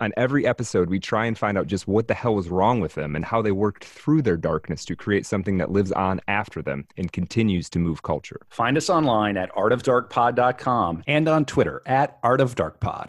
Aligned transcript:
On 0.00 0.12
every 0.16 0.46
episode, 0.46 0.90
we 0.90 1.00
try 1.00 1.26
and 1.26 1.36
find 1.36 1.58
out 1.58 1.66
just 1.66 1.88
what 1.88 2.06
the 2.06 2.14
hell 2.14 2.36
was 2.36 2.48
wrong 2.48 2.80
with 2.80 2.94
them 2.94 3.16
and 3.16 3.24
how 3.24 3.42
they 3.42 3.50
worked 3.50 3.84
through 3.84 4.22
their 4.22 4.36
darkness 4.36 4.84
to 4.84 4.94
create 4.94 5.26
something 5.26 5.58
that 5.58 5.72
lives 5.72 5.90
on 5.90 6.20
after 6.28 6.62
them 6.62 6.86
and 6.96 7.10
continues 7.10 7.68
to 7.70 7.80
move 7.80 8.04
culture. 8.04 8.40
Find 8.48 8.76
us 8.76 8.88
online 8.88 9.36
at 9.36 9.50
artofdarkpod.com 9.54 11.02
and 11.08 11.28
on 11.28 11.44
Twitter 11.44 11.82
at 11.84 12.22
artofdarkpod. 12.22 13.08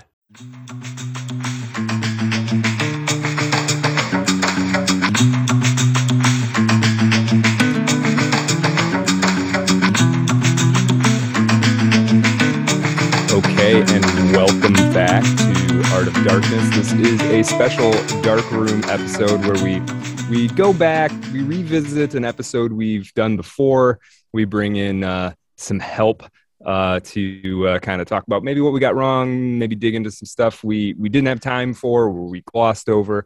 Okay, 13.60 13.82
and 13.82 14.32
welcome 14.32 14.72
back 14.94 15.22
to 15.22 15.84
Art 15.94 16.08
of 16.08 16.14
Darkness. 16.24 16.70
This 16.70 16.94
is 16.94 17.22
a 17.24 17.44
special 17.44 17.92
dark 18.22 18.50
room 18.52 18.82
episode 18.86 19.42
where 19.46 19.62
we 19.62 19.82
we 20.30 20.48
go 20.48 20.72
back, 20.72 21.12
we 21.34 21.44
revisit 21.44 22.16
an 22.16 22.24
episode 22.24 22.72
we've 22.72 23.14
done 23.16 23.36
before. 23.36 24.00
We 24.32 24.46
bring 24.46 24.78
in 24.78 25.04
uh, 25.04 25.34
some 25.58 25.78
help 25.78 26.24
uh, 26.66 27.02
to 27.04 27.68
uh, 27.68 27.80
kind 27.80 28.00
of 28.00 28.08
talk 28.08 28.26
about 28.26 28.46
maybe 28.46 28.62
what 28.62 28.72
we 28.72 28.80
got 28.80 28.96
wrong, 28.96 29.60
maybe 29.60 29.76
dig 29.76 29.94
into 29.94 30.10
some 30.10 30.26
stuff 30.26 30.64
we 30.64 30.94
we 30.94 31.10
didn't 31.10 31.28
have 31.28 31.42
time 31.42 31.74
for, 31.74 32.06
or 32.06 32.30
we 32.30 32.40
glossed 32.40 32.88
over. 32.88 33.26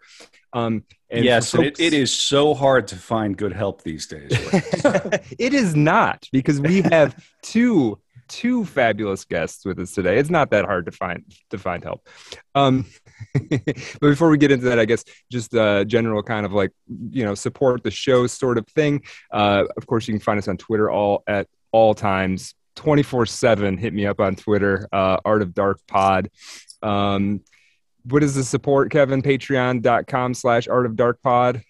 Um, 0.52 0.84
yes, 1.12 1.52
folks, 1.52 1.80
it, 1.80 1.80
it 1.80 1.94
is 1.94 2.12
so 2.12 2.56
hard 2.56 2.88
to 2.88 2.96
find 2.96 3.38
good 3.38 3.54
help 3.54 3.84
these 3.84 4.08
days. 4.08 4.32
it 5.38 5.54
is 5.54 5.76
not 5.76 6.28
because 6.32 6.60
we 6.60 6.82
have 6.82 7.16
two 7.44 8.00
two 8.34 8.66
fabulous 8.66 9.26
guests 9.26 9.64
with 9.64 9.78
us 9.80 9.92
today. 9.92 10.18
It's 10.18 10.32
not 10.32 10.50
that 10.50 10.66
hard 10.66 10.88
to 10.88 10.92
find 10.92 11.24
to 11.52 11.60
find 11.60 11.84
help. 11.84 12.08
Um, 12.56 12.86
but 13.34 14.00
before 14.00 14.30
we 14.30 14.40
get 14.40 14.52
into 14.52 14.66
that, 14.66 14.80
I 14.80 14.86
guess 14.86 15.04
just 15.32 15.54
a 15.54 15.86
general 15.86 16.24
kind 16.24 16.46
of 16.46 16.52
like 16.52 16.72
you 17.12 17.24
know 17.24 17.36
support 17.36 17.84
the 17.84 17.92
show 17.92 18.26
sort 18.26 18.58
of 18.58 18.68
thing. 18.70 19.04
Uh, 19.32 19.66
of 19.78 19.86
course, 19.86 20.08
you 20.08 20.16
can 20.16 20.20
find 20.20 20.40
us 20.40 20.48
on 20.48 20.58
Twitter 20.58 20.90
all 20.90 21.24
at 21.28 21.48
all 21.72 21.94
times, 21.94 22.56
twenty 22.76 23.04
four 23.04 23.28
seven. 23.28 23.78
Hit 23.78 23.94
me 23.94 24.08
up 24.08 24.20
on 24.20 24.36
Twitter, 24.36 24.88
uh, 24.92 25.18
Art 25.24 25.44
of 25.44 25.54
Dark 25.54 25.80
Pod. 25.88 26.32
Um, 26.82 27.42
what 28.06 28.24
is 28.24 28.34
the 28.34 28.44
support, 28.44 28.92
Kevin? 28.92 29.22
Patreon.com 29.22 30.34
slash 30.34 30.68
Art 30.68 30.88
of 30.88 30.96
Dark 30.96 31.22
Pod. 31.22 31.62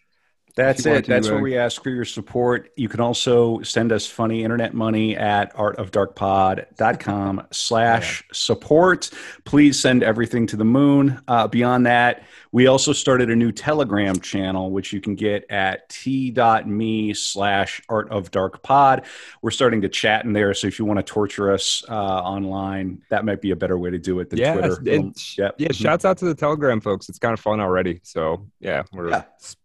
That's 0.55 0.85
it. 0.85 1.07
That's 1.07 1.27
uh, 1.27 1.33
where 1.33 1.41
we 1.41 1.57
ask 1.57 1.81
for 1.81 1.89
your 1.89 2.05
support. 2.05 2.71
You 2.75 2.87
can 2.87 2.99
also 2.99 3.61
send 3.63 3.91
us 3.91 4.05
funny 4.05 4.43
internet 4.43 4.73
money 4.73 5.17
at 5.17 5.55
artofdarkpod.com 5.55 7.47
slash 7.51 8.23
support. 8.31 9.09
Please 9.45 9.79
send 9.79 10.03
everything 10.03 10.45
to 10.47 10.55
the 10.55 10.65
moon. 10.65 11.19
Uh, 11.27 11.47
beyond 11.47 11.87
that, 11.87 12.23
we 12.53 12.67
also 12.67 12.93
started 12.93 13.29
a 13.29 13.35
new 13.35 13.51
Telegram 13.51 14.17
channel, 14.19 14.71
which 14.71 14.93
you 14.93 15.01
can 15.01 15.15
get 15.15 15.43
at 15.49 15.89
t.me 15.89 17.13
slash 17.13 17.81
artofdarkpod. 17.89 19.05
We're 19.41 19.51
starting 19.51 19.81
to 19.81 19.89
chat 19.89 20.23
in 20.23 20.31
there. 20.31 20.53
So 20.53 20.67
if 20.67 20.79
you 20.79 20.85
want 20.85 20.99
to 20.99 21.03
torture 21.03 21.51
us 21.51 21.83
uh, 21.89 21.93
online, 21.93 23.01
that 23.09 23.25
might 23.25 23.41
be 23.41 23.51
a 23.51 23.55
better 23.55 23.77
way 23.77 23.89
to 23.89 23.97
do 23.97 24.19
it 24.19 24.29
than 24.29 24.39
yeah, 24.39 24.53
Twitter. 24.53 24.81
It, 24.85 25.37
yeah, 25.37 25.49
yeah, 25.57 25.67
mm-hmm. 25.67 25.73
shouts 25.73 26.05
out 26.05 26.19
to 26.19 26.25
the 26.25 26.35
Telegram 26.35 26.79
folks. 26.79 27.09
It's 27.09 27.19
kind 27.19 27.33
of 27.33 27.39
fun 27.39 27.59
already. 27.59 27.99
So 28.03 28.47
yeah, 28.59 28.83
we're 28.93 29.09
yeah 29.09 29.23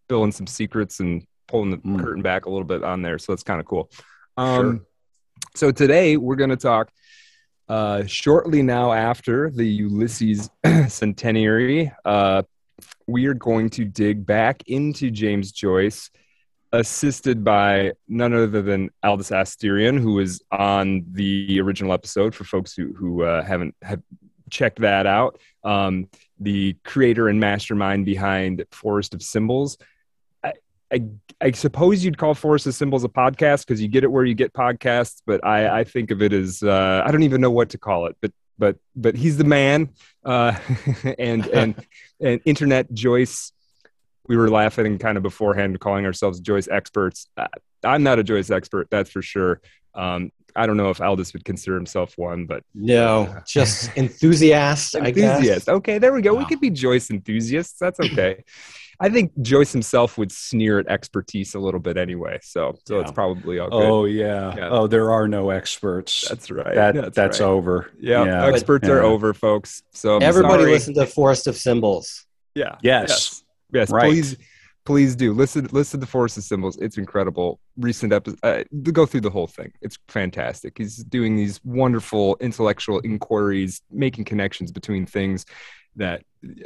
spilling 0.09 0.33
some 0.33 0.47
secrets 0.47 1.01
and 1.01 1.27
pulling 1.47 1.71
the 1.71 1.77
mm. 1.77 2.01
curtain 2.01 2.23
back 2.23 2.47
a 2.47 2.51
little 2.51 2.65
bit 2.65 2.83
on 2.83 3.03
there. 3.03 3.19
So 3.19 3.33
that's 3.33 3.43
kind 3.43 3.61
of 3.61 3.67
cool. 3.67 3.91
Um, 4.39 4.57
sure. 4.57 4.87
So 5.55 5.71
today 5.71 6.17
we're 6.17 6.37
going 6.37 6.51
to 6.51 6.57
talk 6.57 6.91
uh, 7.69 8.07
shortly 8.07 8.63
now 8.63 8.93
after 8.93 9.51
the 9.51 9.67
Ulysses 9.67 10.49
centenary. 10.89 11.93
Uh, 12.07 12.43
we 13.07 13.27
are 13.27 13.35
going 13.35 13.71
to 13.71 13.85
dig 13.85 14.25
back 14.25 14.63
into 14.67 15.11
James 15.11 15.53
Joyce, 15.53 16.11
assisted 16.73 17.43
by 17.43 17.93
none 18.09 18.35
other 18.35 18.63
than 18.63 18.91
Aldous 19.03 19.31
Asterion, 19.31 19.99
who 19.99 20.15
was 20.15 20.43
on 20.51 21.05
the 21.13 21.61
original 21.61 21.93
episode 21.93 22.35
for 22.35 22.45
folks 22.45 22.75
who, 22.75 22.93
who 22.93 23.23
uh, 23.23 23.43
haven't 23.43 23.75
have 23.83 24.03
checked 24.51 24.81
that 24.81 25.07
out. 25.07 25.39
Um, 25.65 26.09
the 26.41 26.77
creator 26.85 27.29
and 27.29 27.41
mastermind 27.41 28.07
behind 28.07 28.65
Forest 28.71 29.15
of 29.15 29.23
Symbols. 29.23 29.79
I, 30.91 31.03
I 31.41 31.51
suppose 31.51 32.05
you'd 32.05 32.19
call 32.19 32.35
Forest 32.35 32.67
of 32.67 32.75
Symbols 32.75 33.05
a 33.05 33.09
podcast 33.09 33.67
because 33.67 33.81
you 33.81 33.89
get 33.89 34.05
it 34.05 34.11
where 34.11 34.25
you 34.25 34.35
get 34.35 34.53
podcasts, 34.53 35.23
but 35.27 35.45
I, 35.45 35.81
I 35.81 35.85
think 35.85 36.11
of 36.11 36.23
it 36.23 36.33
as 36.33 36.63
uh, 36.63 37.03
I 37.05 37.11
don't 37.11 37.23
even 37.23 37.41
know 37.41 37.51
what 37.51 37.71
to 37.71 37.79
call 37.79 38.07
it, 38.07 38.17
but 38.21 38.33
but 38.59 38.77
but 38.97 39.15
he's 39.15 39.37
the 39.37 39.45
man, 39.45 39.91
uh, 40.25 40.59
and 41.19 41.47
and 41.55 41.87
and 42.21 42.41
internet 42.45 42.93
Joyce. 42.93 43.53
We 44.27 44.37
were 44.37 44.51
laughing 44.51 44.99
kind 44.99 45.17
of 45.17 45.23
beforehand, 45.23 45.81
calling 45.81 46.05
ourselves 46.05 46.41
Joyce 46.41 46.69
experts. 46.69 47.29
Uh, 47.37 47.47
I'm 47.83 48.03
not 48.03 48.19
a 48.19 48.23
Joyce 48.23 48.51
expert, 48.51 48.89
that's 48.91 49.11
for 49.11 49.23
sure. 49.23 49.63
Um, 49.95 50.33
I 50.55 50.67
don't 50.67 50.77
know 50.77 50.91
if 50.91 51.01
Aldous 51.01 51.33
would 51.33 51.45
consider 51.45 51.77
himself 51.77 52.19
one, 52.19 52.45
but 52.45 52.63
no, 52.75 53.43
just 53.47 53.97
enthusiast. 53.97 54.95
enthusiast. 54.97 55.69
Okay, 55.69 55.99
there 55.99 56.13
we 56.13 56.21
go. 56.21 56.35
Wow. 56.35 56.41
We 56.41 56.47
could 56.47 56.61
be 56.61 56.71
Joyce 56.71 57.11
enthusiasts. 57.11 57.79
That's 57.79 58.01
okay. 58.01 58.45
I 59.01 59.09
think 59.09 59.33
Joyce 59.43 59.73
himself 59.73 60.19
would 60.19 60.33
sneer 60.33 60.81
at 60.81 60.89
expertise 60.89 61.55
a 61.55 61.59
little 61.59 61.79
bit 61.79 61.97
anyway. 61.97 62.39
So, 62.43 62.77
so 62.85 62.97
yeah. 62.97 63.03
it's 63.03 63.13
probably 63.13 63.59
all 63.61 63.71
good. 63.71 63.85
Oh 63.85 64.05
yeah. 64.07 64.55
yeah. 64.57 64.69
Oh, 64.71 64.87
there 64.87 65.13
are 65.13 65.29
no 65.29 65.51
experts. 65.51 66.29
That's 66.29 66.51
right. 66.51 66.75
That, 66.75 66.95
that's, 66.95 67.17
that's 67.17 67.41
right. 67.41 67.47
over. 67.47 67.93
Yeah. 68.01 68.25
yeah. 68.25 68.47
Experts 68.47 68.89
are 68.89 69.03
over, 69.03 69.33
folks. 69.35 69.83
So 69.93 70.17
I'm 70.17 70.23
everybody 70.23 70.65
sorry. 70.65 70.73
listen 70.73 70.95
to 70.95 71.07
Forest 71.07 71.47
of 71.47 71.57
Symbols. 71.57 72.27
Yeah. 72.55 72.77
Yes. 72.83 73.09
Yes. 73.09 73.45
yes. 73.73 73.91
Right. 73.91 74.05
Please 74.11 74.37
please 74.89 75.15
do 75.15 75.35
listen 75.35 75.69
listen 75.71 76.01
to 76.01 76.07
Forest 76.07 76.39
of 76.39 76.45
symbols 76.45 76.79
it's 76.79 76.97
incredible 76.97 77.61
recent 77.77 78.11
episode 78.11 78.39
uh, 78.43 78.65
go 78.91 79.05
through 79.05 79.21
the 79.21 79.29
whole 79.29 79.47
thing 79.47 79.71
it's 79.83 79.99
fantastic 80.09 80.79
he's 80.79 80.97
doing 81.05 81.37
these 81.37 81.61
wonderful 81.63 82.39
intellectual 82.41 82.99
inquiries 83.01 83.83
making 83.91 84.25
connections 84.25 84.73
between 84.73 85.05
things 85.05 85.45
that 85.99 86.23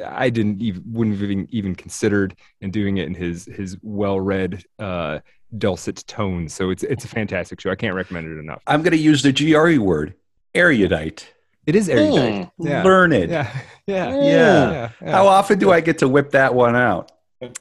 i 0.07 0.31
didn't 0.31 0.61
even 0.63 0.83
wouldn't 0.87 1.19
have 1.19 1.31
even, 1.31 1.49
even 1.51 1.75
considered 1.75 2.37
and 2.61 2.73
doing 2.73 2.99
it 2.99 3.07
in 3.07 3.15
his 3.15 3.47
his 3.47 3.77
well-read 3.83 4.65
uh 4.79 5.19
dulcet 5.59 6.05
tone 6.07 6.49
so 6.49 6.71
it's 6.71 6.83
it's 6.83 7.05
a 7.05 7.09
fantastic 7.09 7.61
show 7.61 7.71
i 7.71 7.75
can't 7.75 7.95
recommend 7.95 8.27
it 8.27 8.39
enough 8.39 8.63
i'm 8.67 8.83
going 8.83 8.93
to 8.93 8.97
use 8.97 9.23
the 9.23 9.33
gre 9.33 9.79
word 9.79 10.15
erudite 10.55 11.33
it 11.65 11.77
is 11.77 11.89
erudite. 11.89 12.49
Mm, 12.49 12.51
yeah. 12.59 12.83
Learned. 12.83 13.31
Yeah. 13.31 13.61
Yeah. 13.85 14.15
yeah. 14.15 14.91
yeah. 15.03 15.11
How 15.11 15.27
often 15.27 15.59
do 15.59 15.73
I 15.73 15.81
get 15.81 15.99
to 15.99 16.09
whip 16.09 16.31
that 16.31 16.55
one 16.55 16.77
out? 16.77 17.11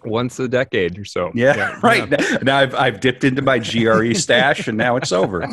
once 0.05 0.39
a 0.39 0.47
decade 0.47 0.97
or 0.99 1.05
so. 1.05 1.31
Yeah, 1.33 1.55
yeah 1.55 1.79
right. 1.83 2.09
Yeah. 2.09 2.37
Now 2.43 2.57
I've 2.57 2.75
I've 2.75 2.99
dipped 2.99 3.23
into 3.23 3.41
my 3.41 3.59
GRE 3.59 4.13
stash 4.13 4.67
and 4.67 4.77
now 4.77 4.95
it's 4.97 5.11
over. 5.11 5.47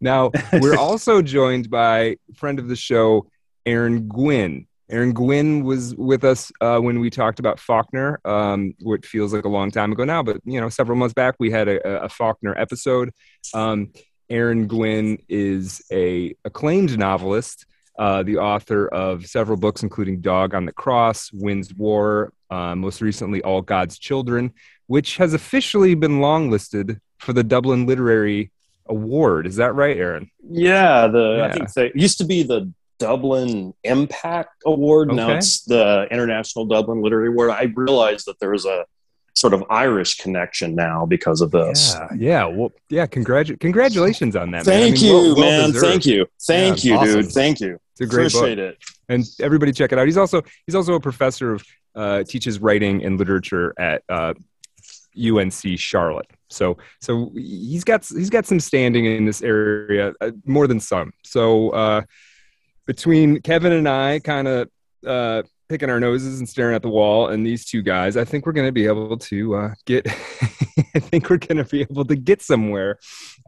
now 0.00 0.32
we're 0.54 0.76
also 0.76 1.22
joined 1.22 1.70
by 1.70 2.16
friend 2.34 2.58
of 2.58 2.68
the 2.68 2.76
show, 2.76 3.28
Aaron 3.64 4.08
Gwyn. 4.08 4.66
Aaron 4.90 5.12
Gwyn 5.12 5.64
was 5.64 5.94
with 5.96 6.24
us 6.24 6.52
uh, 6.60 6.78
when 6.78 7.00
we 7.00 7.08
talked 7.08 7.38
about 7.38 7.58
Faulkner, 7.58 8.20
um, 8.24 8.74
which 8.82 9.06
feels 9.06 9.32
like 9.32 9.44
a 9.44 9.48
long 9.48 9.70
time 9.70 9.92
ago 9.92 10.04
now, 10.04 10.22
but 10.22 10.38
you 10.44 10.60
know, 10.60 10.68
several 10.68 10.98
months 10.98 11.14
back 11.14 11.36
we 11.38 11.50
had 11.50 11.68
a, 11.68 12.04
a 12.04 12.08
Faulkner 12.08 12.54
episode. 12.58 13.10
Um, 13.54 13.92
Aaron 14.28 14.66
Gwyn 14.66 15.18
is 15.28 15.82
a 15.90 16.34
acclaimed 16.44 16.98
novelist, 16.98 17.66
uh, 17.98 18.22
the 18.22 18.38
author 18.38 18.88
of 18.88 19.26
several 19.26 19.56
books, 19.56 19.82
including 19.82 20.20
Dog 20.20 20.54
on 20.54 20.66
the 20.66 20.72
Cross, 20.72 21.30
Wynne's 21.32 21.72
War, 21.74 22.32
uh, 22.50 22.74
most 22.74 23.00
recently 23.00 23.42
All 23.42 23.62
God's 23.62 23.98
Children, 23.98 24.52
which 24.86 25.16
has 25.16 25.34
officially 25.34 25.94
been 25.94 26.20
longlisted 26.20 26.98
for 27.18 27.32
the 27.32 27.44
Dublin 27.44 27.86
Literary 27.86 28.50
Award. 28.86 29.46
Is 29.46 29.56
that 29.56 29.74
right, 29.74 29.96
Aaron? 29.96 30.30
Yeah, 30.46 31.06
the 31.06 31.36
yeah. 31.38 31.44
I 31.44 31.52
think 31.52 31.94
it 31.94 32.00
used 32.00 32.18
to 32.18 32.24
be 32.24 32.42
the 32.42 32.70
Dublin 32.98 33.74
IMPAC 33.84 34.46
Award. 34.66 35.08
Okay. 35.08 35.16
Now 35.16 35.30
it's 35.36 35.62
the 35.62 36.06
International 36.10 36.64
Dublin 36.64 37.02
Literary 37.02 37.28
Award. 37.28 37.50
I 37.50 37.72
realized 37.74 38.26
that 38.26 38.38
there 38.40 38.50
was 38.50 38.66
a 38.66 38.86
sort 39.34 39.52
of 39.52 39.64
Irish 39.68 40.18
connection 40.18 40.74
now 40.74 41.04
because 41.06 41.40
of 41.40 41.50
this. 41.50 41.94
Yeah, 41.94 42.08
yeah. 42.16 42.44
Well, 42.46 42.72
yeah. 42.88 43.06
Congratu- 43.06 43.58
congratulations 43.58 44.36
on 44.36 44.50
that. 44.52 44.64
Thank 44.64 44.80
man. 44.80 44.88
I 44.88 44.94
mean, 44.94 45.04
you, 45.04 45.12
well, 45.12 45.36
well 45.36 45.60
man. 45.62 45.72
Deserved. 45.72 45.86
Thank 45.86 46.06
you. 46.06 46.26
Thank 46.42 46.84
yeah, 46.84 46.92
you, 46.92 46.98
awesome. 46.98 47.20
dude. 47.22 47.32
Thank 47.32 47.60
you. 47.60 47.78
It's 47.92 48.00
a 48.00 48.06
great 48.06 48.34
Appreciate 48.34 48.56
book. 48.56 48.74
it. 48.74 48.84
And 49.08 49.24
everybody 49.40 49.72
check 49.72 49.92
it 49.92 49.98
out. 49.98 50.06
He's 50.06 50.16
also 50.16 50.42
he's 50.66 50.74
also 50.74 50.94
a 50.94 51.00
professor 51.00 51.52
of 51.52 51.64
uh, 51.94 52.22
teaches 52.24 52.58
writing 52.58 53.04
and 53.04 53.18
literature 53.18 53.74
at 53.78 54.02
uh, 54.08 54.34
UNC 55.16 55.78
Charlotte. 55.78 56.30
So 56.48 56.78
so 57.00 57.30
he's 57.34 57.84
got 57.84 58.06
he's 58.06 58.30
got 58.30 58.46
some 58.46 58.60
standing 58.60 59.04
in 59.04 59.24
this 59.24 59.42
area 59.42 60.12
uh, 60.20 60.30
more 60.44 60.66
than 60.66 60.80
some. 60.80 61.12
So 61.24 61.70
uh, 61.70 62.02
between 62.86 63.40
Kevin 63.40 63.72
and 63.72 63.88
I, 63.88 64.18
kind 64.20 64.48
of 64.48 64.70
uh, 65.06 65.42
picking 65.68 65.90
our 65.90 66.00
noses 66.00 66.38
and 66.38 66.48
staring 66.48 66.74
at 66.74 66.82
the 66.82 66.88
wall, 66.88 67.28
and 67.28 67.46
these 67.46 67.64
two 67.64 67.82
guys, 67.82 68.16
I 68.16 68.24
think 68.24 68.46
we're 68.46 68.52
going 68.52 68.68
to 68.68 68.72
be 68.72 68.86
able 68.86 69.16
to 69.16 69.54
uh, 69.56 69.74
get. 69.86 70.06
I 70.96 71.00
think 71.00 71.30
we're 71.30 71.38
going 71.38 71.58
to 71.58 71.64
be 71.64 71.82
able 71.82 72.04
to 72.04 72.16
get 72.16 72.42
somewhere 72.42 72.98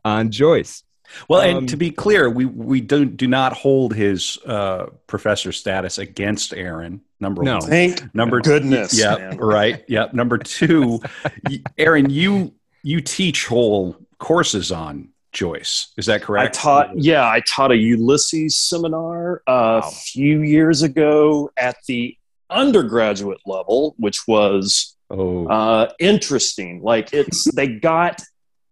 on 0.05 0.31
Joyce. 0.31 0.83
Well, 1.29 1.41
and 1.41 1.59
um, 1.59 1.67
to 1.67 1.77
be 1.77 1.91
clear, 1.91 2.29
we 2.29 2.45
we 2.45 2.81
do 2.81 3.05
do 3.05 3.27
not 3.27 3.53
hold 3.53 3.95
his 3.95 4.39
uh, 4.45 4.87
professor 5.07 5.53
status 5.53 5.99
against 5.99 6.53
Aaron. 6.55 7.03
Number 7.21 7.43
no. 7.43 7.59
one. 7.59 7.69
Thank 7.69 8.15
number 8.15 8.41
goodness. 8.41 8.99
Yeah, 8.99 9.35
right. 9.37 9.85
Yeah. 9.89 10.09
Number 10.13 10.39
two, 10.39 11.01
Aaron, 11.79 12.11
you 12.11 12.55
you 12.83 13.01
teach 13.01 13.47
whole 13.47 13.97
courses 14.19 14.73
on 14.73 15.11
Joyce. 15.37 15.93
Is 15.99 16.07
that 16.07 16.23
correct? 16.23 16.57
I 16.57 16.61
taught. 16.61 16.99
Yeah, 16.99 17.29
I 17.29 17.41
taught 17.41 17.71
a 17.71 17.77
Ulysses 17.77 18.59
seminar 18.59 19.43
uh, 19.47 19.81
wow. 19.83 19.83
a 19.85 19.91
few 19.91 20.41
years 20.43 20.83
ago 20.83 21.51
at 21.59 21.77
the 21.87 22.17
undergraduate 22.49 23.41
level, 23.45 23.95
which 23.99 24.27
was 24.27 24.97
oh. 25.11 25.47
uh, 25.47 25.93
interesting. 26.01 26.81
Like 26.83 27.13
it's 27.13 27.45
they 27.55 27.69
got 27.69 28.23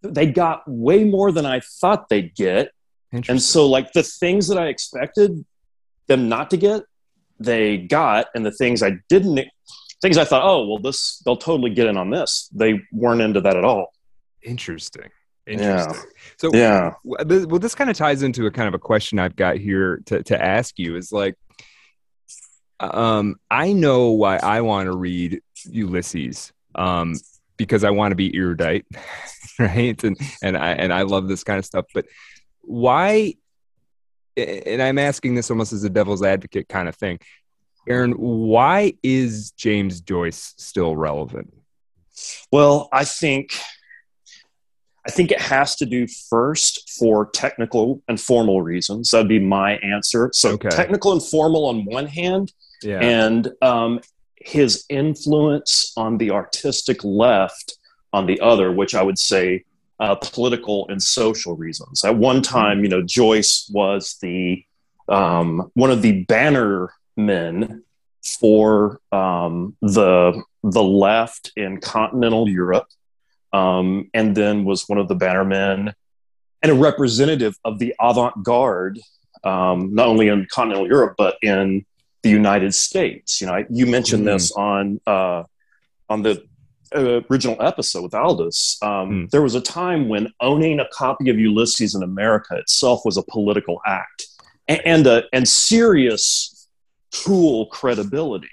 they 0.03 0.27
got 0.27 0.63
way 0.67 1.05
more 1.05 1.33
than 1.33 1.47
I 1.47 1.61
thought 1.61 2.09
they'd 2.09 2.35
get. 2.35 2.71
And 3.29 3.41
so, 3.41 3.69
like, 3.69 3.93
the 3.93 4.03
things 4.03 4.49
that 4.49 4.59
I 4.59 4.67
expected 4.67 5.45
them 6.09 6.29
not 6.29 6.51
to 6.51 6.57
get, 6.57 6.83
they 7.39 7.79
got. 7.79 8.27
And 8.35 8.45
the 8.45 8.51
things 8.51 8.83
I 8.83 8.99
didn't, 9.09 9.47
things 10.03 10.19
I 10.19 10.25
thought, 10.25 10.43
oh, 10.45 10.67
well, 10.67 10.79
this, 10.81 11.19
they'll 11.25 11.37
totally 11.37 11.71
get 11.71 11.87
in 11.87 11.97
on 11.97 12.11
this. 12.11 12.51
They 12.53 12.81
weren't 12.91 13.21
into 13.21 13.41
that 13.43 13.57
at 13.57 13.65
all. 13.65 13.93
Interesting. 14.43 15.11
Interesting. 15.47 15.95
Yeah. 15.95 16.11
So, 16.37 16.51
yeah. 16.53 16.95
Well, 17.05 17.59
this 17.59 17.75
kind 17.75 17.91
of 17.91 17.97
ties 17.97 18.23
into 18.23 18.47
a 18.47 18.51
kind 18.51 18.69
of 18.69 18.75
a 18.75 18.79
question 18.79 19.19
I've 19.19 19.37
got 19.37 19.57
here 19.57 20.01
to, 20.07 20.23
to 20.25 20.43
ask 20.43 20.79
you 20.79 20.97
is 20.97 21.13
like, 21.13 21.37
um, 22.81 23.37
I 23.51 23.73
know 23.73 24.11
why 24.11 24.37
I 24.39 24.63
want 24.63 24.87
to 24.87 24.97
read 24.97 25.41
Ulysses. 25.67 26.53
Um, 26.75 27.15
because 27.57 27.85
I 27.85 27.91
want 27.91 28.13
to 28.13 28.17
be 28.17 28.35
erudite, 28.35 28.87
right? 29.59 30.03
And 30.03 30.17
and 30.43 30.57
I 30.57 30.73
and 30.73 30.93
I 30.93 31.03
love 31.03 31.29
this 31.29 31.45
kind 31.45 31.59
of 31.59 31.65
stuff. 31.65 31.87
But 31.95 32.07
why? 32.63 33.35
And 34.37 34.83
I'm 34.83 34.99
asking 34.99 35.37
this 35.37 35.51
almost 35.51 35.73
as 35.73 35.85
a 35.85 35.91
devil's 35.91 36.23
advocate 36.23 36.69
kind 36.69 36.89
of 36.89 36.97
thing. 36.97 37.21
Aaron, 37.89 38.13
why 38.13 38.95
is 39.03 39.53
James 39.53 40.01
Joyce 40.01 40.55
still 40.57 40.97
relevant? 40.97 41.55
Well, 42.51 42.89
I 42.93 43.05
think 43.05 43.57
I 45.07 45.11
think 45.11 45.31
it 45.31 45.41
has 45.41 45.77
to 45.77 45.87
do 45.87 46.07
first 46.31 46.91
for 46.99 47.31
technical 47.31 48.03
and 48.09 48.21
formal 48.21 48.63
reasons. 48.63 49.11
That'd 49.11 49.29
be 49.29 49.39
my 49.39 49.77
answer. 49.79 50.31
So 50.33 50.53
okay. 50.53 50.71
technical 50.71 51.13
and 51.13 51.23
formal 51.23 51.67
on 51.67 51.85
one 51.85 52.07
hand, 52.07 52.53
yeah. 52.83 53.01
and 53.01 53.51
um, 53.61 54.01
his 54.37 54.85
influence 54.89 55.93
on 55.97 56.19
the 56.19 56.31
artistic 56.31 57.05
left 57.05 57.77
on 58.13 58.27
the 58.27 58.41
other, 58.41 58.73
which 58.73 58.95
I 58.95 59.03
would 59.03 59.19
say 59.19 59.65
uh, 60.01 60.15
political 60.15 60.87
and 60.89 61.03
social 61.03 61.57
reasons. 61.57 62.05
At 62.05 62.17
one 62.17 62.43
time, 62.43 62.83
you 62.83 62.89
know, 62.89 63.03
Joyce 63.03 63.71
was 63.73 64.17
the 64.23 64.65
um, 65.09 65.71
one 65.75 65.91
of 65.91 66.03
the 66.03 66.25
banner 66.25 66.95
men 67.17 67.83
for 68.41 69.01
um, 69.13 69.77
the 69.83 70.43
the 70.63 70.83
left 70.83 71.53
in 71.57 71.81
continental 71.81 72.49
Europe, 72.49 72.87
um, 73.55 74.11
and 74.13 74.37
then 74.37 74.65
was 74.65 74.89
one 74.89 74.99
of 74.99 75.07
the 75.07 75.15
banner 75.15 75.45
men 75.45 75.95
and 76.63 76.73
a 76.73 76.75
representative 76.75 77.57
of 77.65 77.79
the 77.79 77.95
avant 78.01 78.43
garde, 78.43 78.99
um, 79.45 79.95
not 79.95 80.09
only 80.09 80.29
in 80.29 80.47
continental 80.51 80.89
Europe 80.89 81.15
but 81.17 81.37
in 81.41 81.87
the 82.23 82.31
United 82.31 82.75
States. 82.75 83.41
You 83.41 83.47
know, 83.47 83.65
you 83.71 83.87
mentioned 83.87 84.25
mm 84.25 84.33
this 84.33 84.51
on 84.53 85.01
uh, 85.07 85.45
on 86.09 86.23
the 86.23 86.43
uh, 86.95 87.21
original 87.31 87.57
episode 87.61 88.03
with 88.03 88.15
Aldous. 88.15 88.79
Um, 88.83 88.91
mm. 88.91 89.31
There 89.31 89.43
was 89.43 89.55
a 89.55 89.61
time 89.61 90.09
when 90.09 90.33
owning 90.41 90.81
a 90.81 90.89
copy 90.93 91.31
of 91.31 91.39
Ulysses 91.39 91.95
in 91.95 92.03
America 92.03 92.57
itself 92.57 93.03
was 93.05 93.17
a 93.17 93.23
political 93.23 93.81
act 93.87 94.27
and 94.67 94.81
and, 94.85 95.07
uh, 95.07 95.23
and 95.33 95.47
serious 95.47 96.69
cool 97.25 97.67
credibility. 97.67 98.51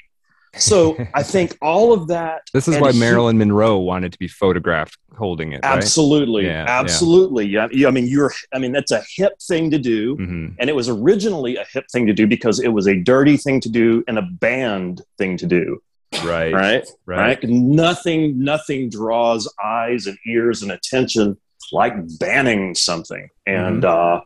So 0.57 0.97
I 1.13 1.23
think 1.23 1.57
all 1.61 1.93
of 1.93 2.07
that. 2.07 2.41
This 2.53 2.67
is 2.67 2.77
why 2.79 2.91
Marilyn 2.91 3.37
Monroe 3.37 3.77
wanted 3.77 4.11
to 4.13 4.19
be 4.19 4.27
photographed 4.27 4.97
holding 5.17 5.53
it. 5.53 5.61
Absolutely, 5.63 6.45
right? 6.45 6.53
yeah, 6.53 6.65
absolutely. 6.67 7.47
Yeah. 7.47 7.67
yeah. 7.71 7.87
I 7.87 7.91
mean, 7.91 8.07
you're. 8.07 8.33
I 8.53 8.59
mean, 8.59 8.71
that's 8.71 8.91
a 8.91 9.03
hip 9.15 9.33
thing 9.41 9.71
to 9.71 9.79
do, 9.79 10.17
mm-hmm. 10.17 10.47
and 10.59 10.69
it 10.69 10.75
was 10.75 10.89
originally 10.89 11.57
a 11.57 11.65
hip 11.71 11.85
thing 11.91 12.07
to 12.07 12.13
do 12.13 12.27
because 12.27 12.59
it 12.59 12.69
was 12.69 12.87
a 12.87 12.95
dirty 12.95 13.37
thing 13.37 13.59
to 13.61 13.69
do 13.69 14.03
and 14.07 14.17
a 14.17 14.23
banned 14.23 15.01
thing 15.17 15.37
to 15.37 15.45
do. 15.45 15.81
Right. 16.23 16.53
Right. 16.53 16.87
Right. 17.05 17.17
right? 17.17 17.43
Nothing. 17.43 18.43
Nothing 18.43 18.89
draws 18.89 19.51
eyes 19.63 20.07
and 20.07 20.17
ears 20.27 20.61
and 20.61 20.71
attention 20.71 21.37
like 21.71 21.93
banning 22.19 22.75
something, 22.75 23.29
and. 23.45 23.83
Mm-hmm. 23.83 24.17
uh 24.17 24.21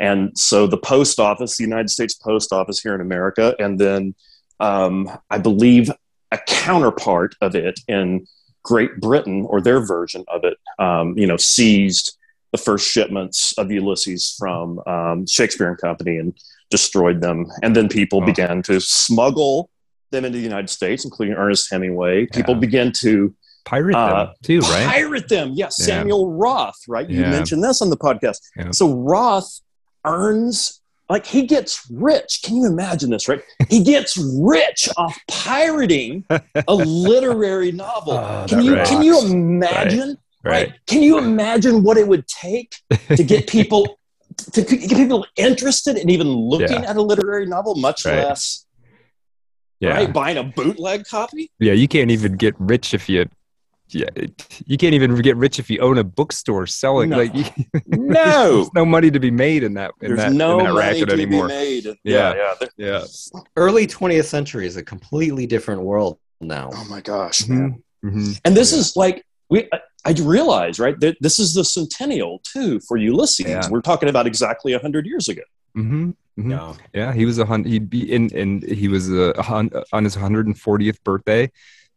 and 0.00 0.36
so 0.36 0.66
the 0.66 0.76
post 0.76 1.20
office, 1.20 1.56
the 1.56 1.62
United 1.62 1.88
States 1.88 2.14
Post 2.14 2.52
Office 2.52 2.80
here 2.80 2.96
in 2.96 3.00
America, 3.00 3.54
and 3.60 3.78
then 3.78 4.16
um, 4.60 5.10
I 5.30 5.38
believe, 5.38 5.90
a 6.30 6.38
counterpart 6.46 7.36
of 7.40 7.54
it 7.54 7.80
in 7.86 8.26
Great 8.62 9.00
Britain, 9.00 9.46
or 9.48 9.60
their 9.60 9.84
version 9.84 10.24
of 10.28 10.42
it, 10.44 10.58
um, 10.78 11.16
you 11.18 11.26
know, 11.26 11.36
seized 11.36 12.16
the 12.52 12.58
first 12.58 12.90
shipments 12.90 13.52
of 13.58 13.70
Ulysses 13.70 14.34
from 14.38 14.80
um, 14.86 15.26
Shakespeare 15.26 15.68
and 15.68 15.78
Company 15.78 16.16
and 16.16 16.32
destroyed 16.70 17.20
them. 17.20 17.46
And 17.62 17.74
then 17.74 17.88
people 17.88 18.22
oh. 18.22 18.26
began 18.26 18.62
to 18.62 18.80
smuggle 18.80 19.70
them 20.10 20.24
into 20.24 20.38
the 20.38 20.44
United 20.44 20.70
States, 20.70 21.04
including 21.04 21.34
Ernest 21.34 21.70
Hemingway. 21.70 22.26
People 22.26 22.54
began 22.54 22.92
to 23.00 23.34
pirate 23.64 23.96
uh, 23.96 24.26
them 24.26 24.34
too, 24.42 24.60
right? 24.60 24.86
Pirate 24.86 25.28
them, 25.28 25.52
yes. 25.54 25.76
Yeah. 25.78 25.86
Samuel 25.86 26.32
Roth, 26.32 26.78
right? 26.88 27.08
You 27.08 27.22
yeah. 27.22 27.30
mentioned 27.30 27.62
this 27.62 27.82
on 27.82 27.90
the 27.90 27.96
podcast. 27.96 28.38
Yeah. 28.56 28.70
So 28.70 28.94
Roth 28.94 29.60
earns 30.04 30.80
like 31.08 31.26
he 31.26 31.46
gets 31.46 31.86
rich. 31.90 32.40
Can 32.42 32.56
you 32.56 32.66
imagine 32.66 33.10
this, 33.10 33.28
right? 33.28 33.42
He 33.68 33.82
gets 33.82 34.16
rich 34.16 34.88
off 34.96 35.18
pirating 35.28 36.24
a 36.30 36.74
literary 36.74 37.72
novel. 37.72 38.14
Oh, 38.14 38.46
can 38.48 38.62
you 38.62 38.76
rocks. 38.76 38.88
can 38.88 39.02
you 39.02 39.20
imagine? 39.20 40.18
Right. 40.42 40.68
right. 40.68 40.74
Can 40.86 41.02
you 41.02 41.18
imagine 41.18 41.82
what 41.82 41.96
it 41.96 42.06
would 42.08 42.26
take 42.26 42.76
to 43.16 43.22
get 43.22 43.46
people 43.48 43.98
to 44.52 44.62
get 44.62 44.90
people 44.90 45.26
interested 45.36 45.96
in 45.96 46.10
even 46.10 46.28
looking 46.28 46.82
yeah. 46.82 46.90
at 46.90 46.96
a 46.96 47.02
literary 47.02 47.46
novel, 47.46 47.76
much 47.76 48.04
right. 48.04 48.24
less 48.24 48.66
yeah. 49.80 49.90
right 49.90 50.12
buying 50.12 50.38
a 50.38 50.44
bootleg 50.44 51.04
copy? 51.04 51.50
Yeah, 51.58 51.72
you 51.74 51.88
can't 51.88 52.10
even 52.10 52.36
get 52.36 52.54
rich 52.58 52.94
if 52.94 53.08
you 53.08 53.26
yeah, 53.88 54.08
you 54.66 54.76
can't 54.78 54.94
even 54.94 55.14
get 55.16 55.36
rich 55.36 55.58
if 55.58 55.70
you 55.70 55.78
own 55.80 55.98
a 55.98 56.04
bookstore 56.04 56.66
selling. 56.66 57.10
No. 57.10 57.18
Like, 57.18 57.34
you, 57.34 57.44
no, 57.86 58.56
there's 58.56 58.74
no 58.74 58.84
money 58.84 59.10
to 59.10 59.20
be 59.20 59.30
made 59.30 59.62
in 59.62 59.74
that. 59.74 59.92
In 60.00 60.08
there's 60.08 60.20
that, 60.20 60.32
no 60.32 60.58
in 60.58 60.64
that 60.66 60.72
money 60.72 61.04
to 61.04 61.12
anymore. 61.12 61.48
be 61.48 61.54
made. 61.54 61.86
Yeah, 62.02 62.34
yeah, 62.34 62.68
yeah. 62.76 63.04
Early 63.56 63.86
20th 63.86 64.24
century 64.24 64.66
is 64.66 64.76
a 64.76 64.82
completely 64.82 65.46
different 65.46 65.82
world 65.82 66.18
now. 66.40 66.70
Oh 66.72 66.84
my 66.88 67.00
gosh, 67.00 67.42
mm-hmm. 67.42 68.08
Mm-hmm. 68.08 68.32
And 68.44 68.56
this 68.56 68.72
yeah. 68.72 68.78
is 68.78 68.96
like 68.96 69.24
we. 69.48 69.68
I, 69.72 69.80
I 70.06 70.12
realize, 70.20 70.78
right? 70.78 71.00
That 71.00 71.16
this 71.20 71.38
is 71.38 71.54
the 71.54 71.64
centennial 71.64 72.42
too 72.44 72.78
for 72.80 72.98
Ulysses. 72.98 73.46
Yeah. 73.46 73.66
We're 73.70 73.80
talking 73.80 74.10
about 74.10 74.26
exactly 74.26 74.74
hundred 74.74 75.06
years 75.06 75.28
ago. 75.28 75.42
Mm-hmm. 75.76 76.10
Mm-hmm. 76.38 76.50
Yeah. 76.50 76.74
yeah, 76.92 77.12
he 77.12 77.24
was 77.24 77.38
a 77.38 77.46
hundred. 77.46 77.70
He'd 77.70 77.88
be 77.88 78.12
in, 78.12 78.34
and 78.36 78.62
he 78.62 78.88
was 78.88 79.10
a, 79.10 79.32
a, 79.38 79.84
on 79.92 80.04
his 80.04 80.16
140th 80.16 81.02
birthday 81.04 81.50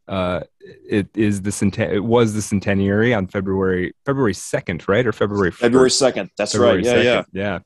uh, 0.07 0.41
it 0.59 1.07
is 1.15 1.41
the 1.41 1.51
centen- 1.51 1.91
it 1.91 2.03
was 2.03 2.33
the 2.33 2.41
centenary 2.41 3.13
on 3.13 3.27
February 3.27 3.93
February 4.05 4.33
second, 4.33 4.87
right, 4.87 5.05
or 5.05 5.11
February 5.11 5.51
1st? 5.51 5.57
February 5.57 5.91
second. 5.91 6.29
That's 6.37 6.53
February 6.53 6.77
right. 6.77 6.85
Yeah, 6.85 6.93
2nd. 6.93 7.03
yeah, 7.03 7.21
yeah, 7.33 7.59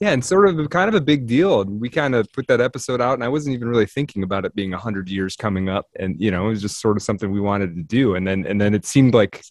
yeah, 0.00 0.10
and 0.10 0.24
sort 0.24 0.48
of 0.48 0.70
kind 0.70 0.88
of 0.88 0.94
a 0.94 1.00
big 1.00 1.26
deal. 1.26 1.62
And 1.62 1.80
we 1.80 1.88
kind 1.88 2.14
of 2.14 2.32
put 2.32 2.46
that 2.46 2.60
episode 2.60 3.00
out, 3.00 3.14
and 3.14 3.24
I 3.24 3.28
wasn't 3.28 3.54
even 3.54 3.68
really 3.68 3.86
thinking 3.86 4.22
about 4.22 4.44
it 4.44 4.54
being 4.54 4.72
hundred 4.72 5.08
years 5.08 5.36
coming 5.36 5.68
up, 5.68 5.86
and 5.98 6.20
you 6.20 6.30
know, 6.30 6.46
it 6.46 6.50
was 6.50 6.62
just 6.62 6.80
sort 6.80 6.96
of 6.96 7.02
something 7.02 7.30
we 7.30 7.40
wanted 7.40 7.74
to 7.74 7.82
do. 7.82 8.14
And 8.14 8.26
then 8.26 8.46
and 8.46 8.60
then 8.60 8.74
it 8.74 8.86
seemed 8.86 9.14
like 9.14 9.42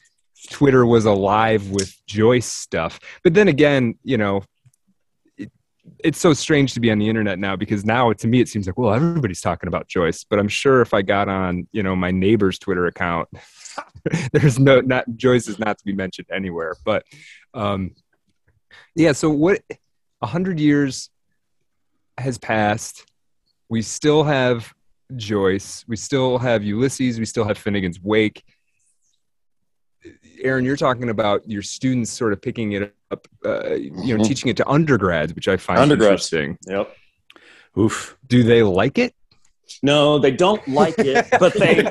Twitter 0.50 0.86
was 0.86 1.06
alive 1.06 1.70
with 1.72 1.94
Joyce 2.08 2.46
stuff, 2.46 3.00
but 3.24 3.34
then 3.34 3.48
again, 3.48 3.96
you 4.04 4.18
know, 4.18 4.44
it's 6.04 6.20
so 6.20 6.34
strange 6.34 6.74
to 6.74 6.80
be 6.80 6.92
on 6.92 7.00
the 7.00 7.10
internet 7.10 7.40
now 7.40 7.56
because 7.56 7.86
now 7.86 8.12
to 8.14 8.28
me 8.28 8.40
it 8.40 8.50
seems 8.50 8.68
like 8.68 8.78
well 8.78 8.94
everybody's 8.94 9.42
talking 9.42 9.68
about 9.68 9.88
Joyce, 9.88 10.24
but 10.24 10.40
I'm 10.40 10.48
sure 10.48 10.82
if 10.82 10.94
I 10.94 11.02
got 11.02 11.30
on 11.30 11.68
you 11.72 11.84
know 11.84 11.96
my 11.96 12.12
neighbor's 12.12 12.60
Twitter 12.60 12.86
account, 12.86 13.30
there's 14.32 14.60
no 14.60 14.82
not 14.82 15.06
Joyce 15.16 15.48
is 15.48 15.60
not 15.60 15.78
to 15.78 15.86
be 15.86 15.94
mentioned 15.94 16.28
anywhere. 16.32 16.76
But 16.84 17.04
um, 17.54 17.92
yeah, 18.96 19.12
so 19.12 19.30
what 19.30 19.62
a 20.22 20.28
hundred 20.28 20.60
years 20.60 21.10
has 22.18 22.38
passed. 22.38 23.06
We 23.70 23.82
still 23.82 24.24
have 24.24 24.74
Joyce. 25.16 25.86
We 25.88 25.96
still 25.96 26.38
have 26.38 26.64
Ulysses. 26.64 27.20
We 27.20 27.26
still 27.26 27.46
have 27.46 27.62
Finnegans 27.62 28.02
Wake. 28.02 28.44
Aaron, 30.42 30.66
you're 30.66 30.78
talking 30.78 31.10
about 31.10 31.48
your 31.50 31.62
students 31.62 32.12
sort 32.12 32.34
of 32.34 32.42
picking 32.42 32.74
it 32.74 32.94
up, 33.12 33.28
uh, 33.46 33.74
you 33.74 33.92
know, 33.92 34.16
mm-hmm. 34.16 34.24
teaching 34.24 34.50
it 34.50 34.58
to 34.58 34.68
undergrads, 34.68 35.34
which 35.34 35.48
I 35.48 35.58
find 35.58 35.92
interesting. 35.92 36.58
Yep. 36.68 36.96
Oof. 37.78 38.18
Do 38.28 38.44
they 38.44 38.64
like 38.64 38.98
it? 38.98 39.14
No, 39.84 40.18
they 40.18 40.32
don't 40.32 40.66
like 40.68 40.96
it, 40.98 41.28
but 41.40 41.54
they 41.54 41.82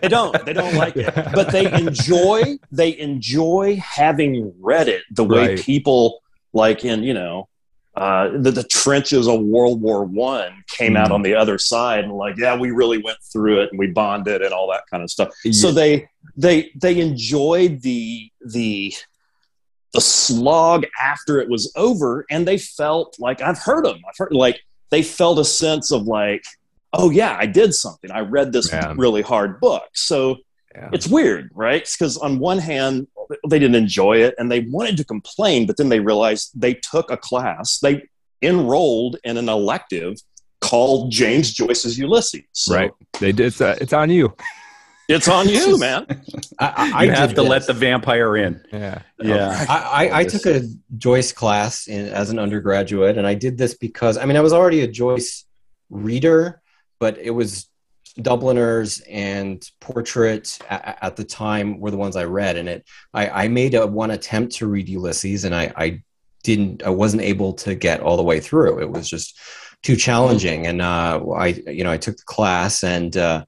they 0.00 0.08
don't. 0.08 0.44
They 0.44 0.52
don't 0.52 0.74
like 0.74 0.96
it, 0.96 1.14
but 1.34 1.52
they 1.52 1.70
enjoy 1.72 2.58
they 2.72 2.98
enjoy 2.98 3.76
having 3.76 4.54
read 4.58 4.88
it 4.88 5.02
the 5.10 5.24
way 5.24 5.48
right. 5.48 5.60
people 5.60 6.22
like 6.52 6.84
in 6.84 7.02
you 7.02 7.14
know 7.14 7.48
uh, 8.00 8.30
the, 8.38 8.50
the 8.50 8.64
trenches 8.64 9.28
of 9.28 9.42
World 9.42 9.82
War 9.82 10.04
One 10.04 10.64
came 10.68 10.94
mm. 10.94 10.98
out 10.98 11.12
on 11.12 11.20
the 11.20 11.34
other 11.34 11.58
side 11.58 12.04
and 12.04 12.14
like 12.14 12.38
yeah 12.38 12.56
we 12.56 12.70
really 12.70 12.96
went 12.96 13.18
through 13.30 13.60
it 13.60 13.68
and 13.70 13.78
we 13.78 13.88
bonded 13.88 14.40
and 14.40 14.54
all 14.54 14.70
that 14.70 14.84
kind 14.90 15.02
of 15.02 15.10
stuff. 15.10 15.28
Yeah. 15.44 15.52
So 15.52 15.70
they 15.70 16.08
they 16.34 16.70
they 16.74 16.98
enjoyed 16.98 17.82
the 17.82 18.30
the 18.42 18.94
the 19.92 20.00
slog 20.00 20.86
after 21.00 21.40
it 21.40 21.50
was 21.50 21.70
over 21.76 22.24
and 22.30 22.48
they 22.48 22.56
felt 22.56 23.16
like 23.18 23.42
I've 23.42 23.58
heard 23.58 23.84
them 23.84 24.00
I've 24.08 24.16
heard 24.16 24.32
like 24.32 24.60
they 24.90 25.02
felt 25.02 25.38
a 25.38 25.44
sense 25.44 25.92
of 25.92 26.04
like 26.04 26.42
oh 26.92 27.10
yeah 27.10 27.36
i 27.38 27.46
did 27.46 27.72
something 27.74 28.10
i 28.10 28.20
read 28.20 28.52
this 28.52 28.72
yeah. 28.72 28.94
really 28.96 29.22
hard 29.22 29.60
book 29.60 29.84
so 29.94 30.36
yeah. 30.74 30.88
it's 30.92 31.06
weird 31.06 31.50
right 31.54 31.88
because 31.98 32.16
on 32.18 32.38
one 32.38 32.58
hand 32.58 33.06
they 33.48 33.58
didn't 33.58 33.76
enjoy 33.76 34.16
it 34.16 34.34
and 34.38 34.50
they 34.50 34.60
wanted 34.60 34.96
to 34.96 35.04
complain 35.04 35.66
but 35.66 35.76
then 35.76 35.88
they 35.88 36.00
realized 36.00 36.50
they 36.54 36.74
took 36.74 37.10
a 37.10 37.16
class 37.16 37.78
they 37.78 38.02
enrolled 38.42 39.16
in 39.24 39.36
an 39.36 39.48
elective 39.48 40.16
called 40.60 41.10
james 41.10 41.52
joyce's 41.52 41.98
ulysses 41.98 42.42
so, 42.52 42.74
right 42.74 42.90
they 43.18 43.32
did 43.32 43.46
it's, 43.46 43.60
uh, 43.60 43.76
it's 43.80 43.92
on 43.92 44.10
you 44.10 44.34
it's 45.10 45.26
on 45.26 45.48
you, 45.48 45.76
man. 45.80 46.06
I, 46.58 46.92
I 46.94 47.04
you 47.04 47.10
have 47.10 47.30
to 47.30 47.40
this. 47.40 47.50
let 47.50 47.66
the 47.66 47.72
vampire 47.72 48.36
in. 48.36 48.62
Yeah, 48.72 49.02
yeah. 49.20 49.66
I, 49.68 50.06
I, 50.06 50.18
I 50.20 50.24
took 50.24 50.46
a 50.46 50.62
Joyce 50.96 51.32
class 51.32 51.88
in, 51.88 52.06
as 52.08 52.30
an 52.30 52.38
undergraduate, 52.38 53.18
and 53.18 53.26
I 53.26 53.34
did 53.34 53.58
this 53.58 53.74
because 53.74 54.16
I 54.16 54.24
mean 54.24 54.36
I 54.36 54.40
was 54.40 54.52
already 54.52 54.82
a 54.82 54.86
Joyce 54.86 55.44
reader, 55.90 56.62
but 57.00 57.18
it 57.18 57.30
was 57.30 57.68
Dubliners 58.22 59.00
and 59.08 59.64
Portrait 59.80 60.58
at, 60.68 60.98
at 61.02 61.16
the 61.16 61.24
time 61.24 61.80
were 61.80 61.90
the 61.90 61.96
ones 61.96 62.16
I 62.16 62.24
read, 62.24 62.56
and 62.56 62.68
it 62.68 62.86
I, 63.14 63.44
I 63.44 63.48
made 63.48 63.74
a 63.74 63.86
one 63.86 64.10
attempt 64.10 64.54
to 64.56 64.66
read 64.66 64.88
Ulysses, 64.88 65.44
and 65.44 65.54
I, 65.54 65.72
I 65.76 66.02
didn't 66.42 66.82
I 66.82 66.90
wasn't 66.90 67.22
able 67.22 67.52
to 67.54 67.74
get 67.74 68.00
all 68.00 68.16
the 68.16 68.22
way 68.22 68.40
through. 68.40 68.80
It 68.80 68.90
was 68.90 69.08
just 69.08 69.38
too 69.82 69.96
challenging, 69.96 70.66
and 70.66 70.82
uh, 70.82 71.20
I 71.34 71.48
you 71.48 71.84
know 71.84 71.92
I 71.92 71.98
took 71.98 72.16
the 72.16 72.24
class 72.24 72.82
and. 72.84 73.16
Uh, 73.16 73.44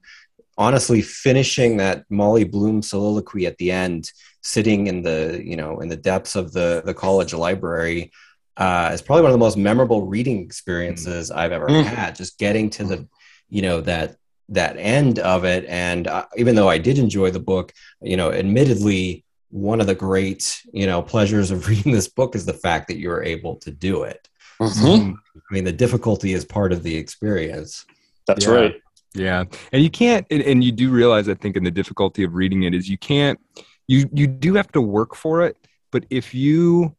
honestly 0.55 1.01
finishing 1.01 1.77
that 1.77 2.05
Molly 2.11 2.43
Bloom 2.43 2.83
soliloquy 2.83 3.47
at 3.47 3.57
the 3.57 3.71
end, 3.71 4.11
sitting 4.41 4.85
in 4.85 5.01
the 5.01 5.41
you 5.43 5.55
know 5.55 5.79
in 5.79 5.89
the 5.89 5.95
depths 5.95 6.35
of 6.35 6.53
the 6.53 6.83
the 6.85 6.93
college 6.93 7.33
library, 7.33 8.11
uh, 8.57 8.91
is 8.93 9.01
probably 9.01 9.23
one 9.23 9.31
of 9.31 9.35
the 9.35 9.43
most 9.43 9.57
memorable 9.57 10.05
reading 10.05 10.43
experiences 10.43 11.31
mm. 11.31 11.35
I've 11.35 11.51
ever 11.51 11.67
mm. 11.67 11.83
had. 11.83 12.15
Just 12.15 12.37
getting 12.37 12.69
to 12.71 12.83
the 12.83 13.07
you 13.49 13.61
know 13.61 13.81
that 13.81 14.15
that 14.53 14.75
end 14.77 15.19
of 15.19 15.45
it, 15.45 15.65
and 15.67 16.07
uh, 16.07 16.25
even 16.37 16.55
though 16.55 16.69
I 16.69 16.77
did 16.77 16.97
enjoy 16.97 17.31
the 17.31 17.39
book, 17.39 17.73
you 18.01 18.17
know, 18.17 18.31
admittedly. 18.31 19.25
One 19.49 19.79
of 19.79 19.85
the 19.85 19.93
great, 19.93 20.63
you 20.73 20.87
know, 20.87 21.03
pleasures 21.03 21.51
of 21.51 21.67
reading 21.69 21.91
this 21.91 22.07
book 22.07 22.33
is 22.33 22.43
the 22.43 22.53
fact 22.53 22.87
that 22.87 22.97
you're 22.97 23.21
able 23.21 23.57
to 23.57 23.69
do 23.69 24.01
it. 24.01 24.27
Mm-hmm. 24.59 24.87
Um, 24.87 25.21
I 25.35 25.53
mean, 25.53 25.63
the 25.63 25.71
difficulty 25.71 26.33
is 26.33 26.43
part 26.43 26.73
of 26.73 26.81
the 26.81 26.95
experience. 26.95 27.85
That's 28.25 28.45
yeah. 28.45 28.51
right. 28.51 28.75
Yeah, 29.13 29.43
and 29.71 29.83
you 29.83 29.91
can't, 29.91 30.25
and, 30.31 30.41
and 30.41 30.63
you 30.63 30.71
do 30.71 30.89
realize, 30.89 31.29
I 31.29 31.35
think, 31.35 31.55
in 31.55 31.63
the 31.63 31.69
difficulty 31.69 32.23
of 32.23 32.33
reading 32.33 32.63
it 32.63 32.73
is 32.73 32.89
you 32.89 32.97
can't, 32.97 33.39
you 33.87 34.09
you 34.11 34.25
do 34.25 34.55
have 34.55 34.71
to 34.71 34.81
work 34.81 35.15
for 35.15 35.43
it. 35.43 35.55
But 35.91 36.05
if 36.09 36.33
you 36.33 36.95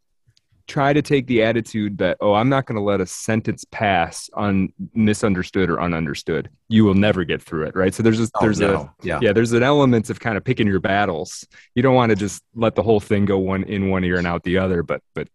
try 0.66 0.92
to 0.92 1.02
take 1.02 1.26
the 1.26 1.42
attitude 1.42 1.98
that 1.98 2.16
oh 2.20 2.32
i'm 2.32 2.48
not 2.48 2.66
going 2.66 2.76
to 2.76 2.82
let 2.82 3.00
a 3.00 3.06
sentence 3.06 3.64
pass 3.70 4.30
on 4.34 4.72
misunderstood 4.94 5.68
or 5.70 5.76
ununderstood 5.76 6.48
you 6.68 6.84
will 6.84 6.94
never 6.94 7.24
get 7.24 7.42
through 7.42 7.64
it 7.64 7.76
right 7.76 7.94
so 7.94 8.02
there's 8.02 8.20
a, 8.20 8.28
oh, 8.34 8.40
there's 8.40 8.60
no. 8.60 8.74
a 8.74 8.94
yeah. 9.02 9.18
yeah 9.20 9.32
there's 9.32 9.52
an 9.52 9.62
element 9.62 10.08
of 10.10 10.18
kind 10.20 10.36
of 10.36 10.44
picking 10.44 10.66
your 10.66 10.80
battles 10.80 11.46
you 11.74 11.82
don't 11.82 11.94
want 11.94 12.10
to 12.10 12.16
just 12.16 12.42
let 12.54 12.74
the 12.74 12.82
whole 12.82 13.00
thing 13.00 13.24
go 13.24 13.38
one 13.38 13.62
in 13.64 13.90
one 13.90 14.04
ear 14.04 14.16
and 14.16 14.26
out 14.26 14.42
the 14.44 14.56
other 14.56 14.82
but 14.82 15.02
but 15.14 15.28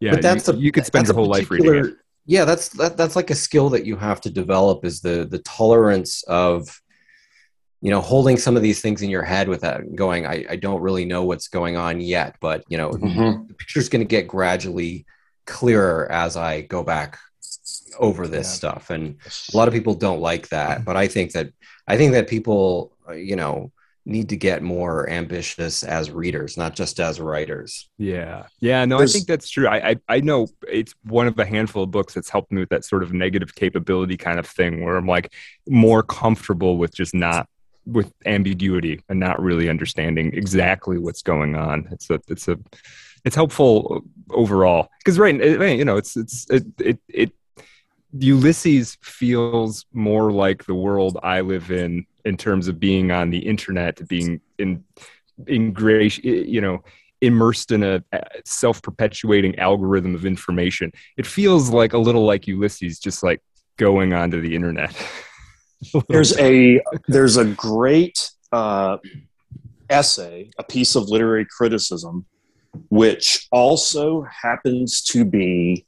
yeah 0.00 0.12
but 0.12 0.22
that's 0.22 0.46
you, 0.48 0.54
a, 0.54 0.56
you 0.56 0.72
could 0.72 0.86
spend 0.86 1.06
your 1.06 1.14
whole 1.14 1.26
life 1.26 1.50
reading 1.50 1.74
it 1.74 1.94
yeah 2.26 2.44
that's 2.44 2.68
that, 2.70 2.96
that's 2.96 3.16
like 3.16 3.30
a 3.30 3.34
skill 3.34 3.68
that 3.70 3.84
you 3.84 3.96
have 3.96 4.20
to 4.20 4.30
develop 4.30 4.84
is 4.84 5.00
the 5.00 5.26
the 5.28 5.38
tolerance 5.40 6.22
of 6.24 6.80
you 7.80 7.90
know 7.90 8.00
holding 8.00 8.36
some 8.36 8.56
of 8.56 8.62
these 8.62 8.80
things 8.80 9.02
in 9.02 9.10
your 9.10 9.22
head 9.22 9.48
without 9.48 9.82
going 9.94 10.26
i, 10.26 10.44
I 10.50 10.56
don't 10.56 10.80
really 10.80 11.04
know 11.04 11.24
what's 11.24 11.48
going 11.48 11.76
on 11.76 12.00
yet 12.00 12.36
but 12.40 12.64
you 12.68 12.76
know 12.76 12.90
mm-hmm. 12.90 13.46
the 13.46 13.54
picture's 13.54 13.88
going 13.88 14.00
to 14.00 14.08
get 14.08 14.28
gradually 14.28 15.06
clearer 15.46 16.10
as 16.10 16.36
i 16.36 16.62
go 16.62 16.82
back 16.82 17.18
over 17.98 18.26
this 18.26 18.46
yeah. 18.46 18.52
stuff 18.52 18.90
and 18.90 19.16
a 19.52 19.56
lot 19.56 19.68
of 19.68 19.74
people 19.74 19.94
don't 19.94 20.20
like 20.20 20.48
that 20.48 20.84
but 20.84 20.96
i 20.96 21.06
think 21.06 21.32
that 21.32 21.50
i 21.86 21.96
think 21.96 22.12
that 22.12 22.28
people 22.28 22.96
uh, 23.08 23.12
you 23.12 23.36
know 23.36 23.72
need 24.08 24.30
to 24.30 24.36
get 24.36 24.62
more 24.62 25.08
ambitious 25.10 25.82
as 25.82 26.10
readers, 26.10 26.56
not 26.56 26.74
just 26.74 26.98
as 26.98 27.20
writers. 27.20 27.90
Yeah. 27.98 28.46
Yeah. 28.58 28.86
No, 28.86 28.96
There's, 28.96 29.14
I 29.14 29.18
think 29.18 29.28
that's 29.28 29.50
true. 29.50 29.68
I, 29.68 29.90
I, 29.90 29.96
I 30.08 30.20
know 30.20 30.48
it's 30.66 30.94
one 31.04 31.26
of 31.26 31.38
a 31.38 31.44
handful 31.44 31.82
of 31.82 31.90
books 31.90 32.14
that's 32.14 32.30
helped 32.30 32.50
me 32.50 32.60
with 32.60 32.70
that 32.70 32.86
sort 32.86 33.02
of 33.02 33.12
negative 33.12 33.54
capability 33.54 34.16
kind 34.16 34.38
of 34.38 34.46
thing 34.46 34.82
where 34.82 34.96
I'm 34.96 35.06
like 35.06 35.34
more 35.68 36.02
comfortable 36.02 36.78
with 36.78 36.94
just 36.94 37.14
not 37.14 37.48
with 37.88 38.12
ambiguity 38.26 39.00
and 39.08 39.18
not 39.18 39.40
really 39.40 39.68
understanding 39.68 40.32
exactly 40.34 40.98
what's 40.98 41.22
going 41.22 41.56
on. 41.56 41.88
It's 41.90 42.10
a, 42.10 42.20
it's 42.28 42.48
a, 42.48 42.58
it's 43.24 43.34
helpful 43.34 44.02
overall. 44.30 44.88
Because 44.98 45.18
right, 45.18 45.34
you 45.34 45.84
know, 45.84 45.96
it's, 45.96 46.16
it's, 46.16 46.48
it, 46.50 46.64
it, 46.78 46.98
it, 47.08 47.32
Ulysses 48.18 48.96
feels 49.02 49.84
more 49.92 50.32
like 50.32 50.64
the 50.64 50.74
world 50.74 51.18
I 51.22 51.42
live 51.42 51.70
in 51.70 52.06
in 52.24 52.36
terms 52.36 52.68
of 52.68 52.80
being 52.80 53.10
on 53.10 53.30
the 53.30 53.38
internet 53.38 54.06
being 54.08 54.40
in 54.58 54.82
ingratiate 55.46 56.46
you 56.48 56.60
know 56.60 56.82
immersed 57.20 57.70
in 57.70 57.82
a 57.82 58.02
self-perpetuating 58.44 59.58
algorithm 59.58 60.14
of 60.14 60.24
information. 60.24 60.92
It 61.16 61.26
feels 61.26 61.70
like 61.70 61.92
a 61.92 61.98
little 61.98 62.24
like 62.24 62.46
ulysses 62.46 62.98
just 62.98 63.22
like 63.22 63.42
going 63.76 64.12
onto 64.12 64.40
the 64.40 64.54
internet 64.54 64.94
there's 66.08 66.36
a 66.38 66.80
there's 67.06 67.36
a 67.36 67.44
great 67.44 68.30
uh, 68.52 68.98
essay 69.90 70.50
a 70.58 70.64
piece 70.64 70.96
of 70.96 71.08
literary 71.08 71.46
criticism 71.46 72.26
which 72.90 73.48
also 73.50 74.22
happens 74.22 75.02
to 75.02 75.24
be 75.24 75.86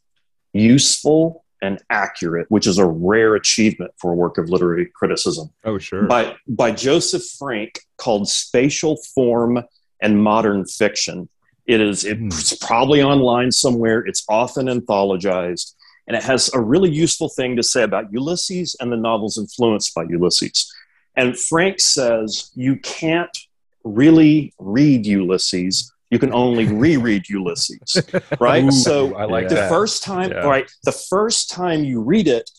useful 0.53 1.45
and 1.63 1.83
accurate, 1.91 2.47
which 2.49 2.67
is 2.67 2.79
a 2.79 2.87
rare 2.87 3.35
achievement 3.35 3.93
for 3.99 4.13
a 4.13 4.15
work 4.15 4.39
of 4.39 4.49
literary 4.49 4.87
criticism. 4.95 5.51
Oh, 5.65 5.79
sure. 5.79 6.07
By, 6.07 6.37
by 6.49 6.73
Joseph 6.73 7.25
Frank 7.39 7.81
called 7.99 8.29
Spatial 8.29 8.97
Form 9.15 9.63
and 10.01 10.23
Modern 10.23 10.65
Fiction. 10.65 11.29
It 11.67 11.81
is 11.81 12.03
hmm. 12.03 12.29
it's 12.29 12.57
probably 12.57 13.03
online 13.03 13.53
somewhere. 13.53 14.01
It's 14.01 14.25
often 14.29 14.67
anthologized, 14.67 15.75
and 16.11 16.17
it 16.17 16.25
has 16.25 16.53
a 16.55 16.61
really 16.61 16.91
useful 16.91 17.29
thing 17.29 17.55
to 17.55 17.63
say 17.63 17.85
about 17.85 18.13
Ulysses 18.13 18.75
and 18.81 18.91
the 18.91 18.97
novels 18.97 19.39
influenced 19.39 19.95
by 19.95 20.03
Ulysses. 20.09 20.69
And 21.15 21.39
Frank 21.39 21.79
says 21.79 22.51
you 22.57 22.75
can't 22.81 23.39
really 23.85 24.53
read 24.59 25.07
Ulysses 25.07 25.93
you 26.11 26.19
can 26.19 26.33
only 26.33 26.67
reread 26.73 27.29
Ulysses, 27.29 27.97
right? 28.41 28.65
Ooh, 28.65 28.73
so 28.73 29.15
I 29.15 29.27
like 29.27 29.49
the 29.49 29.55
that. 29.55 29.69
first 29.69 30.03
time, 30.03 30.33
yeah. 30.33 30.39
right? 30.39 30.69
The 30.83 30.91
first 30.91 31.49
time 31.49 31.85
you 31.85 32.01
read 32.01 32.27
it, 32.27 32.51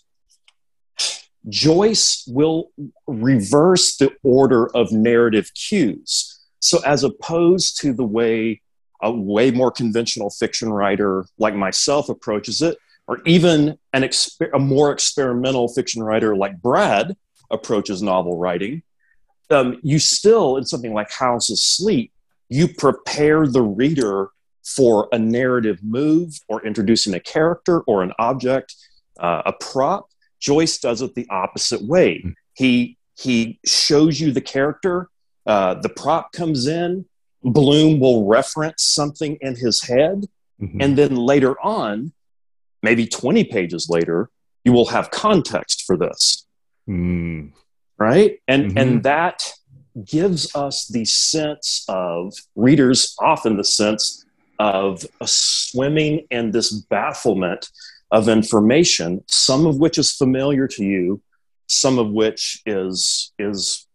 Joyce 1.49 2.23
will 2.29 2.71
reverse 3.07 3.97
the 3.97 4.11
order 4.23 4.73
of 4.73 4.93
narrative 4.93 5.51
cues. 5.53 6.39
So 6.59 6.79
as 6.85 7.03
opposed 7.03 7.81
to 7.81 7.91
the 7.91 8.05
way 8.05 8.61
a 9.03 9.11
way 9.11 9.51
more 9.51 9.71
conventional 9.71 10.29
fiction 10.29 10.71
writer 10.71 11.25
like 11.37 11.55
myself 11.55 12.07
approaches 12.07 12.61
it, 12.61 12.77
or 13.11 13.19
even 13.25 13.77
an 13.91 14.03
exper- 14.03 14.49
a 14.53 14.57
more 14.57 14.89
experimental 14.89 15.67
fiction 15.67 16.01
writer 16.01 16.33
like 16.33 16.61
Brad 16.61 17.17
approaches 17.49 18.01
novel 18.01 18.37
writing, 18.37 18.83
um, 19.49 19.81
you 19.83 19.99
still, 19.99 20.55
in 20.55 20.63
something 20.63 20.93
like 20.93 21.11
House 21.11 21.49
of 21.49 21.59
Sleep, 21.59 22.13
you 22.47 22.69
prepare 22.69 23.47
the 23.47 23.63
reader 23.63 24.29
for 24.63 25.09
a 25.11 25.19
narrative 25.19 25.79
move 25.83 26.39
or 26.47 26.65
introducing 26.65 27.13
a 27.13 27.19
character 27.19 27.81
or 27.81 28.01
an 28.01 28.13
object, 28.17 28.75
uh, 29.19 29.41
a 29.45 29.51
prop. 29.51 30.07
Joyce 30.39 30.77
does 30.77 31.01
it 31.01 31.13
the 31.13 31.27
opposite 31.29 31.81
way. 31.81 32.19
Mm-hmm. 32.19 32.29
He 32.53 32.97
he 33.17 33.59
shows 33.65 34.21
you 34.21 34.31
the 34.31 34.39
character. 34.39 35.09
Uh, 35.45 35.73
the 35.73 35.89
prop 35.89 36.31
comes 36.31 36.65
in. 36.65 37.05
Bloom 37.43 37.99
will 37.99 38.25
reference 38.25 38.83
something 38.83 39.37
in 39.41 39.57
his 39.57 39.81
head, 39.81 40.27
mm-hmm. 40.61 40.77
and 40.79 40.97
then 40.97 41.17
later 41.17 41.59
on, 41.59 42.13
maybe 42.81 43.05
twenty 43.07 43.43
pages 43.43 43.89
later, 43.89 44.29
you 44.63 44.71
will 44.71 44.87
have 44.87 45.11
context 45.11 45.83
for 45.85 45.97
this. 45.97 46.45
Mm. 46.89 47.51
Right, 47.97 48.39
and 48.47 48.65
mm-hmm. 48.65 48.77
and 48.77 49.03
that 49.03 49.43
gives 50.05 50.55
us 50.55 50.87
the 50.87 51.05
sense 51.05 51.85
of 51.87 52.33
readers 52.55 53.15
often 53.19 53.57
the 53.57 53.63
sense 53.63 54.25
of 54.57 55.05
a 55.19 55.27
swimming 55.27 56.25
in 56.31 56.51
this 56.51 56.71
bafflement 56.71 57.69
of 58.09 58.27
information, 58.27 59.23
some 59.27 59.65
of 59.65 59.77
which 59.77 59.97
is 59.97 60.11
familiar 60.11 60.67
to 60.67 60.83
you, 60.83 61.21
some 61.67 61.99
of 61.99 62.09
which 62.09 62.61
is 62.65 63.33
is 63.37 63.87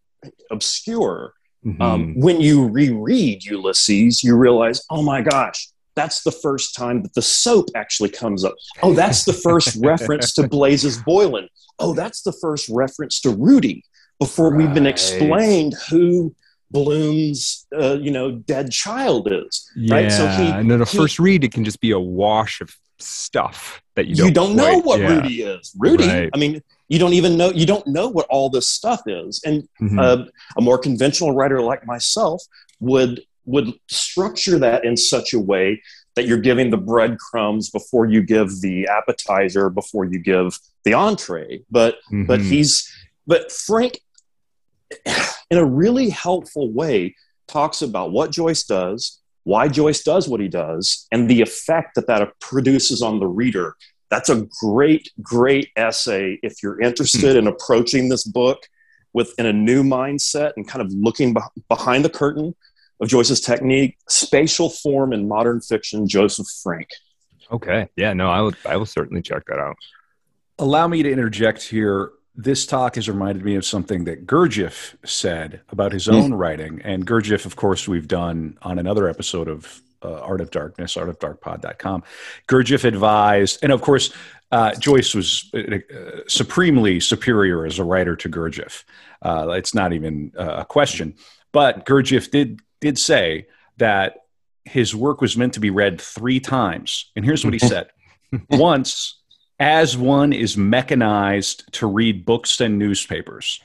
obscure. 0.50 1.32
Mm-hmm. 1.64 1.82
Um, 1.82 2.14
when 2.20 2.40
you 2.40 2.68
reread 2.68 3.44
Ulysses, 3.44 4.22
you 4.22 4.36
realize, 4.36 4.84
oh 4.88 5.02
my 5.02 5.20
gosh, 5.20 5.68
that's 5.96 6.22
the 6.22 6.30
first 6.30 6.74
time 6.74 7.02
that 7.02 7.14
the 7.14 7.22
soap 7.22 7.70
actually 7.74 8.10
comes 8.10 8.44
up. 8.44 8.54
Oh, 8.82 8.94
that's 9.02 9.24
the 9.24 9.32
first 9.32 9.76
reference 9.82 10.32
to 10.34 10.46
Blazes 10.46 10.98
Boylan. 10.98 11.48
Oh, 11.78 11.94
that's 11.94 12.22
the 12.22 12.32
first 12.32 12.68
reference 12.68 13.20
to 13.22 13.30
Rudy 13.30 13.82
before 14.20 14.50
right. 14.50 14.58
we've 14.58 14.74
been 14.74 14.86
explained 14.86 15.74
who 15.90 16.34
Bloom's, 16.70 17.66
uh, 17.78 17.96
you 18.00 18.10
know, 18.10 18.32
dead 18.32 18.70
child 18.70 19.28
is. 19.30 19.70
Yeah, 19.76 19.94
right. 19.94 20.12
So 20.12 20.26
he, 20.28 20.48
and 20.48 20.70
then 20.70 20.80
a 20.82 20.86
first 20.86 21.18
read, 21.18 21.44
it 21.44 21.52
can 21.52 21.64
just 21.64 21.80
be 21.80 21.90
a 21.90 21.98
wash 21.98 22.60
of 22.60 22.74
stuff 22.98 23.82
that 23.94 24.06
you 24.06 24.14
don't. 24.14 24.26
You 24.26 24.32
don't 24.32 24.54
quite, 24.54 24.72
know 24.72 24.78
what 24.78 25.00
yeah. 25.00 25.14
Rudy 25.16 25.42
is. 25.42 25.72
Rudy. 25.78 26.08
Right. 26.08 26.30
I 26.34 26.38
mean, 26.38 26.62
you 26.88 26.98
don't 26.98 27.12
even 27.12 27.36
know. 27.36 27.50
You 27.50 27.66
don't 27.66 27.86
know 27.86 28.08
what 28.08 28.26
all 28.28 28.50
this 28.50 28.68
stuff 28.68 29.02
is. 29.06 29.40
And 29.44 29.68
mm-hmm. 29.80 29.98
uh, 29.98 30.24
a 30.56 30.60
more 30.60 30.78
conventional 30.78 31.34
writer 31.34 31.60
like 31.60 31.86
myself 31.86 32.42
would 32.80 33.22
would 33.46 33.72
structure 33.88 34.58
that 34.58 34.84
in 34.84 34.96
such 34.96 35.32
a 35.32 35.40
way 35.40 35.82
that 36.14 36.26
you're 36.26 36.38
giving 36.38 36.70
the 36.70 36.76
breadcrumbs 36.76 37.70
before 37.70 38.06
you 38.06 38.22
give 38.22 38.60
the 38.60 38.88
appetizer, 38.88 39.70
before 39.70 40.04
you 40.04 40.18
give 40.18 40.58
the 40.84 40.94
entree. 40.94 41.62
But 41.70 41.96
mm-hmm. 42.06 42.26
but 42.26 42.40
he's 42.40 42.90
but 43.26 43.50
Frank 43.50 44.00
in 45.50 45.58
a 45.58 45.64
really 45.64 46.10
helpful 46.10 46.72
way, 46.72 47.14
talks 47.46 47.82
about 47.82 48.12
what 48.12 48.30
Joyce 48.30 48.64
does, 48.64 49.20
why 49.44 49.68
Joyce 49.68 50.02
does 50.02 50.28
what 50.28 50.40
he 50.40 50.48
does, 50.48 51.06
and 51.12 51.28
the 51.28 51.40
effect 51.40 51.94
that 51.94 52.06
that 52.08 52.38
produces 52.40 53.02
on 53.02 53.20
the 53.20 53.26
reader. 53.26 53.76
That's 54.10 54.28
a 54.28 54.46
great, 54.60 55.10
great 55.20 55.70
essay 55.76 56.38
if 56.42 56.62
you're 56.62 56.80
interested 56.80 57.32
hmm. 57.32 57.38
in 57.38 57.46
approaching 57.46 58.08
this 58.08 58.24
book 58.24 58.58
with 59.12 59.32
in 59.38 59.46
a 59.46 59.52
new 59.52 59.82
mindset 59.82 60.52
and 60.56 60.66
kind 60.66 60.84
of 60.84 60.92
looking 60.92 61.34
behind 61.68 62.04
the 62.04 62.10
curtain 62.10 62.54
of 63.00 63.08
Joyce's 63.08 63.40
technique, 63.40 63.98
spatial 64.08 64.70
form 64.70 65.12
in 65.12 65.28
modern 65.28 65.60
fiction, 65.60 66.08
Joseph 66.08 66.46
Frank. 66.62 66.88
Okay. 67.50 67.88
Yeah, 67.96 68.12
no, 68.12 68.30
I 68.30 68.40
would 68.40 68.56
I 68.66 68.76
will 68.76 68.86
certainly 68.86 69.22
check 69.22 69.44
that 69.46 69.58
out. 69.58 69.76
Allow 70.58 70.88
me 70.88 71.02
to 71.02 71.10
interject 71.10 71.62
here 71.62 72.12
this 72.36 72.66
talk 72.66 72.96
has 72.96 73.08
reminded 73.08 73.44
me 73.44 73.54
of 73.54 73.64
something 73.64 74.04
that 74.04 74.26
Gurdjieff 74.26 74.94
said 75.04 75.60
about 75.70 75.92
his 75.92 76.06
own 76.06 76.32
mm. 76.32 76.38
writing. 76.38 76.82
And 76.84 77.06
Gurdjieff, 77.06 77.46
of 77.46 77.56
course, 77.56 77.88
we've 77.88 78.06
done 78.06 78.58
on 78.60 78.78
another 78.78 79.08
episode 79.08 79.48
of 79.48 79.80
uh, 80.02 80.20
Art 80.20 80.42
of 80.42 80.50
Darkness, 80.50 80.96
artofdarkpod.com. 80.96 82.04
Gurdjieff 82.46 82.84
advised, 82.84 83.60
and 83.62 83.72
of 83.72 83.80
course, 83.80 84.12
uh, 84.52 84.74
Joyce 84.74 85.14
was 85.14 85.50
uh, 85.54 85.78
supremely 86.28 87.00
superior 87.00 87.64
as 87.64 87.78
a 87.78 87.84
writer 87.84 88.14
to 88.16 88.28
Gurdjieff. 88.28 88.84
Uh, 89.22 89.48
it's 89.52 89.74
not 89.74 89.94
even 89.94 90.32
a 90.36 90.64
question. 90.64 91.14
But 91.52 91.86
Gurdjieff 91.86 92.30
did 92.30 92.60
did 92.80 92.98
say 92.98 93.46
that 93.78 94.18
his 94.64 94.94
work 94.94 95.20
was 95.20 95.36
meant 95.36 95.54
to 95.54 95.60
be 95.60 95.70
read 95.70 96.00
three 96.00 96.40
times. 96.40 97.10
And 97.14 97.24
here's 97.24 97.44
what 97.44 97.54
he 97.54 97.58
said: 97.60 97.88
once 98.50 99.20
as 99.58 99.96
one 99.96 100.32
is 100.32 100.56
mechanized 100.56 101.72
to 101.72 101.86
read 101.86 102.24
books 102.24 102.60
and 102.60 102.78
newspapers. 102.78 103.60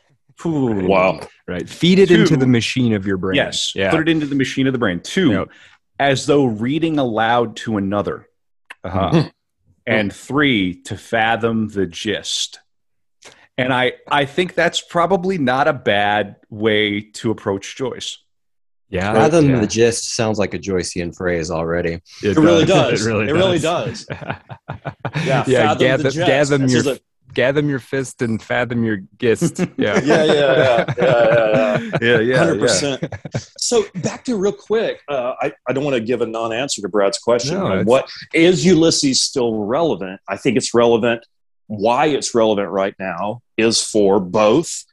Ooh, 0.45 0.87
wow. 0.87 1.19
Right. 1.47 1.67
Feed 1.67 1.99
it 1.99 2.07
Two, 2.07 2.21
into 2.21 2.37
the 2.37 2.47
machine 2.47 2.93
of 2.93 3.05
your 3.05 3.17
brain. 3.17 3.35
Yes. 3.35 3.73
Yeah. 3.75 3.91
Put 3.91 4.01
it 4.01 4.09
into 4.09 4.25
the 4.25 4.35
machine 4.35 4.67
of 4.67 4.73
the 4.73 4.79
brain. 4.79 4.99
Two, 5.01 5.31
yep. 5.31 5.49
as 5.99 6.25
though 6.25 6.45
reading 6.45 6.97
aloud 6.97 7.55
to 7.57 7.77
another. 7.77 8.27
Uh-huh. 8.83 9.11
Mm-hmm. 9.11 9.27
and 9.85 10.11
three, 10.11 10.81
to 10.83 10.97
fathom 10.97 11.67
the 11.67 11.85
gist. 11.85 12.59
And 13.57 13.71
I, 13.71 13.93
I 14.09 14.25
think 14.25 14.55
that's 14.55 14.81
probably 14.81 15.37
not 15.37 15.67
a 15.67 15.73
bad 15.73 16.37
way 16.49 17.01
to 17.01 17.29
approach 17.29 17.75
Joyce. 17.75 18.17
Yeah, 18.91 19.13
fathom 19.13 19.49
yeah. 19.49 19.59
the 19.61 19.67
gist 19.67 20.15
sounds 20.15 20.37
like 20.37 20.53
a 20.53 20.59
Joycean 20.59 21.15
phrase 21.15 21.49
already. 21.49 21.93
It, 22.21 22.35
it 22.35 22.37
really 22.37 22.65
does. 22.65 23.01
It 23.07 23.09
really, 23.09 23.29
it 23.29 23.33
really 23.33 23.59
does. 23.59 24.05
yeah, 24.11 25.45
yeah. 25.47 25.75
Gather, 25.75 26.11
gather 26.11 26.57
your 26.67 26.95
a... 26.95 26.99
gather 27.33 27.61
your 27.61 27.79
fist 27.79 28.21
and 28.21 28.43
fathom 28.43 28.83
your 28.83 28.97
gist. 29.17 29.59
Yeah, 29.77 30.01
yeah, 30.03 30.23
yeah, 30.25 30.33
yeah, 30.33 30.93
yeah, 30.97 31.89
yeah, 32.01 32.19
yeah, 32.19 32.37
hundred 32.37 32.59
percent. 32.59 33.05
So 33.57 33.85
back 33.95 34.25
to 34.25 34.35
real 34.35 34.51
quick. 34.51 34.99
Uh, 35.07 35.35
I 35.41 35.53
I 35.69 35.71
don't 35.71 35.85
want 35.85 35.95
to 35.95 36.01
give 36.01 36.19
a 36.19 36.25
non-answer 36.25 36.81
to 36.81 36.89
Brad's 36.89 37.17
question. 37.17 37.59
No, 37.59 37.83
what 37.83 38.11
is 38.33 38.65
Ulysses 38.65 39.21
still 39.21 39.63
relevant? 39.63 40.19
I 40.27 40.35
think 40.35 40.57
it's 40.57 40.73
relevant. 40.73 41.25
Why 41.67 42.07
it's 42.07 42.35
relevant 42.35 42.69
right 42.69 42.95
now 42.99 43.41
is 43.55 43.81
for 43.81 44.19
both 44.19 44.83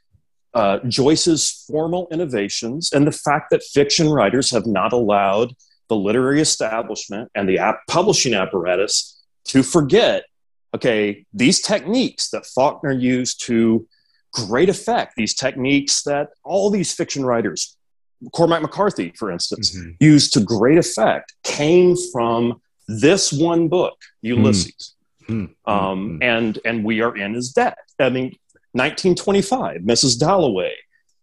uh, 0.53 0.79
Joyce's 0.87 1.65
formal 1.67 2.07
innovations 2.11 2.91
and 2.91 3.05
the 3.05 3.11
fact 3.11 3.51
that 3.51 3.63
fiction 3.63 4.09
writers 4.09 4.51
have 4.51 4.65
not 4.65 4.93
allowed 4.93 5.53
the 5.89 5.95
literary 5.95 6.41
establishment 6.41 7.29
and 7.35 7.47
the 7.47 7.59
app 7.59 7.81
publishing 7.87 8.33
apparatus 8.33 9.21
to 9.45 9.63
forget 9.63 10.25
okay, 10.75 11.25
these 11.33 11.61
techniques 11.61 12.29
that 12.29 12.45
Faulkner 12.45 12.91
used 12.91 13.43
to 13.45 13.87
great 14.33 14.69
effect, 14.69 15.13
these 15.17 15.33
techniques 15.33 16.03
that 16.03 16.29
all 16.43 16.69
these 16.69 16.93
fiction 16.93 17.25
writers, 17.25 17.75
Cormac 18.33 18.61
McCarthy, 18.61 19.13
for 19.17 19.31
instance, 19.31 19.75
mm-hmm. 19.75 19.91
used 19.99 20.33
to 20.33 20.41
great 20.41 20.77
effect, 20.77 21.33
came 21.43 21.95
from 22.11 22.61
this 22.87 23.31
one 23.31 23.67
book, 23.67 23.97
Ulysses. 24.21 24.95
Mm-hmm. 25.27 25.71
Um, 25.71 26.19
and 26.21 26.57
and 26.65 26.83
we 26.83 27.01
are 27.01 27.15
in 27.15 27.35
his 27.35 27.51
debt. 27.51 27.77
I 27.99 28.09
mean, 28.09 28.35
1925, 28.73 29.81
Mrs. 29.81 30.19
Dalloway. 30.19 30.73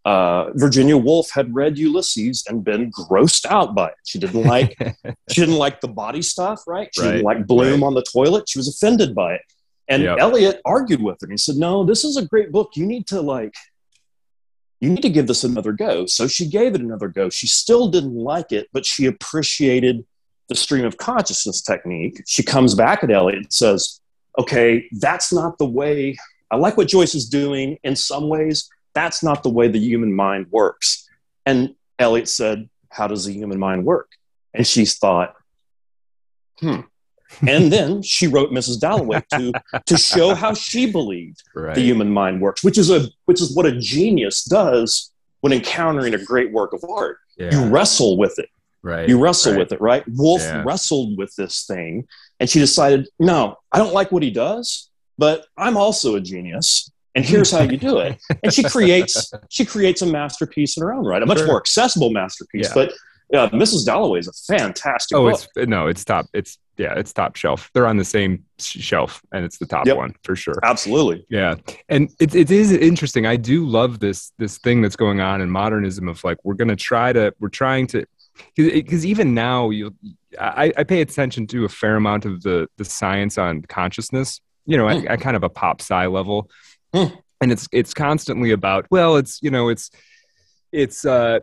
Uh, 0.05 0.53
Virginia 0.55 0.97
Woolf 0.97 1.31
had 1.33 1.53
read 1.53 1.79
Ulysses 1.79 2.45
and 2.49 2.63
been 2.63 2.93
grossed 2.93 3.45
out 3.45 3.75
by 3.75 3.89
it. 3.89 3.95
She 4.05 4.21
didn't 4.21 4.45
like 4.45 4.77
she 5.31 5.41
didn't 5.41 5.57
like 5.57 5.81
the 5.81 5.89
body 5.89 6.23
stuff, 6.23 6.63
right? 6.69 6.89
She 6.95 7.03
right, 7.03 7.11
didn't 7.11 7.25
like 7.25 7.47
Bloom 7.47 7.81
right. 7.81 7.87
on 7.89 7.95
the 7.95 8.05
toilet. 8.05 8.49
She 8.49 8.57
was 8.57 8.69
offended 8.69 9.17
by 9.17 9.35
it. 9.35 9.41
And 9.89 10.05
yep. 10.05 10.19
Eliot 10.21 10.61
argued 10.65 11.03
with 11.03 11.17
her. 11.21 11.27
And 11.27 11.33
he 11.33 11.37
said, 11.37 11.57
"No, 11.57 11.85
this 11.85 12.05
is 12.05 12.17
a 12.17 12.25
great 12.25 12.53
book. 12.53 12.77
You 12.77 12.87
need 12.87 13.09
to 13.09 13.21
like 13.21 13.55
you 14.81 14.91
need 14.91 15.03
to 15.03 15.11
give 15.11 15.27
this 15.27 15.43
another 15.43 15.73
go." 15.73 16.07
So 16.07 16.29
she 16.29 16.49
gave 16.49 16.77
it 16.77 16.81
another 16.81 17.09
go. 17.09 17.29
She 17.29 17.49
still 17.49 17.89
didn't 17.89 18.15
like 18.15 18.53
it, 18.53 18.69
but 18.73 18.87
she 18.87 19.07
appreciated 19.07 20.05
the 20.49 20.55
stream 20.55 20.85
of 20.85 20.99
consciousness 20.99 21.63
technique. 21.63 22.23
She 22.29 22.45
comes 22.45 22.77
back 22.77 23.03
at 23.03 23.11
Eliot 23.11 23.39
and 23.39 23.53
says, 23.53 24.01
"Okay, 24.39 24.89
that's 25.01 25.33
not 25.33 25.59
the 25.59 25.67
way 25.67 26.17
I 26.51 26.57
like 26.57 26.77
what 26.77 26.89
Joyce 26.89 27.15
is 27.15 27.29
doing 27.29 27.79
in 27.83 27.97
some 27.97 28.29
ways. 28.29 28.69
That's 28.95 29.23
not 29.23 29.43
the 29.43 29.51
way 29.51 29.69
the 29.69 29.81
human 29.81 30.15
mind 30.15 30.47
works. 30.51 31.09
And 31.45 31.75
Eliot 31.99 32.29
said, 32.29 32.69
How 32.91 33.07
does 33.07 33.27
the 33.27 33.33
human 33.33 33.59
mind 33.59 33.85
work? 33.85 34.13
And 34.55 34.67
she 34.67 34.85
thought, 34.85 35.35
Hmm. 36.61 36.81
and 37.47 37.73
then 37.73 38.03
she 38.03 38.29
wrote 38.29 38.51
Mrs. 38.51 38.81
Dalloway 38.81 39.21
to 39.33 39.53
to 39.87 39.99
show 39.99 40.35
how 40.35 40.55
she 40.55 40.91
believed 40.91 41.43
right. 41.55 41.75
the 41.75 41.83
human 41.83 42.11
mind 42.11 42.41
works, 42.41 42.63
which 42.63 42.79
is 42.79 42.91
a 42.91 43.09
which 43.25 43.41
is 43.41 43.55
what 43.55 43.67
a 43.67 43.77
genius 43.79 44.45
does 44.45 45.13
when 45.41 45.53
encountering 45.53 46.15
a 46.15 46.25
great 46.25 46.53
work 46.53 46.73
of 46.73 46.85
art. 46.89 47.19
Yeah. 47.37 47.51
You 47.51 47.69
wrestle 47.69 48.17
with 48.17 48.39
it. 48.39 48.49
Right. 48.83 49.09
You 49.09 49.19
wrestle 49.19 49.53
right. 49.53 49.59
with 49.59 49.73
it, 49.73 49.81
right? 49.81 50.05
Woolf 50.09 50.43
yeah. 50.43 50.63
wrestled 50.65 51.19
with 51.19 51.35
this 51.35 51.67
thing 51.67 52.07
and 52.39 52.49
she 52.49 52.61
decided, 52.61 53.09
no, 53.19 53.59
I 53.73 53.79
don't 53.79 53.93
like 53.93 54.13
what 54.13 54.23
he 54.23 54.31
does 54.31 54.91
but 55.19 55.47
I'm 55.57 55.77
also 55.77 56.17
a 56.17 56.21
genius 56.21 56.91
and 57.17 57.25
here's 57.25 57.51
how 57.51 57.63
you 57.63 57.77
do 57.77 57.99
it 57.99 58.21
and 58.43 58.53
she 58.53 58.63
creates 58.63 59.33
she 59.49 59.65
creates 59.65 60.03
a 60.03 60.07
masterpiece 60.07 60.77
in 60.77 60.83
her 60.83 60.93
own 60.93 61.05
right 61.05 61.23
a 61.23 61.27
much 61.27 61.39
sure. 61.39 61.47
more 61.49 61.57
accessible 61.57 62.11
masterpiece 62.11 62.69
yeah. 62.69 62.75
but 62.75 62.93
uh, 63.35 63.49
mrs 63.49 63.85
dalloway 63.85 64.21
is 64.21 64.29
a 64.29 64.55
fantastic 64.57 65.17
oh 65.17 65.31
book. 65.31 65.41
it's 65.57 65.69
no 65.69 65.89
it's 65.89 66.05
top 66.05 66.27
it's 66.33 66.59
yeah 66.77 66.95
it's 66.95 67.13
top 67.13 67.35
shelf 67.35 67.71
they're 67.73 67.87
on 67.87 67.97
the 67.97 68.05
same 68.05 68.45
shelf 68.59 69.21
and 69.33 69.45
it's 69.45 69.59
the 69.59 69.67
top 69.67 69.87
yep. 69.87 69.97
one 69.97 70.15
for 70.23 70.37
sure 70.37 70.55
absolutely 70.63 71.27
yeah 71.29 71.57
and 71.89 72.11
it, 72.21 72.35
it 72.37 72.51
is 72.51 72.71
interesting 72.71 73.27
i 73.27 73.35
do 73.35 73.67
love 73.67 73.99
this 73.99 74.31
this 74.39 74.59
thing 74.59 74.81
that's 74.81 74.97
going 74.97 75.21
on 75.21 75.41
in 75.41 75.51
modernism 75.51 76.07
of 76.09 76.23
like 76.23 76.39
we're 76.45 76.55
going 76.55 76.69
to 76.69 76.77
try 76.77 77.13
to 77.13 77.35
we're 77.41 77.49
trying 77.49 77.87
to 77.87 78.05
because 78.55 79.05
even 79.05 79.35
now 79.35 79.71
you 79.71 79.93
I, 80.39 80.71
I 80.77 80.85
pay 80.85 81.01
attention 81.01 81.47
to 81.49 81.65
a 81.65 81.69
fair 81.69 81.97
amount 81.97 82.27
of 82.27 82.43
the 82.43 82.69
the 82.77 82.85
science 82.85 83.39
on 83.39 83.63
consciousness 83.63 84.41
you 84.67 84.77
know, 84.77 84.89
at, 84.89 85.01
hmm. 85.01 85.09
at 85.09 85.21
kind 85.21 85.37
of 85.37 85.43
a 85.43 85.49
pop 85.49 85.81
sci 85.81 86.07
level. 86.07 86.51
Mm. 86.95 87.17
And 87.41 87.53
it's 87.53 87.69
it's 87.73 87.93
constantly 87.95 88.53
about, 88.53 88.87
well, 88.91 89.17
it's 89.17 89.41
you 89.43 89.51
know, 89.51 89.69
it's 89.69 89.91
it's 90.73 91.05
uh 91.05 91.41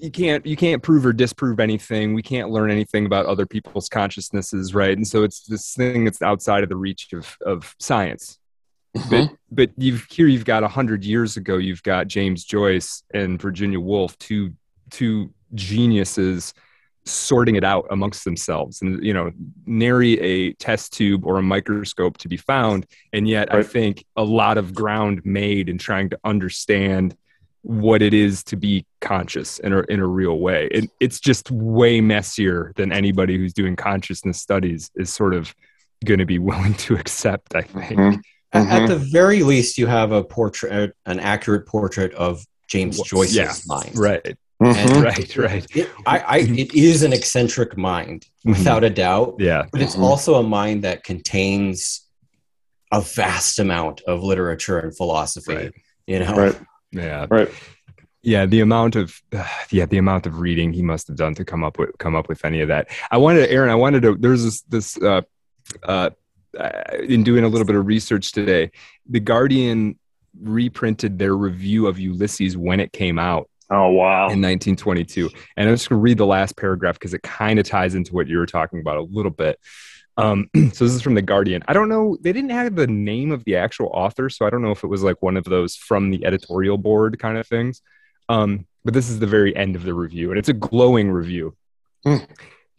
you 0.00 0.10
can't 0.10 0.46
you 0.46 0.56
can't 0.56 0.82
prove 0.82 1.04
or 1.04 1.12
disprove 1.12 1.58
anything 1.58 2.14
we 2.14 2.22
can't 2.22 2.50
learn 2.50 2.70
anything 2.70 3.04
about 3.04 3.26
other 3.26 3.46
people's 3.46 3.88
consciousnesses 3.88 4.76
right 4.76 4.96
and 4.96 5.04
so 5.04 5.24
it's 5.24 5.42
this 5.46 5.74
thing 5.74 6.04
that's 6.04 6.22
outside 6.22 6.62
of 6.62 6.68
the 6.68 6.76
reach 6.76 7.12
of 7.12 7.36
of 7.44 7.74
science 7.80 8.38
Mm-hmm. 8.96 9.10
But, 9.10 9.36
but 9.50 9.70
you've 9.76 10.06
here 10.10 10.26
you've 10.26 10.44
got 10.44 10.62
a 10.62 10.68
hundred 10.68 11.04
years 11.04 11.36
ago 11.36 11.56
you've 11.56 11.82
got 11.82 12.08
James 12.08 12.44
Joyce 12.44 13.02
and 13.14 13.40
Virginia 13.40 13.80
Woolf, 13.80 14.18
two 14.18 14.52
two 14.90 15.32
geniuses 15.54 16.52
sorting 17.04 17.56
it 17.56 17.64
out 17.64 17.86
amongst 17.90 18.24
themselves 18.24 18.80
and 18.80 19.04
you 19.04 19.12
know 19.12 19.32
nary 19.66 20.20
a 20.20 20.52
test 20.54 20.92
tube 20.92 21.26
or 21.26 21.38
a 21.38 21.42
microscope 21.42 22.16
to 22.16 22.28
be 22.28 22.36
found 22.36 22.86
and 23.12 23.28
yet 23.28 23.48
right. 23.48 23.58
i 23.58 23.62
think 23.62 24.04
a 24.16 24.22
lot 24.22 24.56
of 24.56 24.72
ground 24.74 25.20
made 25.24 25.68
in 25.68 25.78
trying 25.78 26.08
to 26.08 26.18
understand 26.24 27.16
what 27.62 28.02
it 28.02 28.14
is 28.14 28.42
to 28.42 28.56
be 28.56 28.84
conscious 29.00 29.58
in 29.60 29.72
a, 29.72 29.80
in 29.88 29.98
a 29.98 30.06
real 30.06 30.38
way 30.38 30.68
it, 30.70 30.88
it's 31.00 31.18
just 31.18 31.50
way 31.50 32.00
messier 32.00 32.72
than 32.76 32.92
anybody 32.92 33.36
who's 33.36 33.52
doing 33.52 33.74
consciousness 33.74 34.40
studies 34.40 34.90
is 34.94 35.12
sort 35.12 35.34
of 35.34 35.54
going 36.04 36.20
to 36.20 36.26
be 36.26 36.38
willing 36.50 36.74
to 36.74 36.94
accept 36.94 37.54
i 37.56 37.62
think 37.62 37.98
mm-hmm. 37.98 38.20
Mm-hmm. 38.54 38.70
At 38.70 38.86
the 38.86 38.96
very 38.96 39.42
least, 39.42 39.78
you 39.78 39.86
have 39.86 40.12
a 40.12 40.22
portrait, 40.22 40.94
an 41.06 41.20
accurate 41.20 41.66
portrait 41.66 42.12
of 42.14 42.44
James 42.68 43.00
Joyce's 43.00 43.34
yeah, 43.34 43.52
mind. 43.66 43.92
Right. 43.94 44.36
Mm-hmm. 44.62 45.02
Right, 45.02 45.36
right. 45.36 45.76
It, 45.76 45.90
I, 46.06 46.18
I, 46.18 46.38
it 46.38 46.74
is 46.74 47.02
an 47.02 47.12
eccentric 47.12 47.76
mind, 47.76 48.22
mm-hmm. 48.22 48.50
without 48.50 48.84
a 48.84 48.90
doubt. 48.90 49.36
Yeah. 49.38 49.66
But 49.72 49.82
it's 49.82 49.94
mm-hmm. 49.94 50.04
also 50.04 50.36
a 50.36 50.42
mind 50.42 50.84
that 50.84 51.04
contains 51.04 52.06
a 52.92 53.00
vast 53.00 53.58
amount 53.58 54.02
of 54.06 54.22
literature 54.22 54.78
and 54.78 54.96
philosophy. 54.96 55.54
Right. 55.54 55.72
You 56.06 56.20
know? 56.20 56.34
Right. 56.34 56.60
Yeah. 56.92 57.26
Right. 57.30 57.50
Yeah, 58.24 58.46
the 58.46 58.60
amount 58.60 58.94
of 58.94 59.20
uh, 59.32 59.44
yeah, 59.70 59.86
the 59.86 59.98
amount 59.98 60.26
of 60.26 60.38
reading 60.38 60.72
he 60.72 60.82
must 60.82 61.08
have 61.08 61.16
done 61.16 61.34
to 61.34 61.44
come 61.44 61.64
up 61.64 61.78
with 61.78 61.90
come 61.98 62.14
up 62.14 62.28
with 62.28 62.44
any 62.44 62.60
of 62.60 62.68
that. 62.68 62.88
I 63.10 63.16
wanted, 63.16 63.48
Aaron, 63.50 63.70
I 63.70 63.74
wanted 63.74 64.02
to. 64.02 64.16
There's 64.16 64.44
this 64.44 64.60
this 64.62 65.02
uh, 65.02 65.22
uh, 65.82 66.10
uh, 66.58 66.82
in 67.02 67.24
doing 67.24 67.44
a 67.44 67.48
little 67.48 67.66
bit 67.66 67.76
of 67.76 67.86
research 67.86 68.32
today, 68.32 68.70
the 69.08 69.20
Guardian 69.20 69.98
reprinted 70.40 71.18
their 71.18 71.34
review 71.34 71.86
of 71.86 71.98
Ulysses 71.98 72.56
when 72.56 72.80
it 72.80 72.92
came 72.92 73.18
out. 73.18 73.48
Oh 73.72 73.88
wow! 73.88 74.24
In 74.24 74.42
1922, 74.42 75.30
and 75.56 75.68
I'm 75.68 75.74
just 75.74 75.88
going 75.88 75.98
to 75.98 76.02
read 76.02 76.18
the 76.18 76.26
last 76.26 76.58
paragraph 76.58 76.96
because 76.96 77.14
it 77.14 77.22
kind 77.22 77.58
of 77.58 77.66
ties 77.66 77.94
into 77.94 78.12
what 78.12 78.28
you 78.28 78.36
were 78.36 78.46
talking 78.46 78.80
about 78.80 78.98
a 78.98 79.02
little 79.02 79.30
bit. 79.30 79.58
Um, 80.18 80.50
so 80.54 80.84
this 80.84 80.92
is 80.92 81.00
from 81.00 81.14
the 81.14 81.22
Guardian. 81.22 81.62
I 81.66 81.72
don't 81.72 81.88
know; 81.88 82.18
they 82.20 82.34
didn't 82.34 82.50
have 82.50 82.76
the 82.76 82.86
name 82.86 83.32
of 83.32 83.44
the 83.44 83.56
actual 83.56 83.86
author, 83.94 84.28
so 84.28 84.46
I 84.46 84.50
don't 84.50 84.60
know 84.60 84.72
if 84.72 84.84
it 84.84 84.88
was 84.88 85.02
like 85.02 85.22
one 85.22 85.38
of 85.38 85.44
those 85.44 85.74
from 85.74 86.10
the 86.10 86.26
editorial 86.26 86.76
board 86.76 87.18
kind 87.18 87.38
of 87.38 87.46
things. 87.46 87.80
Um, 88.28 88.66
but 88.84 88.92
this 88.92 89.08
is 89.08 89.20
the 89.20 89.26
very 89.26 89.56
end 89.56 89.74
of 89.74 89.84
the 89.84 89.94
review, 89.94 90.30
and 90.30 90.38
it's 90.38 90.50
a 90.50 90.54
glowing 90.54 91.10
review. 91.10 91.56
Mm. 92.04 92.26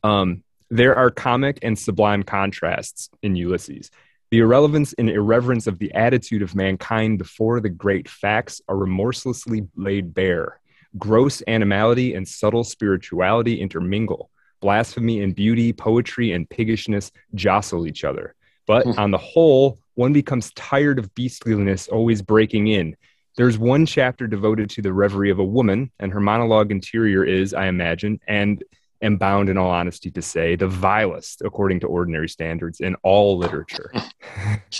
Um, 0.04 0.44
there 0.70 0.96
are 0.96 1.10
comic 1.10 1.58
and 1.64 1.78
sublime 1.78 2.22
contrasts 2.22 3.10
in 3.24 3.36
Ulysses. 3.36 3.90
The 4.30 4.40
irrelevance 4.40 4.94
and 4.94 5.10
irreverence 5.10 5.66
of 5.66 5.80
the 5.80 5.94
attitude 5.94 6.42
of 6.42 6.56
mankind 6.56 7.20
before 7.20 7.62
the 7.62 7.70
great 7.70 8.10
facts 8.10 8.62
are 8.68 8.76
remorselessly 8.76 9.68
laid 9.76 10.14
bare. 10.14 10.60
Gross 10.98 11.42
animality 11.48 12.14
and 12.14 12.28
subtle 12.28 12.64
spirituality 12.64 13.60
intermingle. 13.60 14.30
Blasphemy 14.62 15.22
and 15.22 15.36
beauty, 15.36 15.74
poetry 15.74 16.32
and 16.32 16.50
piggishness 16.50 17.12
jostle 17.36 17.86
each 17.86 18.04
other. 18.04 18.36
But 18.66 18.86
hmm. 18.86 18.98
on 18.98 19.12
the 19.12 19.18
whole, 19.18 19.80
one 19.96 20.14
becomes 20.14 20.52
tired 20.54 21.00
of 21.00 21.14
beastliness 21.16 21.88
always 21.88 22.22
breaking 22.22 22.68
in. 22.68 22.96
There's 23.36 23.58
one 23.58 23.86
chapter 23.86 24.28
devoted 24.28 24.70
to 24.72 24.82
the 24.82 24.94
reverie 24.94 25.32
of 25.32 25.40
a 25.40 25.44
woman, 25.44 25.92
and 26.00 26.12
her 26.14 26.20
monologue 26.20 26.72
interior 26.72 27.24
is, 27.24 27.54
I 27.54 27.66
imagine, 27.66 28.20
and 28.28 28.64
am 29.02 29.18
bound, 29.18 29.50
in 29.50 29.58
all 29.58 29.72
honesty, 29.72 30.12
to 30.12 30.22
say 30.22 30.56
the 30.56 30.68
vilest, 30.68 31.42
according 31.44 31.80
to 31.82 31.88
ordinary 31.88 32.30
standards, 32.30 32.80
in 32.80 32.96
all 33.04 33.38
literature. 33.38 33.92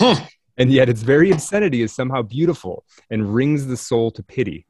and 0.56 0.72
yet 0.72 0.88
its 0.88 1.02
very 1.02 1.30
obscenity 1.32 1.82
is 1.82 1.92
somehow 1.92 2.22
beautiful 2.22 2.84
and 3.10 3.34
wrings 3.34 3.66
the 3.66 3.76
soul 3.76 4.10
to 4.12 4.22
pity. 4.22 4.66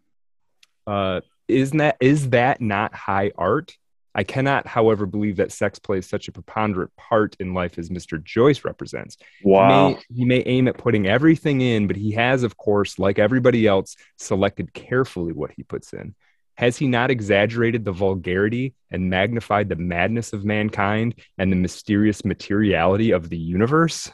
Uh, 0.87 1.21
is 1.49 1.73
that 1.73 1.97
is 2.01 2.31
that 2.31 2.61
not 2.61 2.95
high 2.95 3.33
art? 3.37 3.77
I 4.15 4.23
cannot, 4.23 4.67
however, 4.67 5.07
believe 5.07 5.37
that 5.37 5.51
sex 5.51 5.81
plays 5.81 6.09
such 6.09 6.29
a 6.29 6.33
preponderant 6.33 6.95
part 6.97 7.37
in 7.41 7.53
life 7.53 7.79
as 7.79 7.91
Mr. 7.91 8.23
Joyce 8.23 8.65
represents. 8.65 9.17
Wow. 9.43 9.89
He 9.89 9.95
may, 9.95 10.03
he 10.15 10.25
may, 10.25 10.43
aim 10.47 10.69
at 10.69 10.79
putting 10.79 11.09
everything 11.09 11.61
in, 11.61 11.89
but 11.89 11.97
he 11.97 12.13
has, 12.13 12.45
of 12.45 12.57
course, 12.57 13.01
like 13.01 13.19
everybody 13.19 13.67
else, 13.67 13.97
selected 14.17 14.73
carefully 14.73 15.33
what 15.33 15.51
he 15.57 15.65
puts 15.65 15.93
in. 15.93 16.15
Has 16.57 16.77
he 16.77 16.87
not 16.87 17.11
exaggerated 17.11 17.85
the 17.85 17.91
vulgarity 17.91 18.75
and 18.93 19.11
magnified 19.11 19.69
the 19.69 19.75
madness 19.75 20.33
of 20.33 20.45
mankind 20.45 21.17
and 21.37 21.51
the 21.51 21.57
mysterious 21.57 22.25
materiality 22.25 23.11
of 23.11 23.29
the 23.29 23.37
universe? 23.37 24.13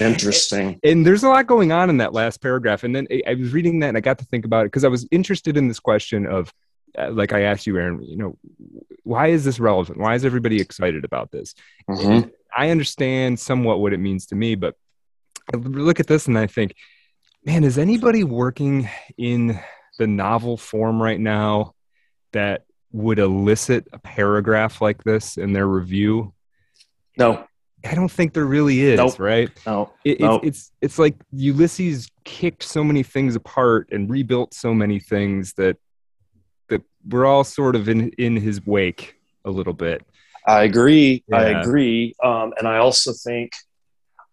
Interesting. 0.00 0.78
And, 0.84 1.06
there's 1.06 1.22
a 1.22 1.28
lot 1.28 1.46
going 1.46 1.72
on 1.72 1.90
in 1.90 1.98
that 1.98 2.12
last 2.12 2.40
paragraph. 2.40 2.84
And 2.84 2.94
then 2.94 3.06
I 3.26 3.34
was 3.34 3.52
reading 3.52 3.80
that 3.80 3.88
and 3.88 3.96
I 3.96 4.00
got 4.00 4.18
to 4.18 4.24
think 4.24 4.44
about 4.44 4.62
it 4.62 4.66
because 4.66 4.84
I 4.84 4.88
was 4.88 5.06
interested 5.10 5.56
in 5.56 5.68
this 5.68 5.80
question 5.80 6.26
of, 6.26 6.52
uh, 6.96 7.10
like 7.10 7.32
I 7.32 7.42
asked 7.42 7.66
you, 7.66 7.76
Aaron, 7.76 8.02
you 8.02 8.16
know, 8.16 8.36
why 9.04 9.28
is 9.28 9.44
this 9.44 9.60
relevant? 9.60 9.98
Why 9.98 10.14
is 10.14 10.24
everybody 10.24 10.60
excited 10.60 11.04
about 11.04 11.30
this? 11.30 11.54
Mm-hmm. 11.88 12.28
I 12.54 12.70
understand 12.70 13.38
somewhat 13.38 13.80
what 13.80 13.92
it 13.92 13.98
means 13.98 14.26
to 14.26 14.34
me, 14.34 14.54
but 14.54 14.74
I 15.52 15.56
look 15.56 16.00
at 16.00 16.06
this 16.06 16.26
and 16.26 16.38
I 16.38 16.46
think, 16.46 16.74
man, 17.44 17.64
is 17.64 17.78
anybody 17.78 18.24
working 18.24 18.88
in 19.16 19.58
the 19.98 20.06
novel 20.06 20.56
form 20.56 21.02
right 21.02 21.20
now 21.20 21.74
that 22.32 22.64
would 22.92 23.18
elicit 23.18 23.86
a 23.92 23.98
paragraph 23.98 24.80
like 24.80 25.04
this 25.04 25.36
in 25.36 25.52
their 25.52 25.66
review? 25.66 26.32
No. 27.16 27.46
I 27.84 27.94
don't 27.94 28.10
think 28.10 28.32
there 28.32 28.44
really 28.44 28.80
is, 28.80 28.98
nope. 28.98 29.18
right? 29.20 29.50
No. 29.66 29.92
It, 30.04 30.20
nope. 30.20 30.42
It's, 30.44 30.58
it's 30.58 30.72
it's 30.80 30.98
like 30.98 31.14
Ulysses 31.32 32.10
kicked 32.24 32.62
so 32.62 32.82
many 32.82 33.02
things 33.02 33.36
apart 33.36 33.88
and 33.92 34.10
rebuilt 34.10 34.52
so 34.52 34.74
many 34.74 34.98
things 34.98 35.52
that 35.54 35.76
that 36.68 36.82
we're 37.08 37.24
all 37.24 37.44
sort 37.44 37.76
of 37.76 37.88
in 37.88 38.10
in 38.18 38.36
his 38.36 38.66
wake 38.66 39.16
a 39.44 39.50
little 39.50 39.72
bit. 39.72 40.04
I 40.46 40.64
agree. 40.64 41.22
Yeah. 41.28 41.36
I 41.36 41.60
agree. 41.60 42.14
Um, 42.22 42.52
and 42.58 42.66
I 42.66 42.78
also 42.78 43.12
think 43.12 43.52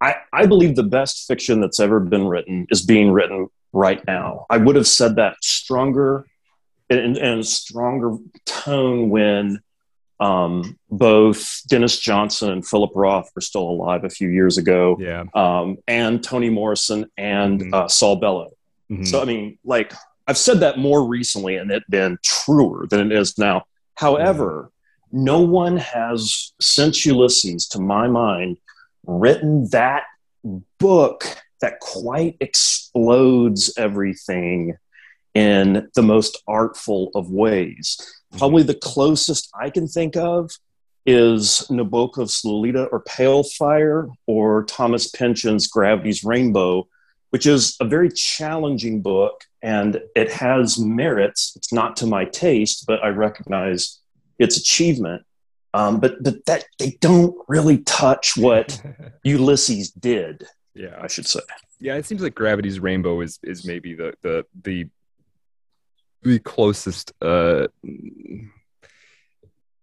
I, 0.02 0.16
I 0.34 0.46
believe 0.46 0.76
the 0.76 0.84
best 0.84 1.28
fiction 1.28 1.62
that's 1.62 1.80
ever 1.80 2.00
been 2.00 2.28
written 2.28 2.68
is 2.70 2.86
being 2.86 3.12
written 3.12 3.48
right 3.74 4.06
now. 4.08 4.46
I 4.50 4.58
would 4.58 4.76
have 4.76 4.88
said 4.88 5.16
that 5.18 5.36
stronger 5.42 6.26
and, 6.90 7.18
and 7.18 7.46
stronger 7.46 8.18
tone 8.46 9.10
when 9.10 9.60
um, 10.20 10.78
both 10.90 11.62
Denis 11.68 12.00
Johnson 12.00 12.52
and 12.52 12.66
Philip 12.66 12.92
Roth 12.96 13.30
were 13.36 13.42
still 13.42 13.64
alive 13.64 14.04
a 14.04 14.10
few 14.10 14.30
years 14.30 14.58
ago. 14.58 14.98
Yeah. 15.00 15.26
Um, 15.34 15.78
and 15.88 16.24
Toni 16.24 16.50
Morrison 16.50 17.06
and 17.18 17.62
mm-hmm. 17.62 17.74
uh, 17.74 17.88
Saul 17.88 18.18
Bellow. 18.18 18.52
Mm-hmm. 18.90 19.04
So, 19.04 19.22
I 19.22 19.26
mean, 19.26 19.58
like, 19.64 19.94
I've 20.28 20.38
said 20.38 20.62
that 20.62 20.80
more 20.80 21.06
recently 21.08 21.58
and 21.58 21.70
it's 21.72 21.86
been 21.90 22.18
truer 22.24 22.88
than 22.90 23.12
it 23.12 23.18
is 23.18 23.38
now. 23.38 23.66
However, 23.96 24.72
no 25.12 25.40
one 25.42 25.78
has, 25.78 26.54
since 26.60 27.06
Ulysses, 27.06 27.68
to 27.70 27.80
my 27.80 28.08
mind, 28.08 28.58
written 29.06 29.70
that 29.70 30.04
book 30.80 31.26
that 31.62 31.80
quite 31.80 32.38
explodes 32.40 33.74
everything 33.78 34.78
in 35.34 35.90
the 35.96 36.02
most 36.02 36.42
artful 36.48 37.12
of 37.16 37.30
ways. 37.30 37.98
Probably 38.38 38.64
the 38.64 38.76
closest 38.76 39.50
I 39.60 39.70
can 39.70 39.88
think 39.88 40.16
of 40.16 40.52
is 41.06 41.66
Nabokov's 41.70 42.44
Lolita 42.44 42.86
or 42.86 43.02
Pale 43.02 43.44
Fire 43.44 44.08
or 44.28 44.64
Thomas 44.66 45.10
Pynchon's 45.10 45.68
Gravity's 45.68 46.24
Rainbow, 46.24 46.88
which 47.30 47.46
is 47.46 47.76
a 47.80 47.86
very 47.86 48.10
challenging 48.10 49.02
book 49.02 49.44
and 49.62 50.02
it 50.16 50.32
has 50.32 50.80
merits. 50.80 51.54
It's 51.56 51.72
not 51.72 51.96
to 51.98 52.06
my 52.08 52.26
taste, 52.26 52.86
but 52.88 53.04
I 53.04 53.10
recognize 53.10 54.00
its 54.40 54.58
achievement. 54.58 55.24
Um, 55.74 56.00
but 56.00 56.24
but 56.24 56.46
that 56.46 56.66
they 56.80 56.98
don't 57.02 57.36
really 57.50 57.80
touch 57.80 58.38
what 58.38 58.82
Ulysses 59.24 59.92
did 59.92 60.46
yeah, 60.76 60.98
I 61.02 61.08
should 61.08 61.26
say. 61.26 61.40
Yeah, 61.80 61.96
it 61.96 62.06
seems 62.06 62.22
like 62.22 62.36
Gravity's 62.36 62.80
Rainbow 62.80 63.22
is 63.22 63.40
is 63.44 63.66
maybe 63.66 63.96
the 63.96 64.14
the 64.22 64.46
the 64.64 64.88
the 66.26 66.40
closest. 66.40 67.14
Uh, 67.22 67.68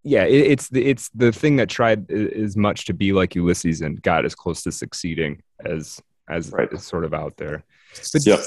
yeah, 0.03 0.25
it, 0.25 0.51
it's 0.53 0.69
the 0.69 0.85
it's 0.85 1.09
the 1.11 1.33
thing 1.33 1.57
that 1.57 1.69
tried 1.69 2.11
as 2.11 2.57
much 2.57 2.87
to 2.87 2.95
be 2.95 3.13
like 3.13 3.35
Ulysses 3.35 3.81
and 3.81 4.03
got 4.03 4.25
as 4.25 4.35
close 4.35 4.63
to 4.65 4.73
succeeding 4.73 5.43
as 5.65 6.03
as 6.29 6.51
right. 6.51 6.73
is 6.73 6.85
sort 6.85 7.05
of 7.05 7.15
out 7.15 7.37
there. 7.37 7.65
But 8.13 8.27
yep. 8.27 8.41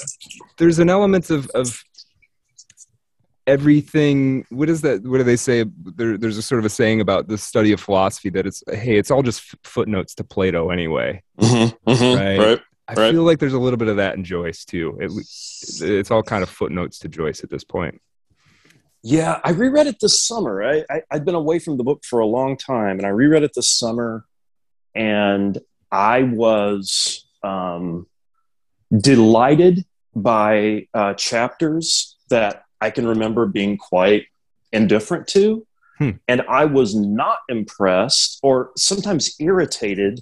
there's 0.58 0.80
an 0.80 0.90
element 0.90 1.30
of 1.30 1.50
of 1.52 1.82
everything 3.48 4.44
what 4.50 4.70
is 4.70 4.82
that 4.82 5.04
what 5.04 5.20
do 5.20 5.24
they 5.24 5.36
say 5.36 5.64
there, 5.96 6.18
there's 6.18 6.38
a 6.38 6.42
sort 6.42 6.58
of 6.58 6.66
a 6.66 6.70
saying 6.70 7.00
about 7.00 7.28
the 7.28 7.38
study 7.38 7.72
of 7.72 7.80
philosophy 7.80 8.32
that 8.32 8.48
it's 8.48 8.64
hey 8.72 8.98
it's 8.98 9.12
all 9.12 9.22
just 9.22 9.54
footnotes 9.64 10.16
to 10.16 10.24
plato 10.24 10.72
anyway 10.72 11.22
mm-hmm, 11.40 11.92
mm-hmm, 11.92 12.18
right? 12.18 12.40
right? 12.40 12.62
I 12.88 12.94
right. 12.94 13.12
feel 13.12 13.24
like 13.24 13.40
there's 13.40 13.54
a 13.54 13.60
little 13.60 13.78
bit 13.78 13.88
of 13.88 13.98
that 13.98 14.16
in 14.16 14.24
joyce 14.24 14.66
too 14.66 14.98
it, 15.00 15.12
it's 15.82 16.12
all 16.12 16.24
kind 16.24 16.44
of 16.44 16.50
footnotes 16.50 17.00
to 17.00 17.08
joyce 17.08 17.44
at 17.44 17.50
this 17.50 17.64
point 17.64 18.02
yeah 19.04 19.40
i 19.44 19.52
reread 19.52 19.88
it 19.88 19.98
this 20.02 20.26
summer 20.26 20.64
I, 20.64 20.84
I 20.90 21.02
i'd 21.12 21.26
been 21.26 21.36
away 21.36 21.60
from 21.60 21.78
the 21.78 21.84
book 21.84 22.04
for 22.04 22.20
a 22.20 22.26
long 22.26 22.58
time 22.58 22.98
and 22.98 23.06
i 23.06 23.10
reread 23.10 23.44
it 23.44 23.52
this 23.56 23.70
summer 23.70 24.26
and 24.94 25.58
i 25.92 26.24
was 26.24 27.28
um, 27.44 28.08
delighted 28.98 29.86
by 30.16 30.88
uh, 30.94 31.14
chapters 31.14 32.16
that 32.30 32.64
I 32.82 32.90
can 32.90 33.08
remember 33.08 33.46
being 33.46 33.78
quite 33.78 34.28
indifferent 34.72 35.28
to. 35.30 35.66
Hmm. 35.98 36.12
And 36.28 36.42
I 36.50 36.66
was 36.66 36.96
not 36.96 37.40
impressed 37.50 38.40
or 38.44 38.72
sometimes 38.78 39.36
irritated 39.40 40.22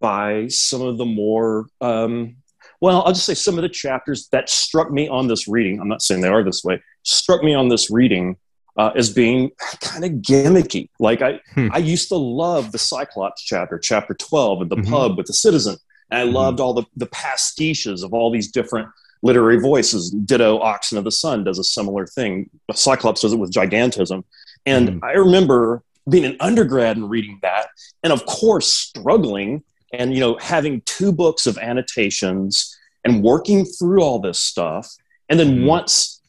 by 0.00 0.48
some 0.48 0.82
of 0.82 0.98
the 0.98 1.04
more, 1.04 1.66
um, 1.80 2.36
well, 2.80 3.02
I'll 3.02 3.12
just 3.12 3.26
say 3.26 3.34
some 3.34 3.56
of 3.56 3.62
the 3.62 3.68
chapters 3.68 4.28
that 4.32 4.48
struck 4.48 4.90
me 4.90 5.08
on 5.08 5.28
this 5.28 5.48
reading. 5.48 5.80
I'm 5.80 5.88
not 5.88 6.02
saying 6.02 6.20
they 6.20 6.28
are 6.28 6.44
this 6.44 6.62
way, 6.64 6.82
struck 7.02 7.42
me 7.42 7.54
on 7.54 7.68
this 7.68 7.90
reading 7.90 8.36
uh, 8.76 8.92
as 8.94 9.12
being 9.12 9.50
kind 9.80 10.04
of 10.04 10.12
gimmicky. 10.12 10.90
Like 10.98 11.22
I, 11.22 11.40
hmm. 11.54 11.68
I 11.72 11.78
used 11.78 12.08
to 12.08 12.16
love 12.16 12.72
the 12.72 12.78
Cyclops 12.78 13.42
chapter, 13.42 13.78
chapter 13.78 14.14
12, 14.14 14.62
at 14.62 14.68
the 14.68 14.76
mm-hmm. 14.76 14.92
pub 14.92 15.16
with 15.16 15.26
the 15.26 15.32
citizen. 15.32 15.76
And 16.10 16.20
I 16.20 16.24
mm-hmm. 16.24 16.36
loved 16.36 16.60
all 16.60 16.74
the, 16.74 16.84
the 16.96 17.06
pastiches 17.06 18.02
of 18.02 18.12
all 18.12 18.30
these 18.30 18.50
different 18.50 18.88
literary 19.22 19.58
voices. 19.60 20.10
Ditto 20.10 20.60
Oxen 20.60 20.98
of 20.98 21.04
the 21.04 21.10
Sun 21.10 21.44
does 21.44 21.58
a 21.58 21.64
similar 21.64 22.06
thing. 22.06 22.50
Cyclops 22.72 23.22
does 23.22 23.32
it 23.32 23.38
with 23.38 23.52
gigantism. 23.52 24.24
And 24.66 24.88
mm. 24.88 24.98
I 25.02 25.12
remember 25.12 25.82
being 26.08 26.24
an 26.24 26.36
undergrad 26.40 26.96
and 26.96 27.10
reading 27.10 27.38
that, 27.42 27.68
and 28.02 28.12
of 28.12 28.24
course 28.26 28.70
struggling 28.70 29.64
and 29.96 30.14
you 30.14 30.20
know 30.20 30.36
having 30.38 30.82
two 30.82 31.12
books 31.12 31.46
of 31.46 31.58
annotations 31.58 32.76
and 33.06 33.22
working 33.22 33.64
through 33.64 34.02
all 34.02 34.18
this 34.18 34.40
stuff. 34.40 34.92
And 35.28 35.38
then 35.38 35.58
mm. 35.60 35.66
once 35.66 36.20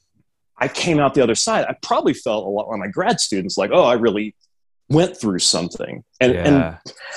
I 0.60 0.68
came 0.68 1.00
out 1.00 1.16
the 1.16 1.24
other 1.24 1.36
side, 1.36 1.66
I 1.68 1.76
probably 1.82 2.14
felt 2.14 2.46
a 2.46 2.50
lot 2.50 2.70
like 2.70 2.80
my 2.80 2.88
grad 2.88 3.20
students, 3.20 3.58
like, 3.58 3.72
oh, 3.74 3.84
I 3.84 3.94
really 3.94 4.36
went 4.88 5.20
through 5.20 5.40
something. 5.40 6.04
And, 6.22 6.34
yeah. 6.34 6.40
and, 6.40 6.56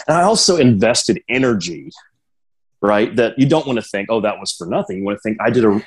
and 0.08 0.16
I 0.16 0.22
also 0.22 0.56
invested 0.56 1.22
energy 1.28 1.90
right 2.82 3.14
that 3.16 3.38
you 3.38 3.46
don't 3.46 3.66
want 3.66 3.78
to 3.78 3.82
think 3.82 4.08
oh 4.10 4.22
that 4.22 4.40
was 4.40 4.52
for 4.52 4.66
nothing 4.66 4.96
you 4.96 5.04
want 5.04 5.14
to 5.14 5.20
think 5.20 5.36
i 5.38 5.50
did 5.50 5.66
a 5.66 5.82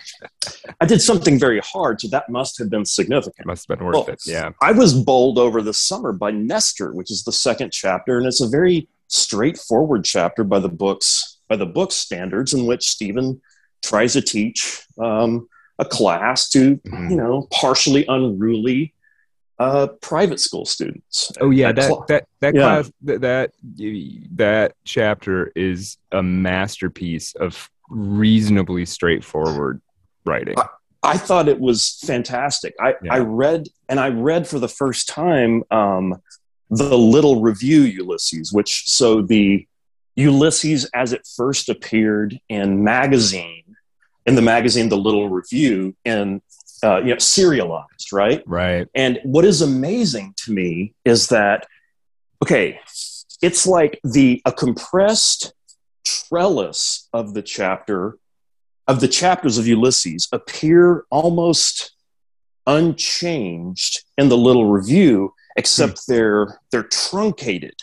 i 0.79 0.85
did 0.85 1.01
something 1.01 1.39
very 1.39 1.59
hard 1.61 1.99
so 1.99 2.07
that 2.07 2.29
must 2.29 2.55
have 2.59 2.69
been 2.69 2.85
significant 2.85 3.47
must 3.47 3.67
have 3.67 3.79
been 3.79 3.83
worth 3.83 3.95
well, 3.95 4.05
it 4.05 4.21
yeah 4.27 4.51
i 4.61 4.71
was 4.71 4.93
bowled 4.93 5.39
over 5.39 5.63
this 5.63 5.79
summer 5.79 6.13
by 6.13 6.29
nestor 6.29 6.93
which 6.93 7.09
is 7.09 7.23
the 7.23 7.31
second 7.31 7.71
chapter 7.71 8.19
and 8.19 8.27
it's 8.27 8.41
a 8.41 8.47
very 8.47 8.87
straightforward 9.13 10.03
chapter 10.03 10.43
by 10.43 10.59
the 10.59 10.69
books 10.69 11.39
by 11.47 11.55
the 11.55 11.65
book 11.65 11.91
standards 11.91 12.53
in 12.53 12.65
which 12.65 12.87
stephen 12.87 13.41
tries 13.81 14.13
to 14.13 14.21
teach 14.21 14.83
um, 14.99 15.47
a 15.79 15.85
class 15.85 16.49
to 16.49 16.77
mm-hmm. 16.77 17.09
you 17.09 17.15
know 17.15 17.47
partially 17.51 18.05
unruly 18.07 18.93
uh, 19.59 19.87
private 20.01 20.39
school 20.39 20.65
students. 20.65 21.31
Oh 21.39 21.51
yeah, 21.51 21.71
that 21.71 21.83
cl- 21.83 22.05
that 22.07 22.27
that 22.39 22.55
yeah. 22.55 22.61
class 22.61 22.91
that, 23.03 23.21
that 23.21 23.51
that 24.35 24.73
chapter 24.83 25.51
is 25.55 25.97
a 26.11 26.23
masterpiece 26.23 27.35
of 27.35 27.69
reasonably 27.89 28.85
straightforward 28.85 29.81
writing. 30.25 30.55
I, 30.57 30.65
I 31.03 31.17
thought 31.17 31.47
it 31.47 31.59
was 31.59 31.99
fantastic. 32.05 32.73
I, 32.79 32.95
yeah. 33.03 33.13
I 33.13 33.19
read 33.19 33.67
and 33.89 33.99
I 33.99 34.09
read 34.09 34.47
for 34.47 34.59
the 34.59 34.69
first 34.69 35.07
time 35.07 35.63
um, 35.69 36.15
the 36.69 36.97
Little 36.97 37.41
Review 37.41 37.81
Ulysses, 37.81 38.51
which 38.51 38.83
so 38.87 39.21
the 39.21 39.67
Ulysses 40.15 40.89
as 40.93 41.13
it 41.13 41.27
first 41.35 41.69
appeared 41.69 42.39
in 42.49 42.83
magazine 42.83 43.63
in 44.25 44.35
the 44.35 44.41
magazine 44.41 44.89
The 44.89 44.97
Little 44.97 45.29
Review 45.29 45.95
in 46.05 46.41
uh, 46.83 46.97
you 46.97 47.13
know, 47.13 47.17
serialized, 47.17 48.11
right? 48.11 48.43
Right. 48.45 48.87
And 48.93 49.19
what 49.23 49.45
is 49.45 49.61
amazing 49.61 50.33
to 50.45 50.51
me 50.51 50.93
is 51.05 51.27
that, 51.27 51.65
okay, 52.43 52.79
it's 53.41 53.65
like 53.65 53.99
the 54.03 54.41
a 54.45 54.51
compressed 54.51 55.53
trellis 56.03 57.07
of 57.13 57.33
the 57.33 57.41
chapter 57.41 58.17
of 58.85 58.99
the 58.99 59.07
chapters 59.07 59.57
of 59.57 59.65
Ulysses 59.65 60.27
appear 60.33 61.05
almost 61.09 61.93
unchanged 62.67 64.03
in 64.17 64.27
the 64.27 64.37
little 64.37 64.65
review, 64.65 65.33
except 65.55 65.99
hmm. 66.05 66.13
they're 66.13 66.59
they're 66.71 66.83
truncated, 66.83 67.75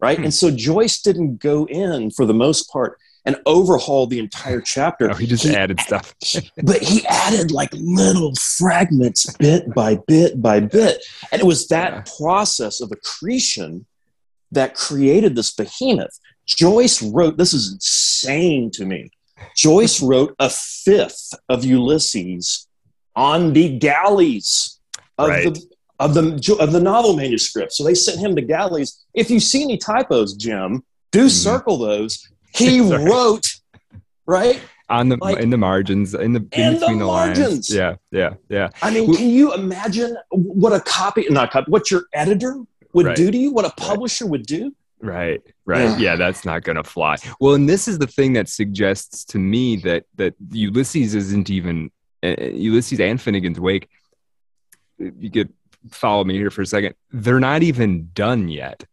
right? 0.00 0.18
Hmm. 0.18 0.24
And 0.24 0.34
so 0.34 0.50
Joyce 0.50 1.00
didn't 1.00 1.38
go 1.38 1.66
in 1.66 2.10
for 2.10 2.26
the 2.26 2.34
most 2.34 2.70
part 2.70 2.98
and 3.24 3.36
overhaul 3.44 4.06
the 4.06 4.18
entire 4.18 4.60
chapter. 4.60 5.10
Oh, 5.10 5.14
he 5.14 5.26
just 5.26 5.44
he 5.44 5.54
added 5.54 5.80
stuff. 5.80 6.14
but 6.62 6.82
he 6.82 7.04
added 7.06 7.50
like 7.50 7.68
little 7.74 8.34
fragments 8.36 9.30
bit 9.36 9.74
by 9.74 9.96
bit 10.06 10.40
by 10.40 10.60
bit. 10.60 11.04
And 11.30 11.40
it 11.40 11.44
was 11.44 11.68
that 11.68 11.92
yeah. 11.92 12.04
process 12.16 12.80
of 12.80 12.90
accretion 12.90 13.84
that 14.50 14.74
created 14.74 15.36
this 15.36 15.52
behemoth. 15.52 16.18
Joyce 16.46 17.02
wrote, 17.02 17.36
this 17.36 17.52
is 17.52 17.74
insane 17.74 18.70
to 18.72 18.86
me. 18.86 19.10
Joyce 19.54 20.00
wrote 20.02 20.34
a 20.38 20.48
fifth 20.48 21.34
of 21.50 21.64
Ulysses 21.64 22.66
on 23.14 23.52
the 23.52 23.78
galleys 23.78 24.80
of 25.18 25.28
right. 25.28 25.44
the 25.44 25.60
of 25.98 26.14
the 26.14 26.56
of 26.60 26.72
the 26.72 26.80
novel 26.80 27.16
manuscript. 27.16 27.72
So 27.72 27.84
they 27.84 27.94
sent 27.94 28.20
him 28.20 28.36
to 28.36 28.42
galleys. 28.42 29.04
If 29.14 29.30
you 29.30 29.40
see 29.40 29.62
any 29.62 29.76
typos, 29.76 30.34
Jim, 30.34 30.84
do 31.10 31.20
mm-hmm. 31.20 31.28
circle 31.28 31.78
those 31.78 32.28
he 32.54 32.80
wrote, 32.80 33.46
right? 34.26 34.60
On 34.90 35.10
the 35.10 35.18
like, 35.20 35.38
in 35.38 35.50
the 35.50 35.58
margins, 35.58 36.14
in 36.14 36.32
the 36.32 36.40
in, 36.52 36.74
between 36.74 36.98
the, 36.98 37.04
the 37.04 37.10
lines. 37.10 37.74
Yeah, 37.74 37.96
yeah, 38.10 38.34
yeah. 38.48 38.70
I 38.80 38.90
mean, 38.90 39.14
can 39.14 39.28
you 39.28 39.52
imagine 39.52 40.16
what 40.30 40.72
a 40.72 40.80
copy, 40.80 41.26
not 41.28 41.50
copy, 41.50 41.70
what 41.70 41.90
your 41.90 42.04
editor 42.14 42.56
would 42.94 43.06
right. 43.06 43.16
do 43.16 43.30
to 43.30 43.36
you? 43.36 43.52
What 43.52 43.66
a 43.66 43.70
publisher 43.70 44.24
right. 44.24 44.30
would 44.30 44.46
do? 44.46 44.74
Right, 45.00 45.42
right. 45.66 45.90
Yeah. 45.90 45.96
yeah, 45.98 46.16
that's 46.16 46.44
not 46.46 46.64
going 46.64 46.76
to 46.76 46.84
fly. 46.84 47.16
Well, 47.38 47.54
and 47.54 47.68
this 47.68 47.86
is 47.86 47.98
the 47.98 48.06
thing 48.06 48.32
that 48.32 48.48
suggests 48.48 49.24
to 49.26 49.38
me 49.38 49.76
that 49.76 50.04
that 50.16 50.34
Ulysses 50.50 51.14
isn't 51.14 51.50
even 51.50 51.90
uh, 52.22 52.34
Ulysses 52.40 52.98
and 52.98 53.18
Finnegans 53.18 53.58
Wake. 53.58 53.88
You 54.98 55.30
could 55.30 55.52
follow 55.90 56.24
me 56.24 56.34
here 56.34 56.50
for 56.50 56.62
a 56.62 56.66
second. 56.66 56.94
They're 57.10 57.40
not 57.40 57.62
even 57.62 58.10
done 58.12 58.48
yet 58.48 58.84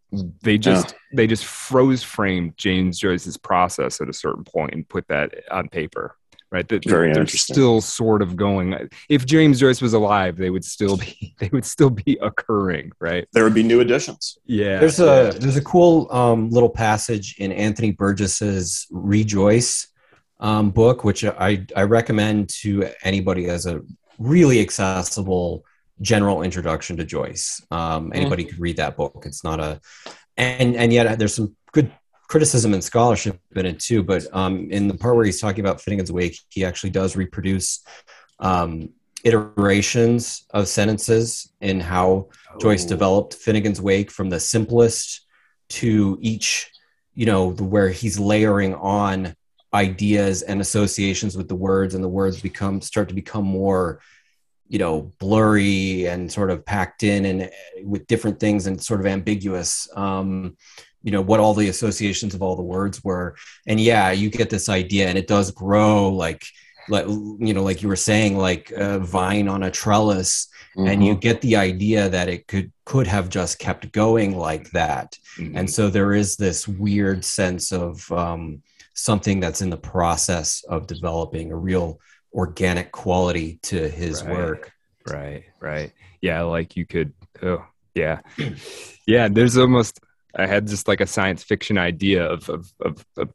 they 0.41 0.57
just 0.57 0.91
yeah. 0.91 0.97
they 1.13 1.27
just 1.27 1.45
froze 1.45 2.03
framed 2.03 2.57
James 2.57 2.99
Joyce's 2.99 3.37
process 3.37 4.01
at 4.01 4.09
a 4.09 4.13
certain 4.13 4.43
point 4.43 4.73
and 4.73 4.87
put 4.87 5.07
that 5.07 5.33
on 5.51 5.69
paper. 5.69 6.15
Right, 6.51 6.67
that 6.69 6.85
Very 6.85 7.11
they're 7.11 7.23
interesting. 7.23 7.53
still 7.53 7.81
sort 7.81 8.21
of 8.21 8.37
going. 8.37 8.89
If 9.09 9.25
James 9.25 9.59
Joyce 9.59 9.81
was 9.81 9.93
alive, 9.93 10.37
they 10.37 10.49
would 10.49 10.63
still 10.63 10.95
be 10.95 11.35
they 11.39 11.49
would 11.51 11.65
still 11.65 11.89
be 11.89 12.17
occurring. 12.21 12.91
Right, 12.99 13.27
there 13.33 13.43
would 13.43 13.53
be 13.53 13.63
new 13.63 13.81
additions. 13.81 14.37
Yeah, 14.45 14.79
there's 14.79 14.99
a 14.99 15.31
yeah. 15.33 15.39
there's 15.39 15.57
a 15.57 15.63
cool 15.63 16.07
um, 16.11 16.49
little 16.51 16.69
passage 16.69 17.35
in 17.39 17.51
Anthony 17.51 17.91
Burgess's 17.91 18.87
ReJoyce 18.91 19.87
um, 20.39 20.71
book, 20.71 21.03
which 21.03 21.25
I 21.25 21.65
I 21.75 21.83
recommend 21.83 22.49
to 22.61 22.89
anybody 23.03 23.47
as 23.47 23.65
a 23.65 23.81
really 24.17 24.61
accessible 24.61 25.65
general 26.01 26.41
introduction 26.41 26.97
to 26.97 27.05
Joyce. 27.05 27.61
Um, 27.71 28.11
anybody 28.13 28.45
mm. 28.45 28.49
could 28.49 28.59
read 28.59 28.77
that 28.77 28.97
book. 28.97 29.23
It's 29.25 29.43
not 29.43 29.59
a, 29.59 29.79
and 30.37 30.75
and 30.75 30.91
yet 30.91 31.17
there's 31.17 31.35
some 31.35 31.55
good 31.71 31.91
criticism 32.27 32.73
and 32.73 32.83
scholarship 32.83 33.39
in 33.55 33.65
it 33.65 33.79
too. 33.79 34.03
But 34.03 34.25
um, 34.33 34.69
in 34.71 34.87
the 34.87 34.95
part 34.95 35.15
where 35.15 35.25
he's 35.25 35.39
talking 35.39 35.61
about 35.63 35.79
Finnegans 35.79 36.11
Wake, 36.11 36.37
he 36.49 36.65
actually 36.65 36.89
does 36.89 37.15
reproduce 37.15 37.83
um, 38.39 38.89
iterations 39.23 40.45
of 40.51 40.67
sentences 40.67 41.51
in 41.61 41.79
how 41.79 42.29
oh. 42.53 42.57
Joyce 42.59 42.85
developed 42.85 43.37
Finnegans 43.37 43.79
Wake 43.79 44.11
from 44.11 44.29
the 44.29 44.39
simplest 44.39 45.21
to 45.67 46.17
each, 46.21 46.71
you 47.13 47.25
know, 47.25 47.51
where 47.51 47.89
he's 47.89 48.19
layering 48.19 48.75
on 48.75 49.35
ideas 49.73 50.41
and 50.41 50.61
associations 50.61 51.35
with 51.35 51.47
the 51.47 51.55
words, 51.55 51.95
and 51.95 52.03
the 52.03 52.09
words 52.09 52.39
become 52.39 52.81
start 52.81 53.09
to 53.09 53.15
become 53.15 53.45
more 53.45 53.99
you 54.67 54.79
know 54.79 55.11
blurry 55.19 56.05
and 56.05 56.31
sort 56.31 56.49
of 56.49 56.65
packed 56.65 57.03
in 57.03 57.25
and 57.25 57.51
with 57.83 58.07
different 58.07 58.39
things 58.39 58.67
and 58.67 58.81
sort 58.81 58.99
of 58.99 59.05
ambiguous 59.05 59.87
um 59.95 60.55
you 61.03 61.11
know 61.11 61.21
what 61.21 61.39
all 61.39 61.53
the 61.53 61.69
associations 61.69 62.33
of 62.33 62.41
all 62.41 62.55
the 62.55 62.63
words 62.63 63.03
were 63.03 63.35
and 63.67 63.79
yeah 63.79 64.11
you 64.11 64.29
get 64.29 64.49
this 64.49 64.69
idea 64.69 65.07
and 65.07 65.17
it 65.17 65.27
does 65.27 65.51
grow 65.51 66.09
like 66.09 66.43
like 66.89 67.05
you 67.07 67.53
know 67.53 67.63
like 67.63 67.81
you 67.81 67.87
were 67.87 67.95
saying 67.95 68.37
like 68.37 68.71
a 68.71 68.99
vine 68.99 69.47
on 69.47 69.63
a 69.63 69.71
trellis 69.71 70.47
mm-hmm. 70.75 70.87
and 70.87 71.05
you 71.05 71.13
mm-hmm. 71.13 71.19
get 71.19 71.41
the 71.41 71.55
idea 71.55 72.09
that 72.09 72.27
it 72.27 72.47
could 72.47 72.71
could 72.85 73.07
have 73.07 73.29
just 73.29 73.59
kept 73.59 73.91
going 73.91 74.37
like 74.37 74.69
that 74.71 75.17
mm-hmm. 75.37 75.55
and 75.57 75.69
so 75.69 75.89
there 75.89 76.13
is 76.13 76.35
this 76.35 76.67
weird 76.67 77.23
sense 77.23 77.71
of 77.71 78.11
um, 78.11 78.61
something 78.93 79.39
that's 79.39 79.61
in 79.61 79.69
the 79.69 79.77
process 79.77 80.63
of 80.69 80.87
developing 80.87 81.51
a 81.51 81.57
real 81.57 81.99
organic 82.35 82.91
quality 82.91 83.59
to 83.63 83.89
his 83.89 84.23
right, 84.23 84.33
work. 84.35 84.73
Right, 85.07 85.45
right. 85.59 85.91
Yeah, 86.21 86.41
like 86.41 86.75
you 86.75 86.85
could 86.85 87.13
oh 87.41 87.65
yeah. 87.95 88.19
Yeah, 89.07 89.27
there's 89.27 89.55
almost 89.55 89.99
I 90.35 90.47
had 90.47 90.65
just 90.65 90.87
like 90.87 90.99
a 90.99 91.05
science 91.05 91.43
fiction 91.43 91.77
idea 91.77 92.25
of 92.25 92.49
of, 92.49 92.73
of, 92.81 93.05
of 93.17 93.29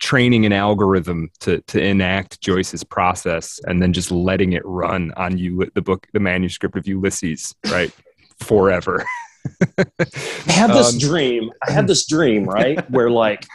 training 0.00 0.44
an 0.46 0.52
algorithm 0.52 1.30
to 1.40 1.60
to 1.68 1.80
enact 1.80 2.40
Joyce's 2.40 2.82
process 2.82 3.60
and 3.68 3.80
then 3.80 3.92
just 3.92 4.10
letting 4.10 4.54
it 4.54 4.62
run 4.64 5.12
on 5.16 5.38
you 5.38 5.70
the 5.76 5.80
book 5.80 6.08
the 6.12 6.18
manuscript 6.18 6.76
of 6.76 6.88
Ulysses, 6.88 7.54
right? 7.70 7.92
Forever. 8.40 9.04
I 9.78 10.52
had 10.52 10.70
this 10.70 10.94
um, 10.94 10.98
dream. 10.98 11.50
I 11.66 11.70
had 11.70 11.86
this 11.88 12.04
dream, 12.04 12.44
right? 12.44 12.88
Where 12.90 13.10
like 13.10 13.46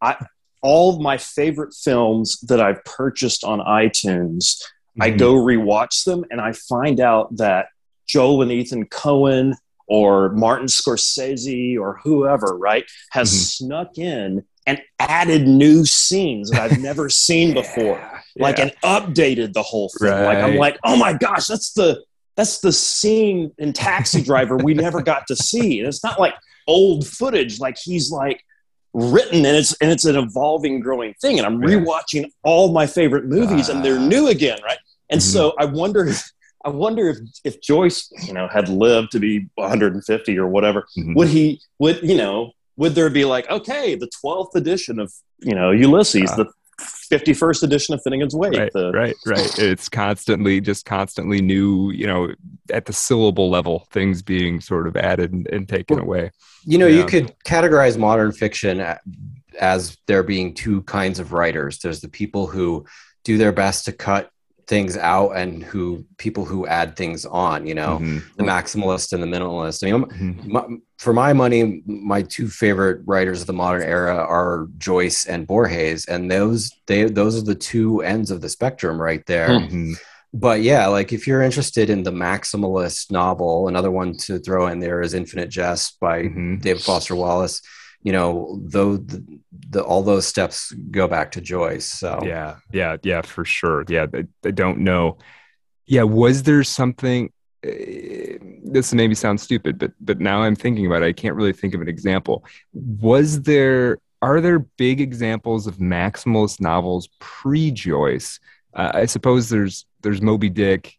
I 0.00 0.16
all 0.62 0.94
of 0.94 1.00
my 1.00 1.16
favorite 1.16 1.74
films 1.74 2.38
that 2.40 2.60
I've 2.60 2.84
purchased 2.84 3.44
on 3.44 3.60
iTunes, 3.60 4.56
mm-hmm. 4.58 5.02
I 5.02 5.10
go 5.10 5.34
rewatch 5.34 6.04
them 6.04 6.24
and 6.30 6.40
I 6.40 6.52
find 6.52 7.00
out 7.00 7.36
that 7.36 7.66
Joel 8.06 8.42
and 8.42 8.52
Ethan 8.52 8.86
Coen 8.86 9.54
or 9.86 10.30
Martin 10.30 10.66
Scorsese 10.66 11.78
or 11.78 11.98
whoever, 12.04 12.56
right, 12.56 12.84
has 13.10 13.30
mm-hmm. 13.30 13.64
snuck 13.66 13.98
in 13.98 14.44
and 14.66 14.80
added 14.98 15.48
new 15.48 15.84
scenes 15.84 16.50
that 16.50 16.60
I've 16.60 16.78
never 16.78 17.08
seen 17.08 17.54
before. 17.54 17.98
Yeah, 18.36 18.42
like 18.42 18.58
and 18.58 18.72
updated 18.84 19.52
the 19.52 19.62
whole 19.62 19.90
thing. 19.98 20.10
Right. 20.10 20.24
Like 20.24 20.38
I'm 20.38 20.56
like, 20.56 20.78
oh 20.84 20.96
my 20.96 21.12
gosh, 21.12 21.46
that's 21.46 21.72
the 21.72 22.04
that's 22.36 22.60
the 22.60 22.72
scene 22.72 23.52
in 23.58 23.72
Taxi 23.72 24.22
Driver 24.22 24.56
we 24.56 24.74
never 24.74 25.02
got 25.02 25.26
to 25.26 25.36
see. 25.36 25.80
And 25.80 25.88
it's 25.88 26.04
not 26.04 26.20
like 26.20 26.34
old 26.66 27.06
footage. 27.06 27.58
Like 27.60 27.76
he's 27.76 28.10
like 28.10 28.44
written 28.92 29.46
and 29.46 29.56
it's 29.56 29.74
and 29.80 29.90
it's 29.90 30.04
an 30.04 30.16
evolving 30.16 30.80
growing 30.80 31.14
thing 31.14 31.38
and 31.38 31.46
i'm 31.46 31.60
rewatching 31.60 32.28
all 32.42 32.72
my 32.72 32.86
favorite 32.86 33.24
movies 33.24 33.68
and 33.68 33.84
they're 33.84 33.98
ah. 33.98 34.06
new 34.06 34.28
again 34.28 34.58
right 34.64 34.78
and 35.10 35.20
mm-hmm. 35.20 35.32
so 35.32 35.54
i 35.58 35.64
wonder 35.64 36.06
if 36.06 36.30
i 36.64 36.68
wonder 36.68 37.08
if 37.08 37.18
if 37.44 37.60
joyce 37.60 38.12
you 38.26 38.32
know 38.32 38.48
had 38.48 38.68
lived 38.68 39.12
to 39.12 39.20
be 39.20 39.48
150 39.54 40.38
or 40.38 40.48
whatever 40.48 40.86
mm-hmm. 40.98 41.14
would 41.14 41.28
he 41.28 41.60
would 41.78 42.02
you 42.02 42.16
know 42.16 42.50
would 42.76 42.94
there 42.94 43.10
be 43.10 43.24
like 43.24 43.48
okay 43.48 43.94
the 43.94 44.10
12th 44.24 44.54
edition 44.56 44.98
of 44.98 45.12
you 45.38 45.54
know 45.54 45.70
ulysses 45.70 46.30
uh, 46.32 46.36
the 46.36 46.46
51st 46.80 47.62
edition 47.62 47.94
of 47.94 48.02
Finnegan's 48.02 48.34
Wake. 48.34 48.56
Right, 48.56 48.72
the, 48.72 48.92
right, 48.92 49.16
right. 49.26 49.58
It's 49.58 49.88
constantly, 49.88 50.60
just 50.60 50.86
constantly 50.86 51.40
new, 51.40 51.90
you 51.90 52.06
know, 52.06 52.32
at 52.70 52.86
the 52.86 52.92
syllable 52.92 53.50
level, 53.50 53.86
things 53.90 54.22
being 54.22 54.60
sort 54.60 54.86
of 54.86 54.96
added 54.96 55.32
and, 55.32 55.46
and 55.48 55.68
taken 55.68 55.96
well, 55.96 56.04
away. 56.04 56.30
You 56.64 56.78
know, 56.78 56.86
yeah. 56.86 56.98
you 56.98 57.06
could 57.06 57.34
categorize 57.44 57.98
modern 57.98 58.32
fiction 58.32 58.84
as 59.58 59.96
there 60.06 60.22
being 60.22 60.54
two 60.54 60.82
kinds 60.82 61.18
of 61.18 61.32
writers. 61.32 61.78
There's 61.78 62.00
the 62.00 62.08
people 62.08 62.46
who 62.46 62.86
do 63.24 63.38
their 63.38 63.52
best 63.52 63.84
to 63.86 63.92
cut 63.92 64.30
things 64.70 64.96
out 64.96 65.30
and 65.30 65.64
who 65.64 66.06
people 66.16 66.44
who 66.44 66.64
add 66.64 66.94
things 66.94 67.26
on 67.26 67.66
you 67.66 67.74
know 67.74 67.98
mm-hmm. 67.98 68.18
the 68.36 68.44
maximalist 68.44 69.12
and 69.12 69.20
the 69.20 69.26
minimalist 69.26 69.82
i 69.82 69.90
mean 69.90 70.04
mm-hmm. 70.04 70.52
my, 70.52 70.64
for 70.96 71.12
my 71.12 71.32
money 71.32 71.82
my 71.86 72.22
two 72.22 72.46
favorite 72.46 73.02
writers 73.04 73.40
of 73.40 73.48
the 73.48 73.52
modern 73.52 73.82
era 73.82 74.14
are 74.14 74.68
joyce 74.78 75.26
and 75.26 75.44
borges 75.44 76.04
and 76.04 76.30
those 76.30 76.70
they 76.86 77.02
those 77.02 77.36
are 77.36 77.44
the 77.44 77.52
two 77.52 78.00
ends 78.02 78.30
of 78.30 78.40
the 78.40 78.48
spectrum 78.48 79.02
right 79.02 79.26
there 79.26 79.48
mm-hmm. 79.48 79.92
but 80.32 80.62
yeah 80.62 80.86
like 80.86 81.12
if 81.12 81.26
you're 81.26 81.42
interested 81.42 81.90
in 81.90 82.04
the 82.04 82.12
maximalist 82.12 83.10
novel 83.10 83.66
another 83.66 83.90
one 83.90 84.16
to 84.16 84.38
throw 84.38 84.68
in 84.68 84.78
there 84.78 85.02
is 85.02 85.14
infinite 85.14 85.48
jest 85.48 85.98
by 85.98 86.22
mm-hmm. 86.22 86.58
david 86.58 86.80
foster 86.80 87.16
wallace 87.16 87.60
you 88.02 88.12
know 88.12 88.58
though 88.64 88.96
the, 88.96 89.24
the, 89.70 89.82
all 89.82 90.02
those 90.02 90.26
steps 90.26 90.72
go 90.90 91.06
back 91.06 91.30
to 91.30 91.40
joyce 91.40 91.86
so 91.86 92.20
yeah 92.24 92.56
yeah 92.72 92.96
yeah 93.02 93.22
for 93.22 93.44
sure 93.44 93.84
yeah 93.88 94.06
they, 94.06 94.24
they 94.42 94.52
don't 94.52 94.78
know 94.78 95.18
yeah 95.86 96.02
was 96.02 96.42
there 96.42 96.64
something 96.64 97.32
uh, 97.66 97.70
this 98.64 98.94
maybe 98.94 99.14
sounds 99.14 99.42
stupid 99.42 99.78
but 99.78 99.92
but 100.00 100.18
now 100.20 100.42
i'm 100.42 100.56
thinking 100.56 100.86
about 100.86 101.02
it 101.02 101.06
i 101.06 101.12
can't 101.12 101.34
really 101.34 101.52
think 101.52 101.74
of 101.74 101.80
an 101.80 101.88
example 101.88 102.44
was 102.72 103.42
there 103.42 103.98
are 104.22 104.40
there 104.40 104.58
big 104.58 105.00
examples 105.00 105.66
of 105.66 105.76
maximalist 105.76 106.60
novels 106.60 107.08
pre 107.18 107.70
joyce 107.70 108.40
uh, 108.74 108.92
i 108.94 109.04
suppose 109.04 109.48
there's 109.48 109.86
there's 110.00 110.22
moby 110.22 110.48
dick 110.48 110.96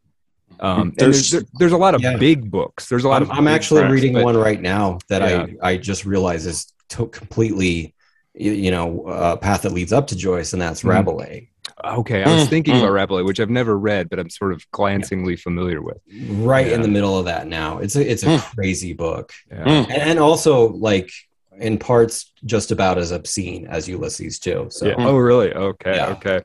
um, 0.60 0.94
there's, 0.96 1.32
there's, 1.32 1.44
there's 1.54 1.72
a 1.72 1.78
lot 1.78 1.96
of 1.96 2.02
yeah. 2.02 2.18
big 2.18 2.52
books. 2.52 2.88
There's 2.88 3.04
a 3.04 3.10
lot 3.10 3.24
I'm, 3.24 3.32
of. 3.32 3.32
I'm 3.32 3.48
actually 3.48 3.82
tracks, 3.82 3.94
reading 3.94 4.14
but, 4.14 4.24
one 4.24 4.38
right 4.38 4.62
now 4.62 5.00
that 5.08 5.24
yeah. 5.24 5.58
I 5.64 5.72
I 5.72 5.78
just 5.78 6.06
realized 6.06 6.46
is 6.46 6.72
to- 6.92 7.08
completely 7.08 7.94
you 8.34 8.72
know 8.72 9.04
a 9.08 9.38
path 9.38 9.64
that 9.64 9.74
leads 9.74 9.92
up 9.92 10.08
to 10.08 10.16
Joyce, 10.16 10.54
and 10.54 10.62
that's 10.62 10.84
mm. 10.84 10.90
Rabelais. 10.90 11.50
Okay, 11.84 12.24
I 12.24 12.34
was 12.34 12.46
mm, 12.46 12.50
thinking 12.50 12.78
about 12.78 12.92
Rabelais, 12.92 13.24
which 13.24 13.40
I've 13.40 13.50
never 13.50 13.78
read, 13.78 14.10
but 14.10 14.20
I'm 14.20 14.30
sort 14.30 14.54
of 14.54 14.70
glancingly 14.72 15.36
familiar 15.36 15.82
with. 15.82 15.98
Right 16.30 16.68
yeah. 16.68 16.76
in 16.76 16.82
the 16.82 16.88
middle 16.88 17.18
of 17.18 17.26
that 17.26 17.48
now. 17.48 17.80
It's 17.80 17.96
a 17.96 18.10
it's 18.10 18.24
a 18.24 18.28
mm. 18.28 18.56
crazy 18.56 18.94
book, 18.94 19.34
yeah. 19.50 19.86
and 19.90 20.20
also 20.20 20.70
like 20.70 21.12
in 21.58 21.78
parts 21.78 22.32
just 22.46 22.72
about 22.72 22.98
as 22.98 23.12
obscene 23.12 23.68
as 23.68 23.88
Ulysses 23.88 24.40
too. 24.40 24.68
So, 24.70 24.88
yeah. 24.88 24.96
oh 24.98 25.18
really? 25.18 25.54
Okay, 25.54 26.02
okay. 26.02 26.42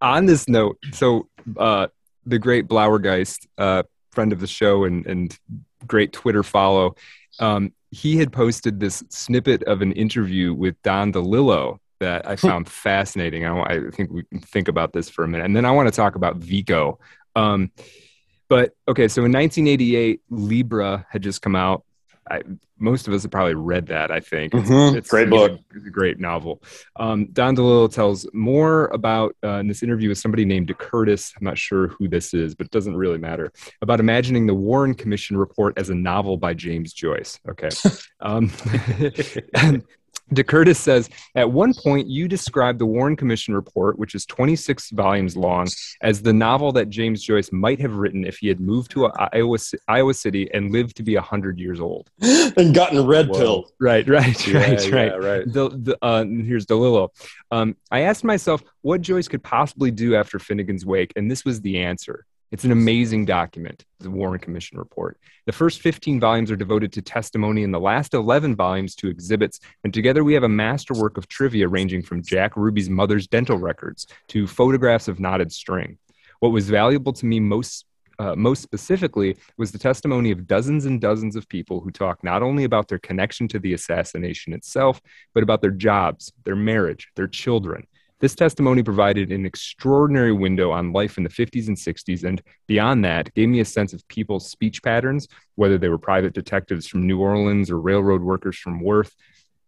On 0.00 0.26
this 0.26 0.48
note, 0.48 0.78
so 0.92 1.28
uh, 1.56 1.88
the 2.26 2.38
great 2.38 2.68
Blauergeist, 2.68 3.46
uh, 3.58 3.82
friend 4.12 4.32
of 4.32 4.40
the 4.40 4.46
show 4.46 4.84
and 4.84 5.06
and 5.06 5.38
great 5.86 6.12
Twitter 6.12 6.42
follow, 6.42 6.94
um, 7.40 7.72
he 7.90 8.16
had 8.16 8.32
posted 8.32 8.78
this 8.78 9.02
snippet 9.08 9.62
of 9.64 9.82
an 9.82 9.92
interview 9.92 10.54
with 10.54 10.80
Don 10.82 11.12
DeLillo 11.12 11.78
that 11.98 12.28
I 12.28 12.36
found 12.36 12.68
fascinating. 12.68 13.44
I, 13.44 13.60
I, 13.60 13.90
think 13.90 14.10
we 14.10 14.22
can 14.24 14.40
think 14.40 14.68
about 14.68 14.92
this 14.92 15.08
for 15.08 15.24
a 15.24 15.28
minute, 15.28 15.44
and 15.44 15.56
then 15.56 15.64
I 15.64 15.72
want 15.72 15.88
to 15.88 15.94
talk 15.94 16.14
about 16.14 16.36
Vico. 16.36 16.98
Um, 17.34 17.72
but 18.48 18.72
okay, 18.88 19.08
so 19.08 19.24
in 19.24 19.32
1988, 19.32 20.20
Libra 20.30 21.06
had 21.08 21.22
just 21.22 21.42
come 21.42 21.56
out, 21.56 21.84
I, 22.30 22.42
most 22.78 23.08
of 23.08 23.14
us 23.14 23.22
have 23.22 23.30
probably 23.30 23.54
read 23.54 23.86
that. 23.88 24.10
I 24.10 24.20
think 24.20 24.54
it's, 24.54 24.70
mm-hmm. 24.70 24.96
it's 24.96 25.10
great 25.10 25.28
book, 25.28 25.60
it's 25.74 25.86
a 25.86 25.90
great 25.90 26.18
novel. 26.18 26.62
Um, 26.96 27.26
Don 27.32 27.56
DeLillo 27.56 27.92
tells 27.92 28.26
more 28.32 28.86
about 28.86 29.36
uh, 29.44 29.58
in 29.58 29.66
this 29.66 29.82
interview 29.82 30.08
with 30.08 30.18
somebody 30.18 30.44
named 30.44 30.72
Curtis. 30.78 31.32
I'm 31.38 31.44
not 31.44 31.58
sure 31.58 31.88
who 31.88 32.08
this 32.08 32.32
is, 32.32 32.54
but 32.54 32.66
it 32.66 32.70
doesn't 32.70 32.96
really 32.96 33.18
matter. 33.18 33.52
About 33.82 34.00
imagining 34.00 34.46
the 34.46 34.54
Warren 34.54 34.94
Commission 34.94 35.36
report 35.36 35.76
as 35.76 35.90
a 35.90 35.94
novel 35.94 36.36
by 36.36 36.54
James 36.54 36.92
Joyce. 36.92 37.38
Okay, 37.48 37.70
um, 38.20 38.50
DeCurtis 40.34 40.76
says, 40.76 41.08
at 41.34 41.50
one 41.50 41.74
point, 41.74 42.08
you 42.08 42.28
described 42.28 42.78
the 42.78 42.86
Warren 42.86 43.16
Commission 43.16 43.54
report, 43.54 43.98
which 43.98 44.14
is 44.14 44.24
26 44.26 44.90
volumes 44.90 45.36
long, 45.36 45.66
as 46.02 46.22
the 46.22 46.32
novel 46.32 46.72
that 46.72 46.88
James 46.88 47.22
Joyce 47.22 47.50
might 47.52 47.80
have 47.80 47.96
written 47.96 48.24
if 48.24 48.38
he 48.38 48.48
had 48.48 48.60
moved 48.60 48.90
to 48.92 49.06
Iowa, 49.06 49.58
Iowa 49.88 50.14
City 50.14 50.48
and 50.54 50.70
lived 50.70 50.96
to 50.96 51.02
be 51.02 51.14
100 51.14 51.58
years 51.58 51.80
old. 51.80 52.10
and 52.22 52.74
gotten 52.74 52.98
a 52.98 53.02
red 53.02 53.32
pill. 53.32 53.70
Right, 53.80 54.08
right, 54.08 54.46
yeah, 54.46 54.58
right, 54.58 54.88
yeah, 54.88 54.94
right. 54.94 55.22
right. 55.22 55.52
The, 55.52 55.68
the, 55.70 55.98
uh, 56.02 56.24
here's 56.24 56.66
DeLillo. 56.66 57.08
Um, 57.50 57.76
I 57.90 58.02
asked 58.02 58.24
myself 58.24 58.62
what 58.82 59.00
Joyce 59.00 59.28
could 59.28 59.42
possibly 59.42 59.90
do 59.90 60.14
after 60.14 60.38
Finnegan's 60.38 60.86
Wake, 60.86 61.12
and 61.16 61.30
this 61.30 61.44
was 61.44 61.60
the 61.60 61.78
answer. 61.78 62.26
It's 62.52 62.64
an 62.64 62.72
amazing 62.72 63.26
document, 63.26 63.84
the 64.00 64.10
Warren 64.10 64.40
Commission 64.40 64.76
report. 64.76 65.18
The 65.46 65.52
first 65.52 65.80
15 65.80 66.18
volumes 66.18 66.50
are 66.50 66.56
devoted 66.56 66.92
to 66.94 67.02
testimony, 67.02 67.62
and 67.62 67.72
the 67.72 67.78
last 67.78 68.12
11 68.12 68.56
volumes 68.56 68.96
to 68.96 69.08
exhibits. 69.08 69.60
And 69.84 69.94
together 69.94 70.24
we 70.24 70.34
have 70.34 70.42
a 70.42 70.48
masterwork 70.48 71.16
of 71.16 71.28
trivia 71.28 71.68
ranging 71.68 72.02
from 72.02 72.24
Jack 72.24 72.56
Ruby's 72.56 72.90
mother's 72.90 73.28
dental 73.28 73.56
records 73.56 74.08
to 74.28 74.48
photographs 74.48 75.06
of 75.06 75.20
knotted 75.20 75.52
string. 75.52 75.98
What 76.40 76.50
was 76.50 76.68
valuable 76.68 77.12
to 77.12 77.26
me 77.26 77.38
most 77.38 77.86
uh, 78.18 78.36
most 78.36 78.60
specifically 78.60 79.34
was 79.56 79.72
the 79.72 79.78
testimony 79.78 80.30
of 80.30 80.46
dozens 80.46 80.84
and 80.84 81.00
dozens 81.00 81.36
of 81.36 81.48
people 81.48 81.80
who 81.80 81.90
talk 81.90 82.22
not 82.22 82.42
only 82.42 82.64
about 82.64 82.86
their 82.86 82.98
connection 82.98 83.48
to 83.48 83.58
the 83.58 83.72
assassination 83.72 84.52
itself, 84.52 85.00
but 85.32 85.42
about 85.42 85.62
their 85.62 85.70
jobs, 85.70 86.30
their 86.44 86.54
marriage, 86.54 87.08
their 87.16 87.26
children, 87.26 87.86
this 88.20 88.34
testimony 88.34 88.82
provided 88.82 89.32
an 89.32 89.46
extraordinary 89.46 90.32
window 90.32 90.70
on 90.70 90.92
life 90.92 91.16
in 91.16 91.24
the 91.24 91.30
50s 91.30 91.68
and 91.68 91.76
60s, 91.76 92.22
and 92.24 92.42
beyond 92.66 93.04
that, 93.04 93.32
gave 93.34 93.48
me 93.48 93.60
a 93.60 93.64
sense 93.64 93.92
of 93.92 94.06
people's 94.08 94.48
speech 94.48 94.82
patterns, 94.82 95.26
whether 95.54 95.78
they 95.78 95.88
were 95.88 95.98
private 95.98 96.34
detectives 96.34 96.86
from 96.86 97.06
New 97.06 97.18
Orleans 97.18 97.70
or 97.70 97.80
railroad 97.80 98.22
workers 98.22 98.58
from 98.58 98.80
Worth. 98.80 99.14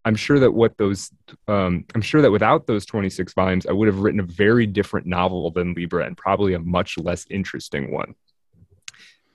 I'm 0.05 0.17
sure 0.17 0.39
that 0.41 0.53
what 0.53 0.77
those, 0.77 1.11
um, 1.49 1.85
I'm 1.95 2.03
sure 2.03 2.21
that 2.23 2.31
without 2.31 2.67
those 2.67 2.85
26 2.85 3.33
volumes, 3.33 3.67
I 3.67 3.73
would 3.73 3.89
have 3.89 4.01
written 4.01 4.21
a 4.21 4.25
very 4.25 4.67
different 4.67 5.07
novel 5.07 5.51
than 5.51 5.75
Libra 5.75 6.05
and 6.05 6.17
probably 6.17 6.55
a 6.55 6.59
much 6.59 6.99
less 6.99 7.25
interesting 7.31 7.93
one. 7.93 8.15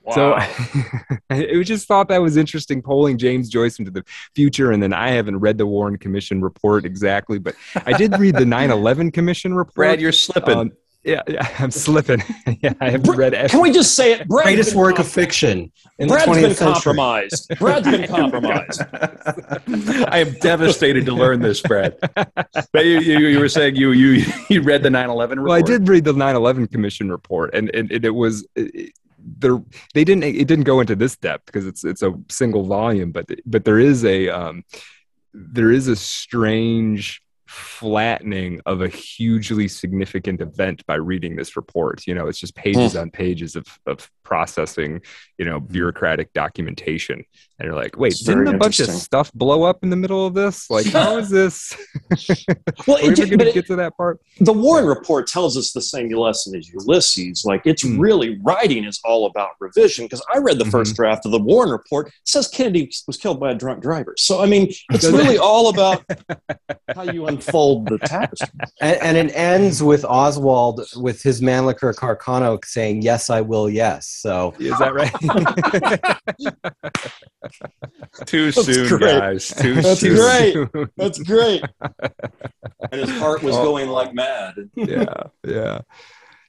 Wow. 0.08 0.14
So 0.14 0.34
I 1.30 1.62
just 1.62 1.86
thought 1.86 2.08
that 2.08 2.22
was 2.22 2.36
interesting, 2.36 2.80
polling 2.82 3.18
James 3.18 3.48
Joyce 3.48 3.78
into 3.78 3.90
the 3.90 4.04
future. 4.34 4.72
And 4.72 4.82
then 4.82 4.92
I 4.92 5.10
haven't 5.10 5.38
read 5.38 5.58
the 5.58 5.66
Warren 5.66 5.98
Commission 5.98 6.40
report 6.42 6.84
exactly, 6.84 7.38
but 7.38 7.54
I 7.86 7.92
did 7.92 8.18
read 8.18 8.36
the 8.36 8.46
9 8.46 8.70
11 8.70 9.10
Commission 9.12 9.54
report. 9.54 9.74
Brad, 9.74 10.00
you're 10.00 10.12
slipping. 10.12 10.56
Um, 10.58 10.72
yeah, 11.04 11.22
yeah, 11.28 11.46
I'm 11.60 11.70
slipping. 11.70 12.22
yeah, 12.60 12.74
I 12.80 12.90
haven't 12.90 13.16
read. 13.16 13.32
Every- 13.32 13.48
Can 13.50 13.60
we 13.60 13.70
just 13.70 13.94
say 13.94 14.12
it? 14.12 14.26
Brad's 14.28 14.44
Greatest 14.46 14.74
work 14.74 14.96
comp- 14.96 15.06
of 15.06 15.12
fiction. 15.12 15.70
In 15.98 16.08
Brad's 16.08 16.26
been 16.26 16.54
century. 16.54 16.72
compromised. 16.72 17.52
Brad's 17.58 17.88
been 17.88 18.08
compromised. 18.08 18.82
I 18.92 20.18
am 20.26 20.32
devastated 20.40 21.06
to 21.06 21.12
learn 21.12 21.40
this, 21.40 21.60
Brad. 21.60 21.96
But 22.72 22.84
you, 22.84 22.98
you, 23.00 23.18
you 23.28 23.38
were 23.38 23.48
saying 23.48 23.76
you 23.76 23.92
you 23.92 24.24
you 24.50 24.60
read 24.62 24.82
the 24.82 24.88
9/11 24.88 25.30
report. 25.30 25.44
Well, 25.44 25.52
I 25.52 25.62
did 25.62 25.88
read 25.88 26.04
the 26.04 26.12
9/11 26.12 26.70
Commission 26.72 27.10
report, 27.10 27.54
and 27.54 27.70
and, 27.74 27.90
and 27.92 28.04
it 28.04 28.10
was. 28.14 28.46
There 29.38 29.62
they 29.94 30.04
didn't 30.04 30.24
it 30.24 30.46
didn't 30.46 30.64
go 30.64 30.80
into 30.80 30.96
this 30.96 31.16
depth 31.16 31.46
because 31.46 31.66
it's 31.66 31.84
it's 31.84 32.02
a 32.02 32.14
single 32.28 32.64
volume 32.64 33.12
but 33.12 33.26
but 33.46 33.64
there 33.64 33.78
is 33.78 34.04
a 34.04 34.28
um 34.28 34.64
there 35.32 35.70
is 35.70 35.88
a 35.88 35.96
strange 35.96 37.22
flattening 37.46 38.60
of 38.66 38.82
a 38.82 38.88
hugely 38.88 39.68
significant 39.68 40.40
event 40.42 40.84
by 40.86 40.96
reading 40.96 41.34
this 41.34 41.56
report. 41.56 42.06
You 42.06 42.14
know 42.14 42.26
it's 42.26 42.38
just 42.38 42.54
pages 42.54 42.92
hmm. 42.92 42.98
on 42.98 43.10
pages 43.10 43.56
of 43.56 43.66
of 43.86 44.10
processing 44.22 45.00
you 45.38 45.44
know 45.44 45.58
bureaucratic 45.58 46.32
documentation 46.32 47.24
and 47.58 47.66
you're 47.66 47.74
like, 47.74 47.98
wait, 47.98 48.12
it's 48.12 48.22
didn't 48.22 48.46
a 48.46 48.56
bunch 48.56 48.78
of 48.78 48.86
stuff 48.88 49.32
blow 49.32 49.64
up 49.64 49.82
in 49.82 49.90
the 49.90 49.96
middle 49.96 50.24
of 50.24 50.32
this? 50.32 50.70
Like, 50.70 50.86
how 50.92 51.18
is 51.18 51.28
this? 51.28 51.76
well, 52.86 52.98
Are 52.98 53.10
we 53.10 53.14
going 53.14 53.38
to 53.38 53.52
get 53.52 53.66
to 53.66 53.76
that 53.76 53.96
part? 53.96 54.20
The 54.38 54.52
Warren 54.52 54.86
Report 54.86 55.26
tells 55.26 55.56
us 55.56 55.72
the 55.72 55.82
same 55.82 56.08
lesson 56.10 56.54
as 56.54 56.68
Ulysses. 56.68 57.44
Like, 57.44 57.62
it's 57.64 57.84
mm. 57.84 57.98
really 57.98 58.38
writing 58.44 58.84
is 58.84 59.00
all 59.04 59.26
about 59.26 59.50
revision. 59.58 60.04
Because 60.04 60.22
I 60.32 60.38
read 60.38 60.58
the 60.58 60.66
1st 60.66 60.70
mm-hmm. 60.70 60.92
draft 60.94 61.26
of 61.26 61.32
the 61.32 61.40
Warren 61.40 61.70
Report. 61.70 62.06
It 62.06 62.12
says 62.24 62.46
Kennedy 62.46 62.92
was 63.08 63.16
killed 63.16 63.40
by 63.40 63.50
a 63.50 63.54
drunk 63.56 63.82
driver. 63.82 64.14
So, 64.16 64.40
I 64.40 64.46
mean, 64.46 64.72
it's 64.92 65.04
really 65.04 65.38
all 65.38 65.68
about 65.70 66.04
how 66.94 67.02
you 67.02 67.26
unfold 67.26 67.88
the 67.88 67.98
tapestry. 67.98 68.48
And, 68.80 69.02
and, 69.02 69.18
it 69.18 69.34
ends 69.34 69.82
with 69.82 70.04
Oswald 70.04 70.86
with 70.96 71.22
his 71.22 71.40
Mannlicher 71.40 71.92
Carcano 71.92 72.64
saying, 72.64 73.02
"Yes, 73.02 73.30
I 73.30 73.40
will. 73.40 73.68
Yes." 73.68 74.08
So 74.08 74.54
is 74.60 74.78
that 74.78 74.94
right? 74.94 75.12
Too 78.26 78.50
That's 78.52 78.66
soon, 78.66 78.88
great. 78.88 79.18
guys. 79.18 79.48
Too 79.48 79.74
That's 79.74 80.00
soon. 80.00 80.16
great. 80.16 80.88
That's 80.96 81.18
great. 81.18 81.62
and 81.80 83.00
his 83.00 83.10
heart 83.18 83.42
was 83.42 83.56
oh. 83.56 83.64
going 83.64 83.88
like 83.88 84.14
mad. 84.14 84.54
yeah, 84.74 85.04
yeah. 85.46 85.80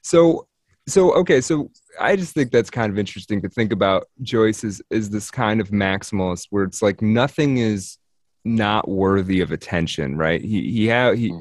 So, 0.02 0.46
so 0.86 1.12
okay. 1.14 1.40
So 1.40 1.70
I 2.00 2.16
just 2.16 2.34
think 2.34 2.50
that's 2.50 2.70
kind 2.70 2.92
of 2.92 2.98
interesting 2.98 3.42
to 3.42 3.48
think 3.48 3.72
about. 3.72 4.06
Joyce 4.22 4.64
is 4.64 4.82
is 4.90 5.10
this 5.10 5.30
kind 5.30 5.60
of 5.60 5.70
maximalist 5.70 6.46
where 6.50 6.64
it's 6.64 6.82
like 6.82 7.02
nothing 7.02 7.58
is 7.58 7.98
not 8.44 8.88
worthy 8.88 9.40
of 9.40 9.52
attention, 9.52 10.16
right? 10.16 10.40
He 10.40 10.70
he 10.70 10.86
had 10.86 11.18
he 11.18 11.28
hmm. 11.28 11.40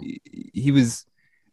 he 0.54 0.72
was. 0.72 1.06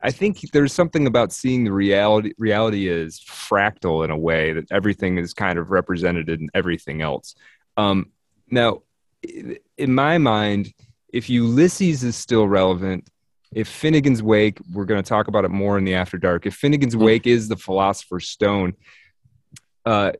I 0.02 0.10
think 0.10 0.40
there's 0.52 0.74
something 0.74 1.06
about 1.06 1.32
seeing 1.32 1.64
the 1.64 1.72
reality. 1.72 2.32
Reality 2.38 2.88
is 2.88 3.18
fractal 3.20 4.04
in 4.04 4.10
a 4.10 4.16
way 4.16 4.52
that 4.52 4.70
everything 4.70 5.18
is 5.18 5.32
kind 5.32 5.58
of 5.58 5.70
represented 5.70 6.28
in 6.28 6.48
everything 6.54 7.00
else. 7.02 7.34
Um, 7.76 8.10
now, 8.50 8.82
in 9.22 9.94
my 9.94 10.18
mind, 10.18 10.72
if 11.12 11.28
Ulysses 11.28 12.04
is 12.04 12.16
still 12.16 12.46
relevant, 12.46 13.08
if 13.52 13.68
Finnegans 13.68 14.22
Wake, 14.22 14.58
we're 14.72 14.84
going 14.84 15.02
to 15.02 15.08
talk 15.08 15.28
about 15.28 15.44
it 15.44 15.50
more 15.50 15.78
in 15.78 15.84
the 15.84 15.94
After 15.94 16.18
Dark. 16.18 16.46
If 16.46 16.60
Finnegans 16.60 16.92
mm-hmm. 16.92 17.04
Wake 17.04 17.26
is 17.26 17.48
the 17.48 17.56
Philosopher's 17.56 18.28
Stone, 18.28 18.74
uh, 19.84 20.12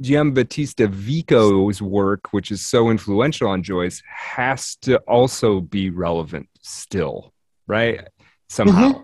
Giambattista 0.00 0.88
Vico's 0.88 1.82
work, 1.82 2.32
which 2.32 2.50
is 2.50 2.64
so 2.64 2.90
influential 2.90 3.48
on 3.48 3.62
Joyce, 3.62 4.02
has 4.06 4.76
to 4.82 4.98
also 5.00 5.60
be 5.60 5.90
relevant 5.90 6.48
still, 6.62 7.32
right? 7.66 8.06
Somehow. 8.48 8.90
Mm-hmm. 8.90 9.02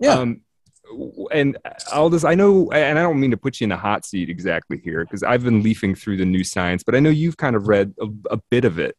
Yeah. 0.00 0.12
Um, 0.12 0.40
and 1.32 1.56
Aldous, 1.92 2.24
I 2.24 2.34
know, 2.34 2.70
and 2.72 2.98
I 2.98 3.02
don't 3.02 3.20
mean 3.20 3.30
to 3.30 3.36
put 3.36 3.60
you 3.60 3.64
in 3.64 3.72
a 3.72 3.76
hot 3.76 4.04
seat 4.04 4.28
exactly 4.28 4.80
here 4.82 5.04
because 5.04 5.22
I've 5.22 5.44
been 5.44 5.62
leafing 5.62 5.94
through 5.94 6.16
the 6.16 6.24
new 6.24 6.44
science, 6.44 6.82
but 6.82 6.94
I 6.94 7.00
know 7.00 7.10
you've 7.10 7.36
kind 7.36 7.56
of 7.56 7.68
read 7.68 7.94
a, 8.00 8.06
a 8.30 8.40
bit 8.50 8.64
of 8.64 8.78
it. 8.78 8.96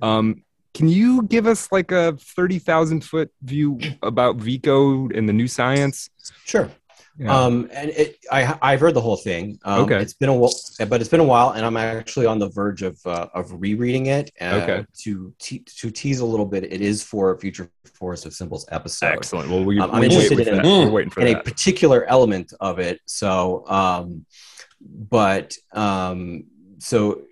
Um, 0.00 0.44
can 0.74 0.88
you 0.88 1.22
give 1.24 1.46
us 1.46 1.70
like 1.70 1.92
a 1.92 2.16
30,000 2.16 3.04
foot 3.04 3.30
view 3.42 3.78
about 4.02 4.36
Vico 4.36 5.08
and 5.10 5.28
the 5.28 5.32
new 5.32 5.48
science? 5.48 6.08
Sure. 6.44 6.70
Yeah. 7.18 7.36
Um, 7.36 7.68
and 7.72 7.90
it, 7.90 8.16
I, 8.30 8.58
I've 8.62 8.80
heard 8.80 8.94
the 8.94 9.00
whole 9.00 9.16
thing. 9.16 9.58
Um, 9.64 9.82
okay. 9.82 10.00
It's 10.00 10.14
been 10.14 10.30
a 10.30 10.34
while, 10.34 10.54
but 10.88 11.00
it's 11.00 11.10
been 11.10 11.20
a 11.20 11.24
while, 11.24 11.50
and 11.50 11.64
I'm 11.66 11.76
actually 11.76 12.24
on 12.26 12.38
the 12.38 12.48
verge 12.48 12.82
of 12.82 12.98
uh, 13.06 13.28
of 13.34 13.52
rereading 13.60 14.06
it. 14.06 14.30
Uh, 14.40 14.60
okay. 14.62 14.86
To 15.02 15.34
te- 15.38 15.58
to 15.58 15.90
tease 15.90 16.20
a 16.20 16.24
little 16.24 16.46
bit, 16.46 16.64
it 16.64 16.80
is 16.80 17.02
for 17.02 17.32
a 17.32 17.38
future 17.38 17.70
Forest 17.92 18.26
of 18.26 18.32
Symbols 18.32 18.66
episode. 18.70 19.12
Excellent. 19.12 19.50
Well, 19.50 19.62
we, 19.62 19.78
um, 19.78 19.90
I'm 19.90 20.02
interested 20.02 20.40
in, 20.40 20.58
a, 20.58 20.96
in 20.96 21.36
a 21.36 21.40
particular 21.42 22.04
element 22.06 22.52
of 22.60 22.78
it. 22.78 23.00
So, 23.04 23.64
um, 23.68 24.24
but 24.80 25.54
um, 25.72 26.44
so, 26.78 27.22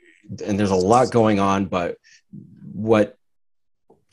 and 0.45 0.59
there's 0.59 0.71
a 0.71 0.77
lot 0.77 1.11
going 1.11 1.41
on, 1.41 1.65
but 1.65 1.97
what 2.73 3.17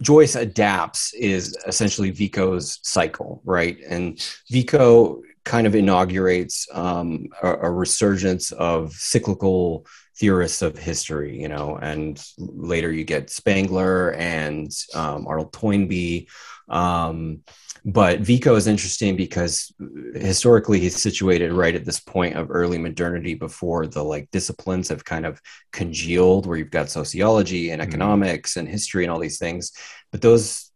Joyce 0.01 0.35
adapts 0.35 1.13
is 1.13 1.57
essentially 1.67 2.11
Vico's 2.11 2.79
cycle, 2.83 3.41
right? 3.43 3.77
And 3.87 4.19
Vico 4.49 5.21
kind 5.47 5.65
of 5.65 5.75
inaugurates 5.75 6.67
um, 6.73 7.27
a, 7.41 7.53
a, 7.53 7.71
resurgence 7.71 8.51
of 8.51 8.91
cyclical 8.91 9.87
theorists 10.17 10.61
of 10.61 10.77
history, 10.77 11.39
you 11.39 11.47
know, 11.47 11.77
and 11.81 12.21
later 12.37 12.91
you 12.91 13.05
get 13.05 13.29
Spengler 13.29 14.11
and 14.15 14.69
um, 14.93 15.25
Arnold 15.25 15.53
Toynbee. 15.53 16.27
Um, 16.67 17.43
but 17.85 18.19
Vico 18.19 18.55
is 18.55 18.67
interesting 18.67 19.15
because 19.15 19.71
historically 20.13 20.81
he's 20.81 21.01
situated 21.01 21.53
right 21.53 21.75
at 21.75 21.85
this 21.85 22.01
point 22.01 22.35
of 22.35 22.51
early 22.51 22.77
modernity 22.77 23.33
before 23.33 23.87
the 23.87 24.03
like 24.03 24.29
disciplines 24.31 24.89
have 24.89 25.05
kind 25.05 25.25
of 25.25 25.41
congealed, 25.71 26.45
where 26.45 26.57
you've 26.57 26.71
got 26.71 26.89
sociology 26.89 27.69
and 27.69 27.81
mm-hmm. 27.81 27.89
economics 27.89 28.51
mm-hmm. 28.51 28.59
and 28.61 28.69
history 28.69 29.05
and 29.05 29.11
all 29.11 29.19
these 29.19 29.39
things. 29.39 29.71
But 30.11 30.21
those 30.21 30.66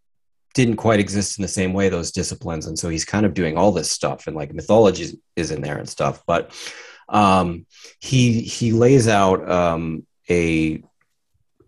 didn't 0.54 0.78
quite 0.78 1.00
exist 1.00 1.38
in 1.38 1.42
the 1.42 1.48
same 1.48 1.74
way 1.74 1.90
those 1.90 2.12
disciplines. 2.12 2.68
And 2.68 2.78
so 2.78 2.90
he's 2.90 3.06
kind 3.06 3.26
of 3.26 3.34
doing 3.34 3.58
all 3.58 3.72
this 3.72 3.92
stuff 3.92 4.28
and 4.28 4.36
like 4.36 4.54
mythology 4.54 5.20
is 5.36 5.52
in 5.52 5.62
there 5.62 5.78
and 5.78 5.88
stuff. 5.88 6.24
But 6.26 6.52
um, 7.10 7.66
he 8.00 8.42
he 8.42 8.72
lays 8.72 9.08
out 9.08 9.50
um, 9.50 10.06
a 10.30 10.84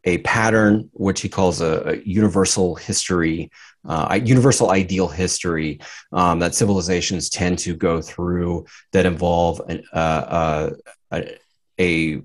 a 0.06 0.18
pattern 0.20 0.90
which 0.94 1.22
he 1.22 1.30
calls 1.30 1.62
a, 1.62 1.92
a 1.92 1.96
universal 1.98 2.76
history 2.76 3.52
uh, 3.86 4.20
universal 4.24 4.72
ideal 4.72 5.08
history 5.08 5.80
um, 6.12 6.40
that 6.40 6.56
civilizations 6.56 7.30
tend 7.30 7.60
to 7.60 7.76
go 7.76 8.02
through 8.02 8.66
that 8.94 9.06
involve 9.06 9.62
an, 9.68 9.84
uh, 9.94 9.98
uh, 9.98 10.70
a, 11.12 11.38
a 11.80 12.22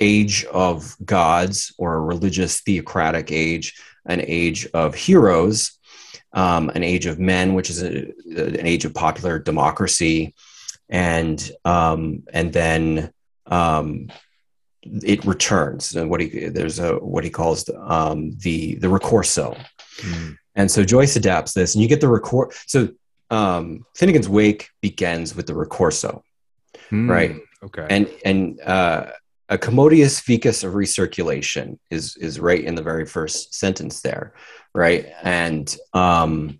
age 0.00 0.44
of 0.46 0.94
gods 1.04 1.74
or 1.78 1.94
a 1.94 2.00
religious 2.00 2.60
theocratic 2.60 3.32
age 3.32 3.74
an 4.06 4.22
age 4.26 4.66
of 4.74 4.94
heroes 4.94 5.77
um, 6.32 6.70
an 6.70 6.82
age 6.82 7.06
of 7.06 7.18
men, 7.18 7.54
which 7.54 7.70
is 7.70 7.82
a, 7.82 8.12
an 8.26 8.66
age 8.66 8.84
of 8.84 8.94
popular 8.94 9.38
democracy, 9.38 10.34
and 10.88 11.50
um, 11.64 12.22
and 12.32 12.52
then 12.52 13.12
um, 13.46 14.08
it 14.82 15.24
returns. 15.24 15.94
And 15.94 16.10
what 16.10 16.20
he 16.20 16.48
there's 16.48 16.78
a 16.78 16.96
what 16.96 17.24
he 17.24 17.30
calls 17.30 17.64
the 17.64 17.80
um, 17.80 18.36
the, 18.38 18.76
the 18.76 18.88
ricorso, 18.88 19.58
mm. 19.98 20.36
and 20.54 20.70
so 20.70 20.84
Joyce 20.84 21.16
adapts 21.16 21.52
this, 21.52 21.74
and 21.74 21.82
you 21.82 21.88
get 21.88 22.00
the 22.00 22.08
record. 22.08 22.52
So 22.66 22.90
um, 23.30 23.86
Finnegans 23.96 24.28
Wake 24.28 24.70
begins 24.80 25.34
with 25.34 25.46
the 25.46 25.54
ricorso, 25.54 26.22
mm. 26.90 27.08
right? 27.08 27.36
Okay, 27.62 27.86
and 27.88 28.08
and 28.24 28.60
uh, 28.60 29.06
a 29.48 29.56
commodious 29.56 30.20
vicus 30.20 30.62
of 30.62 30.74
recirculation 30.74 31.78
is 31.90 32.16
is 32.18 32.38
right 32.38 32.62
in 32.62 32.74
the 32.74 32.82
very 32.82 33.06
first 33.06 33.54
sentence 33.54 34.02
there 34.02 34.34
right? 34.74 35.06
And 35.22 35.74
um, 35.92 36.58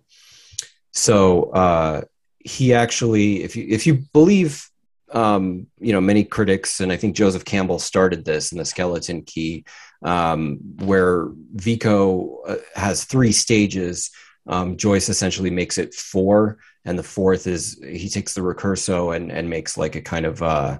so 0.91 1.51
uh, 1.51 2.01
he 2.39 2.73
actually, 2.73 3.43
if 3.43 3.55
you 3.55 3.65
if 3.69 3.85
you 3.87 4.03
believe, 4.13 4.69
um, 5.11 5.67
you 5.79 5.93
know, 5.93 6.01
many 6.01 6.23
critics, 6.23 6.79
and 6.79 6.91
I 6.91 6.97
think 6.97 7.15
Joseph 7.15 7.45
Campbell 7.45 7.79
started 7.79 8.25
this 8.25 8.51
in 8.51 8.57
the 8.57 8.65
Skeleton 8.65 9.23
Key, 9.23 9.65
um, 10.03 10.57
where 10.79 11.27
Vico 11.53 12.41
uh, 12.41 12.57
has 12.75 13.05
three 13.05 13.31
stages. 13.31 14.11
Um, 14.47 14.77
Joyce 14.77 15.09
essentially 15.09 15.51
makes 15.51 15.77
it 15.77 15.93
four, 15.93 16.57
and 16.85 16.97
the 16.97 17.03
fourth 17.03 17.47
is 17.47 17.79
he 17.83 18.09
takes 18.09 18.33
the 18.33 18.41
ricorso 18.41 19.15
and 19.15 19.31
and 19.31 19.49
makes 19.49 19.77
like 19.77 19.95
a 19.95 20.01
kind 20.01 20.25
of 20.25 20.41
uh, 20.41 20.79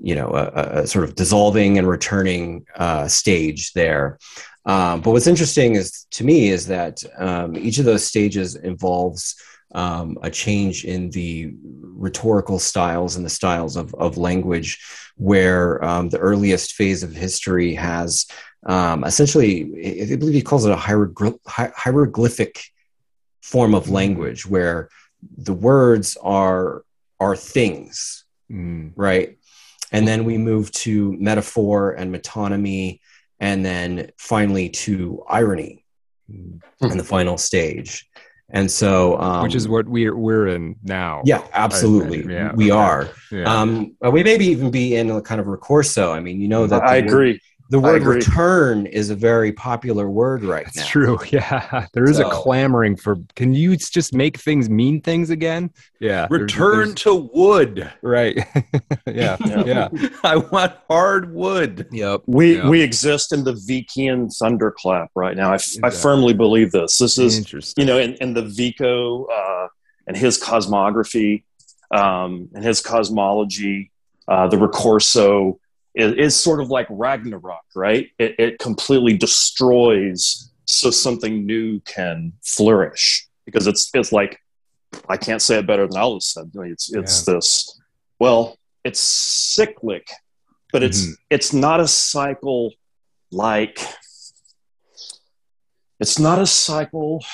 you 0.00 0.14
know 0.14 0.30
a, 0.30 0.82
a, 0.82 0.86
sort 0.86 1.04
of 1.04 1.14
dissolving 1.14 1.78
and 1.78 1.88
returning 1.88 2.66
uh, 2.76 3.08
stage 3.08 3.72
there 3.72 4.18
um, 4.68 5.00
but 5.00 5.10
what's 5.12 5.26
interesting 5.26 5.74
is 5.74 6.06
to 6.12 6.24
me 6.24 6.50
is 6.50 6.66
that 6.66 7.02
um, 7.16 7.56
each 7.56 7.78
of 7.78 7.86
those 7.86 8.04
stages 8.04 8.54
involves 8.54 9.34
um, 9.74 10.16
a 10.22 10.30
change 10.30 10.84
in 10.84 11.10
the 11.10 11.54
rhetorical 11.62 12.58
styles 12.58 13.16
and 13.16 13.24
the 13.24 13.30
styles 13.30 13.76
of, 13.76 13.94
of 13.94 14.18
language, 14.18 14.78
where 15.16 15.82
um, 15.82 16.10
the 16.10 16.18
earliest 16.18 16.74
phase 16.74 17.02
of 17.02 17.14
history 17.14 17.74
has 17.74 18.26
um, 18.66 19.04
essentially, 19.04 19.62
I 20.12 20.16
believe 20.16 20.34
he 20.34 20.42
calls 20.42 20.66
it 20.66 20.72
a 20.72 20.76
hieroglyphic 20.76 22.62
form 23.40 23.74
of 23.74 23.88
language, 23.88 24.46
where 24.46 24.90
the 25.36 25.54
words 25.54 26.16
are 26.22 26.84
are 27.20 27.36
things, 27.36 28.24
mm. 28.50 28.92
right? 28.96 29.38
And 29.92 30.06
then 30.06 30.24
we 30.24 30.38
move 30.38 30.70
to 30.72 31.12
metaphor 31.18 31.92
and 31.92 32.14
metonymy 32.14 33.00
and 33.40 33.64
then 33.64 34.10
finally 34.18 34.68
to 34.68 35.22
irony 35.28 35.84
hmm. 36.30 36.56
in 36.80 36.98
the 36.98 37.04
final 37.04 37.38
stage. 37.38 38.08
And 38.50 38.70
so, 38.70 39.20
um, 39.20 39.42
which 39.42 39.54
is 39.54 39.68
what 39.68 39.86
we're 39.86 40.16
we're 40.16 40.48
in 40.48 40.76
now. 40.82 41.20
Yeah, 41.26 41.46
absolutely, 41.52 42.32
yeah, 42.32 42.52
we 42.54 42.72
okay. 42.72 42.80
are. 42.80 43.10
Yeah. 43.30 43.44
Um, 43.44 43.94
we 44.00 44.24
maybe 44.24 44.46
even 44.46 44.70
be 44.70 44.96
in 44.96 45.10
a 45.10 45.20
kind 45.20 45.38
of 45.38 45.46
ricorso. 45.46 46.14
I 46.14 46.20
mean, 46.20 46.40
you 46.40 46.48
know 46.48 46.66
that 46.66 46.82
I 46.82 46.96
agree. 46.96 47.40
The 47.70 47.78
word 47.78 48.02
return 48.02 48.86
is 48.86 49.10
a 49.10 49.14
very 49.14 49.52
popular 49.52 50.08
word 50.08 50.42
right 50.42 50.64
That's 50.64 50.78
now. 50.78 50.86
true. 50.86 51.18
Yeah. 51.30 51.86
There 51.92 52.08
is 52.08 52.16
so. 52.16 52.28
a 52.28 52.32
clamoring 52.32 52.96
for 52.96 53.16
can 53.36 53.52
you 53.52 53.76
just 53.76 54.14
make 54.14 54.38
things 54.38 54.70
mean 54.70 55.02
things 55.02 55.28
again? 55.28 55.70
Yeah. 56.00 56.26
Return 56.30 56.76
there's, 56.76 56.88
there's, 56.88 57.02
to 57.02 57.14
wood. 57.34 57.92
Right. 58.00 58.38
yeah. 59.06 59.36
yeah. 59.40 59.88
I 60.24 60.36
want 60.36 60.72
hard 60.88 61.34
wood. 61.34 61.86
Yep. 61.92 62.22
We 62.26 62.56
yep. 62.56 62.64
we 62.64 62.80
exist 62.80 63.32
in 63.32 63.44
the 63.44 63.52
Vichian 63.52 64.34
thunderclap 64.34 65.10
right 65.14 65.36
now. 65.36 65.50
I, 65.50 65.56
exactly. 65.56 65.88
I 65.88 65.90
firmly 65.90 66.32
believe 66.32 66.72
this. 66.72 66.96
This 66.96 67.18
is 67.18 67.52
you 67.76 67.84
know 67.84 67.98
in, 67.98 68.14
in 68.14 68.32
the 68.32 68.42
Vico 68.42 69.26
uh, 69.26 69.68
and 70.06 70.16
his 70.16 70.40
cosmography 70.42 71.42
um, 71.90 72.48
and 72.54 72.64
his 72.64 72.80
cosmology, 72.80 73.90
uh, 74.26 74.48
the 74.48 74.56
Ricorso 74.56 75.58
is, 75.98 76.12
is 76.14 76.36
sort 76.36 76.60
of 76.60 76.70
like 76.70 76.86
Ragnarok, 76.88 77.64
right? 77.74 78.08
It, 78.18 78.36
it 78.38 78.58
completely 78.58 79.18
destroys 79.18 80.50
so 80.64 80.90
something 80.90 81.44
new 81.44 81.80
can 81.80 82.32
flourish 82.42 83.26
because 83.44 83.66
it's 83.66 83.90
it's 83.94 84.12
like 84.12 84.40
I 85.08 85.16
can't 85.16 85.42
say 85.42 85.58
it 85.58 85.66
better 85.66 85.86
than 85.86 85.96
Alice 85.96 86.32
said. 86.32 86.52
It's 86.54 86.94
it's 86.94 87.26
yeah. 87.26 87.34
this 87.34 87.80
well, 88.20 88.58
it's 88.84 89.00
cyclic, 89.00 90.08
but 90.72 90.82
it's 90.82 91.02
mm-hmm. 91.02 91.12
it's 91.30 91.52
not 91.52 91.80
a 91.80 91.88
cycle 91.88 92.72
like 93.30 93.80
it's 96.00 96.18
not 96.18 96.38
a 96.38 96.46
cycle. 96.46 97.24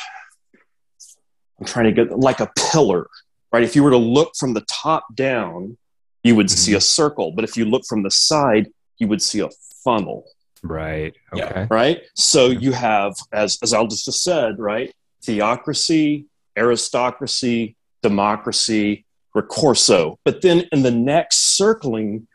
I'm 1.60 1.66
trying 1.66 1.86
to 1.86 1.92
get 1.92 2.18
like 2.18 2.40
a 2.40 2.50
pillar, 2.56 3.08
right? 3.52 3.62
If 3.62 3.76
you 3.76 3.82
were 3.82 3.90
to 3.90 3.98
look 3.98 4.36
from 4.36 4.54
the 4.54 4.62
top 4.62 5.14
down, 5.14 5.76
you 6.24 6.34
would 6.34 6.46
mm-hmm. 6.46 6.56
see 6.56 6.74
a 6.74 6.80
circle. 6.80 7.30
But 7.30 7.44
if 7.44 7.56
you 7.56 7.64
look 7.64 7.84
from 7.84 8.02
the 8.02 8.10
side, 8.10 8.68
you 8.98 9.06
would 9.06 9.22
see 9.22 9.40
a 9.40 9.50
funnel. 9.84 10.24
Right. 10.62 11.14
Okay. 11.32 11.42
Yeah, 11.44 11.66
right. 11.70 12.00
So 12.14 12.46
you 12.46 12.72
have, 12.72 13.14
as 13.32 13.58
as 13.62 13.72
Aldous 13.74 14.04
just 14.06 14.24
said, 14.24 14.58
right? 14.58 14.92
Theocracy, 15.22 16.26
aristocracy, 16.56 17.76
democracy, 18.02 19.04
ricorso. 19.36 20.16
But 20.24 20.40
then 20.40 20.66
in 20.72 20.82
the 20.82 20.90
next 20.90 21.56
circling, 21.56 22.26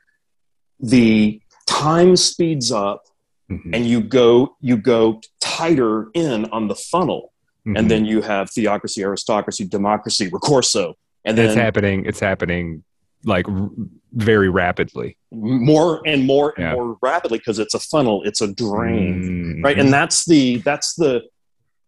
the 0.79 1.41
time 1.65 2.15
speeds 2.15 2.71
up, 2.71 3.03
mm-hmm. 3.51 3.73
and 3.73 3.87
you 3.87 3.99
go 4.01 4.55
you 4.61 4.77
go 4.77 5.21
tighter 5.41 6.09
in 6.13 6.45
on 6.51 6.67
the 6.67 6.75
funnel, 6.75 7.33
mm-hmm. 7.65 7.77
and 7.77 7.89
then 7.89 8.05
you 8.05 8.21
have 8.21 8.51
theocracy, 8.51 9.03
aristocracy, 9.03 9.65
democracy, 9.65 10.29
ricorso. 10.29 10.93
And 11.25 11.35
then 11.35 11.47
it's 11.47 11.55
happening. 11.55 12.05
It's 12.05 12.19
happening 12.19 12.83
like 13.25 13.47
r- 13.47 13.69
very 14.13 14.49
rapidly 14.49 15.17
more 15.31 16.01
and 16.05 16.25
more 16.25 16.53
and 16.57 16.65
yeah. 16.65 16.73
more 16.73 16.97
rapidly 17.01 17.37
because 17.37 17.59
it's 17.59 17.73
a 17.73 17.79
funnel 17.79 18.23
it's 18.23 18.41
a 18.41 18.53
drain 18.53 19.21
mm-hmm. 19.21 19.65
right 19.65 19.77
and 19.77 19.91
that's 19.93 20.25
the 20.25 20.57
that's 20.57 20.95
the 20.95 21.21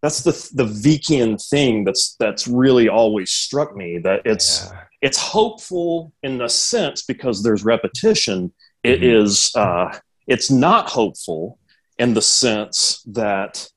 that's 0.02 0.22
the 0.22 0.32
the 0.54 0.64
Vichian 0.64 1.40
thing 1.48 1.84
that's 1.84 2.16
that's 2.18 2.46
really 2.46 2.88
always 2.88 3.30
struck 3.30 3.74
me 3.74 3.98
that 3.98 4.20
it's 4.24 4.68
yeah. 4.70 4.80
it's 5.00 5.16
hopeful 5.16 6.12
in 6.22 6.38
the 6.38 6.48
sense 6.48 7.02
because 7.02 7.42
there's 7.42 7.64
repetition 7.64 8.52
It 8.82 9.00
mm-hmm. 9.00 9.24
is 9.24 9.52
uh, 9.54 9.96
it's 10.26 10.50
not 10.50 10.90
hopeful 10.90 11.58
in 11.98 12.14
the 12.14 12.22
sense 12.22 13.02
that 13.12 13.68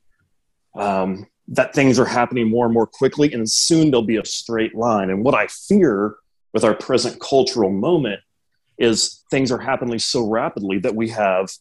um, 0.75 1.27
that 1.47 1.75
things 1.75 1.99
are 1.99 2.05
happening 2.05 2.49
more 2.49 2.65
and 2.65 2.73
more 2.73 2.87
quickly 2.87 3.31
and 3.31 3.49
soon 3.49 3.91
there'll 3.91 4.03
be 4.03 4.17
a 4.17 4.25
straight 4.25 4.75
line 4.75 5.11
and 5.11 5.23
what 5.23 5.35
I 5.35 5.45
fear 5.47 6.15
with 6.55 6.63
our 6.63 6.73
present 6.73 7.19
cultural 7.19 7.69
moment 7.69 8.21
is 8.77 9.25
things 9.29 9.51
are 9.51 9.57
happening 9.57 9.99
so 9.99 10.25
rapidly 10.25 10.79
that 10.79 10.95
we 10.95 11.09
have 11.09 11.51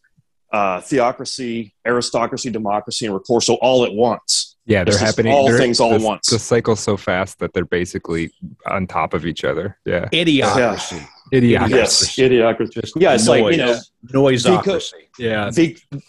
uh, 0.53 0.81
theocracy, 0.81 1.75
aristocracy, 1.85 2.49
democracy, 2.49 3.05
and 3.05 3.15
ricorso 3.15 3.59
all 3.61 3.85
at 3.85 3.93
once. 3.93 4.55
Yeah, 4.67 4.85
they're 4.85 4.97
happening. 4.97 5.33
All 5.33 5.49
they're, 5.49 5.59
things 5.59 5.81
all 5.81 5.95
at 5.95 6.01
once. 6.01 6.31
The 6.31 6.39
cycle's 6.39 6.79
so 6.79 6.97
fast 6.97 7.41
that 7.41 7.53
they're 7.53 7.65
basically 7.65 8.31
on 8.67 8.87
top 8.87 9.15
of 9.15 9.27
each 9.27 9.43
other. 9.43 9.77
Yeah. 9.85 10.09
Idiocracy. 10.11 11.05
Yeah. 11.33 11.41
Idiocracy. 11.41 11.71
Yes, 11.71 12.17
idiocracy. 12.17 12.81
Just 12.81 12.95
yeah, 12.97 13.15
it's 13.15 13.27
noise. 13.27 13.43
like 13.43 13.53
you 13.53 13.59
know, 13.59 13.79
noiseocracy. 14.07 14.93
Vico, 15.19 15.19
yeah. 15.19 15.51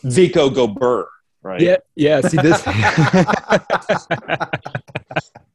Vico 0.03 0.49
Gobert 0.51 1.07
right? 1.45 1.61
Yeah, 1.61 1.77
yeah. 1.95 2.19
See 2.21 2.37
this. 2.37 2.61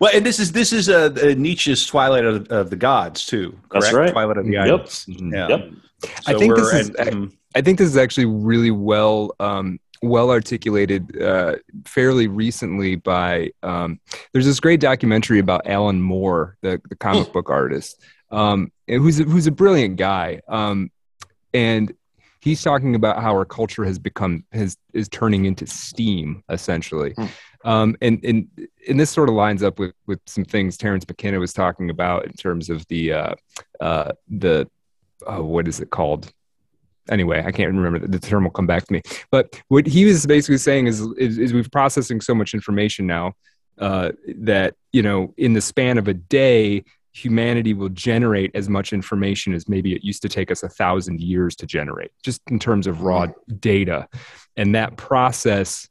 well, 0.00 0.10
and 0.14 0.24
this 0.24 0.38
is 0.38 0.52
this 0.52 0.72
is 0.72 0.88
a, 0.88 1.06
uh, 1.06 1.34
Nietzsche's 1.34 1.86
Twilight 1.86 2.24
of, 2.24 2.48
of, 2.48 2.70
the 2.70 2.76
Gods 2.76 3.26
too. 3.26 3.50
Correct? 3.68 3.84
That's 3.84 3.92
right. 3.92 4.12
Twilight 4.12 4.38
of 4.38 4.46
the 4.46 4.52
Gods. 4.52 5.06
Yep. 5.08 5.18
Mm-hmm. 5.18 5.34
Yeah. 5.34 5.48
Yep. 5.48 5.70
So 6.02 6.10
I 6.26 6.38
think 6.38 6.56
this 6.56 6.72
is. 6.72 6.90
At, 6.90 7.14
I, 7.14 7.28
I, 7.56 7.60
think 7.60 7.78
this 7.78 7.88
is 7.88 7.96
actually 7.96 8.26
really 8.26 8.70
well. 8.70 9.34
Um, 9.40 9.78
well 10.02 10.30
articulated 10.30 11.20
uh, 11.20 11.56
fairly 11.84 12.26
recently 12.26 12.96
by 12.96 13.50
um, 13.62 14.00
there's 14.32 14.46
this 14.46 14.58
great 14.58 14.80
documentary 14.80 15.40
about 15.40 15.66
Alan 15.66 16.00
Moore, 16.00 16.56
the, 16.62 16.80
the 16.88 16.96
comic 16.96 17.26
hmm. 17.26 17.32
book 17.32 17.50
artist, 17.50 18.02
um, 18.30 18.72
who's 18.88 19.20
a, 19.20 19.24
who's 19.24 19.46
a 19.46 19.52
brilliant 19.52 19.96
guy. 19.96 20.40
Um, 20.48 20.90
and 21.52 21.92
he's 22.40 22.62
talking 22.62 22.94
about 22.94 23.22
how 23.22 23.32
our 23.32 23.44
culture 23.44 23.84
has 23.84 23.98
become 23.98 24.44
has 24.52 24.76
is 24.94 25.08
turning 25.08 25.44
into 25.44 25.66
steam 25.66 26.42
essentially 26.48 27.14
mm. 27.14 27.28
Um, 27.64 27.96
and 28.00 28.24
and 28.24 28.48
and 28.88 28.98
this 28.98 29.10
sort 29.10 29.28
of 29.28 29.34
lines 29.34 29.62
up 29.62 29.78
with 29.78 29.94
with 30.06 30.20
some 30.26 30.44
things 30.44 30.76
Terence 30.76 31.04
mckenna 31.06 31.38
was 31.38 31.52
talking 31.52 31.90
about 31.90 32.24
in 32.26 32.32
terms 32.32 32.70
of 32.70 32.86
the 32.88 33.12
uh, 33.12 33.34
uh, 33.80 34.12
the 34.28 34.68
uh, 35.26 35.42
what 35.42 35.68
is 35.68 35.80
it 35.80 35.90
called? 35.90 36.32
Anyway 37.10 37.42
i 37.44 37.50
can't 37.50 37.74
remember. 37.74 38.06
The 38.06 38.18
term 38.18 38.44
will 38.44 38.50
come 38.50 38.66
back 38.66 38.86
to 38.86 38.92
me. 38.92 39.02
But 39.30 39.60
what 39.68 39.86
he 39.86 40.04
was 40.04 40.26
basically 40.26 40.58
saying 40.58 40.86
is 40.86 41.00
is, 41.18 41.38
is 41.38 41.52
we're 41.52 41.64
processing 41.70 42.20
so 42.20 42.34
much 42.34 42.54
information 42.54 43.06
now 43.06 43.34
uh, 43.78 44.12
that 44.36 44.74
you 44.92 45.02
know 45.02 45.34
in 45.36 45.52
the 45.52 45.60
span 45.60 45.98
of 45.98 46.08
a 46.08 46.14
day 46.14 46.84
humanity 47.12 47.74
will 47.74 47.88
generate 47.88 48.50
as 48.54 48.68
much 48.68 48.92
information 48.92 49.52
as 49.52 49.68
maybe 49.68 49.94
it 49.94 50.04
used 50.04 50.22
to 50.22 50.28
take 50.28 50.50
us 50.50 50.62
a 50.62 50.68
thousand 50.68 51.20
years 51.20 51.56
to 51.56 51.66
generate, 51.66 52.12
just 52.22 52.40
in 52.50 52.58
terms 52.58 52.86
of 52.86 53.02
raw 53.02 53.26
data. 53.58 54.08
And 54.56 54.74
that 54.74 54.96
process 54.96 55.88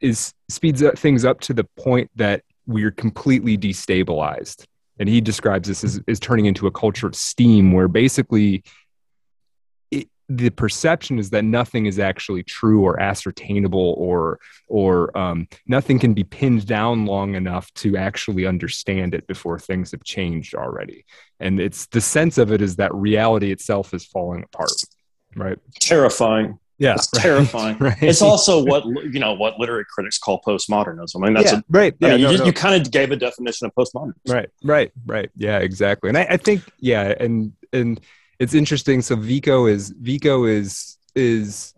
is 0.00 0.32
speeds 0.48 0.82
up 0.82 0.98
things 0.98 1.24
up 1.24 1.40
to 1.40 1.54
the 1.54 1.64
point 1.76 2.10
that 2.16 2.42
we're 2.66 2.90
completely 2.90 3.56
destabilized. 3.56 4.64
And 4.98 5.08
he 5.08 5.20
describes 5.20 5.68
this 5.68 5.84
as, 5.84 6.00
as 6.08 6.18
turning 6.18 6.46
into 6.46 6.66
a 6.66 6.72
culture 6.72 7.06
of 7.06 7.14
steam, 7.14 7.72
where 7.72 7.88
basically 7.88 8.64
the 10.30 10.50
perception 10.50 11.18
is 11.18 11.30
that 11.30 11.42
nothing 11.42 11.86
is 11.86 11.98
actually 11.98 12.42
true 12.42 12.82
or 12.82 13.00
ascertainable 13.00 13.94
or 13.96 14.38
or 14.68 15.16
um, 15.16 15.48
nothing 15.66 15.98
can 15.98 16.12
be 16.12 16.24
pinned 16.24 16.66
down 16.66 17.06
long 17.06 17.34
enough 17.34 17.72
to 17.72 17.96
actually 17.96 18.44
understand 18.44 19.14
it 19.14 19.26
before 19.26 19.58
things 19.58 19.92
have 19.92 20.04
changed 20.04 20.54
already. 20.54 21.06
And 21.40 21.58
it's 21.58 21.86
the 21.86 22.02
sense 22.02 22.36
of 22.36 22.52
it 22.52 22.60
is 22.60 22.76
that 22.76 22.94
reality 22.94 23.50
itself 23.52 23.94
is 23.94 24.04
falling 24.04 24.44
apart 24.44 24.72
right? 25.36 25.58
Terrifying 25.80 26.58
yeah 26.78 26.94
it's 26.94 27.08
right. 27.14 27.22
terrifying. 27.22 27.76
Right. 27.80 28.02
it's 28.02 28.22
also 28.22 28.64
what 28.64 28.84
you 28.86 29.20
know 29.20 29.34
what 29.34 29.58
literary 29.58 29.84
critics 29.84 30.18
call 30.18 30.40
postmodernism. 30.46 31.16
I 31.16 31.26
mean 31.26 31.34
that's 31.34 31.52
yeah, 31.52 31.58
a, 31.58 31.62
right. 31.68 31.94
Yeah, 31.98 32.08
I 32.08 32.10
mean, 32.12 32.22
no, 32.22 32.30
you, 32.30 32.38
no. 32.38 32.44
you 32.44 32.52
kind 32.52 32.80
of 32.80 32.90
gave 32.90 33.10
a 33.10 33.16
definition 33.16 33.66
of 33.66 33.74
postmodernism. 33.74 34.14
Right 34.28 34.48
right 34.62 34.92
right. 35.06 35.30
Yeah 35.36 35.58
exactly. 35.58 36.08
And 36.08 36.18
I, 36.18 36.26
I 36.30 36.36
think 36.36 36.62
yeah 36.78 37.14
and 37.18 37.52
and 37.72 38.00
it's 38.38 38.54
interesting. 38.54 39.02
So 39.02 39.16
Vico 39.16 39.66
is 39.66 39.90
Vico 39.90 40.44
is 40.44 40.96
is 41.14 41.74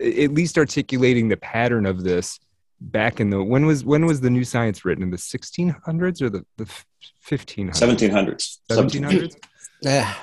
at 0.00 0.32
least 0.32 0.58
articulating 0.58 1.28
the 1.28 1.36
pattern 1.36 1.86
of 1.86 2.02
this 2.02 2.40
back 2.80 3.20
in 3.20 3.30
the 3.30 3.42
when 3.42 3.66
was 3.66 3.84
when 3.84 4.06
was 4.06 4.20
the 4.20 4.30
new 4.30 4.44
science 4.44 4.84
written? 4.84 5.02
In 5.04 5.10
the 5.10 5.16
1600s 5.16 6.20
or 6.20 6.30
the 6.30 6.44
the 6.56 6.64
1500s 7.26 7.70
1700s 7.72 8.58
1700s 8.70 9.36
yeah 9.80 10.14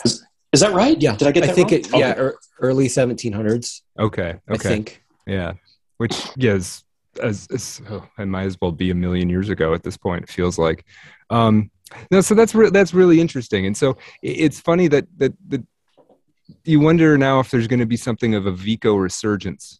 is, 0.54 0.62
is, 0.62 0.68
that 0.68 0.74
right 0.74 1.02
yeah 1.02 1.16
did 1.16 1.28
i 1.28 1.32
get 1.32 1.42
that 1.42 1.52
i 1.52 1.54
think 1.54 1.72
wrong? 1.72 1.80
it 1.80 1.88
okay. 1.90 2.00
yeah 2.00 2.14
er, 2.18 2.36
early 2.60 2.88
1700s 2.88 3.82
okay 4.00 4.40
okay 4.50 4.54
i 4.54 4.58
think 4.58 5.04
yeah 5.28 5.54
which 5.98 6.30
is 6.38 6.84
as, 7.22 7.48
as 7.52 7.82
oh, 7.90 8.08
it 8.18 8.26
might 8.26 8.46
as 8.46 8.58
well 8.62 8.72
be 8.72 8.92
a 8.92 8.96
million 8.96 9.30
years 9.30 9.50
ago 9.50 9.74
at 9.74 9.84
this 9.84 9.98
point 9.98 10.24
it 10.24 10.30
feels 10.30 10.58
like 10.58 10.86
um 11.30 11.70
no, 12.10 12.22
so 12.22 12.36
that's 12.36 12.56
re- 12.56 12.70
that's 12.70 12.94
really 12.94 13.20
interesting, 13.20 13.66
and 13.66 13.76
so 13.76 13.98
it's 14.22 14.60
funny 14.60 14.88
that 14.88 15.08
that 15.18 15.34
that 15.50 15.66
you 16.64 16.80
wonder 16.80 17.18
now 17.18 17.40
if 17.40 17.52
there's 17.52 17.68
going 17.68 17.80
to 17.80 17.86
be 17.86 17.98
something 17.98 18.36
of 18.36 18.46
a 18.46 18.52
Vico 18.52 18.96
resurgence. 18.96 19.80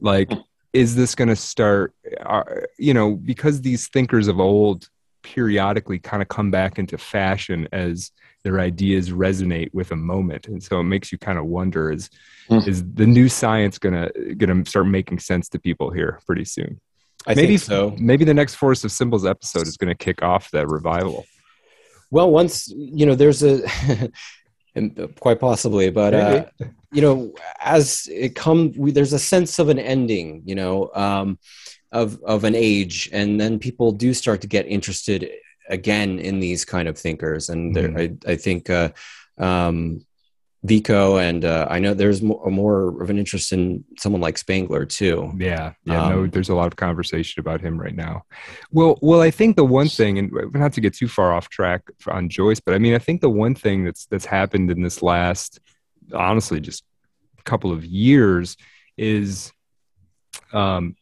Like, 0.00 0.30
is 0.72 0.96
this 0.96 1.14
going 1.14 1.28
to 1.28 1.36
start? 1.36 1.94
Uh, 2.24 2.42
you 2.78 2.94
know, 2.94 3.14
because 3.14 3.60
these 3.60 3.88
thinkers 3.88 4.28
of 4.28 4.40
old 4.40 4.88
periodically 5.22 5.98
kind 5.98 6.22
of 6.22 6.28
come 6.28 6.50
back 6.50 6.78
into 6.78 6.98
fashion 6.98 7.68
as 7.72 8.10
their 8.44 8.60
ideas 8.60 9.10
resonate 9.10 9.72
with 9.72 9.90
a 9.90 9.96
moment, 9.96 10.46
and 10.46 10.62
so 10.62 10.78
it 10.80 10.84
makes 10.84 11.10
you 11.10 11.18
kind 11.18 11.38
of 11.38 11.46
wonder: 11.46 11.90
is 11.90 12.10
mm. 12.48 12.66
is 12.68 12.84
the 12.94 13.06
new 13.06 13.28
science 13.28 13.78
gonna 13.78 14.10
gonna 14.36 14.64
start 14.66 14.86
making 14.86 15.18
sense 15.18 15.48
to 15.48 15.58
people 15.58 15.90
here 15.90 16.20
pretty 16.26 16.44
soon? 16.44 16.80
I 17.26 17.34
maybe 17.34 17.56
so. 17.56 17.94
Maybe 17.98 18.24
the 18.24 18.34
next 18.34 18.56
Forest 18.56 18.84
of 18.84 18.92
Symbols 18.92 19.24
episode 19.24 19.66
is 19.66 19.76
going 19.76 19.88
to 19.88 19.94
kick 19.94 20.22
off 20.22 20.50
that 20.50 20.68
revival. 20.68 21.24
Well, 22.10 22.30
once 22.30 22.68
you 22.68 23.06
know, 23.06 23.14
there's 23.14 23.42
a 23.42 23.62
and 24.74 24.98
uh, 24.98 25.08
quite 25.18 25.40
possibly, 25.40 25.90
but 25.90 26.14
uh, 26.14 26.44
you 26.92 27.00
know, 27.00 27.34
as 27.60 28.08
it 28.12 28.34
comes, 28.34 28.76
there's 28.92 29.12
a 29.12 29.18
sense 29.18 29.58
of 29.58 29.68
an 29.68 29.78
ending, 29.78 30.42
you 30.44 30.54
know, 30.54 30.90
um, 30.94 31.38
of 31.92 32.22
of 32.24 32.44
an 32.44 32.54
age, 32.54 33.08
and 33.12 33.40
then 33.40 33.58
people 33.58 33.92
do 33.92 34.12
start 34.12 34.42
to 34.42 34.46
get 34.46 34.66
interested 34.66 35.30
again 35.68 36.18
in 36.18 36.40
these 36.40 36.64
kind 36.64 36.88
of 36.88 36.98
thinkers, 36.98 37.48
and 37.48 37.74
mm-hmm. 37.74 38.26
I, 38.26 38.32
I 38.32 38.36
think. 38.36 38.70
Uh, 38.70 38.90
um, 39.38 40.04
Vico, 40.66 41.18
and 41.18 41.44
uh, 41.44 41.66
I 41.68 41.78
know 41.78 41.92
there's 41.92 42.22
more, 42.22 42.50
more, 42.50 43.02
of 43.02 43.10
an 43.10 43.18
interest 43.18 43.52
in 43.52 43.84
someone 43.98 44.22
like 44.22 44.38
Spengler 44.38 44.86
too. 44.86 45.30
Yeah, 45.36 45.74
yeah. 45.84 46.02
Um, 46.02 46.10
no, 46.10 46.26
there's 46.26 46.48
a 46.48 46.54
lot 46.54 46.68
of 46.68 46.76
conversation 46.76 47.40
about 47.40 47.60
him 47.60 47.78
right 47.78 47.94
now. 47.94 48.22
Well, 48.70 48.98
well, 49.02 49.20
I 49.20 49.30
think 49.30 49.56
the 49.56 49.64
one 49.66 49.88
thing, 49.88 50.18
and 50.18 50.32
not 50.54 50.72
to 50.72 50.80
get 50.80 50.94
too 50.94 51.06
far 51.06 51.34
off 51.34 51.50
track 51.50 51.82
on 52.06 52.30
Joyce, 52.30 52.60
but 52.60 52.74
I 52.74 52.78
mean, 52.78 52.94
I 52.94 52.98
think 52.98 53.20
the 53.20 53.28
one 53.28 53.54
thing 53.54 53.84
that's 53.84 54.06
that's 54.06 54.24
happened 54.24 54.70
in 54.70 54.80
this 54.80 55.02
last, 55.02 55.60
honestly, 56.14 56.60
just 56.60 56.82
couple 57.44 57.72
of 57.72 57.84
years 57.84 58.56
is, 58.96 59.52
um, 60.52 60.96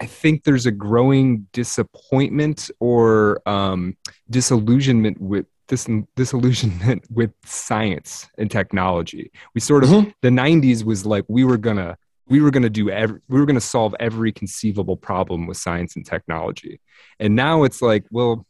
I 0.00 0.06
think 0.06 0.44
there's 0.44 0.66
a 0.66 0.70
growing 0.70 1.46
disappointment 1.52 2.70
or 2.80 3.46
um, 3.46 3.96
disillusionment 4.30 5.20
with 5.20 5.46
this 5.68 5.88
disillusionment 6.16 7.04
with 7.10 7.32
science 7.44 8.28
and 8.38 8.50
technology. 8.50 9.30
We 9.54 9.60
sort 9.60 9.84
of 9.84 9.90
mm-hmm. 9.90 10.10
the 10.22 10.30
90s 10.30 10.84
was 10.84 11.06
like 11.06 11.24
we 11.28 11.44
were 11.44 11.58
gonna 11.58 11.96
we 12.26 12.40
were 12.40 12.50
gonna 12.50 12.70
do 12.70 12.90
every 12.90 13.20
we 13.28 13.38
were 13.38 13.46
gonna 13.46 13.60
solve 13.60 13.94
every 14.00 14.32
conceivable 14.32 14.96
problem 14.96 15.46
with 15.46 15.56
science 15.56 15.96
and 15.96 16.04
technology, 16.06 16.80
and 17.18 17.34
now 17.36 17.64
it's 17.64 17.82
like 17.82 18.04
well. 18.10 18.46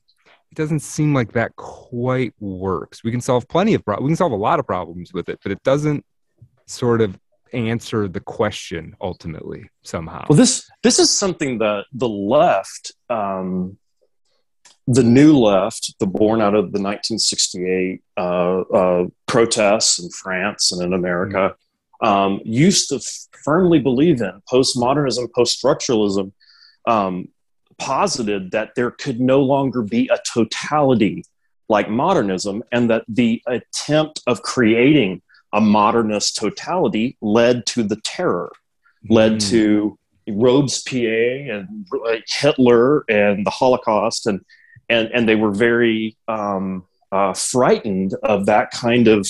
It 0.51 0.59
doesn't 0.59 0.81
seem 0.81 1.13
like 1.13 1.33
that 1.33 1.57
quite 1.57 2.33
works. 2.39 3.03
We 3.03 3.11
can 3.11 3.21
solve 3.21 3.49
plenty 3.49 3.75
of 3.75 3.85
problems. 3.85 4.05
We 4.05 4.11
can 4.11 4.17
solve 4.17 4.31
a 4.31 4.37
lot 4.37 4.61
of 4.61 4.67
problems 4.69 5.13
with 5.13 5.29
it, 5.29 5.41
but 5.43 5.51
it 5.51 5.61
doesn't 5.65 6.07
sort 6.67 7.01
of 7.01 7.19
answer 7.55 8.09
the 8.09 8.21
question 8.21 8.95
ultimately 9.01 9.71
somehow. 9.83 10.27
Well, 10.29 10.37
this 10.37 10.69
this 10.83 10.99
is 10.99 11.11
something 11.11 11.59
that 11.59 11.85
the 11.93 12.09
left 12.09 12.93
um, 13.09 13.79
the 14.87 15.03
new 15.03 15.37
left, 15.37 15.99
the 15.99 16.07
born 16.07 16.41
out 16.41 16.55
of 16.55 16.73
the 16.73 16.81
1968 16.81 18.03
uh, 18.17 18.21
uh, 18.21 19.07
protests 19.27 19.99
in 19.99 20.11
France 20.11 20.73
and 20.73 20.83
in 20.83 20.93
America, 20.93 21.57
mm-hmm. 22.03 22.07
um, 22.07 22.41
used 22.45 22.91
to 22.91 23.01
firmly 23.45 23.79
believe 23.79 24.21
in 24.21 24.43
postmodernism, 24.51 25.33
post 25.35 25.63
structuralism, 25.63 26.33
um, 26.87 27.29
posited 27.79 28.51
that 28.51 28.75
there 28.77 28.91
could 28.91 29.21
no 29.21 29.41
longer 29.43 29.83
be 29.83 30.09
a 30.13 30.19
totality 30.33 31.25
like 31.71 31.89
modernism, 31.89 32.63
and 32.73 32.91
that 32.91 33.05
the 33.09 33.43
attempt 33.47 34.21
of 34.27 34.43
creating 34.43 35.23
a 35.55 35.61
modernist 35.61 36.37
totality 36.37 37.17
led 37.23 37.65
to 37.65 37.85
the 37.85 37.97
terror, 37.97 38.51
led 39.09 39.41
to 39.41 39.97
Robespierre 40.29 41.51
and 41.51 41.87
Hitler 42.27 43.05
and 43.09 43.47
the 43.47 43.51
Holocaust 43.51 44.27
and 44.27 44.41
and 44.89 45.09
and 45.15 45.29
they 45.29 45.37
were 45.37 45.53
very 45.53 46.17
um, 46.29 46.85
uh, 47.13 47.33
frightened 47.33 48.15
of 48.23 48.47
that 48.47 48.71
kind 48.71 49.09
of 49.09 49.27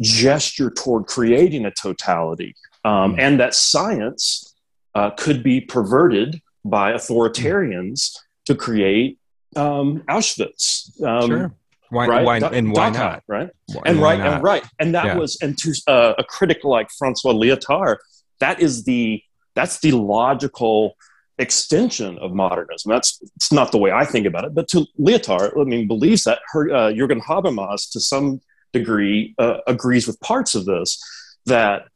gesture 0.00 0.70
toward 0.70 1.06
creating 1.06 1.64
a 1.64 1.70
totality, 1.70 2.54
um, 2.84 3.14
mm. 3.14 3.20
and 3.20 3.38
that 3.38 3.54
science 3.54 4.54
uh, 4.94 5.10
could 5.10 5.42
be 5.42 5.60
perverted 5.60 6.40
by 6.64 6.92
authoritarians 6.92 7.92
mm. 7.94 8.18
to 8.46 8.54
create 8.54 9.18
um, 9.56 10.02
Auschwitz. 10.08 11.00
Um, 11.02 11.30
sure. 11.30 11.54
Why, 11.94 12.06
right? 12.06 12.24
why, 12.24 12.38
and 12.38 12.72
why 12.72 12.90
not? 12.90 13.22
Right. 13.28 13.50
Why, 13.66 13.82
and 13.86 14.00
right. 14.00 14.18
Not? 14.18 14.34
And 14.34 14.42
right. 14.42 14.64
And 14.80 14.94
that 14.94 15.06
yeah. 15.06 15.16
was, 15.16 15.38
and 15.40 15.56
to 15.58 15.74
uh, 15.86 16.14
a 16.18 16.24
critic 16.24 16.64
like 16.64 16.90
Francois 16.98 17.32
Lyotard, 17.32 17.96
that 18.40 18.60
is 18.60 18.84
the 18.84 19.22
that's 19.54 19.78
the 19.80 19.92
logical 19.92 20.96
extension 21.38 22.18
of 22.18 22.32
modernism. 22.32 22.90
That's 22.90 23.20
it's 23.36 23.52
not 23.52 23.72
the 23.72 23.78
way 23.78 23.92
I 23.92 24.04
think 24.04 24.26
about 24.26 24.44
it, 24.44 24.54
but 24.54 24.68
to 24.68 24.86
Lyotard, 24.98 25.58
I 25.58 25.64
mean, 25.64 25.86
believes 25.86 26.24
that 26.24 26.40
her, 26.52 26.72
uh, 26.72 26.90
Jürgen 26.90 27.22
Habermas, 27.22 27.90
to 27.92 28.00
some 28.00 28.40
degree, 28.72 29.34
uh, 29.38 29.58
agrees 29.66 30.06
with 30.06 30.18
parts 30.20 30.54
of 30.54 30.64
this. 30.64 31.02
That 31.46 31.86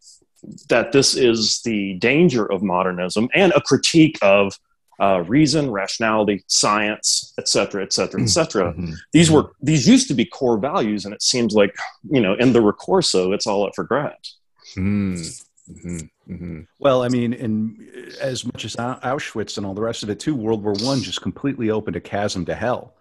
that 0.68 0.92
this 0.92 1.16
is 1.16 1.61
the 1.64 1.94
danger 1.94 2.51
of 2.51 2.62
modernism 2.62 3.28
and 3.34 3.53
a 3.57 3.61
critique 3.61 4.18
of 4.22 4.55
uh, 5.01 5.22
reason, 5.26 5.70
rationality, 5.70 6.44
science, 6.49 7.32
et 7.38 7.49
cetera, 7.49 7.82
et 7.82 7.92
cetera, 7.92 8.20
etc., 8.20 8.72
etc. 8.74 8.94
These 9.12 9.30
were 9.30 9.53
these 9.62 9.86
used 9.86 10.09
to 10.09 10.14
be 10.14 10.24
core 10.24 10.59
values, 10.59 11.05
and 11.05 11.14
it 11.14 11.22
seems 11.22 11.55
like 11.55 11.74
you 12.11 12.20
know 12.20 12.34
in 12.34 12.53
the 12.53 12.61
ricorso, 12.61 13.32
it's 13.34 13.46
all 13.46 13.66
up 13.66 13.74
for 13.74 13.84
grabs. 13.84 14.38
Mm. 14.76 15.44
Mm-hmm. 15.70 16.32
Mm-hmm. 16.32 16.61
Well, 16.78 17.03
I 17.03 17.09
mean, 17.09 17.34
and 17.34 17.78
as 18.20 18.44
much 18.44 18.64
as 18.64 18.74
Auschwitz 18.76 19.57
and 19.57 19.66
all 19.66 19.74
the 19.74 19.82
rest 19.82 20.03
of 20.03 20.11
it 20.11 20.18
too, 20.18 20.34
World 20.34 20.62
War 20.62 20.74
One 20.80 21.03
just 21.03 21.20
completely 21.20 21.70
opened 21.70 21.96
a 21.96 22.01
chasm 22.01 22.44
to 22.46 22.55
hell, 22.55 22.94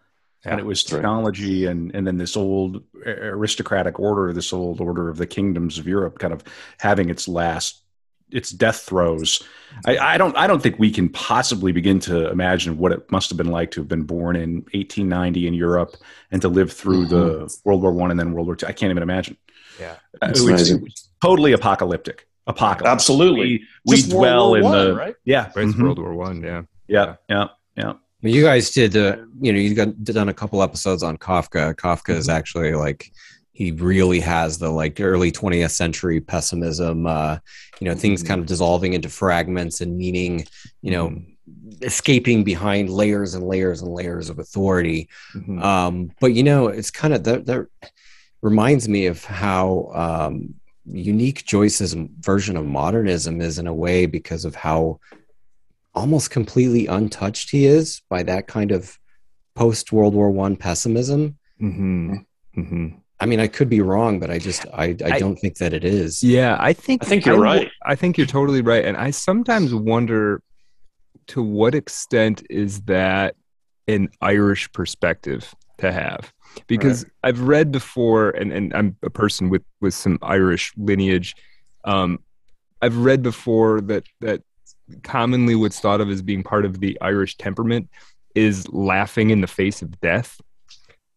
yeah, 0.45 0.51
and 0.51 0.59
it 0.59 0.65
was 0.65 0.83
technology 0.83 1.65
right. 1.65 1.71
and 1.71 1.95
and 1.95 2.05
then 2.05 2.17
this 2.17 2.37
old 2.37 2.83
aristocratic 3.05 3.99
order, 3.99 4.33
this 4.33 4.53
old 4.53 4.81
order 4.81 5.09
of 5.09 5.17
the 5.17 5.27
kingdoms 5.27 5.79
of 5.79 5.87
Europe, 5.87 6.19
kind 6.19 6.33
of 6.33 6.43
having 6.77 7.09
its 7.09 7.27
last 7.27 7.81
its 8.31 8.51
death 8.51 8.81
throes. 8.81 9.43
I, 9.85 9.97
I, 9.97 10.17
don't 10.17 10.35
I 10.35 10.47
don't 10.47 10.61
think 10.61 10.79
we 10.79 10.91
can 10.91 11.09
possibly 11.09 11.71
begin 11.71 11.99
to 12.01 12.29
imagine 12.29 12.77
what 12.77 12.91
it 12.91 13.11
must 13.11 13.29
have 13.29 13.37
been 13.37 13.51
like 13.51 13.71
to 13.71 13.81
have 13.81 13.87
been 13.87 14.03
born 14.03 14.35
in 14.35 14.55
1890 14.73 15.47
in 15.47 15.53
Europe 15.53 15.97
and 16.31 16.41
to 16.41 16.47
live 16.49 16.71
through 16.71 17.05
mm-hmm. 17.05 17.45
the 17.45 17.59
World 17.63 17.81
War 17.81 17.91
One 17.91 18.11
and 18.11 18.19
then 18.19 18.33
World 18.33 18.47
War 18.47 18.55
Two. 18.55 18.65
I 18.65 18.71
can't 18.71 18.91
even 18.91 19.03
imagine. 19.03 19.37
Yeah, 19.79 19.95
uh, 20.21 20.31
it 20.35 20.51
was, 20.51 20.71
it 20.71 20.81
was 20.81 21.09
totally 21.21 21.53
apocalyptic 21.53 22.27
apocalypse. 22.47 22.91
Absolutely. 22.91 23.67
We, 23.85 23.97
we 23.97 24.01
dwell 24.03 24.55
in 24.55 24.63
the 24.63 24.95
right? 24.95 25.15
yeah, 25.25 25.51
right, 25.55 25.67
mm-hmm. 25.67 25.83
World 25.83 25.99
War 25.99 26.15
One. 26.15 26.41
Yeah. 26.41 26.63
yeah, 26.87 27.15
yeah, 27.29 27.47
yeah. 27.75 27.93
Well, 28.23 28.33
you 28.33 28.43
guys 28.43 28.71
did, 28.71 28.97
uh, 28.97 29.17
you 29.39 29.53
know, 29.53 29.59
you 29.59 29.75
got 29.75 30.03
done 30.03 30.29
a 30.29 30.33
couple 30.33 30.63
episodes 30.63 31.03
on 31.03 31.17
Kafka. 31.17 31.75
Kafka 31.75 32.03
mm-hmm. 32.03 32.13
is 32.13 32.29
actually 32.29 32.73
like 32.73 33.11
he 33.57 33.71
really 33.71 34.19
has 34.19 34.59
the 34.59 34.69
like 34.69 35.01
early 35.01 35.31
20th 35.31 35.71
century 35.71 36.21
pessimism. 36.21 37.07
Uh, 37.07 37.39
you 37.79 37.85
know, 37.85 37.95
things 37.95 38.21
mm-hmm. 38.21 38.27
kind 38.27 38.41
of 38.41 38.45
dissolving 38.45 38.93
into 38.93 39.09
fragments 39.09 39.81
and 39.81 39.97
meaning, 39.97 40.45
you 40.81 40.91
know. 40.91 41.09
Mm-hmm. 41.09 41.83
escaping 41.83 42.43
behind 42.43 42.89
layers 42.89 43.33
and 43.33 43.47
layers 43.47 43.81
and 43.81 43.89
layers 43.89 44.29
of 44.29 44.37
authority 44.37 45.07
mm-hmm. 45.33 45.63
um, 45.63 46.11
but 46.19 46.33
you 46.33 46.43
know 46.43 46.67
it's 46.67 46.91
kind 46.91 47.13
of 47.13 47.23
that, 47.23 47.45
that 47.45 47.67
reminds 48.41 48.89
me 48.89 49.05
of 49.05 49.23
how 49.23 49.89
um, 49.93 50.55
unique 50.91 51.45
Joyce's 51.45 51.93
version 52.19 52.57
of 52.57 52.65
modernism 52.65 53.39
is 53.39 53.59
in 53.59 53.67
a 53.67 53.73
way 53.73 54.07
because 54.07 54.43
of 54.43 54.55
how 54.55 54.99
almost 55.95 56.31
completely 56.31 56.87
untouched 56.87 57.49
he 57.49 57.65
is 57.65 58.01
by 58.09 58.23
that 58.23 58.47
kind 58.47 58.71
of 58.71 58.97
post 59.55 59.91
World 59.93 60.13
War 60.13 60.29
One 60.29 60.55
pessimism. 60.55 61.37
Mm-hmm. 61.61 62.15
Mm-hmm. 62.57 62.87
I 63.19 63.25
mean, 63.25 63.39
I 63.39 63.47
could 63.47 63.69
be 63.69 63.81
wrong, 63.81 64.19
but 64.19 64.29
I 64.29 64.37
just 64.37 64.65
I, 64.73 64.95
I, 65.03 65.13
I 65.13 65.19
don't 65.19 65.37
think 65.37 65.57
that 65.57 65.73
it 65.73 65.83
is. 65.83 66.23
Yeah, 66.23 66.55
I 66.59 66.73
think 66.73 67.03
I 67.03 67.07
think 67.07 67.25
you're 67.25 67.45
I, 67.45 67.57
right. 67.57 67.71
I 67.85 67.95
think 67.95 68.17
you're 68.17 68.27
totally 68.27 68.61
right, 68.61 68.85
and 68.85 68.95
I 68.95 69.11
sometimes 69.11 69.73
wonder 69.73 70.41
to 71.27 71.41
what 71.41 71.75
extent 71.75 72.43
is 72.49 72.81
that 72.81 73.35
an 73.87 74.09
Irish 74.21 74.71
perspective 74.71 75.53
to 75.79 75.91
have 75.91 76.31
because 76.67 77.03
right. 77.03 77.11
I've 77.23 77.41
read 77.41 77.71
before, 77.71 78.31
and, 78.31 78.51
and 78.51 78.73
I'm 78.73 78.97
a 79.03 79.09
person 79.09 79.49
with 79.49 79.63
with 79.81 79.93
some 79.93 80.19
Irish 80.21 80.73
lineage. 80.77 81.35
Um, 81.85 82.19
I've 82.81 82.97
read 82.97 83.23
before 83.23 83.81
that 83.81 84.05
that 84.21 84.41
commonly 85.03 85.55
what's 85.55 85.79
thought 85.79 86.01
of 86.01 86.09
as 86.09 86.21
being 86.21 86.43
part 86.43 86.65
of 86.65 86.79
the 86.79 86.97
Irish 87.01 87.37
temperament 87.37 87.89
is 88.35 88.67
laughing 88.69 89.31
in 89.31 89.41
the 89.41 89.47
face 89.47 89.81
of 89.81 89.99
death, 90.01 90.39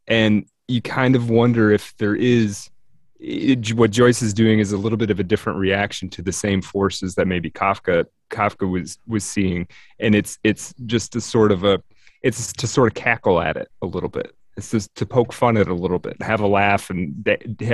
and 0.06 0.46
you 0.70 0.80
kind 0.80 1.16
of 1.16 1.30
wonder 1.30 1.70
if 1.70 1.96
there 1.98 2.14
is 2.14 2.70
it, 3.18 3.74
what 3.74 3.90
Joyce 3.90 4.22
is 4.22 4.32
doing 4.32 4.60
is 4.60 4.72
a 4.72 4.78
little 4.78 4.96
bit 4.96 5.10
of 5.10 5.20
a 5.20 5.24
different 5.24 5.58
reaction 5.58 6.08
to 6.10 6.22
the 6.22 6.32
same 6.32 6.62
forces 6.62 7.16
that 7.16 7.26
maybe 7.26 7.50
Kafka 7.50 8.06
Kafka 8.30 8.70
was 8.70 8.98
was 9.06 9.24
seeing, 9.24 9.68
and 9.98 10.14
it's 10.14 10.38
it's 10.42 10.74
just 10.86 11.16
a 11.16 11.20
sort 11.20 11.52
of 11.52 11.64
a 11.64 11.82
it's 12.22 12.52
to 12.54 12.66
sort 12.66 12.88
of 12.88 12.94
cackle 12.94 13.40
at 13.40 13.56
it 13.56 13.68
a 13.82 13.86
little 13.86 14.08
bit 14.08 14.34
it's 14.60 14.70
just 14.70 14.94
to 14.96 15.06
poke 15.06 15.32
fun 15.32 15.56
at 15.56 15.62
it 15.62 15.68
a 15.68 15.74
little 15.74 15.98
bit, 15.98 16.20
have 16.22 16.40
a 16.40 16.46
laugh, 16.46 16.90
and 16.90 17.26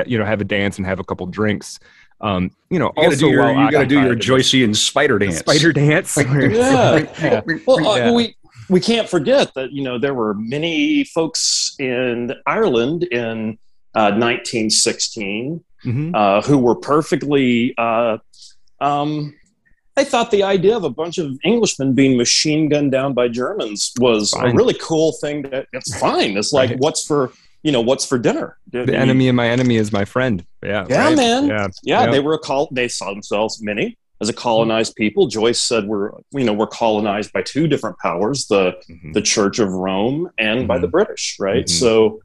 you 0.06 0.18
know, 0.18 0.24
have 0.24 0.40
a 0.40 0.44
dance 0.44 0.78
and 0.78 0.86
have 0.86 1.00
a 1.00 1.04
couple 1.04 1.26
drinks. 1.26 1.78
Um, 2.20 2.50
you 2.70 2.78
know, 2.78 2.92
you 2.96 3.02
gotta 3.02 3.16
do 3.16 3.28
your, 3.28 3.50
you 3.50 3.70
got 3.70 3.80
to 3.80 3.86
do 3.86 4.00
your 4.00 4.14
Joycean 4.14 4.74
spider 4.74 5.18
dance. 5.18 5.38
Spider 5.38 5.72
dance. 5.72 6.16
yeah. 6.20 7.06
yeah. 7.20 7.40
Well, 7.66 7.86
uh, 7.86 7.96
yeah. 7.96 8.12
we 8.12 8.36
we 8.68 8.80
can't 8.80 9.08
forget 9.08 9.54
that 9.54 9.72
you 9.72 9.82
know 9.82 9.98
there 9.98 10.14
were 10.14 10.34
many 10.34 11.04
folks 11.04 11.74
in 11.78 12.34
Ireland 12.46 13.04
in 13.04 13.58
uh, 13.94 14.12
1916 14.12 15.64
mm-hmm. 15.84 16.14
uh, 16.14 16.42
who 16.42 16.58
were 16.58 16.74
perfectly 16.74 17.74
uh, 17.78 18.18
um, 18.80 19.34
I 19.96 20.04
thought 20.04 20.30
the 20.30 20.42
idea 20.42 20.76
of 20.76 20.84
a 20.84 20.90
bunch 20.90 21.16
of 21.16 21.38
Englishmen 21.44 21.94
being 21.94 22.18
machine 22.18 22.68
gunned 22.68 22.92
down 22.92 23.14
by 23.14 23.28
Germans 23.28 23.92
was 23.98 24.32
fine. 24.32 24.50
a 24.50 24.54
really 24.54 24.74
cool 24.74 25.12
thing. 25.12 25.42
That, 25.42 25.66
it's 25.72 25.98
fine. 25.98 26.36
It's 26.36 26.52
like 26.52 26.70
right. 26.70 26.78
what's 26.78 27.06
for 27.06 27.32
you 27.62 27.72
know, 27.72 27.80
what's 27.80 28.06
for 28.06 28.16
dinner? 28.16 28.58
The 28.70 28.94
enemy 28.94 29.28
of 29.28 29.34
my 29.34 29.48
enemy 29.48 29.74
is 29.76 29.92
my 29.92 30.04
friend. 30.04 30.44
Yeah. 30.62 30.86
Yeah, 30.88 31.06
right? 31.06 31.16
man. 31.16 31.46
Yeah. 31.48 31.66
yeah. 31.82 32.04
yeah. 32.04 32.10
They 32.12 32.20
were 32.20 32.34
a 32.34 32.38
call. 32.38 32.68
They 32.70 32.86
saw 32.86 33.10
themselves 33.10 33.60
many 33.60 33.98
as 34.20 34.28
a 34.28 34.32
colonized 34.32 34.94
people. 34.96 35.26
Joyce 35.26 35.60
said 35.60 35.86
we're, 35.86 36.10
you 36.32 36.44
know, 36.44 36.52
we're 36.52 36.66
colonized 36.66 37.32
by 37.32 37.42
two 37.42 37.66
different 37.66 37.98
powers, 37.98 38.46
the, 38.46 38.72
mm-hmm. 38.88 39.12
the 39.12 39.22
church 39.22 39.58
of 39.58 39.70
Rome 39.70 40.30
and 40.38 40.60
mm-hmm. 40.60 40.66
by 40.66 40.78
the 40.78 40.88
British. 40.88 41.36
Right. 41.38 41.66
Mm-hmm. 41.66 41.84
So, 41.84 42.20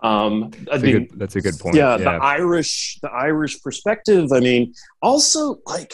um, 0.00 0.50
that's, 0.64 0.82
I 0.82 0.86
mean, 0.86 0.96
a 0.96 1.00
good, 1.00 1.18
that's 1.18 1.36
a 1.36 1.40
good 1.40 1.58
point. 1.58 1.76
Yeah, 1.76 1.96
yeah, 1.96 2.04
the 2.04 2.10
Irish, 2.10 2.98
the 3.00 3.10
Irish 3.10 3.62
perspective. 3.62 4.32
I 4.32 4.40
mean, 4.40 4.74
also 5.00 5.58
like, 5.66 5.92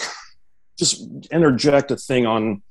just 0.78 1.06
interject 1.30 1.90
a 1.90 1.96
thing 1.96 2.26
on 2.26 2.62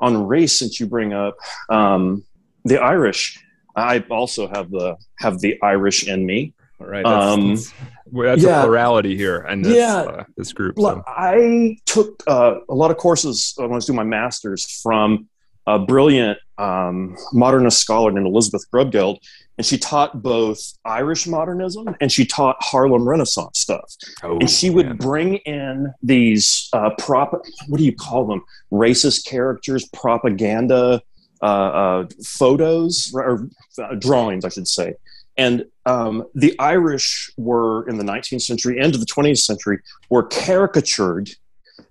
on 0.00 0.26
race 0.26 0.58
since 0.58 0.78
you 0.78 0.86
bring 0.86 1.14
up 1.14 1.36
um, 1.70 2.22
the 2.64 2.78
Irish. 2.78 3.42
I 3.74 4.00
also 4.10 4.48
have 4.48 4.70
the 4.70 4.96
have 5.18 5.40
the 5.40 5.58
Irish 5.62 6.06
in 6.06 6.26
me. 6.26 6.52
All 6.78 6.86
right, 6.86 7.04
that's, 7.04 7.24
um, 7.24 7.48
that's, 7.54 7.72
that's 8.12 8.42
yeah, 8.42 8.60
a 8.60 8.64
plurality 8.64 9.16
here, 9.16 9.38
and 9.38 9.64
this, 9.64 9.76
yeah, 9.76 10.02
uh, 10.02 10.24
this 10.36 10.52
group. 10.52 10.78
So. 10.78 11.02
I 11.06 11.78
took 11.86 12.22
uh, 12.26 12.56
a 12.68 12.74
lot 12.74 12.90
of 12.90 12.98
courses 12.98 13.54
when 13.56 13.72
I 13.72 13.74
was 13.74 13.86
doing 13.86 13.96
my 13.96 14.04
master's 14.04 14.80
from 14.82 15.28
a 15.66 15.78
brilliant 15.78 16.38
um, 16.58 17.16
modernist 17.32 17.78
scholar 17.78 18.12
named 18.12 18.26
Elizabeth 18.26 18.64
Grubgeld, 18.72 19.18
and 19.58 19.66
she 19.66 19.78
taught 19.78 20.22
both 20.22 20.60
Irish 20.84 21.26
modernism 21.26 21.96
and 22.00 22.12
she 22.12 22.26
taught 22.26 22.56
Harlem 22.60 23.08
Renaissance 23.08 23.58
stuff. 23.58 23.94
Oh, 24.22 24.38
and 24.38 24.50
she 24.50 24.70
would 24.70 24.86
man. 24.86 24.96
bring 24.96 25.36
in 25.38 25.92
these 26.02 26.68
uh, 26.72 26.90
prop, 26.98 27.32
what 27.68 27.78
do 27.78 27.84
you 27.84 27.94
call 27.94 28.26
them? 28.26 28.42
Racist 28.70 29.26
characters, 29.26 29.88
propaganda 29.92 31.00
uh, 31.42 31.44
uh, 31.44 32.06
photos 32.24 33.10
or 33.14 33.48
uh, 33.82 33.94
drawings, 33.94 34.44
I 34.44 34.50
should 34.50 34.68
say. 34.68 34.94
And 35.36 35.66
um, 35.84 36.24
the 36.34 36.54
Irish 36.58 37.30
were 37.36 37.86
in 37.88 37.98
the 37.98 38.04
19th 38.04 38.42
century 38.42 38.78
and 38.80 38.94
the 38.94 39.06
20th 39.06 39.38
century 39.38 39.78
were 40.08 40.24
caricatured 40.24 41.30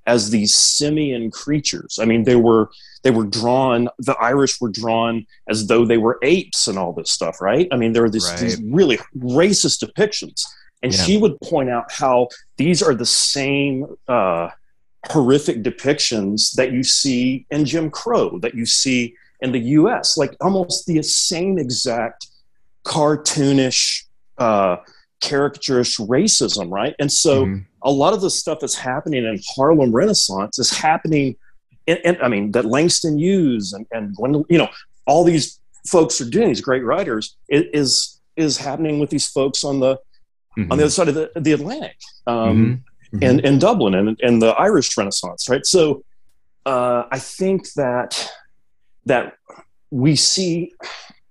as 0.08 0.30
these 0.30 0.54
simian 0.54 1.32
creatures. 1.32 1.98
I 2.00 2.06
mean, 2.06 2.24
they 2.24 2.36
were 2.36 2.70
they 3.04 3.12
were 3.12 3.26
drawn. 3.26 3.90
The 4.00 4.16
Irish 4.16 4.60
were 4.62 4.70
drawn 4.70 5.26
as 5.48 5.68
though 5.68 5.86
they 5.86 5.98
were 5.98 6.20
apes 6.22 6.68
and 6.68 6.78
all 6.78 6.94
this 6.94 7.12
stuff, 7.12 7.42
right? 7.42 7.68
I 7.72 7.78
mean, 7.78 7.94
there 7.94 8.02
were 8.04 8.10
these, 8.10 8.28
right. 8.30 8.40
these 8.40 8.62
really 8.62 8.98
racist 9.18 9.84
depictions, 9.84 10.44
and 10.84 10.94
yeah. 10.94 11.04
she 11.04 11.18
would 11.18 11.40
point 11.42 11.70
out 11.70 11.92
how 11.92 12.30
these 12.58 12.82
are 12.82 12.96
the 12.96 13.06
same 13.06 13.86
uh, 14.08 14.50
horrific 15.10 15.64
depictions 15.64 16.54
that 16.54 16.72
you 16.72 16.84
see 16.84 17.46
in 17.52 17.66
Jim 17.66 17.90
Crow, 17.90 18.40
that 18.40 18.56
you 18.56 18.66
see 18.66 19.16
in 19.42 19.52
the 19.52 19.60
U.S., 19.60 20.18
like 20.18 20.36
almost 20.42 20.86
the 20.88 21.02
same 21.04 21.58
exact 21.58 22.28
cartoonish. 22.86 24.04
Uh, 24.38 24.78
caricaturish 25.24 25.98
racism, 26.08 26.70
right? 26.70 26.94
And 27.00 27.10
so 27.10 27.46
mm-hmm 27.46 27.62
a 27.86 27.92
lot 27.92 28.14
of 28.14 28.22
the 28.22 28.30
stuff 28.30 28.60
that's 28.60 28.76
happening 28.76 29.24
in 29.24 29.40
Harlem 29.56 29.96
Renaissance 29.96 30.60
is 30.60 30.72
happening. 30.72 31.36
In, 31.86 31.98
in, 31.98 32.18
I 32.22 32.28
mean, 32.28 32.52
that 32.52 32.66
Langston 32.66 33.20
Hughes 33.20 33.74
and, 33.74 33.86
and 33.92 34.16
Gwendolyn, 34.16 34.46
you 34.50 34.58
know, 34.58 34.68
all 35.06 35.24
these 35.24 35.60
folks 35.88 36.20
are 36.20 36.30
doing, 36.30 36.48
these 36.48 36.62
great 36.62 36.84
writers, 36.84 37.38
is 37.48 38.20
is 38.36 38.58
happening 38.58 39.00
with 39.00 39.12
these 39.12 39.28
folks 39.28 39.64
on 39.64 39.80
the 39.80 39.96
mm-hmm. 40.58 40.72
on 40.72 40.80
the 40.80 40.86
other 40.86 40.92
side 40.92 41.08
of 41.08 41.14
the, 41.14 41.32
the 41.36 41.52
Atlantic, 41.52 41.96
um, 42.26 42.84
mm-hmm. 43.14 43.24
and 43.24 43.40
in 43.42 43.60
Dublin 43.60 43.94
and, 43.94 44.20
and 44.22 44.42
the 44.42 44.50
Irish 44.56 44.98
Renaissance, 44.98 45.48
right? 45.48 45.66
So 45.66 46.04
uh, 46.66 47.04
I 47.12 47.20
think 47.20 47.72
that 47.74 48.32
that 49.06 49.34
we 49.92 50.16
see 50.16 50.74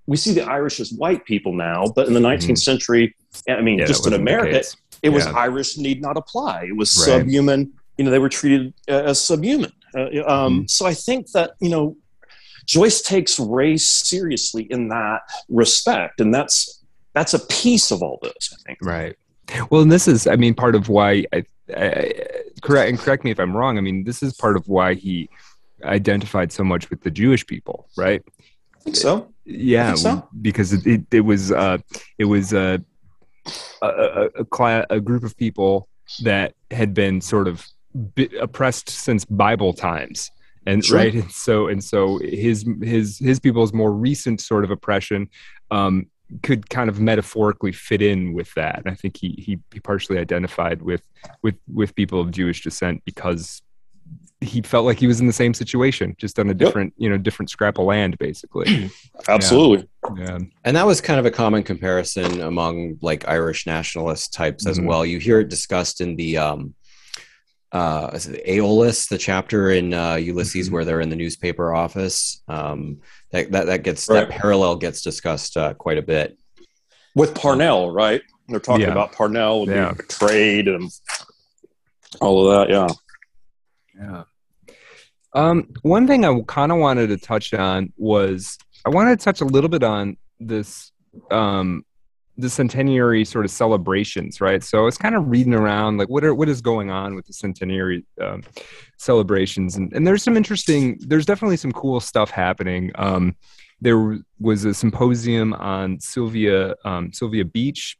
we 0.06 0.16
see 0.16 0.32
the 0.32 0.44
Irish 0.44 0.80
as 0.80 0.92
white 0.92 1.24
people 1.24 1.54
now, 1.54 1.86
but 1.94 2.06
in 2.06 2.14
the 2.14 2.20
19th 2.20 2.42
mm-hmm. 2.42 2.54
century, 2.56 3.14
I 3.48 3.60
mean, 3.60 3.78
yeah, 3.78 3.86
just 3.86 4.06
in 4.06 4.12
America, 4.12 4.62
it 5.02 5.08
was. 5.08 5.26
Irish 5.26 5.76
need 5.76 6.00
not 6.00 6.16
apply. 6.16 6.64
It 6.68 6.76
was 6.76 6.94
right. 6.96 7.20
subhuman. 7.20 7.72
You 7.98 8.04
know, 8.04 8.10
they 8.10 8.18
were 8.18 8.28
treated 8.28 8.74
uh, 8.88 9.02
as 9.04 9.20
subhuman. 9.20 9.72
Uh, 9.94 10.00
um, 10.26 10.62
mm. 10.62 10.70
So 10.70 10.86
I 10.86 10.94
think 10.94 11.30
that 11.32 11.52
you 11.60 11.68
know, 11.68 11.96
Joyce 12.66 13.02
takes 13.02 13.38
race 13.38 13.88
seriously 13.88 14.64
in 14.70 14.88
that 14.88 15.20
respect, 15.48 16.20
and 16.20 16.34
that's 16.34 16.82
that's 17.12 17.34
a 17.34 17.38
piece 17.46 17.90
of 17.90 18.02
all 18.02 18.18
this. 18.22 18.52
I 18.52 18.56
think. 18.66 18.78
Right. 18.82 19.16
Well, 19.70 19.82
and 19.82 19.92
this 19.92 20.08
is, 20.08 20.26
I 20.26 20.36
mean, 20.36 20.54
part 20.54 20.74
of 20.74 20.88
why 20.88 21.26
I, 21.32 21.44
I 21.76 22.12
correct 22.62 22.88
and 22.88 22.98
correct 22.98 23.24
me 23.24 23.30
if 23.30 23.38
I'm 23.38 23.54
wrong. 23.54 23.76
I 23.78 23.82
mean, 23.82 24.04
this 24.04 24.22
is 24.22 24.34
part 24.34 24.56
of 24.56 24.68
why 24.68 24.94
he 24.94 25.28
identified 25.82 26.50
so 26.50 26.64
much 26.64 26.88
with 26.88 27.02
the 27.02 27.10
Jewish 27.10 27.46
people, 27.46 27.88
right? 27.96 28.22
I 28.40 28.78
think 28.80 28.96
so. 28.96 29.33
Yeah, 29.44 29.94
so. 29.94 30.28
because 30.40 30.72
it, 30.72 30.86
it, 30.86 31.02
it 31.10 31.20
was 31.20 31.52
uh, 31.52 31.78
it 32.18 32.24
was 32.24 32.54
uh, 32.54 32.78
a, 33.82 33.86
a, 33.86 34.28
a, 34.40 34.86
a 34.90 35.00
group 35.00 35.22
of 35.22 35.36
people 35.36 35.88
that 36.22 36.54
had 36.70 36.94
been 36.94 37.20
sort 37.20 37.48
of 37.48 37.66
oppressed 38.40 38.88
since 38.88 39.24
Bible 39.24 39.72
times. 39.72 40.30
And 40.66 40.84
sure. 40.84 40.96
right, 40.96 41.12
and 41.12 41.30
so 41.30 41.68
and 41.68 41.84
so 41.84 42.18
his 42.18 42.64
his 42.82 43.18
his 43.18 43.38
people's 43.38 43.74
more 43.74 43.92
recent 43.92 44.40
sort 44.40 44.64
of 44.64 44.70
oppression 44.70 45.28
um, 45.70 46.06
could 46.42 46.70
kind 46.70 46.88
of 46.88 47.00
metaphorically 47.00 47.72
fit 47.72 48.00
in 48.00 48.32
with 48.32 48.52
that. 48.54 48.78
And 48.78 48.88
I 48.88 48.94
think 48.94 49.18
he, 49.18 49.34
he 49.36 49.58
he 49.72 49.80
partially 49.80 50.18
identified 50.18 50.80
with 50.80 51.02
with 51.42 51.56
with 51.72 51.94
people 51.94 52.18
of 52.18 52.30
Jewish 52.30 52.62
descent 52.62 53.02
because 53.04 53.60
he 54.40 54.60
felt 54.62 54.84
like 54.84 54.98
he 54.98 55.06
was 55.06 55.20
in 55.20 55.26
the 55.26 55.32
same 55.32 55.54
situation, 55.54 56.14
just 56.18 56.38
on 56.38 56.50
a 56.50 56.54
different, 56.54 56.92
yep. 56.96 57.02
you 57.02 57.10
know, 57.10 57.16
different 57.16 57.50
scrap 57.50 57.78
of 57.78 57.86
land, 57.86 58.18
basically. 58.18 58.90
Absolutely. 59.28 59.88
Yeah. 60.16 60.24
yeah. 60.24 60.38
And 60.64 60.76
that 60.76 60.86
was 60.86 61.00
kind 61.00 61.18
of 61.18 61.26
a 61.26 61.30
common 61.30 61.62
comparison 61.62 62.40
among 62.40 62.98
like 63.00 63.26
Irish 63.28 63.66
nationalist 63.66 64.32
types 64.32 64.66
as 64.66 64.78
mm-hmm. 64.78 64.88
well. 64.88 65.06
You 65.06 65.18
hear 65.18 65.40
it 65.40 65.48
discussed 65.48 66.00
in 66.00 66.16
the 66.16 66.38
um, 66.38 66.74
uh, 67.72 68.18
Aeolus, 68.46 69.08
the 69.08 69.18
chapter 69.18 69.70
in 69.70 69.94
uh, 69.94 70.14
Ulysses 70.14 70.66
mm-hmm. 70.66 70.74
where 70.74 70.84
they're 70.84 71.00
in 71.00 71.10
the 71.10 71.16
newspaper 71.16 71.74
office. 71.74 72.42
Um, 72.48 73.00
that, 73.32 73.50
that 73.52 73.66
that 73.66 73.82
gets 73.82 74.08
right. 74.08 74.28
that 74.28 74.30
parallel 74.30 74.76
gets 74.76 75.02
discussed 75.02 75.56
uh, 75.56 75.74
quite 75.74 75.98
a 75.98 76.02
bit 76.02 76.38
with 77.14 77.34
Parnell, 77.34 77.90
right? 77.90 78.22
They're 78.48 78.60
talking 78.60 78.82
yeah. 78.82 78.92
about 78.92 79.12
Parnell 79.12 79.62
and 79.62 79.70
yeah. 79.70 79.84
being 79.84 79.94
betrayed 79.96 80.68
and 80.68 80.90
all 82.20 82.48
of 82.48 82.68
that. 82.68 82.72
Yeah. 82.72 82.88
Yeah. 83.98 84.24
Um, 85.34 85.68
one 85.82 86.06
thing 86.06 86.24
I 86.24 86.40
kind 86.46 86.70
of 86.70 86.78
wanted 86.78 87.08
to 87.08 87.16
touch 87.16 87.52
on 87.54 87.92
was 87.96 88.56
I 88.86 88.90
wanted 88.90 89.18
to 89.18 89.24
touch 89.24 89.40
a 89.40 89.44
little 89.44 89.70
bit 89.70 89.82
on 89.82 90.16
this 90.38 90.92
um, 91.30 91.84
the 92.36 92.50
centenary 92.50 93.24
sort 93.24 93.44
of 93.44 93.50
celebrations, 93.50 94.40
right? 94.40 94.62
So 94.62 94.78
I 94.78 94.82
was 94.82 94.98
kind 94.98 95.14
of 95.14 95.28
reading 95.28 95.54
around, 95.54 95.98
like 95.98 96.08
what 96.08 96.24
are 96.24 96.34
what 96.34 96.48
is 96.48 96.60
going 96.60 96.90
on 96.90 97.14
with 97.14 97.26
the 97.26 97.32
centenary 97.32 98.04
um, 98.20 98.42
celebrations, 98.96 99.76
and, 99.76 99.92
and 99.92 100.06
there's 100.06 100.22
some 100.22 100.36
interesting, 100.36 100.98
there's 101.00 101.26
definitely 101.26 101.56
some 101.56 101.72
cool 101.72 102.00
stuff 102.00 102.30
happening. 102.30 102.90
Um, 102.96 103.36
there 103.80 104.18
was 104.40 104.64
a 104.64 104.74
symposium 104.74 105.52
on 105.54 106.00
Sylvia 106.00 106.74
um, 106.84 107.12
Sylvia 107.12 107.44
Beach 107.44 107.96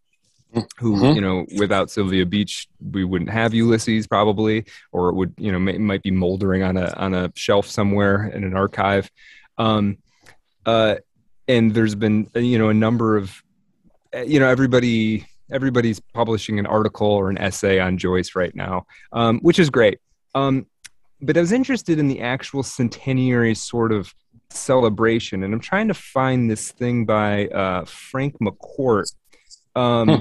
who 0.78 0.96
mm-hmm. 0.96 1.14
you 1.14 1.20
know 1.20 1.46
without 1.57 1.90
sylvia 1.90 2.24
beach 2.24 2.68
we 2.92 3.05
wouldn't 3.05 3.30
have 3.30 3.55
ulysses 3.55 4.07
probably 4.07 4.64
or 4.92 5.09
it 5.09 5.14
would 5.14 5.32
you 5.36 5.50
know 5.50 5.59
may, 5.59 5.78
might 5.78 6.02
be 6.02 6.11
moldering 6.11 6.62
on 6.62 6.76
a 6.76 6.92
on 6.96 7.14
a 7.14 7.30
shelf 7.34 7.66
somewhere 7.66 8.26
in 8.28 8.44
an 8.44 8.55
archive 8.55 9.11
um 9.59 9.96
uh 10.66 10.96
and 11.48 11.74
there's 11.74 11.94
been 11.94 12.28
you 12.34 12.59
know 12.59 12.68
a 12.68 12.74
number 12.74 13.16
of 13.16 13.42
uh, 14.14 14.20
you 14.20 14.38
know 14.38 14.48
everybody 14.48 15.26
everybody's 15.50 16.00
publishing 16.00 16.59
an 16.59 16.66
article 16.66 17.07
or 17.07 17.30
an 17.30 17.38
essay 17.38 17.78
on 17.78 17.98
joyce 17.98 18.34
right 18.34 18.55
now 18.55 18.84
um 19.12 19.38
which 19.40 19.59
is 19.59 19.70
great 19.70 19.98
um 20.34 20.66
but 21.20 21.36
i 21.36 21.40
was 21.40 21.52
interested 21.52 21.98
in 21.98 22.09
the 22.09 22.20
actual 22.20 22.62
centenary 22.62 23.55
sort 23.55 23.92
of 23.92 24.12
celebration 24.50 25.42
and 25.42 25.52
i'm 25.52 25.61
trying 25.61 25.88
to 25.88 25.94
find 25.94 26.50
this 26.50 26.70
thing 26.70 27.05
by 27.05 27.46
uh 27.48 27.84
frank 27.84 28.36
mccourt 28.40 29.12
um, 29.76 30.09
hmm. 30.09 30.14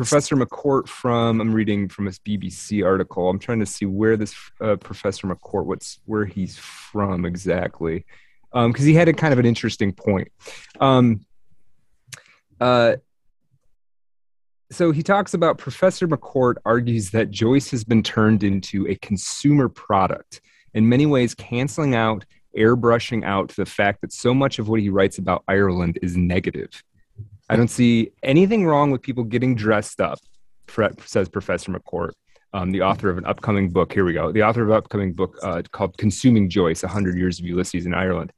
Professor 0.00 0.34
McCourt 0.34 0.88
from 0.88 1.42
I'm 1.42 1.52
reading 1.52 1.86
from 1.86 2.06
this 2.06 2.18
BBC 2.18 2.82
article. 2.82 3.28
I'm 3.28 3.38
trying 3.38 3.60
to 3.60 3.66
see 3.66 3.84
where 3.84 4.16
this 4.16 4.34
uh, 4.58 4.76
Professor 4.76 5.26
McCourt 5.26 5.66
what's 5.66 6.00
where 6.06 6.24
he's 6.24 6.56
from 6.56 7.26
exactly, 7.26 8.06
because 8.50 8.64
um, 8.64 8.86
he 8.86 8.94
had 8.94 9.08
a 9.08 9.12
kind 9.12 9.34
of 9.34 9.38
an 9.38 9.44
interesting 9.44 9.92
point. 9.92 10.28
Um, 10.80 11.26
uh, 12.58 12.96
so 14.70 14.90
he 14.90 15.02
talks 15.02 15.34
about 15.34 15.58
Professor 15.58 16.08
McCourt 16.08 16.54
argues 16.64 17.10
that 17.10 17.30
Joyce 17.30 17.70
has 17.70 17.84
been 17.84 18.02
turned 18.02 18.42
into 18.42 18.88
a 18.88 18.94
consumer 18.94 19.68
product, 19.68 20.40
in 20.72 20.88
many 20.88 21.04
ways 21.04 21.34
canceling 21.34 21.94
out, 21.94 22.24
airbrushing 22.56 23.22
out 23.22 23.50
the 23.50 23.66
fact 23.66 24.00
that 24.00 24.14
so 24.14 24.32
much 24.32 24.58
of 24.58 24.66
what 24.66 24.80
he 24.80 24.88
writes 24.88 25.18
about 25.18 25.44
Ireland 25.46 25.98
is 26.00 26.16
negative. 26.16 26.82
I 27.50 27.56
don't 27.56 27.68
see 27.68 28.12
anything 28.22 28.64
wrong 28.64 28.92
with 28.92 29.02
people 29.02 29.24
getting 29.24 29.56
dressed 29.56 30.00
up, 30.00 30.20
says 31.04 31.28
Professor 31.28 31.72
McCourt, 31.72 32.12
um, 32.52 32.70
the 32.70 32.82
author 32.82 33.10
of 33.10 33.18
an 33.18 33.24
upcoming 33.24 33.70
book. 33.70 33.92
Here 33.92 34.04
we 34.04 34.12
go. 34.12 34.30
The 34.30 34.44
author 34.44 34.62
of 34.62 34.68
an 34.68 34.76
upcoming 34.76 35.12
book 35.14 35.36
uh, 35.42 35.62
called 35.72 35.98
Consuming 35.98 36.48
Joyce 36.48 36.84
100 36.84 37.18
Years 37.18 37.40
of 37.40 37.46
Ulysses 37.46 37.86
in 37.86 37.92
Ireland. 37.92 38.32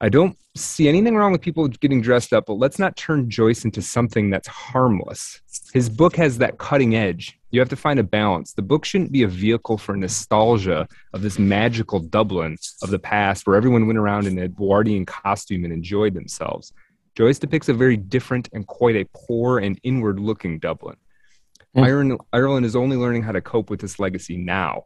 I 0.00 0.08
don't 0.08 0.36
see 0.56 0.88
anything 0.88 1.14
wrong 1.14 1.30
with 1.30 1.40
people 1.40 1.68
getting 1.68 2.02
dressed 2.02 2.32
up, 2.32 2.46
but 2.46 2.54
let's 2.54 2.80
not 2.80 2.96
turn 2.96 3.30
Joyce 3.30 3.64
into 3.64 3.80
something 3.80 4.28
that's 4.28 4.48
harmless. 4.48 5.40
His 5.72 5.88
book 5.88 6.16
has 6.16 6.38
that 6.38 6.58
cutting 6.58 6.96
edge. 6.96 7.38
You 7.52 7.60
have 7.60 7.68
to 7.68 7.76
find 7.76 8.00
a 8.00 8.02
balance. 8.02 8.54
The 8.54 8.62
book 8.62 8.84
shouldn't 8.84 9.12
be 9.12 9.22
a 9.22 9.28
vehicle 9.28 9.78
for 9.78 9.96
nostalgia 9.96 10.88
of 11.12 11.22
this 11.22 11.38
magical 11.38 12.00
Dublin 12.00 12.58
of 12.82 12.90
the 12.90 12.98
past 12.98 13.46
where 13.46 13.56
everyone 13.56 13.86
went 13.86 14.00
around 14.00 14.26
in 14.26 14.36
a 14.38 14.42
Edwardian 14.42 15.06
costume 15.06 15.62
and 15.62 15.72
enjoyed 15.72 16.12
themselves. 16.12 16.72
Joyce 17.16 17.38
depicts 17.38 17.68
a 17.68 17.74
very 17.74 17.96
different 17.96 18.48
and 18.52 18.66
quite 18.66 18.96
a 18.96 19.08
poor 19.14 19.58
and 19.58 19.80
inward 19.82 20.20
looking 20.20 20.58
Dublin. 20.58 20.96
Mm. 21.76 22.18
Ireland 22.32 22.66
is 22.66 22.76
only 22.76 22.96
learning 22.96 23.22
how 23.22 23.32
to 23.32 23.40
cope 23.40 23.70
with 23.70 23.80
this 23.80 23.98
legacy 23.98 24.36
now 24.36 24.84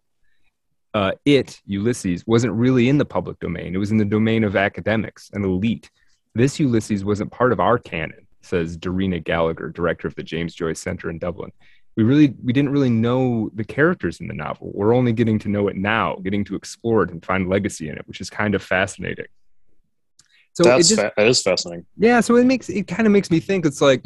uh, 0.95 1.13
it, 1.25 1.61
Ulysses, 1.67 2.27
wasn't 2.27 2.53
really 2.53 2.89
in 2.89 2.99
the 2.99 3.05
public 3.05 3.39
domain. 3.41 3.75
It 3.75 3.79
was 3.79 3.91
in 3.91 3.99
the 3.99 4.05
domain 4.05 4.45
of 4.45 4.57
academics 4.57 5.31
and 5.33 5.45
elite. 5.45 5.91
This 6.35 6.59
Ulysses 6.59 7.05
wasn't 7.05 7.31
part 7.31 7.53
of 7.53 7.61
our 7.61 7.79
canon, 7.79 8.27
says 8.43 8.77
Darina 8.77 9.23
Gallagher, 9.23 9.69
director 9.69 10.09
of 10.09 10.15
the 10.15 10.23
James 10.23 10.55
Joyce 10.55 10.81
Center 10.81 11.11
in 11.11 11.19
Dublin. 11.19 11.53
We 11.97 12.05
really 12.05 12.35
we 12.43 12.53
didn't 12.53 12.71
really 12.71 12.91
know 12.91 13.51
the 13.55 13.65
characters 13.65 14.21
in 14.21 14.29
the 14.29 14.35
novel. 14.35 14.71
We're 14.75 14.95
only 14.95 15.13
getting 15.13 15.39
to 15.41 15.49
know 15.49 15.69
it 15.69 15.77
now, 15.77 16.17
getting 16.23 16.45
to 16.45 16.55
explore 16.55 17.03
it 17.03 17.11
and 17.11 17.25
find 17.25 17.49
legacy 17.49 17.89
in 17.89 17.99
it, 17.99 18.07
which 18.07 18.21
is 18.21 18.31
kind 18.31 18.55
of 18.55 18.63
fascinating. 18.63 19.27
So 20.55 20.65
That's 20.65 20.89
just, 20.89 21.01
fa- 21.01 21.13
that 21.17 21.27
is 21.27 21.43
fascinating. 21.43 21.87
Yeah, 21.97 22.21
so 22.21 22.37
it 22.37 22.45
makes 22.45 22.69
it 22.69 22.87
kind 22.89 23.07
of 23.07 23.13
makes 23.13 23.31
me 23.31 23.41
think 23.41 23.65
it's 23.65 23.81
like 23.81 24.05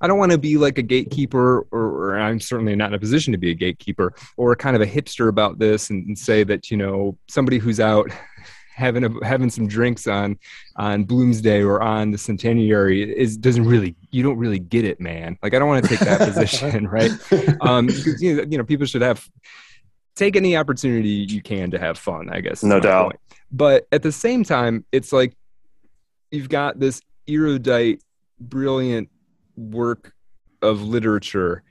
I 0.00 0.06
don't 0.06 0.18
want 0.18 0.32
to 0.32 0.38
be 0.38 0.58
like 0.58 0.76
a 0.78 0.82
gatekeeper, 0.82 1.66
or, 1.70 1.80
or, 1.80 2.18
I'm 2.18 2.40
certainly 2.40 2.74
not 2.76 2.88
in 2.88 2.94
a 2.94 2.98
position 2.98 3.32
to 3.32 3.38
be 3.38 3.50
a 3.50 3.54
gatekeeper, 3.54 4.12
or 4.36 4.54
kind 4.54 4.76
of 4.76 4.82
a 4.82 4.86
hipster 4.86 5.28
about 5.28 5.58
this, 5.58 5.88
and, 5.88 6.06
and 6.06 6.18
say 6.18 6.44
that 6.44 6.70
you 6.70 6.76
know 6.76 7.16
somebody 7.28 7.58
who's 7.58 7.80
out 7.80 8.10
having 8.74 9.04
a, 9.04 9.24
having 9.24 9.48
some 9.48 9.66
drinks 9.66 10.06
on 10.06 10.38
on 10.76 11.04
Bloomsday 11.04 11.64
or 11.64 11.80
on 11.80 12.10
the 12.10 12.18
centenary 12.18 13.02
is 13.16 13.36
doesn't 13.36 13.64
really 13.64 13.94
you 14.10 14.22
don't 14.22 14.36
really 14.36 14.58
get 14.58 14.84
it, 14.84 15.00
man. 15.00 15.38
Like 15.42 15.54
I 15.54 15.58
don't 15.58 15.68
want 15.68 15.84
to 15.84 15.88
take 15.88 16.00
that 16.00 16.20
position, 16.34 16.88
right? 16.88 17.10
Um, 17.60 17.88
you 18.18 18.36
know, 18.36 18.42
you 18.42 18.58
know, 18.58 18.64
people 18.64 18.86
should 18.86 19.02
have 19.02 19.26
take 20.16 20.36
any 20.36 20.56
opportunity 20.56 21.08
you 21.08 21.42
can 21.42 21.70
to 21.70 21.78
have 21.78 21.98
fun. 21.98 22.28
I 22.30 22.40
guess 22.40 22.62
no 22.62 22.80
doubt. 22.80 23.12
Point. 23.12 23.20
But 23.52 23.86
at 23.92 24.02
the 24.02 24.12
same 24.12 24.44
time, 24.44 24.84
it's 24.90 25.12
like 25.12 25.36
you've 26.34 26.48
got 26.48 26.78
this 26.78 27.00
erudite, 27.28 28.02
brilliant 28.40 29.08
work 29.56 30.12
of 30.62 30.82
literature 30.82 31.62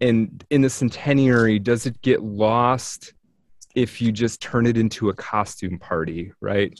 and 0.00 0.44
in 0.50 0.60
the 0.60 0.70
centenary 0.70 1.58
does 1.58 1.86
it 1.86 2.00
get 2.02 2.22
lost 2.22 3.14
if 3.74 4.00
you 4.00 4.12
just 4.12 4.40
turn 4.40 4.66
it 4.66 4.76
into 4.76 5.08
a 5.08 5.14
costume 5.14 5.78
party 5.78 6.32
right 6.40 6.78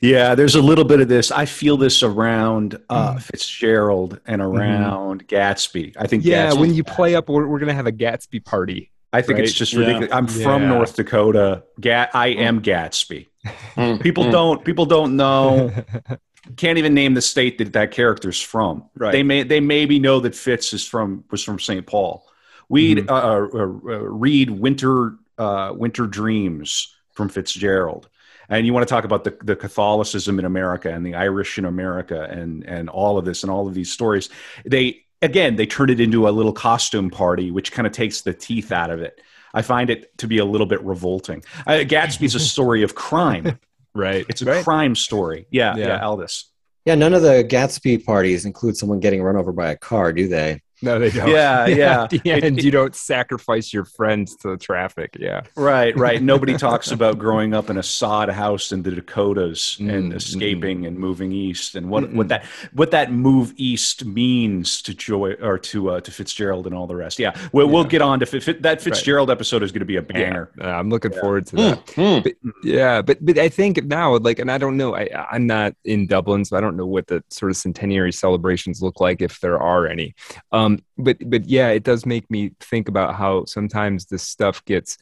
yeah 0.00 0.34
there's 0.34 0.54
a 0.54 0.62
little 0.62 0.84
bit 0.84 1.00
of 1.00 1.08
this 1.08 1.30
i 1.30 1.44
feel 1.44 1.76
this 1.76 2.02
around 2.02 2.78
uh, 2.88 3.14
mm. 3.14 3.22
fitzgerald 3.22 4.20
and 4.26 4.40
mm-hmm. 4.40 4.56
around 4.56 5.26
mm. 5.26 5.28
gatsby 5.28 5.94
i 5.98 6.06
think 6.06 6.24
yeah 6.24 6.50
gatsby, 6.50 6.60
when 6.60 6.74
you 6.74 6.82
play 6.82 7.14
up 7.14 7.28
we're, 7.28 7.46
we're 7.46 7.58
gonna 7.58 7.74
have 7.74 7.86
a 7.86 7.92
gatsby 7.92 8.44
party 8.44 8.90
I 9.10 9.22
think 9.22 9.38
right? 9.38 9.44
it's 9.44 9.54
just 9.54 9.72
ridiculous. 9.72 10.10
Yeah. 10.10 10.16
I'm 10.16 10.26
yeah. 10.26 10.44
from 10.44 10.68
North 10.68 10.94
Dakota. 10.94 11.62
Gat, 11.80 12.10
I 12.12 12.26
am 12.26 12.60
Gatsby. 12.60 13.26
Mm. 13.74 14.02
people 14.02 14.24
mm. 14.24 14.32
don't. 14.32 14.62
People 14.62 14.84
don't 14.84 15.16
know. 15.16 15.72
can't 16.56 16.78
even 16.78 16.94
name 16.94 17.14
the 17.14 17.22
state 17.22 17.58
that 17.58 17.72
that 17.72 17.90
character's 17.90 18.40
from. 18.40 18.88
Right. 18.96 19.12
They 19.12 19.22
may 19.22 19.42
they 19.42 19.60
maybe 19.60 19.98
know 19.98 20.20
that 20.20 20.34
Fitz 20.34 20.72
is 20.72 20.86
from 20.86 21.24
was 21.30 21.42
from 21.42 21.58
St. 21.58 21.86
Paul. 21.86 22.26
We 22.68 22.96
mm-hmm. 22.96 23.08
uh, 23.08 23.12
uh, 23.12 23.94
uh, 23.94 24.08
read 24.08 24.50
Winter 24.50 25.16
uh, 25.36 25.72
Winter 25.74 26.06
Dreams 26.06 26.94
from 27.12 27.28
Fitzgerald, 27.28 28.08
and 28.48 28.66
you 28.66 28.72
want 28.72 28.86
to 28.86 28.92
talk 28.92 29.04
about 29.04 29.24
the 29.24 29.36
the 29.42 29.56
Catholicism 29.56 30.38
in 30.38 30.44
America 30.44 30.92
and 30.92 31.04
the 31.04 31.14
Irish 31.14 31.58
in 31.58 31.64
America 31.64 32.22
and 32.30 32.64
and 32.64 32.88
all 32.88 33.18
of 33.18 33.24
this 33.24 33.42
and 33.42 33.50
all 33.50 33.66
of 33.66 33.74
these 33.74 33.90
stories. 33.90 34.28
They 34.64 35.04
again 35.22 35.56
they 35.56 35.66
turn 35.66 35.90
it 35.90 36.00
into 36.00 36.28
a 36.28 36.30
little 36.30 36.52
costume 36.52 37.10
party, 37.10 37.50
which 37.50 37.72
kind 37.72 37.86
of 37.86 37.92
takes 37.92 38.20
the 38.22 38.34
teeth 38.34 38.70
out 38.72 38.90
of 38.90 39.02
it. 39.02 39.20
I 39.54 39.62
find 39.62 39.90
it 39.90 40.16
to 40.18 40.26
be 40.26 40.38
a 40.38 40.44
little 40.44 40.66
bit 40.66 40.82
revolting. 40.84 41.42
Uh, 41.66 41.84
Gatsby's 41.84 42.34
a 42.34 42.40
story 42.40 42.82
of 42.82 42.94
crime. 42.94 43.58
Right. 43.98 44.24
It's 44.28 44.42
a 44.42 44.44
right. 44.44 44.64
crime 44.64 44.94
story. 44.94 45.46
Yeah, 45.50 45.76
yeah, 45.76 45.86
yeah, 45.88 46.06
Aldous. 46.06 46.52
Yeah, 46.84 46.94
none 46.94 47.14
of 47.14 47.22
the 47.22 47.44
Gatsby 47.44 48.04
parties 48.04 48.44
include 48.44 48.76
someone 48.76 49.00
getting 49.00 49.22
run 49.22 49.36
over 49.36 49.52
by 49.52 49.72
a 49.72 49.76
car, 49.76 50.12
do 50.12 50.28
they? 50.28 50.62
No, 50.80 50.98
they 50.98 51.10
don't. 51.10 51.28
Yeah, 51.28 51.66
yeah. 51.66 52.02
At 52.04 52.10
the 52.10 52.22
end, 52.30 52.62
you 52.62 52.70
don't 52.70 52.94
sacrifice 52.94 53.72
your 53.72 53.84
friends 53.84 54.36
to 54.36 54.50
the 54.50 54.56
traffic. 54.56 55.16
Yeah. 55.18 55.42
Right, 55.56 55.96
right. 55.96 56.22
Nobody 56.22 56.56
talks 56.58 56.90
about 56.90 57.18
growing 57.18 57.54
up 57.54 57.70
in 57.70 57.78
a 57.78 57.82
sod 57.82 58.28
house 58.28 58.70
in 58.70 58.82
the 58.82 58.92
Dakotas 58.92 59.78
mm, 59.80 59.92
and 59.92 60.12
escaping 60.12 60.82
mm. 60.82 60.88
and 60.88 60.98
moving 60.98 61.32
east 61.32 61.74
and 61.74 61.90
what, 61.90 62.12
what 62.12 62.28
that 62.28 62.44
what 62.72 62.90
that 62.92 63.12
move 63.12 63.52
east 63.56 64.04
means 64.04 64.80
to 64.82 64.94
Joy 64.94 65.32
or 65.34 65.58
to 65.58 65.90
uh, 65.90 66.00
to 66.00 66.10
Fitzgerald 66.10 66.66
and 66.66 66.74
all 66.74 66.86
the 66.86 66.96
rest. 66.96 67.18
Yeah, 67.18 67.36
we'll, 67.52 67.66
yeah. 67.66 67.72
we'll 67.72 67.84
get 67.84 68.02
on 68.02 68.20
to 68.20 68.26
Fit, 68.26 68.62
that 68.62 68.80
Fitzgerald 68.80 69.28
right. 69.28 69.34
episode 69.34 69.62
is 69.62 69.72
going 69.72 69.80
to 69.80 69.86
be 69.86 69.96
a 69.96 70.02
banger. 70.02 70.50
Yeah. 70.58 70.78
I'm 70.78 70.90
looking 70.90 71.12
yeah. 71.12 71.20
forward 71.20 71.46
to 71.48 71.56
that. 71.56 71.86
Mm, 71.86 72.22
but, 72.22 72.32
yeah, 72.62 73.02
but 73.02 73.24
but 73.24 73.38
I 73.38 73.48
think 73.48 73.82
now, 73.84 74.16
like, 74.18 74.38
and 74.38 74.50
I 74.50 74.58
don't 74.58 74.76
know. 74.76 74.94
I 74.94 75.08
I'm 75.30 75.46
not 75.46 75.74
in 75.84 76.06
Dublin, 76.06 76.44
so 76.44 76.56
I 76.56 76.60
don't 76.60 76.76
know 76.76 76.86
what 76.86 77.08
the 77.08 77.24
sort 77.30 77.50
of 77.50 77.56
centenary 77.56 78.12
celebrations 78.12 78.80
look 78.80 79.00
like 79.00 79.20
if 79.22 79.40
there 79.40 79.58
are 79.60 79.86
any. 79.86 80.14
Um, 80.52 80.67
um, 80.68 80.84
but 80.96 81.16
but 81.28 81.46
yeah, 81.46 81.68
it 81.68 81.82
does 81.82 82.06
make 82.06 82.30
me 82.30 82.52
think 82.60 82.88
about 82.88 83.14
how 83.14 83.44
sometimes 83.46 84.06
this 84.06 84.22
stuff 84.22 84.64
gets 84.64 84.98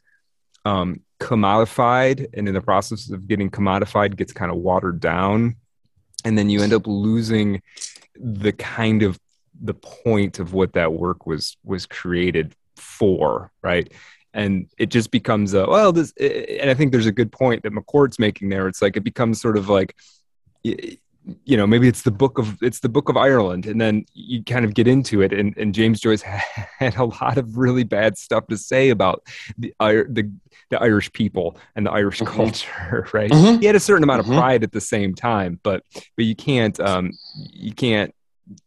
um, 0.65 1.01
commodified, 1.21 2.27
and 2.35 2.49
in 2.49 2.55
the 2.55 2.61
process 2.61 3.11
of 3.11 3.27
getting 3.27 3.51
commodified, 3.51 4.17
gets 4.17 4.33
kind 4.33 4.51
of 4.51 4.59
watered 4.59 5.01
down, 5.01 5.57
and 6.25 6.39
then 6.39 6.49
you 6.49 6.63
end 6.63 6.73
up 6.73 6.87
losing 6.87 7.63
the 8.15 8.53
kind 8.53 9.03
of 9.03 9.19
the 9.61 9.75
point 9.75 10.39
of 10.39 10.53
what 10.53 10.73
that 10.75 10.93
work 10.93 11.27
was 11.27 11.57
was 11.65 11.87
created 11.87 12.55
for, 12.77 13.51
right? 13.63 13.93
and 14.35 14.69
it 14.77 14.91
just 14.91 15.11
becomes 15.11 15.55
a 15.55 15.67
well 15.67 15.93
this 15.93 16.13
and 16.21 16.69
i 16.69 16.75
think 16.75 16.93
there's 16.93 17.07
a 17.07 17.13
good 17.13 17.33
point 17.33 17.63
that 17.63 17.73
mccourt's 17.73 18.19
making 18.19 18.51
there 18.51 18.69
it's 18.69 18.83
like 18.83 18.97
it 18.97 19.03
becomes 19.03 19.41
sort 19.41 19.57
of 19.57 19.71
like 19.71 19.97
you 21.45 21.57
know 21.57 21.67
maybe 21.67 21.89
it's 21.89 22.03
the 22.03 22.11
book 22.11 22.39
of 22.39 22.57
it's 22.63 22.81
the 22.81 22.89
book 22.89 23.09
of 23.09 23.17
ireland 23.17 23.67
and 23.67 23.81
then 23.81 24.05
you 24.15 24.43
kind 24.45 24.65
of 24.65 24.75
get 24.75 24.87
into 24.87 25.23
it 25.23 25.33
and, 25.33 25.57
and 25.57 25.75
james 25.75 26.01
joyce 26.01 26.23
had 26.79 26.97
a 26.97 27.05
lot 27.05 27.39
of 27.39 27.57
really 27.57 27.85
bad 27.85 28.17
stuff 28.17 28.47
to 28.47 28.57
say 28.57 28.91
about 28.91 29.23
the 29.59 29.75
the, 29.81 30.31
the 30.71 30.81
irish 30.81 31.13
people 31.13 31.59
and 31.75 31.87
the 31.87 31.91
irish 31.91 32.21
mm-hmm. 32.21 32.37
culture 32.37 33.09
right 33.13 33.31
mm-hmm. 33.31 33.61
he 33.61 33.67
had 33.67 33.77
a 33.77 33.81
certain 33.81 34.05
amount 34.05 34.21
of 34.21 34.27
mm-hmm. 34.27 34.39
pride 34.39 34.63
at 34.63 34.73
the 34.73 34.81
same 34.81 35.15
time 35.15 35.59
but 35.63 35.83
but 36.17 36.25
you 36.25 36.37
can't 36.37 36.79
um 36.81 37.13
you 37.35 37.73
can't 37.73 38.15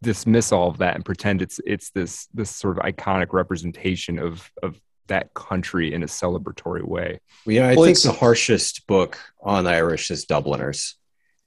dismiss 0.02 0.52
all 0.52 0.68
of 0.68 0.78
that 0.78 0.96
and 0.96 1.06
pretend 1.06 1.42
it's 1.42 1.60
it's 1.66 1.92
this 1.92 2.28
this 2.34 2.50
sort 2.50 2.78
of 2.78 2.84
iconic 2.84 3.32
representation 3.32 4.20
of 4.20 4.52
of 4.62 4.80
that 5.10 5.34
country 5.34 5.94
in 5.94 6.04
a 6.04 6.06
celebratory 6.06 6.84
way. 6.84 7.20
Well, 7.46 7.56
yeah, 7.56 7.68
I 7.68 7.76
well, 7.76 7.86
think 7.86 8.02
the 8.02 8.14
harshest 8.14 8.88
book 8.88 9.20
on 9.42 9.68
Irish 9.68 10.10
is 10.10 10.26
Dubliners. 10.26 10.96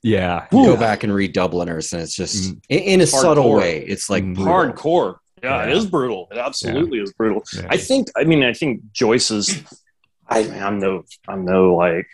Yeah, 0.02 0.46
you 0.50 0.64
go 0.64 0.76
back 0.76 1.04
and 1.04 1.14
read 1.14 1.32
Dubliners, 1.32 1.92
and 1.92 2.02
it's 2.02 2.14
just 2.14 2.52
mm. 2.54 2.60
in, 2.68 2.78
in, 2.78 3.00
a 3.00 3.04
Hardcore. 3.04 3.20
subtle 3.20 3.52
way. 3.52 3.84
It's 3.84 4.10
like 4.10 4.24
mm. 4.24 4.36
hardcore. 4.36 5.18
Yeah, 5.42 5.64
yeah, 5.64 5.70
it 5.70 5.76
is 5.76 5.86
brutal. 5.86 6.28
It 6.32 6.38
absolutely 6.38 6.98
yeah. 6.98 7.04
is 7.04 7.12
brutal. 7.12 7.44
Yeah. 7.54 7.66
I 7.70 7.76
think. 7.76 8.08
I 8.16 8.24
mean, 8.24 8.42
I 8.42 8.52
think 8.52 8.80
Joyce's. 8.92 9.62
I, 10.28 10.40
I'm 10.40 10.80
no. 10.80 11.04
I'm 11.28 11.44
no 11.44 11.74
like. 11.76 12.08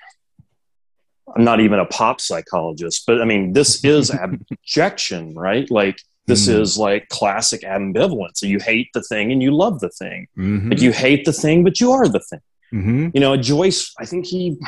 I'm 1.34 1.44
not 1.44 1.60
even 1.60 1.78
a 1.78 1.86
pop 1.86 2.20
psychologist, 2.20 3.04
but 3.06 3.22
I 3.22 3.24
mean, 3.24 3.52
this 3.52 3.84
is 3.84 4.10
abjection, 4.10 5.34
right? 5.34 5.70
Like 5.70 5.98
this 6.26 6.46
mm. 6.46 6.60
is 6.60 6.76
like 6.76 7.08
classic 7.08 7.62
ambivalence. 7.62 8.36
So 8.36 8.46
you 8.46 8.58
hate 8.58 8.90
the 8.92 9.02
thing 9.02 9.32
and 9.32 9.42
you 9.42 9.50
love 9.50 9.80
the 9.80 9.90
thing. 9.90 10.28
Mm-hmm. 10.36 10.70
Like 10.70 10.82
you 10.82 10.92
hate 10.92 11.24
the 11.24 11.32
thing, 11.32 11.64
but 11.64 11.80
you 11.80 11.92
are 11.92 12.06
the 12.06 12.20
thing. 12.20 12.40
Mm-hmm. 12.72 13.08
You 13.14 13.20
know, 13.20 13.36
Joyce. 13.38 13.94
I 13.98 14.04
think 14.04 14.26
he 14.26 14.58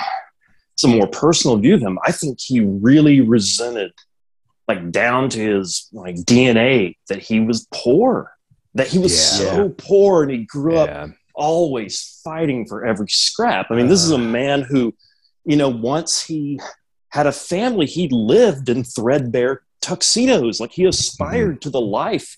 a 0.85 0.89
more 0.89 1.07
personal 1.07 1.57
view 1.57 1.75
of 1.75 1.81
him. 1.81 1.99
I 2.07 2.13
think 2.13 2.39
he 2.41 2.61
really 2.61 3.21
resented, 3.21 3.93
like 4.69 4.91
down 4.91 5.29
to 5.31 5.39
his 5.39 5.89
like 5.93 6.17
DNA, 6.17 6.97
that 7.09 7.21
he 7.21 7.41
was 7.41 7.67
poor, 7.73 8.33
that 8.75 8.87
he 8.87 8.99
was 8.99 9.13
yeah. 9.13 9.55
so 9.55 9.69
poor, 9.71 10.23
and 10.23 10.33
he 10.33 10.45
grew 10.45 10.75
yeah. 10.75 10.81
up 10.81 11.11
always 11.35 12.21
fighting 12.23 12.67
for 12.67 12.85
every 12.85 13.09
scrap. 13.09 13.71
I 13.71 13.75
mean, 13.75 13.87
uh. 13.87 13.89
this 13.89 14.03
is 14.03 14.11
a 14.11 14.19
man 14.19 14.63
who, 14.63 14.95
you 15.45 15.57
know, 15.57 15.69
once 15.69 16.23
he 16.23 16.61
had 17.09 17.27
a 17.27 17.33
family, 17.33 17.87
he 17.87 18.09
lived 18.09 18.69
in 18.69 18.85
threadbare 18.85 19.63
tuxedos. 19.81 20.61
Like 20.61 20.73
he 20.73 20.85
aspired 20.85 21.55
mm-hmm. 21.55 21.61
to 21.61 21.71
the 21.71 21.81
life 21.81 22.37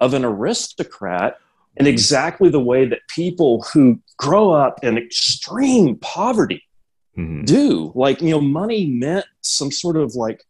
of 0.00 0.14
an 0.14 0.24
aristocrat 0.24 1.38
in 1.76 1.86
exactly 1.86 2.48
the 2.48 2.60
way 2.60 2.86
that 2.86 3.00
people 3.08 3.62
who 3.72 4.00
grow 4.16 4.50
up 4.50 4.82
in 4.82 4.98
extreme 4.98 5.96
poverty 5.96 6.62
mm-hmm. 7.18 7.44
do. 7.44 7.92
Like, 7.94 8.22
you 8.22 8.30
know, 8.30 8.40
money 8.40 8.86
meant 8.86 9.26
some 9.42 9.70
sort 9.70 9.96
of 9.96 10.14
like 10.14 10.42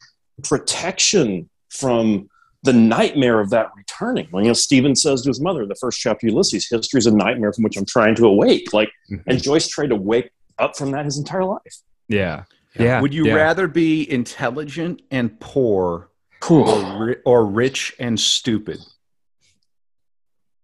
protection 0.45 1.49
from 1.71 2.29
the 2.63 2.73
nightmare 2.73 3.41
of 3.41 3.51
that 3.51 3.71
returning. 3.77 4.29
Well, 4.33 4.43
you 4.43 4.49
know, 4.49 4.55
Stephen 4.55 4.95
says 4.95 5.23
to 5.23 5.29
his 5.29 5.41
mother, 5.41 5.65
the 5.65 5.77
first 5.77 6.01
chapter 6.01 6.27
Ulysses, 6.27 6.69
history 6.69 6.99
is 6.99 7.07
a 7.07 7.15
nightmare 7.15 7.53
from 7.53 7.65
which 7.65 7.77
I'm 7.77 7.87
trying 7.87 8.15
to 8.17 8.27
awake. 8.27 8.73
Like, 8.73 8.91
mm-hmm. 9.11 9.29
and 9.29 9.43
Joyce 9.43 9.69
tried 9.69 9.91
to 9.91 9.97
wake 9.97 10.31
up 10.59 10.77
from 10.77 10.91
that 10.91 11.05
his 11.05 11.19
entire 11.19 11.45
life. 11.45 11.83
Yeah. 12.09 12.45
Yeah. 12.79 13.01
Would 13.01 13.15
you 13.15 13.27
yeah. 13.27 13.35
rather 13.35 13.67
be 13.69 14.11
intelligent 14.11 15.03
and 15.11 15.39
poor 15.41 16.11
or, 16.49 17.07
ri- 17.07 17.17
or 17.25 17.47
rich 17.47 17.95
and 17.99 18.19
stupid? 18.19 18.79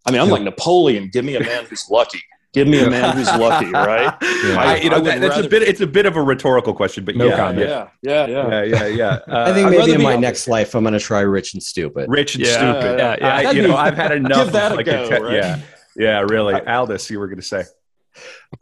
I 0.06 0.10
mean, 0.10 0.20
I'm 0.20 0.28
like 0.28 0.42
Napoleon. 0.42 1.08
Give 1.12 1.24
me 1.24 1.36
a 1.36 1.40
man 1.40 1.64
who's 1.64 1.88
lucky. 1.90 2.20
Give 2.54 2.68
me 2.68 2.78
a 2.78 2.88
man 2.88 3.16
who's 3.16 3.26
lucky, 3.26 3.66
right? 3.72 4.16
Yeah. 4.22 4.56
I, 4.56 4.76
you 4.76 4.88
know, 4.88 5.00
that, 5.00 5.20
that's 5.20 5.34
rather... 5.34 5.46
a 5.46 5.50
bit. 5.50 5.62
It's 5.62 5.80
a 5.80 5.86
bit 5.88 6.06
of 6.06 6.16
a 6.16 6.22
rhetorical 6.22 6.72
question, 6.72 7.04
but 7.04 7.16
no 7.16 7.26
yeah, 7.26 7.36
comment. 7.36 7.68
Yeah, 7.68 7.88
yeah, 8.00 8.26
yeah, 8.26 8.62
yeah, 8.62 8.86
yeah. 8.86 9.18
Uh, 9.26 9.44
I 9.48 9.52
think 9.52 9.70
maybe 9.70 9.92
in 9.92 10.02
my 10.02 10.16
next 10.16 10.46
life, 10.46 10.76
I'm 10.76 10.84
going 10.84 10.94
to 10.94 11.00
try 11.00 11.20
rich 11.20 11.54
and 11.54 11.62
stupid. 11.62 12.08
Rich 12.08 12.36
and 12.36 12.46
yeah, 12.46 12.52
stupid. 12.52 12.98
Yeah, 12.98 13.16
yeah. 13.18 13.48
I, 13.48 13.50
you 13.50 13.62
know, 13.62 13.76
I've 13.76 13.96
had 13.96 14.12
enough. 14.16 14.44
Give 14.44 14.52
that 14.52 14.70
a 14.70 14.74
like 14.76 14.86
go. 14.86 15.04
A, 15.04 15.20
right? 15.20 15.32
Yeah, 15.34 15.60
yeah, 15.96 16.20
really. 16.20 16.54
Aldous, 16.54 17.10
you 17.10 17.18
were 17.18 17.26
going 17.26 17.40
to 17.40 17.42
say. 17.42 17.64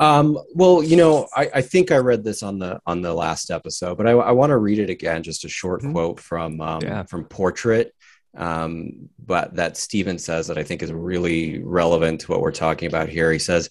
Um, 0.00 0.38
well, 0.54 0.82
you 0.82 0.96
know, 0.96 1.28
I, 1.36 1.50
I, 1.56 1.60
think 1.60 1.92
I 1.92 1.98
read 1.98 2.24
this 2.24 2.42
on 2.42 2.58
the 2.58 2.80
on 2.86 3.02
the 3.02 3.12
last 3.12 3.50
episode, 3.50 3.98
but 3.98 4.06
I, 4.06 4.12
I 4.12 4.32
want 4.32 4.48
to 4.48 4.56
read 4.56 4.78
it 4.78 4.88
again. 4.88 5.22
Just 5.22 5.44
a 5.44 5.48
short 5.50 5.82
mm-hmm. 5.82 5.92
quote 5.92 6.20
from 6.20 6.62
um, 6.62 6.80
yeah. 6.80 7.02
from 7.02 7.26
Portrait 7.26 7.94
um, 8.36 9.08
but 9.24 9.54
that 9.56 9.76
Stephen 9.76 10.18
says 10.18 10.46
that 10.46 10.58
I 10.58 10.62
think 10.62 10.82
is 10.82 10.92
really 10.92 11.62
relevant 11.62 12.22
to 12.22 12.30
what 12.30 12.40
we're 12.40 12.52
talking 12.52 12.88
about 12.88 13.08
here. 13.08 13.32
He 13.32 13.38
says, 13.38 13.68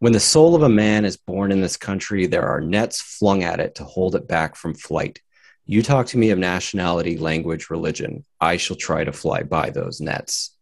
When 0.00 0.12
the 0.12 0.20
soul 0.20 0.54
of 0.54 0.62
a 0.62 0.68
man 0.68 1.04
is 1.04 1.16
born 1.16 1.52
in 1.52 1.60
this 1.60 1.76
country, 1.76 2.26
there 2.26 2.46
are 2.46 2.60
nets 2.60 3.00
flung 3.00 3.42
at 3.42 3.60
it 3.60 3.76
to 3.76 3.84
hold 3.84 4.14
it 4.14 4.26
back 4.26 4.56
from 4.56 4.74
flight. 4.74 5.20
You 5.64 5.82
talk 5.82 6.06
to 6.08 6.18
me 6.18 6.30
of 6.30 6.38
nationality, 6.38 7.16
language, 7.16 7.70
religion. 7.70 8.24
I 8.40 8.56
shall 8.56 8.76
try 8.76 9.04
to 9.04 9.12
fly 9.12 9.44
by 9.44 9.70
those 9.70 10.00
nets. 10.00 10.56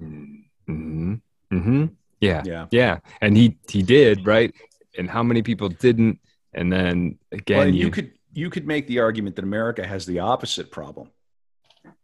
Mm-hmm. 0.00 1.14
Mm-hmm. 1.52 1.86
Yeah. 2.20 2.42
Yeah. 2.44 2.66
Yeah. 2.70 2.98
And 3.20 3.36
he 3.36 3.58
he 3.68 3.82
did, 3.82 4.26
right? 4.26 4.54
And 4.96 5.08
how 5.08 5.22
many 5.22 5.42
people 5.42 5.68
didn't? 5.68 6.18
And 6.54 6.72
then 6.72 7.18
again, 7.30 7.58
well, 7.58 7.68
you, 7.68 7.86
you 7.86 7.90
could 7.90 8.12
you 8.32 8.50
could 8.50 8.66
make 8.66 8.86
the 8.86 9.00
argument 9.00 9.36
that 9.36 9.44
America 9.44 9.86
has 9.86 10.06
the 10.06 10.18
opposite 10.20 10.70
problem 10.70 11.10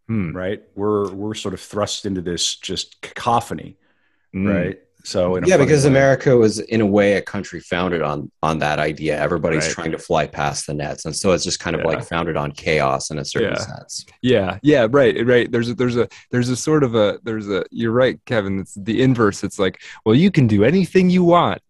hmm. 0.07 0.33
right? 0.33 0.63
We're 0.75 1.13
we're 1.13 1.35
sort 1.35 1.55
of 1.55 1.61
thrust 1.61 2.07
into 2.07 2.21
this 2.21 2.57
just 2.57 3.01
cacophony, 3.01 3.77
mm. 4.35 4.53
right? 4.53 4.81
So 5.05 5.39
yeah, 5.45 5.59
because 5.59 5.85
way. 5.85 5.91
America 5.91 6.35
was 6.35 6.61
in 6.61 6.81
a 6.81 6.87
way 6.87 7.15
a 7.15 7.23
country 7.23 7.61
founded 7.61 8.01
on 8.01 8.31
on 8.43 8.59
that 8.61 8.79
idea. 8.79 9.21
Everybody's 9.21 9.67
right. 9.67 9.73
trying 9.73 9.91
to 9.93 9.99
fly 9.99 10.27
past 10.27 10.67
the 10.67 10.73
nets, 10.73 11.05
and 11.05 11.15
so 11.15 11.33
it's 11.33 11.45
just 11.45 11.61
kind 11.61 11.77
of 11.77 11.83
yeah. 11.83 11.89
like 11.89 12.05
founded 12.05 12.39
on 12.39 12.51
chaos 12.53 13.11
in 13.11 13.19
a 13.19 13.25
certain 13.25 13.53
yeah. 13.53 13.59
sense. 13.59 14.07
Yeah, 14.23 14.59
yeah, 14.63 14.87
right, 14.91 15.15
right. 15.27 15.53
There's 15.53 15.69
a 15.69 15.75
there's 15.75 15.99
a 15.99 16.09
there's 16.31 16.49
a 16.49 16.57
sort 16.57 16.83
of 16.83 16.95
a 16.95 17.19
there's 17.23 17.51
a 17.51 17.67
you're 17.71 17.93
right, 17.93 18.19
Kevin. 18.25 18.61
It's 18.61 18.75
the 18.75 19.03
inverse. 19.03 19.45
It's 19.45 19.59
like, 19.59 19.83
well, 20.07 20.15
you 20.15 20.31
can 20.31 20.47
do 20.47 20.65
anything 20.65 21.11
you 21.11 21.23
want, 21.23 21.61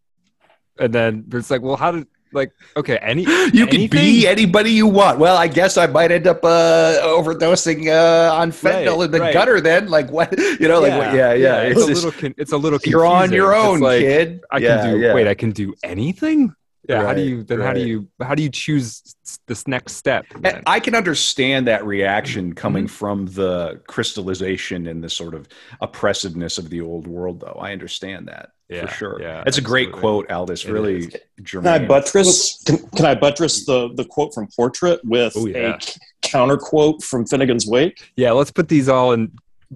and 0.78 0.94
then 0.94 1.24
it's 1.32 1.50
like, 1.50 1.60
well, 1.60 1.76
how 1.76 1.90
did 1.90 2.06
like 2.34 2.52
okay 2.76 2.98
any 2.98 3.22
you 3.52 3.66
can 3.66 3.88
be 3.88 4.26
anybody 4.26 4.70
you 4.70 4.86
want. 4.86 5.18
Well 5.18 5.36
i 5.36 5.48
guess 5.48 5.76
i 5.76 5.86
might 5.86 6.10
end 6.10 6.26
up 6.26 6.44
uh 6.44 6.98
overdosing 7.02 7.88
uh 7.88 8.34
on 8.34 8.52
fentanyl 8.52 8.98
right, 8.98 9.04
in 9.04 9.10
the 9.10 9.20
right. 9.20 9.32
gutter 9.32 9.60
then. 9.60 9.88
Like 9.88 10.10
what 10.10 10.36
you 10.60 10.68
know 10.68 10.84
yeah, 10.84 10.96
like 10.96 11.06
what, 11.06 11.14
yeah, 11.14 11.32
yeah. 11.32 11.62
yeah 11.62 11.62
it's, 11.62 11.88
it's, 11.88 12.02
a 12.02 12.06
little 12.06 12.20
con- 12.20 12.34
it's 12.36 12.52
a 12.52 12.56
little 12.56 12.78
confusing. 12.78 12.92
you're 12.92 13.06
on 13.06 13.32
your 13.32 13.54
own 13.54 13.80
like, 13.80 14.00
kid. 14.00 14.40
I 14.50 14.58
yeah, 14.58 14.82
can 14.82 15.00
do 15.00 15.14
wait 15.14 15.26
i 15.26 15.34
can 15.34 15.50
do 15.50 15.74
anything 15.82 16.54
yeah 16.88 16.96
right, 16.96 17.06
how 17.06 17.14
do 17.14 17.22
you 17.22 17.42
then 17.42 17.58
right. 17.58 17.66
how 17.66 17.72
do 17.72 17.80
you 17.80 18.08
how 18.22 18.34
do 18.34 18.42
you 18.42 18.50
choose 18.50 19.16
this 19.46 19.66
next 19.66 19.94
step 19.94 20.26
then? 20.40 20.62
i 20.66 20.78
can 20.78 20.94
understand 20.94 21.66
that 21.66 21.84
reaction 21.84 22.54
coming 22.54 22.84
mm-hmm. 22.84 22.94
from 22.94 23.26
the 23.26 23.80
crystallization 23.86 24.86
and 24.86 25.02
the 25.02 25.08
sort 25.08 25.34
of 25.34 25.48
oppressiveness 25.80 26.58
of 26.58 26.70
the 26.70 26.80
old 26.80 27.06
world 27.06 27.40
though 27.40 27.58
i 27.60 27.72
understand 27.72 28.28
that 28.28 28.50
yeah, 28.68 28.86
for 28.86 28.94
sure 28.94 29.22
yeah 29.22 29.42
that's 29.44 29.58
a 29.58 29.62
great 29.62 29.92
quote 29.92 30.30
aldous 30.30 30.64
really 30.64 31.10
can 31.44 31.66
i 31.66 31.78
buttress 31.78 32.62
can, 32.64 32.78
can, 32.90 33.06
i 33.06 33.14
buttress 33.14 33.64
the 33.66 33.92
the 33.94 34.04
quote 34.04 34.32
from 34.34 34.48
portrait 34.56 35.00
with 35.04 35.32
oh, 35.36 35.46
yeah. 35.46 35.76
a 35.76 36.26
counter 36.26 36.56
quote 36.56 37.02
from 37.02 37.26
finnegan's 37.26 37.66
wake 37.66 38.12
yeah 38.16 38.30
let's 38.30 38.50
put 38.50 38.68
these 38.68 38.88
all 38.88 39.12
in 39.12 39.30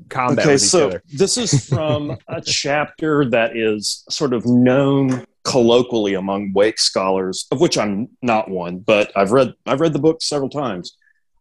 combat 0.08 0.46
okay 0.46 0.56
so 0.56 0.88
other. 0.88 1.02
this 1.12 1.36
is 1.36 1.68
from 1.68 2.16
a 2.28 2.40
chapter 2.40 3.28
that 3.28 3.56
is 3.56 4.04
sort 4.08 4.32
of 4.32 4.46
known 4.46 5.24
colloquially 5.48 6.12
among 6.12 6.52
Wake 6.52 6.78
scholars, 6.78 7.46
of 7.50 7.58
which 7.58 7.78
I'm 7.78 8.10
not 8.20 8.50
one, 8.50 8.80
but 8.80 9.10
I've 9.16 9.32
read 9.32 9.54
I've 9.64 9.80
read 9.80 9.94
the 9.94 9.98
book 9.98 10.20
several 10.20 10.50
times, 10.50 10.96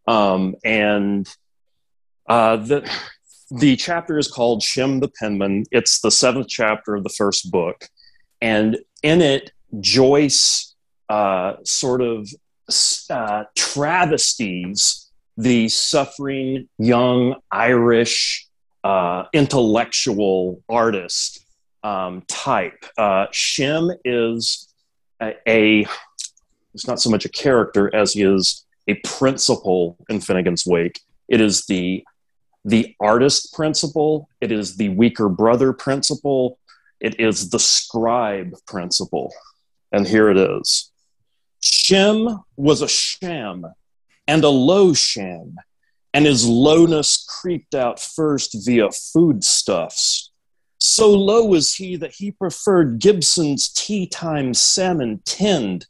um, 0.07 0.55
and 0.63 1.27
uh, 2.29 2.55
the 2.55 2.89
the 3.51 3.75
chapter 3.75 4.17
is 4.17 4.29
called 4.29 4.63
Shem 4.63 5.01
the 5.01 5.09
Penman. 5.09 5.65
It's 5.71 5.99
the 5.99 6.11
seventh 6.11 6.47
chapter 6.47 6.95
of 6.95 7.03
the 7.03 7.09
first 7.09 7.51
book, 7.51 7.89
and 8.41 8.77
in 9.03 9.21
it, 9.21 9.51
Joyce 9.81 10.73
uh, 11.09 11.55
sort 11.63 12.01
of 12.01 12.29
uh, 13.09 13.43
travesties 13.55 15.11
the 15.35 15.67
suffering 15.67 16.69
young 16.77 17.35
Irish 17.51 18.47
uh, 18.85 19.25
intellectual 19.33 20.63
artist 20.69 21.43
um, 21.83 22.23
type. 22.27 22.85
Uh, 22.97 23.27
Shem 23.31 23.91
is 24.03 24.67
a, 25.21 25.35
a, 25.47 25.85
it's 26.73 26.87
not 26.87 26.99
so 26.99 27.09
much 27.09 27.25
a 27.25 27.29
character 27.29 27.93
as 27.95 28.13
he 28.13 28.23
is 28.23 28.65
a 28.87 28.95
principle 28.95 29.97
in 30.09 30.19
Finnegan's 30.19 30.65
Wake. 30.65 30.99
It 31.27 31.41
is 31.41 31.65
the 31.65 32.03
the 32.65 32.95
artist 32.99 33.53
principle. 33.53 34.27
It 34.41 34.51
is 34.51 34.75
the 34.75 34.89
weaker 34.89 35.29
brother 35.29 35.71
principle. 35.71 36.59
It 36.99 37.17
is 37.17 37.49
the 37.49 37.59
scribe 37.59 38.55
principle. 38.67 39.33
And 39.93 40.05
here 40.05 40.29
it 40.29 40.37
is. 40.37 40.91
Shem 41.61 42.43
was 42.57 42.81
a 42.81 42.87
sham 42.89 43.65
and 44.27 44.43
a 44.43 44.49
low 44.49 44.93
sham, 44.93 45.55
and 46.13 46.25
his 46.25 46.45
lowness 46.45 47.25
creeped 47.41 47.73
out 47.73 47.99
first 48.01 48.65
via 48.65 48.89
foodstuffs 48.91 50.26
so 50.97 51.13
low 51.13 51.45
was 51.45 51.75
he 51.75 51.95
that 51.95 52.15
he 52.15 52.31
preferred 52.31 52.97
Gibson's 52.97 53.69
tea 53.69 54.07
time 54.07 54.55
salmon 54.55 55.21
tinned, 55.25 55.85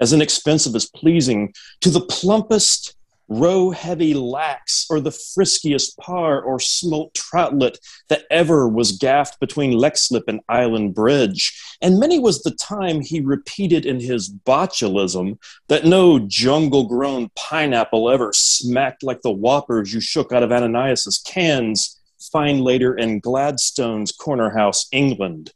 as 0.00 0.12
inexpensive 0.12 0.74
as 0.74 0.90
pleasing, 0.90 1.54
to 1.82 1.88
the 1.88 2.00
plumpest 2.00 2.96
roe 3.28 3.70
heavy 3.70 4.12
lax 4.12 4.88
or 4.90 4.98
the 4.98 5.10
friskiest 5.10 5.96
parr 5.98 6.42
or 6.42 6.58
smolt 6.58 7.14
troutlet 7.14 7.78
that 8.08 8.24
ever 8.28 8.66
was 8.66 8.98
gaffed 8.98 9.38
between 9.38 9.78
Leixlip 9.78 10.24
and 10.26 10.40
Island 10.48 10.96
Bridge. 10.96 11.56
And 11.80 12.00
many 12.00 12.18
was 12.18 12.42
the 12.42 12.50
time 12.50 13.00
he 13.00 13.20
repeated 13.20 13.86
in 13.86 14.00
his 14.00 14.28
botulism 14.28 15.38
that 15.68 15.84
no 15.84 16.18
jungle 16.18 16.88
grown 16.88 17.30
pineapple 17.36 18.10
ever 18.10 18.32
smacked 18.32 19.04
like 19.04 19.22
the 19.22 19.30
whoppers 19.30 19.94
you 19.94 20.00
shook 20.00 20.32
out 20.32 20.42
of 20.42 20.50
Ananias's 20.50 21.18
cans 21.18 21.99
find 22.20 22.60
later 22.60 22.96
in 22.96 23.20
Gladstone's 23.20 24.12
Corner 24.12 24.50
House, 24.50 24.86
England. 24.92 25.52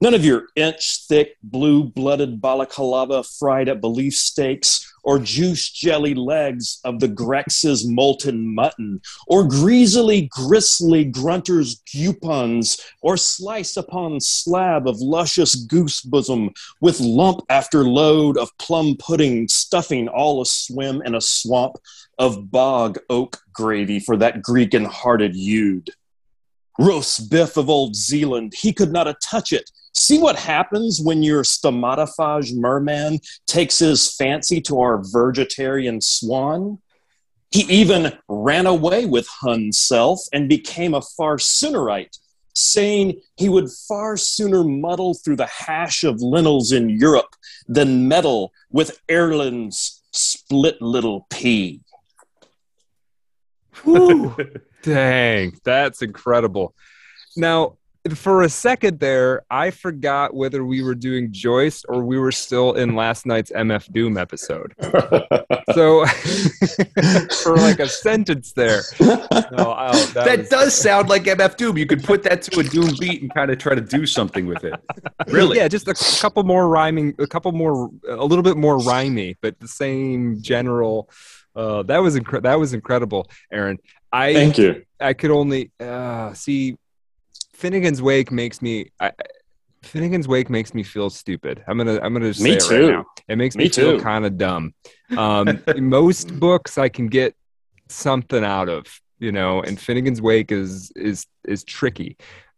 None 0.00 0.14
of 0.14 0.24
your 0.24 0.46
inch 0.56 1.06
thick, 1.08 1.36
blue 1.42 1.84
blooded 1.84 2.40
balaclava 2.40 3.22
fried 3.22 3.68
at 3.68 3.80
belief 3.80 4.14
steaks, 4.14 4.89
or 5.02 5.18
juice 5.18 5.70
jelly 5.70 6.14
legs 6.14 6.80
of 6.84 7.00
the 7.00 7.08
Grex's 7.08 7.86
molten 7.86 8.54
mutton, 8.54 9.00
or 9.26 9.46
greasily 9.46 10.28
gristly 10.30 11.04
grunter's 11.04 11.82
gupons, 11.94 12.80
or 13.02 13.16
slice 13.16 13.76
upon 13.76 14.20
slab 14.20 14.86
of 14.86 15.00
luscious 15.00 15.54
goose 15.54 16.00
bosom, 16.00 16.50
with 16.80 17.00
lump 17.00 17.40
after 17.48 17.84
load 17.84 18.36
of 18.36 18.56
plum 18.58 18.96
pudding 18.98 19.48
stuffing 19.48 20.08
all 20.08 20.42
a 20.42 20.46
swim 20.46 21.02
in 21.02 21.14
a 21.14 21.20
swamp 21.20 21.76
of 22.18 22.50
bog 22.50 22.98
oak 23.08 23.38
gravy 23.52 23.98
for 23.98 24.16
that 24.16 24.42
Greek 24.42 24.74
and 24.74 24.86
hearted 24.86 25.34
you'd. 25.34 25.90
Roast 26.80 27.30
biff 27.30 27.58
of 27.58 27.68
old 27.68 27.94
Zealand, 27.94 28.54
he 28.56 28.72
could 28.72 28.90
not 28.90 29.06
a 29.06 29.14
touch 29.22 29.52
it. 29.52 29.70
See 29.92 30.18
what 30.18 30.36
happens 30.36 30.98
when 30.98 31.22
your 31.22 31.42
stomatophage 31.42 32.56
merman 32.56 33.18
takes 33.46 33.80
his 33.80 34.14
fancy 34.16 34.62
to 34.62 34.80
our 34.80 35.02
vegetarian 35.12 36.00
swan? 36.00 36.78
He 37.50 37.62
even 37.64 38.16
ran 38.28 38.64
away 38.64 39.04
with 39.04 39.28
Hun 39.28 39.72
self 39.72 40.20
and 40.32 40.48
became 40.48 40.94
a 40.94 41.02
far 41.02 41.36
soonerite, 41.36 42.18
saying 42.54 43.20
he 43.36 43.50
would 43.50 43.68
far 43.86 44.16
sooner 44.16 44.64
muddle 44.64 45.12
through 45.12 45.36
the 45.36 45.48
hash 45.48 46.02
of 46.02 46.22
lentils 46.22 46.72
in 46.72 46.88
Europe 46.88 47.36
than 47.68 48.08
meddle 48.08 48.52
with 48.70 48.98
Ireland's 49.10 50.02
split 50.12 50.80
little 50.80 51.26
pea. 51.28 51.82
Whew. 53.84 54.34
Dang, 54.82 55.58
that's 55.64 56.02
incredible. 56.02 56.74
Now, 57.36 57.76
for 58.14 58.42
a 58.42 58.48
second 58.48 58.98
there, 58.98 59.42
I 59.50 59.70
forgot 59.70 60.34
whether 60.34 60.64
we 60.64 60.82
were 60.82 60.94
doing 60.94 61.32
Joyce 61.32 61.84
or 61.84 62.02
we 62.02 62.18
were 62.18 62.32
still 62.32 62.72
in 62.72 62.94
last 62.94 63.26
night's 63.26 63.50
MF 63.50 63.92
Doom 63.92 64.16
episode. 64.16 64.74
so 65.74 66.06
for 67.42 67.56
like 67.56 67.78
a 67.78 67.88
sentence 67.88 68.52
there, 68.52 68.80
no, 69.00 69.26
oh, 69.52 70.10
that, 70.14 70.24
that 70.24 70.38
was... 70.38 70.48
does 70.48 70.74
sound 70.74 71.10
like 71.10 71.24
MF 71.24 71.56
Doom. 71.56 71.76
You 71.76 71.86
could 71.86 72.02
put 72.02 72.22
that 72.22 72.40
to 72.42 72.60
a 72.60 72.62
Doom 72.62 72.90
beat 72.98 73.20
and 73.20 73.34
kind 73.34 73.50
of 73.50 73.58
try 73.58 73.74
to 73.74 73.82
do 73.82 74.06
something 74.06 74.46
with 74.46 74.64
it. 74.64 74.74
Really? 75.26 75.58
Yeah, 75.58 75.68
just 75.68 75.86
a 75.86 75.94
couple 76.20 76.42
more 76.44 76.68
rhyming, 76.68 77.14
a 77.18 77.26
couple 77.26 77.52
more, 77.52 77.90
a 78.08 78.24
little 78.24 78.42
bit 78.42 78.56
more 78.56 78.78
rhymy, 78.78 79.36
but 79.42 79.60
the 79.60 79.68
same 79.68 80.40
general. 80.40 81.10
Uh, 81.54 81.82
that 81.84 81.98
was 81.98 82.16
incre- 82.16 82.42
that 82.42 82.58
was 82.58 82.72
incredible, 82.72 83.28
Aaron. 83.52 83.78
I 84.12 84.32
thank 84.34 84.58
you. 84.58 84.84
I 85.00 85.12
could 85.12 85.30
only 85.30 85.70
uh, 85.80 86.32
see 86.34 86.76
Finnegan's 87.54 88.00
Wake 88.00 88.30
makes 88.30 88.62
me. 88.62 88.90
I, 89.00 89.12
Finnegan's 89.82 90.28
Wake 90.28 90.50
makes 90.50 90.74
me 90.74 90.82
feel 90.82 91.10
stupid. 91.10 91.64
I'm 91.66 91.78
gonna 91.78 92.00
I'm 92.02 92.12
gonna 92.12 92.34
say 92.34 92.44
me 92.44 92.52
it 92.52 92.60
too. 92.60 92.86
right 92.86 92.94
now. 92.96 93.06
It 93.28 93.36
makes 93.36 93.56
me, 93.56 93.64
me 93.64 93.70
feel 93.70 94.00
kind 94.00 94.24
of 94.24 94.36
dumb. 94.36 94.74
Um, 95.16 95.62
most 95.76 96.38
books 96.38 96.78
I 96.78 96.88
can 96.88 97.08
get 97.08 97.34
something 97.88 98.44
out 98.44 98.68
of, 98.68 98.86
you 99.18 99.32
know, 99.32 99.62
and 99.62 99.80
Finnegan's 99.80 100.20
Wake 100.20 100.52
is 100.52 100.92
is 100.94 101.26
is 101.46 101.64
tricky. 101.64 102.16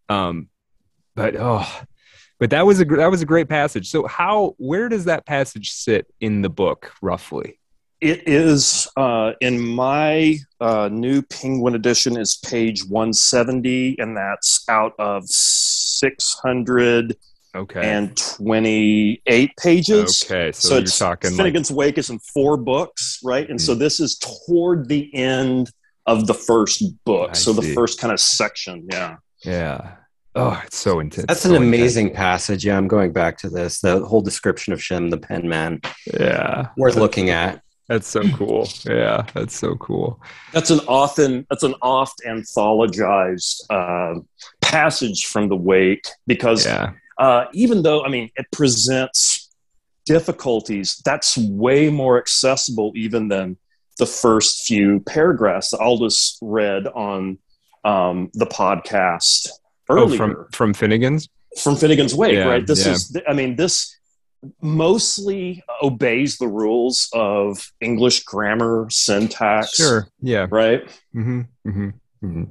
Um, 0.09 0.49
but 1.14 1.36
oh, 1.38 1.66
but 2.38 2.51
that 2.51 2.66
was 2.66 2.80
a 2.80 2.84
that 2.84 3.11
was 3.11 3.22
a 3.22 3.26
great 3.26 3.49
passage. 3.49 3.88
So 3.88 4.07
how 4.07 4.55
where 4.59 4.88
does 4.88 5.05
that 5.05 5.24
passage 5.24 5.72
sit 5.72 6.07
in 6.20 6.43
the 6.43 6.51
book 6.51 6.93
roughly? 7.01 7.61
It 8.03 8.27
is 8.27 8.89
uh, 8.97 9.35
in 9.41 9.61
my 9.61 10.37
uh, 10.61 10.89
new 10.91 11.23
Penguin 11.23 11.77
edition 11.77 12.19
is 12.19 12.37
page 12.45 12.85
170, 12.85 13.95
and 14.01 14.17
that's 14.17 14.65
out 14.69 14.95
of 14.99 15.23
600 15.29 17.17
okay. 17.55 17.81
and 17.81 18.17
28 18.17 19.57
pages. 19.57 20.25
Okay, 20.25 20.51
so, 20.51 20.69
so 20.69 20.79
you're 20.79 20.87
talking 20.87 21.37
Finnegan's 21.37 21.71
like... 21.71 21.79
Wake 21.79 21.99
is 21.99 22.11
in 22.11 22.19
four 22.19 22.57
books, 22.57 23.21
right? 23.23 23.49
And 23.49 23.61
mm. 23.61 23.63
so 23.63 23.75
hmm. 23.75 23.79
this 23.79 24.01
is 24.01 24.19
toward 24.19 24.89
the 24.89 25.09
end 25.15 25.71
of 26.07 26.27
the 26.27 26.35
first 26.35 26.83
book. 27.05 27.31
I 27.31 27.35
so 27.35 27.53
see. 27.53 27.69
the 27.69 27.73
first 27.73 28.01
kind 28.01 28.13
of 28.13 28.19
section, 28.19 28.89
yeah. 28.91 29.19
Yeah. 29.45 29.93
Oh, 30.35 30.61
it's 30.67 30.79
so 30.79 30.99
intense. 30.99 31.27
That's 31.29 31.43
so 31.43 31.51
an 31.51 31.63
amazing 31.63 32.09
intense. 32.09 32.19
passage. 32.19 32.65
Yeah, 32.67 32.77
I'm 32.79 32.89
going 32.89 33.13
back 33.13 33.39
to 33.39 33.49
this. 33.49 33.79
The 33.79 34.05
whole 34.05 34.23
description 34.23 34.73
of 34.73 34.83
Shem 34.83 35.11
the 35.11 35.19
Pen 35.19 35.49
Man. 35.49 35.81
Yeah. 36.13 36.71
Worth 36.77 36.97
looking 36.97 37.31
at. 37.31 37.63
That's 37.93 38.09
so 38.09 38.22
cool. 38.30 38.66
Yeah, 38.86 39.26
that's 39.34 39.55
so 39.55 39.74
cool. 39.74 40.18
That's 40.53 40.70
an 40.70 40.80
often 40.88 41.47
that's 41.51 41.62
an 41.62 41.74
oft 41.82 42.22
anthologized 42.26 43.61
uh, 43.68 44.20
passage 44.62 45.26
from 45.26 45.51
the 45.51 45.57
Wake 45.57 46.07
because 46.26 46.64
yeah. 46.64 46.93
uh, 47.18 47.45
even 47.53 47.82
though 47.82 48.03
I 48.03 48.09
mean 48.09 48.30
it 48.36 48.47
presents 48.51 49.51
difficulties, 50.07 51.03
that's 51.05 51.36
way 51.36 51.90
more 51.90 52.16
accessible 52.16 52.93
even 52.97 53.28
than 53.28 53.59
the 53.99 54.07
first 54.07 54.64
few 54.64 55.01
paragraphs 55.01 55.72
that 55.72 55.80
Aldous 55.80 56.38
read 56.40 56.86
on 56.86 57.36
um, 57.84 58.30
the 58.32 58.47
podcast 58.47 59.51
earlier. 59.90 60.14
Oh, 60.14 60.16
from 60.16 60.47
from 60.51 60.72
Finnegan's 60.72 61.28
from 61.62 61.76
Finnegan's 61.76 62.14
Wake, 62.14 62.36
yeah, 62.36 62.45
right? 62.45 62.66
This 62.66 62.86
yeah. 62.86 62.93
is 62.93 63.18
I 63.28 63.34
mean 63.34 63.57
this 63.57 63.95
mostly 64.61 65.62
obeys 65.82 66.38
the 66.38 66.49
rules 66.49 67.09
of 67.12 67.72
English 67.80 68.24
grammar, 68.24 68.86
syntax. 68.90 69.74
Sure. 69.76 70.09
Yeah. 70.20 70.47
Right. 70.51 70.84
Mm-hmm. 71.14 71.40
Mm-hmm. 71.66 71.88
Mm-hmm. 72.24 72.45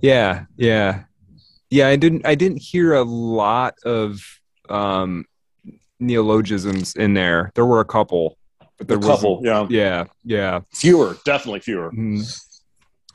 Yeah. 0.00 0.46
Yeah. 0.56 1.04
Yeah. 1.70 1.88
I 1.88 1.96
didn't. 1.96 2.26
I 2.26 2.34
didn't 2.34 2.58
hear 2.58 2.94
a 2.94 3.02
lot 3.02 3.74
of 3.84 4.20
um, 4.68 5.24
neologisms 6.00 6.94
in 6.94 7.14
there. 7.14 7.50
There 7.54 7.66
were 7.66 7.80
a 7.80 7.84
couple, 7.84 8.38
but 8.78 8.88
there 8.88 8.98
a 8.98 9.00
couple. 9.00 9.40
Yeah. 9.42 9.66
Yeah. 9.68 10.04
Yeah. 10.24 10.60
Fewer. 10.72 11.16
Definitely 11.24 11.60
fewer. 11.60 11.90
Mm-hmm. 11.90 12.22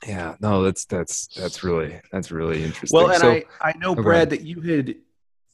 Yeah, 0.08 0.36
no, 0.40 0.64
that's 0.64 0.86
that's 0.86 1.28
that's 1.36 1.62
really 1.62 2.00
that's 2.12 2.32
really 2.32 2.64
interesting. 2.64 2.98
Well, 2.98 3.12
and 3.12 3.20
so, 3.20 3.32
I 3.32 3.46
I 3.62 3.74
know 3.78 3.92
okay. 3.92 4.02
Brad 4.02 4.30
that 4.30 4.42
you 4.42 4.62
had 4.62 4.96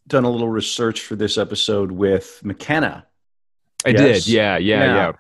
done 0.08 0.24
a 0.24 0.30
little 0.30 0.49
research 0.49 1.01
for 1.01 1.16
this 1.16 1.38
episode 1.38 1.91
with 1.91 2.41
McKenna. 2.43 3.06
I 3.86 3.89
yes? 3.89 4.26
did. 4.26 4.28
Yeah, 4.28 4.58
yeah, 4.58 4.86
yeah. 4.86 4.95
yeah. 4.95 5.12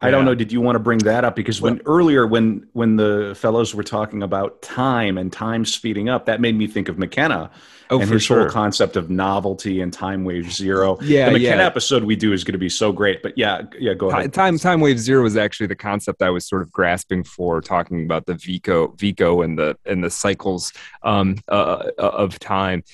I 0.00 0.12
don't 0.12 0.24
know. 0.24 0.34
Did 0.34 0.52
you 0.52 0.60
want 0.60 0.76
to 0.76 0.80
bring 0.80 0.98
that 1.00 1.24
up? 1.24 1.34
Because 1.34 1.60
when 1.60 1.80
earlier, 1.84 2.24
when 2.24 2.68
when 2.72 2.94
the 2.94 3.34
fellows 3.36 3.74
were 3.74 3.82
talking 3.82 4.22
about 4.22 4.62
time 4.62 5.18
and 5.18 5.32
time 5.32 5.64
speeding 5.64 6.08
up, 6.08 6.26
that 6.26 6.40
made 6.40 6.56
me 6.56 6.68
think 6.68 6.88
of 6.88 6.98
McKenna 6.98 7.50
oh, 7.90 8.00
and 8.00 8.08
his 8.08 8.22
sure. 8.22 8.42
whole 8.42 8.48
concept 8.48 8.94
of 8.94 9.10
novelty 9.10 9.80
and 9.80 9.92
time 9.92 10.24
wave 10.24 10.52
zero. 10.52 10.98
Yeah, 11.08 11.26
the 11.26 11.32
McKenna 11.32 11.62
yeah. 11.62 11.66
episode 11.66 12.04
we 12.04 12.14
do 12.14 12.32
is 12.32 12.44
going 12.44 12.52
to 12.52 12.58
be 12.58 12.68
so 12.68 12.92
great. 12.92 13.22
But 13.22 13.36
yeah, 13.36 13.62
yeah, 13.78 13.94
go 13.94 14.10
ahead. 14.10 14.32
Time 14.32 14.56
time 14.56 14.80
wave 14.80 15.00
zero 15.00 15.24
was 15.24 15.36
actually 15.36 15.66
the 15.66 15.76
concept 15.76 16.22
I 16.22 16.30
was 16.30 16.46
sort 16.46 16.62
of 16.62 16.70
grasping 16.70 17.24
for, 17.24 17.60
talking 17.60 18.04
about 18.04 18.26
the 18.26 18.34
Vico 18.34 18.88
Vico 18.98 19.42
and 19.42 19.58
the 19.58 19.76
and 19.84 20.04
the 20.04 20.10
cycles 20.10 20.72
um, 21.02 21.38
uh, 21.48 21.90
uh 21.98 22.02
of 22.02 22.38
time. 22.38 22.84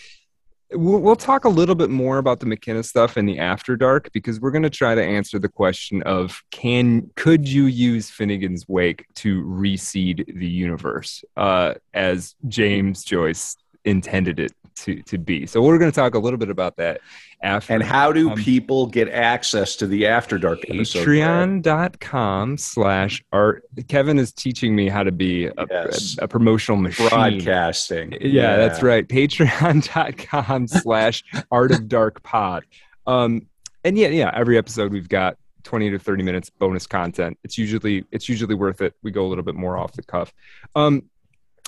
We'll, 0.73 1.01
we'll 1.01 1.17
talk 1.17 1.45
a 1.45 1.49
little 1.49 1.75
bit 1.75 1.91
more 1.91 2.19
about 2.19 2.41
the 2.41 2.47
McKenna 2.47 2.83
stuff 2.83 3.17
in 3.17 3.27
the 3.27 3.39
After 3.39 3.77
Dark 3.77 4.11
because 4.13 4.41
we're 4.41 4.51
going 4.51 4.63
to 4.63 4.71
try 4.71 4.95
to 4.95 5.03
answer 5.03 5.39
the 5.39 5.49
question 5.49 6.03
of 6.03 6.43
can 6.51 7.11
could 7.17 7.47
you 7.49 7.67
use 7.67 8.11
Finnegan's 8.11 8.67
Wake 8.69 9.07
to 9.17 9.45
reseed 9.45 10.25
the 10.35 10.49
universe 10.49 11.25
uh, 11.37 11.75
as 11.93 12.35
James 12.49 13.05
Joyce 13.05 13.57
intended 13.85 14.41
it 14.41 14.53
to 14.77 15.03
to 15.03 15.19
be. 15.19 15.47
So 15.47 15.63
we're 15.63 15.79
going 15.79 15.91
to 15.91 15.95
talk 15.95 16.15
a 16.15 16.19
little 16.19 16.39
bit 16.39 16.51
about 16.51 16.77
that 16.77 17.01
after. 17.43 17.73
And 17.73 17.83
how 17.83 18.13
do 18.13 18.31
um, 18.31 18.37
people 18.37 18.87
get 18.87 19.09
access 19.09 19.77
to 19.77 19.87
the 19.87 20.07
After 20.07 20.39
Dark 20.39 20.61
episode? 20.69 21.07
Patreon.com 21.07 22.57
slash 22.59 23.25
art. 23.33 23.65
Kevin 23.89 24.19
is 24.19 24.33
teaching 24.33 24.75
me 24.75 24.89
how 24.89 25.03
to 25.03 25.13
be 25.13 25.47
a, 25.47 25.53
yes. 25.71 26.17
a, 26.21 26.25
a 26.25 26.29
promotional 26.29 26.81
machine. 26.81 27.09
Broadcasting. 27.09 28.13
Yeah, 28.13 28.19
yeah. 28.21 28.57
that's 28.57 28.83
right. 28.83 29.07
Patreon.com 29.07 30.69
slash 30.69 31.25
art 31.51 31.73
of 31.73 31.89
dark 31.89 32.23
pod. 32.23 32.65
Um, 33.07 33.47
and 33.85 33.99
yeah, 33.99 34.09
yeah, 34.09 34.31
every 34.35 34.57
episode 34.57 34.93
we've 34.93 35.09
got 35.09 35.37
20 35.65 35.91
to 35.91 35.99
30 35.99 36.23
minutes 36.23 36.51
bonus 36.51 36.87
content. 36.87 37.39
It's 37.43 37.59
usually 37.59 38.05
it's 38.11 38.29
usually 38.29 38.55
worth 38.55 38.81
it. 38.81 38.95
We 39.03 39.11
go 39.11 39.27
a 39.27 39.29
little 39.29 39.45
bit 39.45 39.55
more 39.55 39.77
off 39.77 39.93
the 39.93 40.03
cuff. 40.03 40.33
Um, 40.75 41.05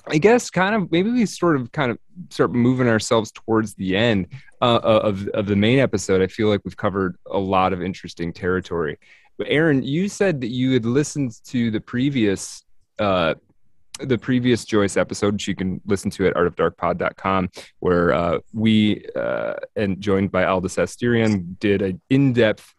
I 0.08 0.18
guess 0.18 0.50
kind 0.50 0.74
of 0.74 0.90
maybe 0.92 1.10
we 1.10 1.26
sort 1.26 1.56
of 1.56 1.72
kind 1.72 1.90
of 1.90 1.98
start 2.30 2.52
moving 2.52 2.88
ourselves 2.88 3.32
towards 3.32 3.74
the 3.74 3.96
end 3.96 4.28
uh, 4.62 4.76
uh, 4.76 5.00
of 5.02 5.28
of 5.28 5.46
the 5.46 5.56
main 5.56 5.78
episode. 5.78 6.22
I 6.22 6.28
feel 6.28 6.48
like 6.48 6.60
we've 6.64 6.76
covered 6.76 7.16
a 7.30 7.38
lot 7.38 7.72
of 7.72 7.82
interesting 7.82 8.32
territory. 8.32 8.98
But 9.36 9.48
Aaron, 9.50 9.82
you 9.82 10.08
said 10.08 10.40
that 10.40 10.48
you 10.48 10.72
had 10.72 10.86
listened 10.86 11.32
to 11.46 11.70
the 11.70 11.80
previous 11.80 12.64
uh, 12.98 13.34
the 14.00 14.18
previous 14.18 14.64
Joyce 14.64 14.96
episode, 14.96 15.34
which 15.34 15.48
you 15.48 15.54
can 15.54 15.80
listen 15.86 16.10
to 16.12 16.26
at 16.26 16.34
artofdarkpod.com, 16.34 17.50
where 17.80 18.12
uh, 18.12 18.38
we 18.52 19.04
uh, 19.16 19.54
and 19.74 20.00
joined 20.00 20.30
by 20.30 20.44
Aldous 20.44 20.76
Asterion 20.76 21.58
did 21.58 21.82
an 21.82 22.00
in-depth 22.10 22.74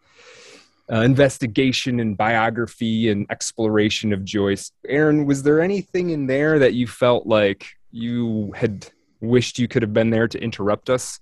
uh, 0.90 1.00
investigation 1.00 2.00
and 2.00 2.16
biography 2.16 3.10
and 3.10 3.26
exploration 3.30 4.12
of 4.12 4.24
Joyce. 4.24 4.72
Aaron, 4.86 5.26
was 5.26 5.42
there 5.42 5.60
anything 5.60 6.10
in 6.10 6.26
there 6.26 6.58
that 6.58 6.74
you 6.74 6.86
felt 6.86 7.26
like 7.26 7.66
you 7.90 8.52
had 8.56 8.86
wished 9.20 9.58
you 9.58 9.68
could 9.68 9.82
have 9.82 9.92
been 9.92 10.10
there 10.10 10.28
to 10.28 10.38
interrupt 10.38 10.88
us? 10.90 11.18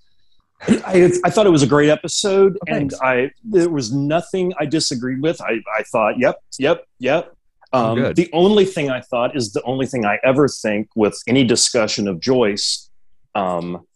I, 0.68 1.12
I 1.24 1.30
thought 1.30 1.46
it 1.46 1.50
was 1.50 1.62
a 1.62 1.66
great 1.66 1.90
episode, 1.90 2.56
oh, 2.62 2.74
and 2.74 2.92
I 3.02 3.30
there 3.44 3.68
was 3.68 3.92
nothing 3.92 4.54
I 4.58 4.64
disagreed 4.64 5.20
with. 5.20 5.40
I, 5.42 5.60
I 5.76 5.82
thought, 5.82 6.18
yep, 6.18 6.40
yep, 6.58 6.86
yep. 6.98 7.34
Oh, 7.72 8.06
um, 8.06 8.14
the 8.14 8.30
only 8.32 8.64
thing 8.64 8.90
I 8.90 9.00
thought 9.00 9.36
is 9.36 9.52
the 9.52 9.62
only 9.64 9.86
thing 9.86 10.06
I 10.06 10.18
ever 10.24 10.48
think 10.48 10.88
with 10.96 11.20
any 11.26 11.44
discussion 11.44 12.08
of 12.08 12.20
Joyce, 12.20 12.88
um, 13.34 13.86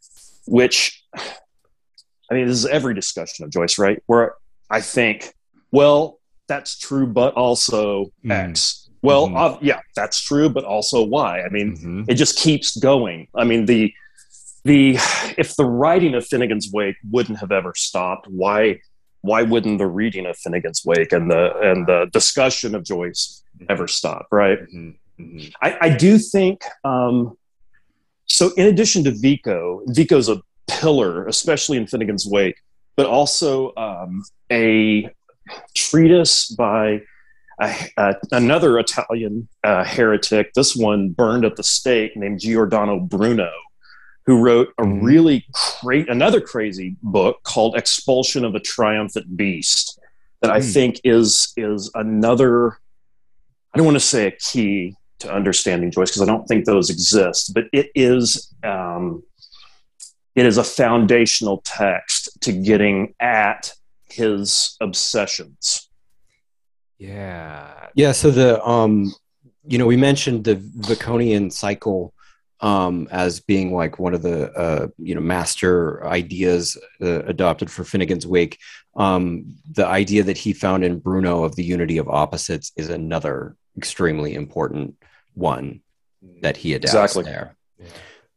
which 0.47 1.03
I 1.15 2.35
mean, 2.35 2.47
this 2.47 2.59
is 2.59 2.67
every 2.67 2.95
discussion 2.95 3.45
of 3.45 3.51
Joyce, 3.51 3.79
right? 3.79 4.03
Where 4.07 4.35
I 4.69 4.83
think 4.83 5.33
well, 5.73 6.19
that's 6.49 6.79
true, 6.79 7.07
but 7.07 7.35
also 7.35 8.07
mm. 8.25 8.33
X. 8.33 8.89
Well, 9.03 9.29
mm-hmm. 9.29 9.37
uh, 9.37 9.59
yeah, 9.63 9.81
that's 9.97 10.21
true, 10.21 10.49
but 10.49 10.65
also 10.65 11.03
Y. 11.03 11.43
I 11.43 11.49
mean, 11.49 11.77
mm-hmm. 11.77 12.03
it 12.09 12.15
just 12.15 12.39
keeps 12.39 12.77
going. 12.77 13.29
I 13.35 13.45
mean, 13.45 13.67
the 13.67 13.93
the 14.65 14.97
if 15.39 15.57
the 15.57 15.65
writing 15.65 16.15
of 16.15 16.27
Finnegan's 16.27 16.71
Wake 16.73 16.97
wouldn't 17.11 17.39
have 17.39 17.53
ever 17.53 17.73
stopped, 17.75 18.27
why 18.29 18.81
why 19.23 19.43
wouldn't 19.43 19.79
the 19.79 19.87
reading 19.87 20.27
of 20.27 20.37
Finnegan's 20.37 20.83
Wake 20.85 21.13
and 21.13 21.31
the 21.31 21.57
and 21.61 21.87
the 21.87 22.09
discussion 22.13 22.75
of 22.75 22.85
Joyce 22.85 23.43
mm-hmm. 23.57 23.67
ever 23.71 23.89
stop? 23.89 24.27
Right. 24.31 24.59
Mm-hmm. 24.59 24.91
Mm-hmm. 25.21 25.49
I, 25.61 25.79
I, 25.83 25.97
do 25.97 26.17
think. 26.17 26.63
Um, 26.83 27.37
so, 28.25 28.53
in 28.57 28.67
addition 28.67 29.05
to 29.05 29.11
Vico, 29.11 29.83
Vico's 29.89 30.31
a 30.31 30.41
pillar, 30.67 31.27
especially 31.27 31.77
in 31.77 31.87
Finnegan's 31.87 32.27
Wake, 32.27 32.57
but 32.97 33.05
also 33.05 33.75
um, 33.77 34.25
a 34.51 35.11
treatise 35.75 36.49
by 36.49 37.03
uh, 37.61 38.15
another 38.33 38.79
Italian 38.79 39.49
uh, 39.65 39.85
heretic, 39.85 40.55
this 40.55 40.75
one 40.75 41.11
burned 41.11 41.45
at 41.45 41.57
the 41.57 41.63
stake, 41.63 42.17
named 42.17 42.41
Giordano 42.41 42.99
Bruno, 42.99 43.51
who 44.27 44.43
wrote 44.43 44.69
a 44.79 44.83
mm-hmm. 44.83 45.05
really 45.05 45.47
great, 45.81 46.09
another 46.09 46.41
crazy 46.41 46.97
book 47.03 47.43
called 47.43 47.77
Expulsion 47.77 48.45
of 48.45 48.55
a 48.55 48.61
Triumphant 48.61 49.37
Beast 49.37 49.99
that 50.41 50.51
I 50.51 50.61
mm. 50.61 50.73
think 50.73 51.01
is 51.05 51.53
is 51.57 51.91
another 51.95 52.79
I 53.73 53.79
don't 53.79 53.87
want 53.87 53.97
to 53.97 54.01
say 54.01 54.27
a 54.27 54.31
key 54.33 54.97
to 55.21 55.33
understanding 55.33 55.91
Joyce 55.91 56.11
because 56.11 56.23
I 56.23 56.27
don't 56.27 56.47
think 56.47 56.65
those 56.65 56.91
exist, 56.91 57.53
but 57.55 57.65
it 57.73 57.91
is 57.95 58.53
um, 58.65 59.23
it 60.35 60.47
is 60.47 60.59
a 60.59 60.65
foundational 60.65 61.63
text 61.65 62.41
to 62.43 62.53
getting 62.53 63.15
at 63.21 63.75
his 64.13 64.77
obsessions. 64.81 65.89
Yeah. 66.99 67.89
Yeah. 67.95 68.13
So 68.13 68.31
the 68.31 68.63
um, 68.67 69.13
you 69.67 69.79
know, 69.79 69.87
we 69.87 69.97
mentioned 69.97 70.45
the 70.45 70.57
Viconian 70.57 71.51
cycle 71.51 72.15
um, 72.61 73.09
as 73.11 73.41
being 73.41 73.75
like 73.75 73.99
one 73.99 74.15
of 74.15 74.23
the 74.23 74.53
uh, 74.53 74.89
you 74.99 75.15
know 75.15 75.21
master 75.21 76.07
ideas 76.07 76.77
uh, 77.03 77.23
adopted 77.25 77.71
for 77.71 77.85
Finnegans 77.85 78.27
Wake. 78.27 78.59
Um, 78.97 79.57
the 79.71 79.87
idea 79.87 80.23
that 80.25 80.37
he 80.37 80.53
found 80.53 80.85
in 80.85 80.99
Bruno 80.99 81.45
of 81.45 81.57
the 81.57 81.65
unity 81.65 81.99
of 81.99 82.09
opposites 82.09 82.73
is 82.77 82.91
another 82.91 83.57
extremely 83.77 84.35
important 84.35 84.97
one 85.35 85.81
that 86.43 86.57
he 86.57 86.75
adapts 86.75 86.95
exactly. 86.95 87.25
there. 87.25 87.57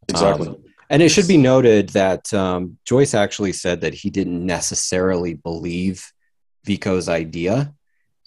Exactly. 0.08 0.48
Um, 0.48 0.64
and 0.94 1.02
it 1.02 1.10
should 1.10 1.28
be 1.28 1.38
noted 1.38 1.90
that 1.90 2.32
um, 2.36 2.78
Joyce 2.86 3.16
actually 3.16 3.52
said 3.52 3.82
that 3.82 3.96
he 3.96 4.12
didn't 4.12 4.46
necessarily 4.46 5.34
believe 5.34 6.14
Vico's 6.66 7.10
idea. 7.10 7.74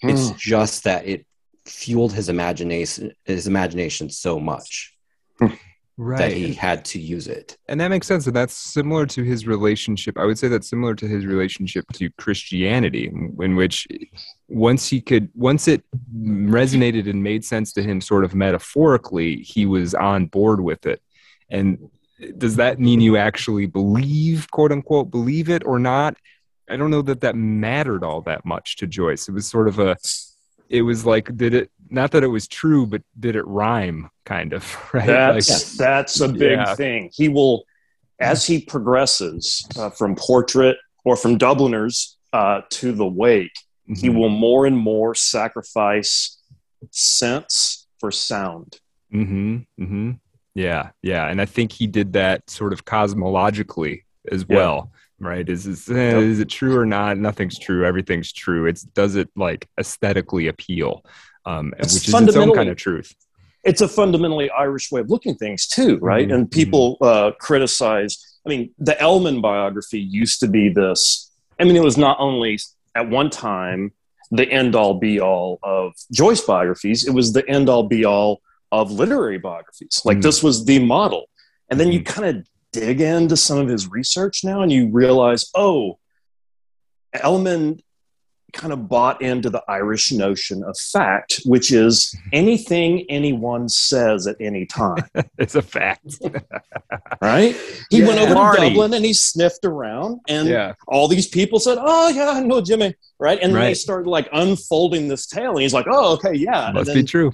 It's 0.01 0.31
hmm. 0.31 0.35
just 0.37 0.83
that 0.83 1.07
it 1.07 1.25
fueled 1.65 2.11
his 2.11 2.27
imagination 2.27 3.13
his 3.23 3.47
imagination 3.47 4.09
so 4.09 4.37
much 4.37 4.93
hmm. 5.39 5.47
right. 5.95 6.17
that 6.17 6.33
he 6.33 6.53
had 6.53 6.83
to 6.83 6.99
use 6.99 7.29
it. 7.29 7.57
And 7.69 7.79
that 7.79 7.87
makes 7.87 8.05
sense. 8.05 8.27
And 8.27 8.35
that's 8.35 8.53
similar 8.53 9.05
to 9.05 9.23
his 9.23 9.47
relationship. 9.47 10.17
I 10.17 10.25
would 10.25 10.37
say 10.37 10.49
that's 10.49 10.69
similar 10.69 10.93
to 10.95 11.07
his 11.07 11.25
relationship 11.25 11.85
to 11.93 12.09
Christianity, 12.17 13.09
in 13.39 13.55
which 13.55 13.87
once 14.49 14.89
he 14.89 14.99
could, 14.99 15.29
once 15.33 15.69
it 15.69 15.83
resonated 16.13 17.09
and 17.09 17.23
made 17.23 17.45
sense 17.45 17.71
to 17.73 17.81
him, 17.81 18.01
sort 18.01 18.25
of 18.25 18.35
metaphorically, 18.35 19.37
he 19.37 19.65
was 19.65 19.95
on 19.95 20.25
board 20.25 20.59
with 20.59 20.85
it. 20.85 21.01
And 21.49 21.89
does 22.37 22.55
that 22.55 22.79
mean 22.79 23.01
you 23.01 23.17
actually 23.17 23.65
believe, 23.65 24.49
quote 24.51 24.71
unquote, 24.71 25.11
believe 25.11 25.49
it 25.49 25.65
or 25.65 25.79
not? 25.79 26.17
I 26.69 26.75
don't 26.75 26.91
know 26.91 27.01
that 27.03 27.21
that 27.21 27.35
mattered 27.35 28.03
all 28.03 28.21
that 28.21 28.45
much 28.45 28.77
to 28.77 28.87
Joyce. 28.87 29.29
It 29.29 29.33
was 29.33 29.47
sort 29.47 29.67
of 29.67 29.79
a, 29.79 29.97
it 30.69 30.81
was 30.81 31.05
like, 31.05 31.35
did 31.37 31.53
it, 31.53 31.71
not 31.89 32.11
that 32.11 32.23
it 32.23 32.27
was 32.27 32.47
true, 32.47 32.85
but 32.85 33.01
did 33.19 33.35
it 33.35 33.47
rhyme 33.47 34.09
kind 34.25 34.53
of, 34.53 34.75
right? 34.93 35.05
That's, 35.05 35.49
like, 35.49 35.87
that's 35.87 36.19
a 36.19 36.27
big 36.27 36.57
yeah. 36.57 36.75
thing. 36.75 37.09
He 37.13 37.29
will, 37.29 37.65
as 38.19 38.45
he 38.45 38.61
progresses 38.61 39.65
uh, 39.77 39.91
from 39.91 40.15
portrait 40.15 40.77
or 41.05 41.15
from 41.15 41.37
Dubliners 41.37 42.17
uh, 42.33 42.61
to 42.71 42.91
the 42.91 43.05
wake, 43.05 43.53
mm-hmm. 43.89 43.93
he 43.93 44.09
will 44.09 44.29
more 44.29 44.65
and 44.65 44.77
more 44.77 45.15
sacrifice 45.15 46.41
sense 46.91 47.87
for 47.99 48.11
sound. 48.11 48.79
Mm-hmm. 49.13 49.57
Mm-hmm. 49.81 50.11
Yeah, 50.57 50.89
yeah, 51.03 51.27
and 51.27 51.39
I 51.39 51.45
think 51.45 51.71
he 51.71 51.85
did 51.85 52.13
that 52.13 52.49
sort 52.49 52.73
of 52.73 52.83
cosmologically 52.83 54.01
as 54.31 54.43
yeah. 54.49 54.55
well. 54.55 54.91
Right? 55.19 55.47
Is 55.47 55.67
is, 55.67 55.87
eh, 55.87 56.17
is 56.17 56.39
it 56.39 56.49
true 56.49 56.75
or 56.75 56.85
not? 56.85 57.19
Nothing's 57.19 57.59
true. 57.59 57.85
Everything's 57.85 58.33
true. 58.33 58.65
It's 58.65 58.81
does 58.81 59.15
it 59.15 59.29
like 59.35 59.69
aesthetically 59.79 60.47
appeal, 60.47 61.05
um, 61.45 61.73
which 61.77 62.07
is 62.07 62.13
its 62.13 62.35
own 62.35 62.55
kind 62.55 62.69
of 62.69 62.75
truth. 62.75 63.13
It's 63.63 63.81
a 63.81 63.87
fundamentally 63.87 64.49
Irish 64.49 64.91
way 64.91 65.01
of 65.01 65.11
looking 65.11 65.35
things 65.35 65.67
too, 65.67 65.97
right? 65.97 66.27
Mm-hmm. 66.27 66.35
And 66.35 66.51
people 66.51 66.97
mm-hmm. 67.01 67.27
uh, 67.27 67.31
criticize. 67.39 68.17
I 68.43 68.49
mean, 68.49 68.71
the 68.79 68.93
Ellmann 68.93 69.43
biography 69.43 69.99
used 69.99 70.39
to 70.39 70.47
be 70.47 70.69
this. 70.69 71.31
I 71.59 71.65
mean, 71.65 71.75
it 71.75 71.83
was 71.83 71.97
not 71.97 72.17
only 72.19 72.57
at 72.95 73.07
one 73.07 73.29
time 73.29 73.91
the 74.31 74.49
end 74.51 74.75
all 74.75 74.95
be 74.95 75.19
all 75.21 75.59
of 75.61 75.93
Joyce 76.11 76.41
biographies. 76.41 77.07
It 77.07 77.11
was 77.11 77.33
the 77.33 77.47
end 77.47 77.69
all 77.69 77.83
be 77.83 78.05
all 78.05 78.41
of 78.71 78.91
literary 78.91 79.37
biographies. 79.37 80.01
Like 80.05 80.17
mm. 80.17 80.23
this 80.23 80.43
was 80.43 80.65
the 80.65 80.79
model. 80.79 81.29
And 81.69 81.79
then 81.79 81.91
you 81.91 82.01
mm. 82.01 82.05
kind 82.05 82.37
of 82.37 82.47
dig 82.71 83.01
into 83.01 83.37
some 83.37 83.57
of 83.57 83.67
his 83.67 83.89
research 83.89 84.43
now 84.43 84.61
and 84.61 84.71
you 84.71 84.89
realize, 84.89 85.49
oh, 85.55 85.97
Ellmann 87.15 87.79
kind 88.53 88.71
of 88.71 88.87
bought 88.87 89.21
into 89.21 89.49
the 89.49 89.61
Irish 89.67 90.11
notion 90.11 90.63
of 90.63 90.77
fact, 90.77 91.41
which 91.45 91.71
is 91.71 92.15
anything 92.33 93.05
anyone 93.09 93.69
says 93.69 94.27
at 94.27 94.35
any 94.39 94.65
time. 94.65 95.03
it's 95.37 95.55
a 95.55 95.61
fact. 95.61 96.19
right? 97.21 97.55
He 97.89 97.99
yeah. 97.99 98.07
went 98.07 98.19
over 98.19 98.33
Marty. 98.33 98.61
to 98.61 98.69
Dublin 98.69 98.93
and 98.93 99.05
he 99.05 99.13
sniffed 99.13 99.65
around, 99.65 100.19
and 100.27 100.47
yeah. 100.47 100.73
all 100.87 101.07
these 101.07 101.27
people 101.27 101.59
said, 101.59 101.77
Oh, 101.79 102.09
yeah, 102.09 102.29
I 102.29 102.41
know 102.41 102.61
Jimmy. 102.61 102.95
Right? 103.19 103.39
And 103.41 103.53
right. 103.53 103.65
they 103.65 103.73
started 103.73 104.09
like 104.09 104.29
unfolding 104.31 105.07
this 105.07 105.27
tale, 105.27 105.51
and 105.51 105.61
he's 105.61 105.73
like, 105.73 105.87
Oh, 105.89 106.13
okay, 106.13 106.33
yeah. 106.33 106.71
Must 106.73 106.87
then, 106.87 106.95
be 106.95 107.03
true. 107.03 107.33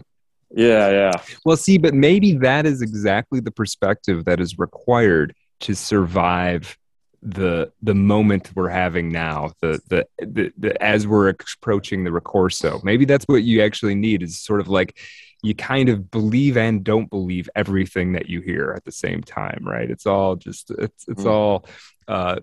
Yeah, 0.56 0.90
yeah. 0.90 1.12
Well, 1.46 1.58
see, 1.58 1.78
but 1.78 1.94
maybe 1.94 2.34
that 2.34 2.66
is 2.66 2.82
exactly 2.82 3.40
the 3.40 3.52
perspective 3.52 4.26
that 4.26 4.40
is 4.40 4.60
required 4.60 5.36
to 5.62 5.76
survive 5.76 6.78
the 7.24 7.72
the 7.82 7.96
moment 7.96 8.52
we're 8.54 8.68
having 8.70 9.10
now 9.10 9.52
the, 9.62 9.80
the 9.88 10.06
the, 10.20 10.52
the 10.58 10.84
as 10.84 11.08
we're 11.08 11.30
approaching 11.30 12.04
the 12.04 12.10
ricorso 12.10 12.84
maybe 12.84 13.06
that's 13.06 13.24
what 13.26 13.44
you 13.44 13.62
actually 13.64 13.96
need 13.96 14.22
is 14.22 14.42
sort 14.42 14.60
of 14.60 14.68
like 14.68 14.98
you 15.42 15.56
kind 15.56 15.88
of 15.88 16.12
believe 16.12 16.58
and 16.58 16.84
don't 16.84 17.10
believe 17.10 17.50
everything 17.56 18.12
that 18.12 18.28
you 18.28 18.42
hear 18.42 18.74
at 18.76 18.84
the 18.84 18.92
same 18.92 19.22
time 19.22 19.64
right 19.66 19.90
it's 19.90 20.06
all 20.06 20.36
just 20.36 20.70
it's 20.72 21.06
it's 21.08 21.24
mm. 21.24 21.32
all 21.32 21.66
uh 22.10 22.36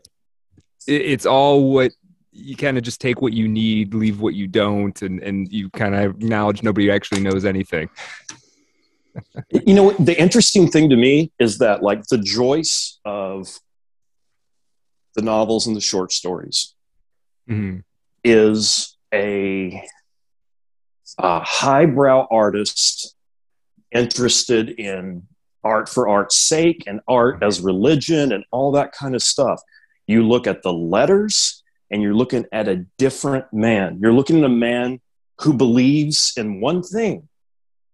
it, 0.87 1.03
it's 1.03 1.27
all 1.27 1.71
what 1.71 1.93
you 2.33 2.57
kind 2.57 2.79
of 2.79 2.85
just 2.85 3.01
take 3.01 3.21
what 3.21 3.33
you 3.33 3.49
need, 3.49 3.95
leave 3.95 4.21
what 4.21 4.35
you 4.35 4.47
don't, 4.47 5.01
and 5.03 5.21
and 5.21 5.53
you 5.53 5.71
kind 5.71 5.95
of 5.95 6.17
acknowledge 6.17 6.63
nobody 6.63 6.91
actually 6.91 7.21
knows 7.21 7.45
anything. 7.45 7.89
you 9.51 9.75
know, 9.75 9.91
the 9.93 10.19
interesting 10.19 10.71
thing 10.71 10.89
to 10.91 10.97
me 10.97 11.33
is 11.39 11.59
that 11.59 11.83
like 11.83 12.05
the 12.07 12.19
Joyce 12.19 12.99
of 13.05 13.49
the 15.15 15.23
novels 15.23 15.67
and 15.67 15.77
the 15.77 15.81
short 15.81 16.13
stories 16.13 16.75
mm-hmm. 17.49 17.79
is 18.23 18.97
a, 19.13 19.85
a 21.19 21.41
highbrow 21.41 22.27
artist 22.31 23.17
interested 23.91 24.71
in 24.71 25.27
art 25.65 25.89
for 25.89 26.09
art's 26.09 26.39
sake 26.39 26.85
and 26.87 27.01
art 27.09 27.43
as 27.43 27.61
religion 27.61 28.33
and 28.33 28.45
all 28.51 28.73
that 28.73 28.93
kind 28.93 29.15
of 29.15 29.23
stuff. 29.23 29.61
You 30.07 30.27
look 30.27 30.47
at 30.47 30.63
the 30.63 30.73
letters 30.73 31.60
and 31.91 32.03
you're 32.03 32.15
looking 32.15 32.47
at 32.53 32.69
a 32.69 32.85
different 32.99 33.53
man. 33.53 33.99
You're 34.01 34.13
looking 34.13 34.39
at 34.39 34.45
a 34.45 34.49
man 34.49 35.01
who 35.41 35.55
believes 35.55 36.33
in 36.37 36.61
one 36.61 36.83
thing. 36.83 37.29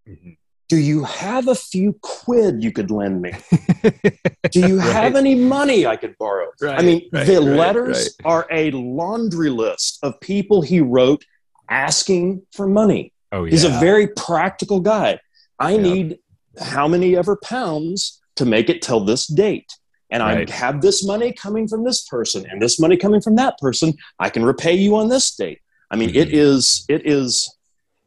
Mm-hmm. 0.09 0.33
Do 0.69 0.77
you 0.77 1.05
have 1.05 1.47
a 1.47 1.55
few 1.55 1.97
quid 2.03 2.63
you 2.63 2.73
could 2.73 2.91
lend 2.91 3.23
me? 3.23 3.33
Do 4.51 4.61
you 4.61 4.79
right. 4.79 4.93
have 4.93 5.15
any 5.15 5.37
money 5.37 5.87
I 5.87 5.95
could 5.95 6.19
borrow? 6.19 6.49
Right, 6.61 6.79
I 6.79 6.83
mean, 6.83 7.09
right, 7.13 7.25
the 7.25 7.41
letters 7.41 8.17
are 8.25 8.49
a 8.51 8.73
laundry 8.73 9.51
list 9.51 10.01
of 10.03 10.21
people 10.21 10.63
he 10.63 10.81
wrote 10.81 11.25
asking 11.71 12.43
for 12.53 12.67
money. 12.67 13.13
Oh, 13.31 13.45
yeah. 13.45 13.51
He's 13.53 13.65
a 13.65 13.79
very 13.79 14.09
practical 14.09 14.81
guy. 14.81 15.21
I 15.61 15.73
yep. 15.73 15.81
need 15.81 16.19
how 16.61 16.89
many 16.89 17.17
ever 17.17 17.37
pounds 17.37 18.21
to 18.35 18.45
make 18.45 18.69
it 18.69 18.83
till 18.83 19.05
this 19.05 19.27
date 19.27 19.73
and 20.11 20.23
right. 20.23 20.51
I 20.51 20.55
have 20.55 20.81
this 20.81 21.05
money 21.05 21.33
coming 21.33 21.67
from 21.67 21.85
this 21.85 22.07
person 22.07 22.47
and 22.49 22.63
this 22.63 22.79
money 22.79 22.97
coming 22.97 23.21
from 23.21 23.37
that 23.37 23.59
person. 23.59 23.95
I 24.19 24.31
can 24.31 24.45
repay 24.45 24.75
you 24.75 24.97
on 24.97 25.09
this 25.09 25.35
date. 25.35 25.61
I 25.91 25.97
mean, 25.97 26.11
mm-hmm. 26.11 26.19
it 26.19 26.33
is 26.33 26.85
it 26.89 27.07
is 27.07 27.53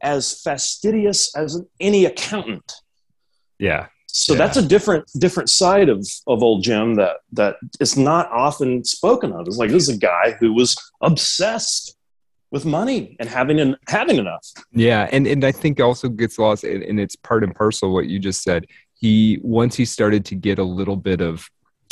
as 0.02 0.40
fastidious 0.40 1.34
as 1.36 1.62
any 1.78 2.04
accountant. 2.06 2.72
Yeah. 3.58 3.86
So 4.06 4.32
yeah. 4.32 4.38
that's 4.38 4.56
a 4.56 4.62
different 4.66 5.10
different 5.18 5.50
side 5.50 5.88
of 5.88 6.06
of 6.26 6.42
old 6.42 6.64
Jim 6.64 6.94
that 6.94 7.18
that 7.32 7.56
is 7.78 7.96
not 7.96 8.30
often 8.30 8.84
spoken 8.84 9.32
of. 9.32 9.46
It's 9.46 9.56
like 9.56 9.70
this 9.70 9.88
is 9.88 9.96
a 9.96 9.98
guy 9.98 10.36
who 10.40 10.52
was 10.52 10.76
obsessed 11.00 11.96
with 12.50 12.64
money 12.64 13.16
and 13.20 13.28
having 13.28 13.60
an, 13.60 13.76
having 13.88 14.16
enough. 14.16 14.46
Yeah, 14.72 15.08
and 15.12 15.26
and 15.26 15.44
I 15.44 15.52
think 15.52 15.80
also 15.80 16.08
gets 16.08 16.38
lost, 16.38 16.64
and 16.64 16.98
it's 16.98 17.14
part 17.16 17.44
and 17.44 17.54
parcel 17.54 17.92
what 17.92 18.06
you 18.06 18.18
just 18.18 18.42
said. 18.42 18.66
He 18.94 19.38
once 19.42 19.76
he 19.76 19.84
started 19.84 20.24
to 20.26 20.34
get 20.34 20.58
a 20.58 20.64
little 20.64 20.96
bit 20.96 21.20
of 21.20 21.48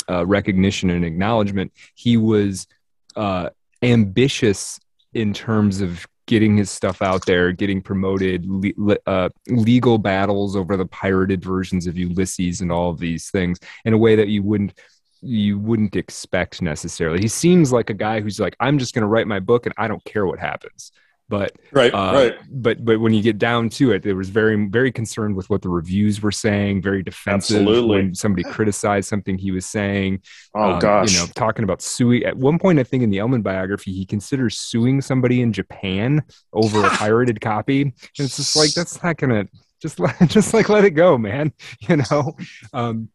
uh, 0.09 0.25
recognition 0.25 0.89
and 0.89 1.05
acknowledgement. 1.05 1.71
He 1.95 2.17
was 2.17 2.67
uh, 3.15 3.49
ambitious 3.81 4.79
in 5.13 5.33
terms 5.33 5.81
of 5.81 6.05
getting 6.27 6.57
his 6.57 6.69
stuff 6.69 7.01
out 7.01 7.25
there, 7.25 7.51
getting 7.51 7.81
promoted, 7.81 8.45
le- 8.47 8.97
uh, 9.07 9.29
legal 9.47 9.97
battles 9.97 10.55
over 10.55 10.77
the 10.77 10.85
pirated 10.85 11.43
versions 11.43 11.87
of 11.87 11.97
Ulysses 11.97 12.61
and 12.61 12.71
all 12.71 12.91
of 12.91 12.99
these 12.99 13.31
things 13.31 13.59
in 13.83 13.93
a 13.93 13.97
way 13.97 14.15
that 14.15 14.27
you 14.27 14.43
wouldn't 14.43 14.73
you 15.21 15.59
wouldn't 15.59 15.95
expect 15.95 16.61
necessarily. 16.61 17.19
He 17.19 17.27
seems 17.27 17.73
like 17.73 17.89
a 17.89 17.93
guy 17.93 18.21
who's 18.21 18.39
like, 18.39 18.55
I'm 18.59 18.79
just 18.79 18.93
going 18.93 19.01
to 19.01 19.07
write 19.07 19.27
my 19.27 19.39
book 19.39 19.65
and 19.65 19.75
I 19.77 19.87
don't 19.87 20.03
care 20.05 20.25
what 20.25 20.39
happens. 20.39 20.93
But 21.29 21.55
right, 21.71 21.93
uh, 21.93 22.11
right. 22.13 22.35
But 22.49 22.83
but 22.83 22.99
when 22.99 23.13
you 23.13 23.21
get 23.21 23.37
down 23.37 23.69
to 23.69 23.91
it, 23.91 24.03
it 24.03 24.15
was 24.15 24.29
very 24.29 24.67
very 24.67 24.91
concerned 24.91 25.35
with 25.35 25.47
what 25.49 25.61
the 25.61 25.69
reviews 25.69 26.21
were 26.21 26.31
saying. 26.31 26.81
Very 26.81 27.03
defensive 27.03 27.57
Absolutely. 27.57 27.95
when 27.95 28.15
somebody 28.15 28.43
criticized 28.43 29.07
something 29.07 29.37
he 29.37 29.51
was 29.51 29.67
saying. 29.67 30.23
Oh 30.55 30.71
um, 30.71 30.79
gosh, 30.79 31.13
you 31.13 31.19
know, 31.19 31.27
talking 31.35 31.63
about 31.63 31.83
suing. 31.83 32.23
At 32.23 32.35
one 32.35 32.57
point, 32.57 32.79
I 32.79 32.83
think 32.83 33.03
in 33.03 33.11
the 33.11 33.19
Ellmann 33.19 33.43
biography, 33.43 33.93
he 33.93 34.07
considers 34.07 34.57
suing 34.57 35.01
somebody 35.01 35.41
in 35.41 35.53
Japan 35.53 36.23
over 36.51 36.83
a 36.83 36.89
pirated 36.97 37.39
copy. 37.39 37.83
And 37.83 37.93
it's 38.17 38.37
just 38.37 38.55
like 38.55 38.73
that's 38.73 39.01
not 39.03 39.17
gonna 39.17 39.47
just 39.79 39.99
let 39.99 40.17
just 40.27 40.51
like 40.53 40.67
let 40.67 40.83
it 40.83 40.91
go, 40.91 41.17
man. 41.17 41.53
You 41.87 41.97
know. 41.97 42.35
Um, 42.73 43.09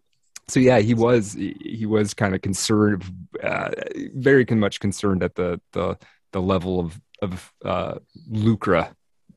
so 0.47 0.61
yeah, 0.61 0.78
he 0.78 0.95
was 0.95 1.32
he 1.32 1.86
was 1.86 2.15
kind 2.15 2.35
of 2.35 2.43
concerned, 2.43 3.03
uh, 3.43 3.70
very 4.15 4.45
much 4.45 4.78
concerned 4.78 5.23
at 5.23 5.35
the 5.35 5.61
the 5.73 5.99
the 6.32 6.43
level 6.43 6.81
of 6.81 7.01
of 7.25 7.53
uh, 7.65 7.99
lucre 8.29 8.89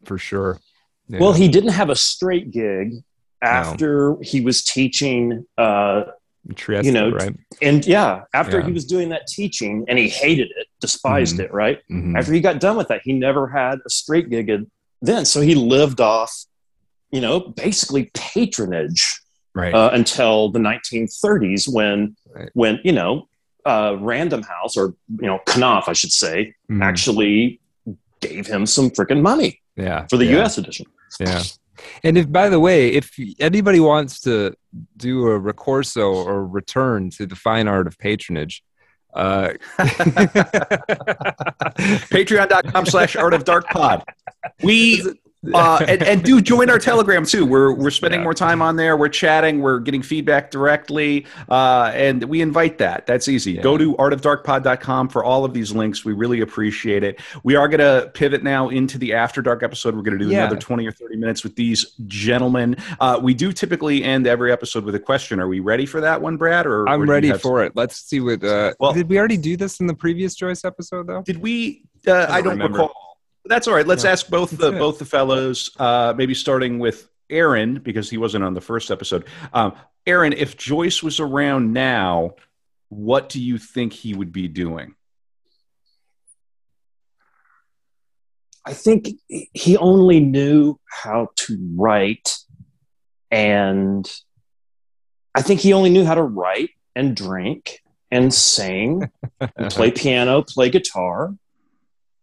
for 0.06 0.18
sure. 0.18 0.60
Yeah. 1.08 1.20
Well, 1.20 1.34
he 1.34 1.48
didn't 1.48 1.72
have 1.72 1.90
a 1.90 1.96
straight 1.96 2.52
gig 2.52 2.94
after 3.42 4.12
no. 4.12 4.20
he 4.22 4.42
was 4.42 4.64
teaching. 4.64 5.46
Uh, 5.58 6.04
Trieste, 6.56 6.86
you 6.86 6.92
know, 6.92 7.12
right? 7.12 7.36
And 7.62 7.86
yeah, 7.86 8.24
after 8.34 8.60
yeah. 8.60 8.66
he 8.66 8.72
was 8.72 8.86
doing 8.86 9.10
that 9.10 9.28
teaching 9.28 9.86
and 9.90 10.00
he 10.00 10.08
hated 10.08 10.50
it, 10.56 10.68
despised 10.80 11.36
mm-hmm. 11.36 11.44
it, 11.44 11.54
right? 11.54 11.80
Mm-hmm. 11.92 12.16
After 12.16 12.32
he 12.32 12.40
got 12.40 12.60
done 12.60 12.78
with 12.78 12.88
that, 12.88 13.02
he 13.04 13.14
never 13.14 13.48
had 13.48 13.80
a 13.86 13.90
straight 13.90 14.30
gig 14.30 14.50
then. 15.02 15.26
So 15.26 15.42
he 15.42 15.56
lived 15.56 16.00
off, 16.00 16.34
you 17.12 17.20
know, 17.20 17.40
basically 17.40 18.12
patronage 18.14 19.20
right. 19.54 19.74
Uh, 19.74 19.90
until 19.92 20.50
the 20.50 20.60
1930s 20.60 21.68
when, 21.68 22.16
right. 22.34 22.50
when, 22.54 22.80
you 22.84 22.94
know, 22.94 23.28
uh, 23.66 23.98
Random 24.00 24.44
House 24.44 24.78
or, 24.78 24.96
you 25.20 25.28
know, 25.28 25.40
Knopf, 25.58 25.90
I 25.90 25.94
should 25.94 26.14
say, 26.14 26.54
mm-hmm. 26.72 26.82
actually 26.82 27.60
gave 28.22 28.48
him 28.48 28.66
some 28.66 28.90
freaking 28.90 29.22
money 29.22 29.62
yeah 29.76 30.06
for 30.08 30.18
the 30.18 30.26
yeah. 30.26 30.40
us 30.40 30.58
edition. 30.58 30.86
Yeah. 31.20 31.44
And 32.04 32.18
if 32.18 32.32
by 32.32 32.50
the 32.50 32.60
way 32.60 32.90
if 32.90 33.16
anybody 33.40 33.80
wants 33.80 34.20
to 34.22 34.54
do 34.96 35.28
a 35.28 35.40
ricorso 35.40 36.14
or 36.14 36.46
return 36.46 37.10
to 37.12 37.26
the 37.26 37.36
fine 37.36 37.68
art 37.68 37.88
of 37.88 37.98
patronage 37.98 38.64
uh, 39.14 39.54
patreon.com 42.10 42.86
slash 42.86 43.16
art 43.16 43.34
of 43.34 43.44
dark 43.46 43.68
pod. 43.68 44.04
We 44.62 45.04
uh, 45.54 45.86
and, 45.88 46.02
and, 46.04 46.24
do 46.24 46.42
join 46.54 46.70
our 46.70 46.80
Telegram 46.80 47.24
too. 47.24 47.46
We're 47.46 47.72
we're 47.72 47.92
spending 47.92 48.22
yeah. 48.22 48.26
more 48.26 48.34
time 48.34 48.62
on 48.62 48.76
there. 48.76 48.98
We're 48.98 49.08
chatting. 49.08 49.62
We're 49.62 49.80
getting 49.80 50.02
feedback 50.02 50.50
directly, 50.50 51.28
uh, 51.50 51.92
and 51.94 52.24
we 52.24 52.42
invite 52.42 52.80
that. 52.80 53.06
That's 53.06 53.28
easy. 53.28 53.54
Yeah. 53.54 53.62
Go 53.62 53.78
to 53.78 53.96
artofdarkpod.com 53.96 55.10
for 55.10 55.24
all 55.24 55.46
of 55.46 55.54
these 55.54 55.72
links. 55.72 56.04
We 56.04 56.14
really 56.14 56.42
appreciate 56.42 57.04
it. 57.04 57.20
We 57.44 57.56
are 57.56 57.68
going 57.68 57.80
to 57.80 58.10
pivot 58.14 58.44
now 58.44 58.70
into 58.70 58.98
the 58.98 59.14
After 59.14 59.42
Dark 59.42 59.62
episode. 59.62 59.96
We're 59.96 60.02
going 60.02 60.18
to 60.18 60.26
do 60.26 60.32
yeah. 60.32 60.46
another 60.46 60.58
twenty 60.60 60.88
or 60.88 60.92
thirty 60.92 61.16
minutes 61.16 61.44
with 61.44 61.56
these 61.56 61.92
gentlemen. 62.08 62.76
Uh, 63.00 63.20
we 63.22 63.34
do 63.36 63.54
typically 63.54 64.04
end 64.04 64.26
every 64.26 64.52
episode 64.52 64.86
with 64.86 64.96
a 64.96 65.00
question. 65.00 65.40
Are 65.40 65.48
we 65.48 65.60
ready 65.60 65.86
for 65.86 66.02
that 66.02 66.20
one, 66.20 66.38
Brad? 66.38 66.66
Or 66.66 66.90
I'm 66.90 67.04
or 67.04 67.06
ready 67.06 67.32
for 67.34 67.64
it. 67.64 67.74
Let's 67.76 67.98
see 67.98 68.20
what. 68.20 68.44
Uh, 68.44 68.74
well, 68.80 68.94
did 68.94 69.08
we 69.08 69.20
already 69.20 69.38
do 69.38 69.56
this 69.56 69.80
in 69.80 69.88
the 69.88 69.96
previous 69.96 70.34
Joyce 70.34 70.66
episode 70.66 71.08
though? 71.08 71.22
Did 71.22 71.38
we? 71.38 71.84
Uh, 72.08 72.26
I 72.30 72.42
don't, 72.42 72.54
I 72.54 72.64
don't 72.64 72.72
recall. 72.72 73.07
That's 73.48 73.68
all 73.68 73.74
right. 73.74 73.88
Let's 73.88 74.04
yeah. 74.04 74.12
ask 74.12 74.30
both 74.30 74.52
the 74.52 74.72
both 74.72 75.00
the 75.00 75.06
fellows. 75.06 75.72
Uh, 75.78 76.14
maybe 76.16 76.34
starting 76.34 76.80
with 76.80 77.10
Aaron 77.30 77.80
because 77.80 78.10
he 78.10 78.18
wasn't 78.18 78.44
on 78.44 78.54
the 78.54 78.62
first 78.62 78.92
episode. 78.92 79.26
Um, 79.54 79.74
Aaron, 80.06 80.34
if 80.34 80.58
Joyce 80.58 81.04
was 81.04 81.20
around 81.20 81.74
now, 81.74 82.36
what 82.90 83.30
do 83.30 83.42
you 83.42 83.58
think 83.58 83.94
he 83.94 84.14
would 84.14 84.32
be 84.32 84.48
doing? 84.48 84.96
I 88.66 88.74
think 88.74 89.10
he 89.54 89.78
only 89.78 90.20
knew 90.20 90.78
how 90.86 91.30
to 91.38 91.58
write, 91.76 92.38
and 93.32 94.10
I 95.34 95.42
think 95.42 95.62
he 95.62 95.72
only 95.72 95.90
knew 95.90 96.04
how 96.04 96.16
to 96.16 96.24
write 96.24 96.72
and 96.94 97.16
drink 97.16 97.82
and 98.12 98.34
sing, 98.34 99.10
and 99.40 99.72
play 99.72 99.92
piano, 99.96 100.42
play 100.42 100.70
guitar, 100.70 101.34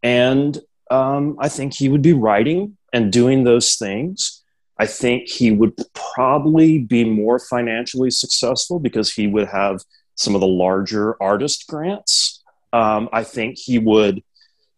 and 0.03 0.59
um, 0.91 1.37
I 1.39 1.49
think 1.49 1.75
he 1.75 1.89
would 1.89 2.03
be 2.03 2.13
writing 2.13 2.77
and 2.93 3.13
doing 3.13 3.45
those 3.45 3.75
things. 3.77 4.43
I 4.79 4.87
think 4.87 5.29
he 5.29 5.53
would 5.53 5.75
probably 5.95 6.79
be 6.79 7.05
more 7.05 7.39
financially 7.39 8.11
successful 8.11 8.79
because 8.81 9.13
he 9.13 9.27
would 9.27 9.49
have 9.49 9.83
some 10.17 10.35
of 10.35 10.41
the 10.41 10.47
larger 10.47 11.21
artist 11.23 11.67
grants. 11.69 12.43
Um, 12.73 13.09
I 13.13 13.23
think 13.23 13.57
he 13.57 13.79
would 13.79 14.23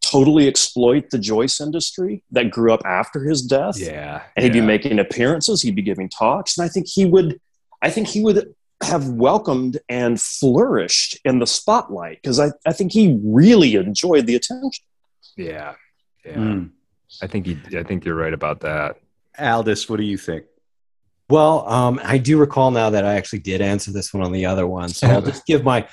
totally 0.02 0.46
exploit 0.46 1.10
the 1.10 1.18
Joyce 1.18 1.60
industry 1.60 2.22
that 2.30 2.50
grew 2.50 2.72
up 2.72 2.82
after 2.84 3.24
his 3.24 3.42
death. 3.42 3.78
Yeah. 3.78 4.22
And 4.36 4.44
he'd 4.44 4.54
yeah. 4.54 4.60
be 4.60 4.66
making 4.66 4.98
appearances, 4.98 5.62
he'd 5.62 5.74
be 5.74 5.82
giving 5.82 6.08
talks. 6.08 6.56
And 6.56 6.64
I 6.64 6.68
think 6.68 6.86
he 6.88 7.06
would, 7.06 7.40
I 7.82 7.90
think 7.90 8.08
he 8.08 8.22
would 8.22 8.54
have 8.82 9.08
welcomed 9.08 9.78
and 9.88 10.20
flourished 10.20 11.18
in 11.24 11.38
the 11.38 11.46
spotlight 11.46 12.20
because 12.22 12.38
I, 12.38 12.50
I 12.66 12.72
think 12.72 12.92
he 12.92 13.18
really 13.24 13.74
enjoyed 13.74 14.26
the 14.26 14.36
attention. 14.36 14.84
Yeah. 15.36 15.74
Yeah. 16.26 16.34
Mm. 16.34 16.70
I 17.22 17.26
think 17.26 17.46
you, 17.46 17.58
I 17.78 17.82
think 17.82 18.04
you're 18.04 18.16
right 18.16 18.34
about 18.34 18.60
that. 18.60 18.96
Aldous, 19.38 19.88
what 19.88 19.98
do 19.98 20.02
you 20.02 20.18
think? 20.18 20.44
Well, 21.28 21.68
um, 21.68 22.00
I 22.02 22.18
do 22.18 22.38
recall 22.38 22.70
now 22.70 22.90
that 22.90 23.04
I 23.04 23.14
actually 23.14 23.40
did 23.40 23.60
answer 23.60 23.92
this 23.92 24.12
one 24.12 24.22
on 24.22 24.32
the 24.32 24.46
other 24.46 24.66
one, 24.66 24.88
so 24.88 25.08
I'll 25.08 25.22
just 25.22 25.46
give 25.46 25.64
my 25.64 25.88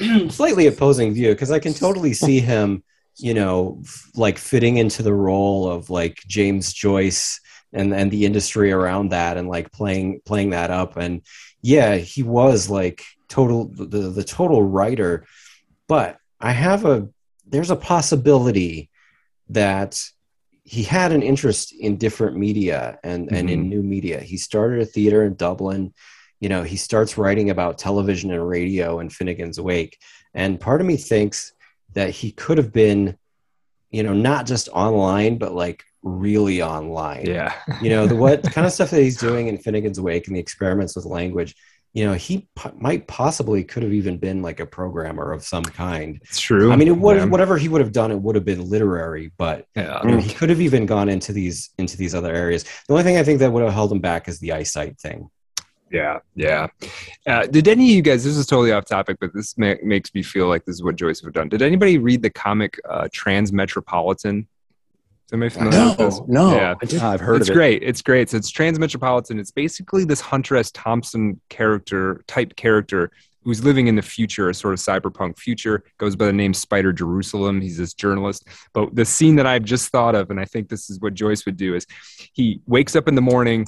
slightly 0.28 0.66
opposing 0.66 1.12
view 1.12 1.30
because 1.30 1.50
I 1.50 1.58
can 1.58 1.74
totally 1.74 2.14
see 2.14 2.40
him, 2.40 2.82
you 3.16 3.34
know, 3.34 3.82
like 4.14 4.38
fitting 4.38 4.78
into 4.78 5.02
the 5.02 5.14
role 5.14 5.68
of 5.68 5.90
like 5.90 6.22
James 6.26 6.72
Joyce 6.72 7.40
and 7.72 7.94
and 7.94 8.10
the 8.10 8.24
industry 8.24 8.72
around 8.72 9.10
that, 9.10 9.36
and 9.36 9.48
like 9.48 9.70
playing 9.72 10.22
playing 10.24 10.50
that 10.50 10.70
up. 10.70 10.96
And 10.96 11.22
yeah, 11.62 11.96
he 11.96 12.22
was 12.22 12.70
like 12.70 13.04
total 13.28 13.66
the 13.66 13.84
the 13.84 14.24
total 14.24 14.62
writer. 14.62 15.26
But 15.88 16.18
I 16.40 16.52
have 16.52 16.86
a 16.86 17.08
there's 17.46 17.70
a 17.70 17.76
possibility 17.76 18.89
that 19.50 20.02
he 20.64 20.82
had 20.82 21.12
an 21.12 21.22
interest 21.22 21.72
in 21.72 21.96
different 21.96 22.36
media 22.36 22.98
and, 23.02 23.26
mm-hmm. 23.26 23.34
and 23.34 23.50
in 23.50 23.60
mm-hmm. 23.60 23.68
new 23.68 23.82
media. 23.82 24.20
He 24.20 24.36
started 24.36 24.80
a 24.80 24.86
theater 24.86 25.24
in 25.24 25.34
Dublin. 25.34 25.92
You 26.38 26.48
know, 26.48 26.62
he 26.62 26.76
starts 26.76 27.18
writing 27.18 27.50
about 27.50 27.78
television 27.78 28.30
and 28.30 28.46
radio 28.46 29.00
and 29.00 29.12
Finnegan's 29.12 29.60
Wake. 29.60 29.98
And 30.32 30.60
part 30.60 30.80
of 30.80 30.86
me 30.86 30.96
thinks 30.96 31.52
that 31.94 32.10
he 32.10 32.30
could 32.30 32.58
have 32.58 32.72
been, 32.72 33.18
you 33.90 34.02
know, 34.02 34.14
not 34.14 34.46
just 34.46 34.68
online, 34.68 35.38
but 35.38 35.54
like 35.54 35.82
really 36.02 36.62
online. 36.62 37.26
Yeah. 37.26 37.52
you 37.82 37.90
know, 37.90 38.06
the 38.06 38.16
what 38.16 38.42
kind 38.52 38.66
of 38.66 38.72
stuff 38.72 38.90
that 38.90 39.02
he's 39.02 39.18
doing 39.18 39.48
in 39.48 39.58
Finnegan's 39.58 40.00
Wake 40.00 40.28
and 40.28 40.36
the 40.36 40.40
experiments 40.40 40.94
with 40.94 41.04
language 41.04 41.56
you 41.92 42.04
know, 42.04 42.14
he 42.14 42.48
might 42.76 43.06
possibly 43.08 43.64
could 43.64 43.82
have 43.82 43.92
even 43.92 44.16
been 44.16 44.42
like 44.42 44.60
a 44.60 44.66
programmer 44.66 45.32
of 45.32 45.42
some 45.42 45.64
kind. 45.64 46.20
It's 46.22 46.38
true. 46.38 46.70
I 46.70 46.76
mean, 46.76 46.88
it 46.88 46.96
would 46.96 47.16
yeah. 47.16 47.24
whatever 47.24 47.58
he 47.58 47.68
would 47.68 47.80
have 47.80 47.92
done, 47.92 48.12
it 48.12 48.20
would 48.20 48.36
have 48.36 48.44
been 48.44 48.68
literary, 48.68 49.32
but 49.36 49.66
yeah. 49.74 50.00
you 50.04 50.10
know, 50.10 50.18
he 50.18 50.32
could 50.32 50.50
have 50.50 50.60
even 50.60 50.86
gone 50.86 51.08
into 51.08 51.32
these 51.32 51.70
into 51.78 51.96
these 51.96 52.14
other 52.14 52.32
areas. 52.32 52.64
The 52.86 52.94
only 52.94 53.02
thing 53.02 53.16
I 53.16 53.24
think 53.24 53.40
that 53.40 53.50
would 53.52 53.64
have 53.64 53.72
held 53.72 53.90
him 53.90 54.00
back 54.00 54.28
is 54.28 54.38
the 54.38 54.52
eyesight 54.52 55.00
thing. 55.00 55.30
Yeah, 55.90 56.20
yeah. 56.36 56.68
Uh, 57.26 57.46
did 57.46 57.66
any 57.66 57.90
of 57.90 57.96
you 57.96 58.02
guys? 58.02 58.22
This 58.22 58.36
is 58.36 58.46
totally 58.46 58.70
off 58.70 58.84
topic, 58.84 59.16
but 59.20 59.34
this 59.34 59.58
ma- 59.58 59.74
makes 59.82 60.14
me 60.14 60.22
feel 60.22 60.46
like 60.46 60.64
this 60.64 60.76
is 60.76 60.84
what 60.84 60.94
Joyce 60.94 61.20
would 61.22 61.34
have 61.34 61.42
done. 61.42 61.48
Did 61.48 61.62
anybody 61.62 61.98
read 61.98 62.22
the 62.22 62.30
comic 62.30 62.78
uh, 62.88 63.08
Transmetropolitan? 63.12 64.46
Am 65.32 65.48
familiar 65.48 65.78
no, 65.78 65.88
with 65.88 65.98
this? 65.98 66.20
No, 66.26 66.54
yeah. 66.54 66.74
I've 67.02 67.20
heard 67.20 67.40
it's 67.40 67.48
it. 67.48 67.52
It's 67.52 67.56
great. 67.56 67.82
It's 67.82 68.02
great. 68.02 68.30
So 68.30 68.36
it's 68.36 68.50
Transmetropolitan. 68.50 69.38
It's 69.38 69.52
basically 69.52 70.04
this 70.04 70.20
Hunter 70.20 70.56
S. 70.56 70.70
Thompson 70.72 71.40
character, 71.48 72.24
type 72.26 72.56
character, 72.56 73.12
who's 73.44 73.64
living 73.64 73.86
in 73.86 73.94
the 73.94 74.02
future, 74.02 74.50
a 74.50 74.54
sort 74.54 74.74
of 74.74 74.80
cyberpunk 74.80 75.38
future, 75.38 75.84
goes 75.98 76.16
by 76.16 76.26
the 76.26 76.32
name 76.32 76.52
Spider 76.52 76.92
Jerusalem. 76.92 77.60
He's 77.60 77.78
this 77.78 77.94
journalist. 77.94 78.46
But 78.74 78.94
the 78.94 79.04
scene 79.04 79.36
that 79.36 79.46
I've 79.46 79.64
just 79.64 79.90
thought 79.90 80.14
of, 80.14 80.30
and 80.30 80.40
I 80.40 80.44
think 80.44 80.68
this 80.68 80.90
is 80.90 81.00
what 81.00 81.14
Joyce 81.14 81.46
would 81.46 81.56
do, 81.56 81.74
is 81.74 81.86
he 82.32 82.60
wakes 82.66 82.96
up 82.96 83.08
in 83.08 83.14
the 83.14 83.22
morning, 83.22 83.66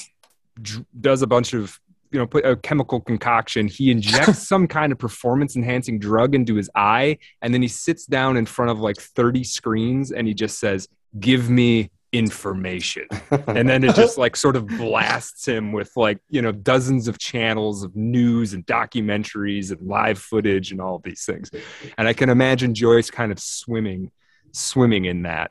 does 1.00 1.22
a 1.22 1.26
bunch 1.26 1.54
of 1.54 1.78
you 2.10 2.18
know 2.18 2.26
put 2.26 2.44
a 2.44 2.54
chemical 2.56 3.00
concoction 3.00 3.66
he 3.66 3.90
injects 3.90 4.38
some 4.46 4.66
kind 4.66 4.92
of 4.92 4.98
performance 4.98 5.56
enhancing 5.56 5.98
drug 5.98 6.34
into 6.34 6.56
his 6.56 6.68
eye 6.74 7.16
and 7.40 7.54
then 7.54 7.62
he 7.62 7.68
sits 7.68 8.04
down 8.04 8.36
in 8.36 8.44
front 8.44 8.70
of 8.70 8.78
like 8.78 8.98
30 8.98 9.42
screens 9.44 10.12
and 10.12 10.28
he 10.28 10.34
just 10.34 10.60
says 10.60 10.88
give 11.18 11.50
me 11.50 11.90
information. 12.12 13.06
And 13.46 13.68
then 13.68 13.82
it 13.82 13.94
just 13.94 14.18
like 14.18 14.36
sort 14.36 14.56
of 14.56 14.66
blasts 14.66 15.46
him 15.46 15.72
with 15.72 15.90
like 15.96 16.18
you 16.28 16.42
know 16.42 16.52
dozens 16.52 17.08
of 17.08 17.18
channels 17.18 17.82
of 17.82 17.96
news 17.96 18.52
and 18.52 18.64
documentaries 18.66 19.70
and 19.70 19.80
live 19.88 20.18
footage 20.18 20.70
and 20.70 20.80
all 20.80 20.98
these 20.98 21.24
things. 21.24 21.50
And 21.96 22.06
i 22.06 22.12
can 22.12 22.28
imagine 22.28 22.74
joyce 22.74 23.10
kind 23.10 23.32
of 23.32 23.38
swimming 23.38 24.10
swimming 24.52 25.06
in 25.06 25.22
that 25.22 25.50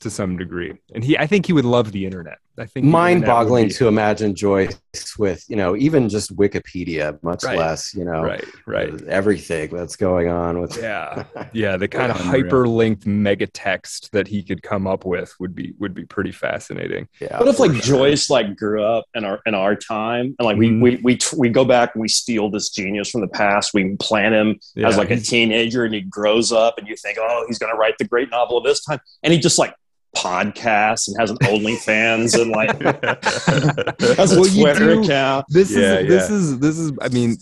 to 0.00 0.10
some 0.10 0.36
degree. 0.38 0.74
And 0.94 1.04
he 1.04 1.18
i 1.18 1.26
think 1.26 1.46
he 1.46 1.52
would 1.52 1.64
love 1.66 1.92
the 1.92 2.06
internet 2.06 2.38
I 2.58 2.66
think 2.66 2.84
mind-boggling 2.86 3.68
be... 3.68 3.74
to 3.74 3.88
imagine 3.88 4.34
Joyce 4.34 4.76
with 5.18 5.44
you 5.48 5.56
know 5.56 5.74
even 5.76 6.08
just 6.08 6.36
Wikipedia, 6.36 7.20
much 7.22 7.44
right. 7.44 7.56
less 7.56 7.94
you 7.94 8.04
know 8.04 8.22
right, 8.22 8.44
right, 8.66 9.02
everything 9.04 9.70
that's 9.74 9.96
going 9.96 10.28
on 10.28 10.60
with 10.60 10.76
yeah, 10.76 11.24
yeah. 11.52 11.76
The 11.76 11.88
kind 11.88 12.12
of 12.12 12.18
hyperlinked 12.18 13.06
mega 13.06 13.46
text 13.46 14.10
that 14.12 14.28
he 14.28 14.42
could 14.42 14.62
come 14.62 14.86
up 14.86 15.04
with 15.04 15.34
would 15.40 15.54
be 15.54 15.74
would 15.78 15.94
be 15.94 16.04
pretty 16.04 16.32
fascinating. 16.32 17.08
Yeah. 17.20 17.38
What 17.38 17.48
if 17.48 17.58
like 17.58 17.72
sure. 17.72 17.98
Joyce 17.98 18.28
like 18.28 18.56
grew 18.56 18.84
up 18.84 19.06
in 19.14 19.24
our 19.24 19.40
in 19.46 19.54
our 19.54 19.74
time 19.74 20.34
and 20.38 20.46
like 20.46 20.56
mm-hmm. 20.56 20.80
we 20.80 20.96
we 20.96 21.02
we 21.02 21.18
we 21.36 21.48
go 21.48 21.64
back 21.64 21.94
and 21.94 22.02
we 22.02 22.08
steal 22.08 22.50
this 22.50 22.70
genius 22.70 23.10
from 23.10 23.22
the 23.22 23.28
past. 23.28 23.72
We 23.72 23.96
plant 23.96 24.34
him 24.34 24.60
yeah. 24.74 24.88
as 24.88 24.96
like 24.96 25.10
a 25.10 25.18
teenager 25.18 25.84
and 25.84 25.94
he 25.94 26.02
grows 26.02 26.52
up 26.52 26.78
and 26.78 26.86
you 26.86 26.96
think, 26.96 27.18
oh, 27.20 27.44
he's 27.48 27.58
going 27.58 27.72
to 27.72 27.78
write 27.78 27.96
the 27.98 28.04
great 28.04 28.30
novel 28.30 28.58
of 28.58 28.64
this 28.64 28.84
time, 28.84 29.00
and 29.22 29.32
he 29.32 29.38
just 29.38 29.58
like 29.58 29.74
podcasts 30.16 31.08
and 31.08 31.16
has 31.18 31.30
an 31.30 31.38
OnlyFans 31.38 32.40
and 32.40 32.50
like 32.50 32.70
has 34.18 34.32
a 34.36 34.40
well, 34.40 34.50
Twitter 34.50 35.00
account. 35.00 35.46
This 35.48 35.70
yeah, 35.70 35.98
is 35.98 36.02
yeah. 36.02 36.08
this 36.08 36.30
is 36.30 36.58
this 36.58 36.78
is. 36.78 36.92
I 37.00 37.08
mean, 37.08 37.36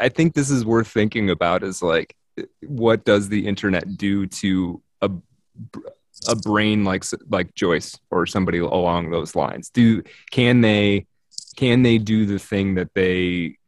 I 0.00 0.08
think 0.08 0.34
this 0.34 0.50
is 0.50 0.64
worth 0.64 0.88
thinking 0.88 1.30
about. 1.30 1.62
Is 1.62 1.82
like, 1.82 2.16
what 2.62 3.04
does 3.04 3.28
the 3.28 3.46
internet 3.46 3.96
do 3.96 4.26
to 4.26 4.82
a 5.02 5.10
a 6.28 6.36
brain 6.36 6.84
like 6.84 7.04
like 7.28 7.54
Joyce 7.54 7.98
or 8.10 8.26
somebody 8.26 8.58
along 8.58 9.10
those 9.10 9.36
lines? 9.36 9.70
Do 9.70 10.02
can 10.30 10.60
they 10.60 11.06
can 11.56 11.82
they 11.82 11.98
do 11.98 12.26
the 12.26 12.38
thing 12.38 12.74
that 12.74 12.94
they 12.94 13.58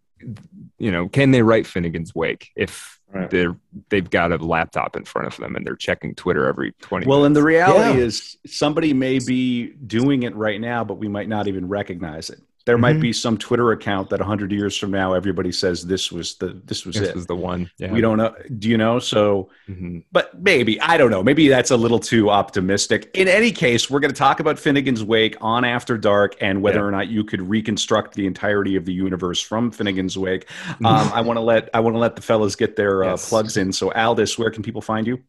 you 0.78 0.90
know 0.90 1.08
can 1.08 1.30
they 1.30 1.42
write 1.42 1.66
Finnegan's 1.66 2.14
Wake 2.14 2.50
if 2.56 2.98
Right. 3.10 3.30
They're 3.30 3.56
they've 3.88 4.08
got 4.08 4.32
a 4.32 4.36
laptop 4.36 4.94
in 4.94 5.06
front 5.06 5.28
of 5.28 5.36
them 5.38 5.56
and 5.56 5.66
they're 5.66 5.76
checking 5.76 6.14
Twitter 6.14 6.46
every 6.46 6.72
twenty. 6.82 7.06
Well, 7.06 7.20
minutes. 7.20 7.26
and 7.28 7.36
the 7.36 7.42
reality 7.42 8.00
yeah. 8.00 8.04
is 8.04 8.36
somebody 8.46 8.92
may 8.92 9.18
be 9.18 9.68
doing 9.68 10.24
it 10.24 10.36
right 10.36 10.60
now, 10.60 10.84
but 10.84 10.98
we 10.98 11.08
might 11.08 11.26
not 11.26 11.48
even 11.48 11.68
recognize 11.68 12.28
it 12.28 12.42
there 12.68 12.76
mm-hmm. 12.76 12.82
might 12.82 13.00
be 13.00 13.14
some 13.14 13.38
Twitter 13.38 13.72
account 13.72 14.10
that 14.10 14.20
100 14.20 14.52
years 14.52 14.76
from 14.76 14.90
now 14.90 15.14
everybody 15.14 15.50
says 15.50 15.86
this 15.86 16.12
was 16.12 16.34
the 16.34 16.60
this 16.66 16.84
was 16.84 16.96
it. 16.96 17.00
this 17.00 17.08
it. 17.08 17.14
was 17.14 17.26
the 17.26 17.34
one. 17.34 17.70
Yeah. 17.78 17.90
We 17.90 18.02
don't 18.02 18.18
know. 18.18 18.34
Do 18.58 18.68
you 18.68 18.76
know? 18.76 18.98
So, 18.98 19.48
mm-hmm. 19.66 20.00
but 20.12 20.38
maybe 20.38 20.78
I 20.82 20.98
don't 20.98 21.10
know. 21.10 21.22
Maybe 21.22 21.48
that's 21.48 21.70
a 21.70 21.78
little 21.78 21.98
too 21.98 22.28
optimistic. 22.28 23.10
In 23.14 23.26
any 23.26 23.52
case, 23.52 23.88
we're 23.88 24.00
going 24.00 24.12
to 24.12 24.18
talk 24.18 24.40
about 24.40 24.58
Finnegan's 24.58 25.02
Wake 25.02 25.38
on 25.40 25.64
After 25.64 25.96
Dark 25.96 26.36
and 26.42 26.60
whether 26.60 26.80
yeah. 26.80 26.84
or 26.84 26.90
not 26.90 27.08
you 27.08 27.24
could 27.24 27.40
reconstruct 27.40 28.12
the 28.14 28.26
entirety 28.26 28.76
of 28.76 28.84
the 28.84 28.92
universe 28.92 29.40
from 29.40 29.70
Finnegan's 29.70 30.18
Wake. 30.18 30.46
Mm-hmm. 30.46 30.84
Um, 30.84 31.10
I 31.14 31.22
want 31.22 31.38
to 31.38 31.42
let 31.42 31.70
I 31.72 31.80
want 31.80 31.94
to 31.94 32.00
let 32.00 32.16
the 32.16 32.22
fellas 32.22 32.54
get 32.54 32.76
their 32.76 33.02
uh, 33.02 33.16
plugs 33.16 33.56
in. 33.56 33.72
So, 33.72 33.90
Aldous, 33.92 34.38
where 34.38 34.50
can 34.50 34.62
people 34.62 34.82
find 34.82 35.06
you? 35.06 35.22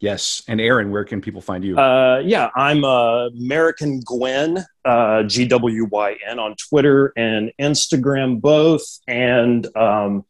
Yes, 0.00 0.42
and 0.48 0.60
Aaron, 0.60 0.90
where 0.90 1.04
can 1.04 1.20
people 1.20 1.42
find 1.42 1.62
you? 1.62 1.78
Uh, 1.78 2.22
yeah, 2.24 2.48
I'm 2.56 2.84
uh, 2.84 3.28
American 3.28 4.00
Gwyn, 4.00 4.64
uh, 4.84 5.22
G 5.24 5.46
W 5.46 5.86
Y 5.90 6.16
N 6.26 6.38
on 6.38 6.56
Twitter 6.56 7.12
and 7.16 7.52
Instagram 7.60 8.40
both, 8.40 8.82
and 9.06 9.66
um, 9.76 10.24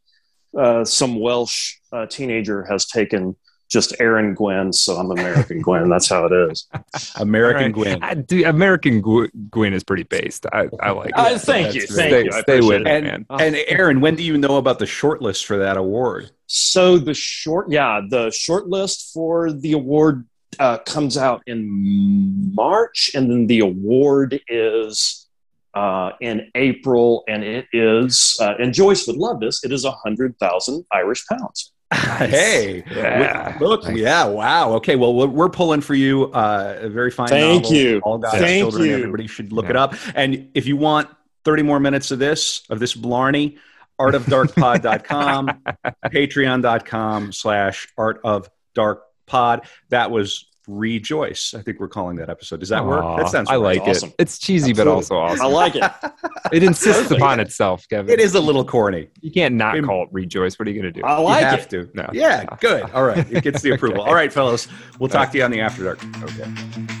uh, 0.57 0.83
some 0.83 1.21
Welsh 1.21 1.77
uh, 1.93 2.05
teenager 2.05 2.65
has 2.65 2.85
taken 2.85 3.37
just 3.71 3.95
Aaron 3.99 4.33
Gwyn, 4.33 4.73
so 4.73 4.97
I'm 4.97 5.11
American 5.11 5.61
Gwyn. 5.61 5.89
That's 5.89 6.09
how 6.09 6.25
it 6.25 6.51
is. 6.51 6.67
American 7.15 7.63
right. 7.63 7.73
Gwyn. 7.73 8.03
I, 8.03 8.15
do, 8.15 8.45
American 8.45 9.01
Gwyn 9.01 9.73
is 9.73 9.83
pretty 9.83 10.03
based. 10.03 10.45
I, 10.51 10.67
I 10.81 10.91
like 10.91 11.09
it. 11.09 11.15
Uh, 11.15 11.37
thank 11.37 11.73
you. 11.73 11.87
Thank 11.87 12.09
stay, 12.09 12.23
you. 12.25 12.31
stay 12.31 12.59
with 12.59 12.81
it, 12.81 12.87
and, 12.87 13.05
man. 13.05 13.25
And 13.29 13.55
Aaron, 13.67 14.01
when 14.01 14.15
do 14.15 14.23
you 14.23 14.37
know 14.37 14.57
about 14.57 14.79
the 14.79 14.85
shortlist 14.85 15.45
for 15.45 15.57
that 15.57 15.77
award? 15.77 16.31
So 16.47 16.97
the 16.97 17.13
short, 17.13 17.71
yeah, 17.71 18.01
the 18.07 18.27
shortlist 18.27 19.13
for 19.13 19.53
the 19.53 19.71
award 19.71 20.27
uh, 20.59 20.79
comes 20.79 21.17
out 21.17 21.41
in 21.47 22.53
March, 22.53 23.11
and 23.15 23.31
then 23.31 23.47
the 23.47 23.61
award 23.61 24.41
is 24.49 25.29
uh, 25.73 26.11
in 26.19 26.51
April, 26.55 27.23
and 27.29 27.45
it 27.45 27.67
is, 27.71 28.35
uh, 28.41 28.55
and 28.59 28.73
Joyce 28.73 29.07
would 29.07 29.15
love 29.15 29.39
this. 29.39 29.63
It 29.63 29.71
is 29.71 29.85
a 29.85 29.91
hundred 29.91 30.37
thousand 30.39 30.85
Irish 30.91 31.25
pounds. 31.25 31.71
Hey, 31.91 32.83
yeah. 32.89 33.57
look, 33.59 33.83
nice. 33.83 33.97
yeah, 33.97 34.25
wow. 34.25 34.73
Okay, 34.75 34.95
well, 34.95 35.13
we're, 35.13 35.27
we're 35.27 35.49
pulling 35.49 35.81
for 35.81 35.93
you. 35.93 36.31
Uh, 36.31 36.77
a 36.81 36.89
very 36.89 37.11
fine. 37.11 37.27
Thank 37.27 37.63
novel. 37.63 37.77
you. 37.77 37.99
All 38.03 38.17
God's 38.17 38.37
Thank 38.37 38.61
children. 38.61 38.89
You. 38.89 38.95
Everybody 38.95 39.27
should 39.27 39.51
look 39.51 39.65
yeah. 39.65 39.71
it 39.71 39.75
up. 39.75 39.95
And 40.15 40.49
if 40.53 40.65
you 40.67 40.77
want 40.77 41.09
30 41.43 41.63
more 41.63 41.79
minutes 41.79 42.11
of 42.11 42.19
this, 42.19 42.63
of 42.69 42.79
this 42.79 42.93
blarney, 42.93 43.57
artofdarkpod.com, 43.99 45.47
patreon.com 46.05 47.31
slash 47.31 47.87
art 47.97 48.21
of 48.23 48.49
dark 48.73 49.03
pod. 49.25 49.67
That 49.89 50.11
was 50.11 50.45
ReJoyce. 50.69 51.57
I 51.57 51.61
think 51.61 51.79
we're 51.79 51.87
calling 51.87 52.17
that 52.17 52.29
episode. 52.29 52.59
Does 52.59 52.69
that 52.69 52.83
Aww, 52.83 52.87
work? 52.87 53.17
That 53.19 53.29
sounds. 53.29 53.49
I 53.49 53.55
like 53.55 53.81
awesome. 53.81 54.09
it. 54.09 54.15
It's 54.19 54.37
cheesy, 54.37 54.71
Absolutely. 54.71 54.91
but 54.91 54.95
also 54.95 55.17
awesome. 55.17 55.45
I 55.45 55.49
like 55.49 55.75
it. 55.75 55.83
it 56.51 56.63
insists 56.63 57.11
upon 57.11 57.39
itself, 57.39 57.85
Kevin. 57.89 58.11
It 58.11 58.19
is 58.19 58.35
a 58.35 58.39
little 58.39 58.65
corny. 58.65 59.09
You 59.21 59.31
can't 59.31 59.55
not 59.55 59.81
call 59.83 60.03
it 60.03 60.13
ReJoyce. 60.13 60.59
What 60.59 60.67
are 60.67 60.71
you 60.71 60.81
going 60.81 60.93
to 60.93 60.99
do? 60.99 61.05
I 61.05 61.17
like 61.19 61.41
you 61.41 61.47
have 61.47 61.59
it. 61.59 61.69
to. 61.71 61.89
No. 61.93 62.09
Yeah, 62.13 62.45
good. 62.59 62.83
All 62.91 63.03
right, 63.03 63.29
it 63.31 63.43
gets 63.43 63.61
the 63.61 63.71
approval. 63.75 64.01
okay. 64.01 64.09
All 64.09 64.15
right, 64.15 64.31
fellows. 64.31 64.67
We'll 64.99 65.09
talk 65.09 65.31
to 65.31 65.37
you 65.37 65.43
on 65.43 65.51
the 65.51 65.61
after 65.61 65.83
dark. 65.83 65.99
Okay. 66.23 67.00